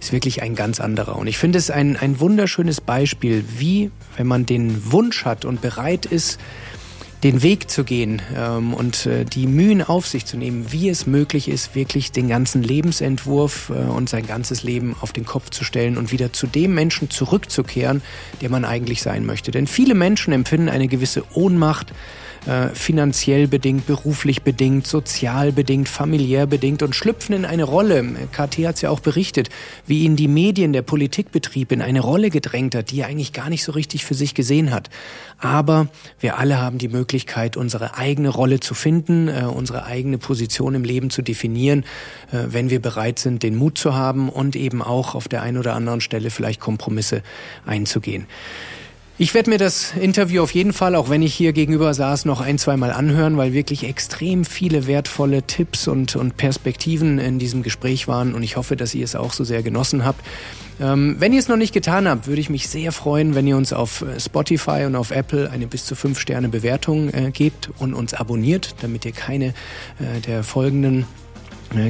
ist 0.00 0.12
wirklich 0.12 0.42
ein 0.42 0.56
ganz 0.56 0.80
anderer. 0.80 1.14
Und 1.14 1.28
ich 1.28 1.38
finde 1.38 1.56
es 1.56 1.70
ein, 1.70 1.96
ein 1.96 2.18
wunderschönes 2.18 2.80
Beispiel, 2.80 3.44
wie, 3.58 3.92
wenn 4.16 4.26
man 4.26 4.44
den 4.44 4.90
Wunsch 4.90 5.24
hat 5.24 5.44
und 5.44 5.60
bereit 5.60 6.04
ist, 6.04 6.40
den 7.22 7.42
Weg 7.42 7.70
zu 7.70 7.84
gehen 7.84 8.22
ähm, 8.34 8.72
und 8.72 9.06
äh, 9.06 9.24
die 9.24 9.46
Mühen 9.46 9.82
auf 9.82 10.06
sich 10.06 10.24
zu 10.24 10.36
nehmen, 10.36 10.72
wie 10.72 10.88
es 10.88 11.06
möglich 11.06 11.48
ist, 11.48 11.74
wirklich 11.74 12.12
den 12.12 12.28
ganzen 12.28 12.62
Lebensentwurf 12.62 13.70
äh, 13.70 13.74
und 13.74 14.08
sein 14.08 14.26
ganzes 14.26 14.62
Leben 14.62 14.96
auf 15.00 15.12
den 15.12 15.26
Kopf 15.26 15.50
zu 15.50 15.64
stellen 15.64 15.98
und 15.98 16.12
wieder 16.12 16.32
zu 16.32 16.46
dem 16.46 16.74
Menschen 16.74 17.10
zurückzukehren, 17.10 18.02
der 18.40 18.48
man 18.48 18.64
eigentlich 18.64 19.02
sein 19.02 19.26
möchte. 19.26 19.50
Denn 19.50 19.66
viele 19.66 19.94
Menschen 19.94 20.32
empfinden 20.32 20.68
eine 20.68 20.88
gewisse 20.88 21.24
Ohnmacht, 21.34 21.92
äh, 22.46 22.68
finanziell 22.68 23.48
bedingt, 23.48 23.86
beruflich 23.86 24.42
bedingt, 24.42 24.86
sozial 24.86 25.52
bedingt, 25.52 25.88
familiär 25.88 26.46
bedingt 26.46 26.82
und 26.82 26.94
schlüpfen 26.94 27.34
in 27.34 27.44
eine 27.44 27.64
Rolle. 27.64 28.02
KT 28.32 28.66
hat 28.66 28.76
es 28.76 28.80
ja 28.80 28.90
auch 28.90 29.00
berichtet, 29.00 29.50
wie 29.86 30.04
ihn 30.04 30.16
die 30.16 30.28
Medien, 30.28 30.72
der 30.72 30.82
Politikbetrieb 30.82 31.70
in 31.70 31.82
eine 31.82 32.00
Rolle 32.00 32.30
gedrängt 32.30 32.74
hat, 32.74 32.90
die 32.90 33.00
er 33.00 33.08
eigentlich 33.08 33.32
gar 33.32 33.50
nicht 33.50 33.62
so 33.62 33.72
richtig 33.72 34.04
für 34.04 34.14
sich 34.14 34.34
gesehen 34.34 34.70
hat. 34.70 34.88
Aber 35.38 35.88
wir 36.18 36.38
alle 36.38 36.58
haben 36.58 36.78
die 36.78 36.88
Möglichkeit, 36.88 37.56
unsere 37.56 37.96
eigene 37.96 38.30
Rolle 38.30 38.60
zu 38.60 38.74
finden, 38.74 39.28
äh, 39.28 39.44
unsere 39.44 39.84
eigene 39.84 40.18
Position 40.18 40.74
im 40.74 40.84
Leben 40.84 41.10
zu 41.10 41.22
definieren, 41.22 41.84
äh, 42.32 42.44
wenn 42.48 42.70
wir 42.70 42.80
bereit 42.80 43.18
sind, 43.18 43.42
den 43.42 43.56
Mut 43.56 43.76
zu 43.76 43.94
haben 43.94 44.28
und 44.30 44.56
eben 44.56 44.82
auch 44.82 45.14
auf 45.14 45.28
der 45.28 45.42
einen 45.42 45.58
oder 45.58 45.74
anderen 45.74 46.00
Stelle 46.00 46.30
vielleicht 46.30 46.60
Kompromisse 46.60 47.22
einzugehen. 47.66 48.26
Ich 49.22 49.34
werde 49.34 49.50
mir 49.50 49.58
das 49.58 49.92
Interview 50.00 50.42
auf 50.42 50.54
jeden 50.54 50.72
Fall, 50.72 50.94
auch 50.94 51.10
wenn 51.10 51.20
ich 51.20 51.34
hier 51.34 51.52
gegenüber 51.52 51.92
saß, 51.92 52.24
noch 52.24 52.40
ein, 52.40 52.56
zwei 52.56 52.78
Mal 52.78 52.90
anhören, 52.90 53.36
weil 53.36 53.52
wirklich 53.52 53.84
extrem 53.84 54.46
viele 54.46 54.86
wertvolle 54.86 55.42
Tipps 55.42 55.88
und, 55.88 56.16
und 56.16 56.38
Perspektiven 56.38 57.18
in 57.18 57.38
diesem 57.38 57.62
Gespräch 57.62 58.08
waren 58.08 58.32
und 58.32 58.42
ich 58.42 58.56
hoffe, 58.56 58.76
dass 58.76 58.94
ihr 58.94 59.04
es 59.04 59.14
auch 59.14 59.34
so 59.34 59.44
sehr 59.44 59.62
genossen 59.62 60.06
habt. 60.06 60.24
Ähm, 60.80 61.16
wenn 61.18 61.34
ihr 61.34 61.38
es 61.38 61.48
noch 61.48 61.58
nicht 61.58 61.74
getan 61.74 62.08
habt, 62.08 62.28
würde 62.28 62.40
ich 62.40 62.48
mich 62.48 62.70
sehr 62.70 62.92
freuen, 62.92 63.34
wenn 63.34 63.46
ihr 63.46 63.58
uns 63.58 63.74
auf 63.74 64.00
äh, 64.00 64.18
Spotify 64.18 64.84
und 64.86 64.96
auf 64.96 65.10
Apple 65.10 65.50
eine 65.50 65.66
bis 65.66 65.84
zu 65.84 65.96
fünf 65.96 66.18
Sterne 66.18 66.48
Bewertung 66.48 67.10
äh, 67.10 67.30
gebt 67.30 67.68
und 67.78 67.92
uns 67.92 68.14
abonniert, 68.14 68.76
damit 68.80 69.04
ihr 69.04 69.12
keine 69.12 69.48
äh, 69.98 70.20
der 70.26 70.42
folgenden 70.44 71.04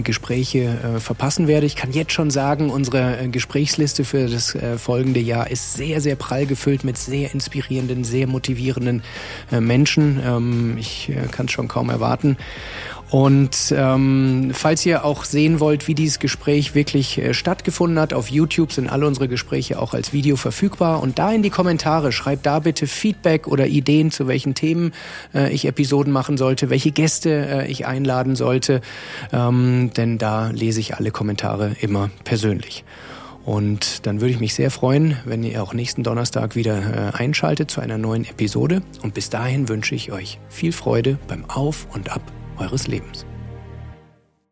Gespräche 0.03 0.59
äh, 0.59 1.01
verpassen 1.01 1.49
werde. 1.49 1.67
Ich 1.67 1.77
kann 1.77 1.93
jetzt 1.93 2.13
schon 2.13 2.31
sagen, 2.31 2.71
unsere 2.71 3.19
äh, 3.19 3.29
Gesprächsliste 3.29 4.05
für 4.05 4.29
das 4.29 4.55
äh, 4.55 4.79
folgende 4.79 5.21
Jahr 5.21 5.51
ist 5.51 5.75
sehr, 5.75 6.01
sehr 6.01 6.17
prall 6.17 6.47
gefüllt 6.47 6.85
mit 6.85 6.99
sehr 6.99 7.33
inspirierenden, 7.33 8.05
sehr 8.05 8.27
motivierenden 8.27 9.03
äh, 9.51 9.61
Menschen. 9.61 10.21
Ähm, 10.25 10.77
ich 10.79 11.09
äh, 11.09 11.27
kann 11.31 11.47
es 11.47 11.53
schon 11.53 11.69
kaum 11.69 11.91
erwarten. 11.91 12.37
Und 13.11 13.75
ähm, 13.77 14.53
falls 14.53 14.87
ihr 14.87 15.05
auch 15.05 15.25
sehen 15.25 15.59
wollt, 15.59 15.89
wie 15.89 15.95
dieses 15.97 16.21
Gespräch 16.21 16.77
wirklich 16.77 17.19
äh, 17.19 17.35
stattgefunden 17.35 17.99
hat, 17.99 18.15
auf 18.15 18.29
YouTube 18.29 18.73
sind 18.73 18.89
alle 18.89 19.07
unsere 19.07 19.27
Gespräche 19.27 19.81
auch 19.81 19.95
als 19.95 20.13
Video 20.13 20.37
verfügbar. 20.37 21.03
Und 21.03 21.19
da 21.19 21.33
in 21.33 21.43
die 21.43 21.51
Kommentare 21.51 22.13
schreibt 22.13 22.47
da 22.47 22.61
bitte 22.61 22.87
Feedback 22.87 23.49
oder 23.49 23.67
Ideen, 23.67 24.13
zu 24.13 24.29
welchen 24.29 24.55
Themen 24.55 24.93
äh, 25.35 25.53
ich 25.53 25.65
Episoden 25.65 26.13
machen 26.13 26.37
sollte, 26.37 26.71
welche 26.71 26.93
Gäste 26.93 27.31
äh, 27.31 27.67
ich 27.71 27.85
einladen 27.85 28.37
sollte. 28.37 28.81
Ähm, 29.33 29.91
denn 29.97 30.19
da 30.19 30.51
lese 30.51 30.79
ich 30.79 30.95
alle 30.95 31.11
Kommentare 31.11 31.75
immer 31.81 32.11
persönlich. 32.23 32.85
Und 33.45 34.07
dann 34.07 34.21
würde 34.21 34.35
ich 34.35 34.39
mich 34.41 34.55
sehr 34.55 34.71
freuen, 34.71 35.17
wenn 35.25 35.43
ihr 35.43 35.61
auch 35.65 35.75
nächsten 35.75 36.05
Donnerstag 36.05 36.55
wieder 36.55 37.11
äh, 37.13 37.17
einschaltet 37.17 37.73
zu 37.73 37.81
einer 37.81 37.99
neuen 37.99 38.25
Episode. 38.25 38.83
Und 39.03 39.15
bis 39.15 39.31
dahin 39.31 39.69
wünsche 39.69 39.97
ich 39.97 40.13
euch 40.13 40.39
viel 40.49 40.71
Freude 40.71 41.19
beim 41.27 41.45
Auf 41.51 41.89
und 41.93 42.13
Ab 42.13 42.23
eures 42.61 42.87
Lebens. 42.89 43.30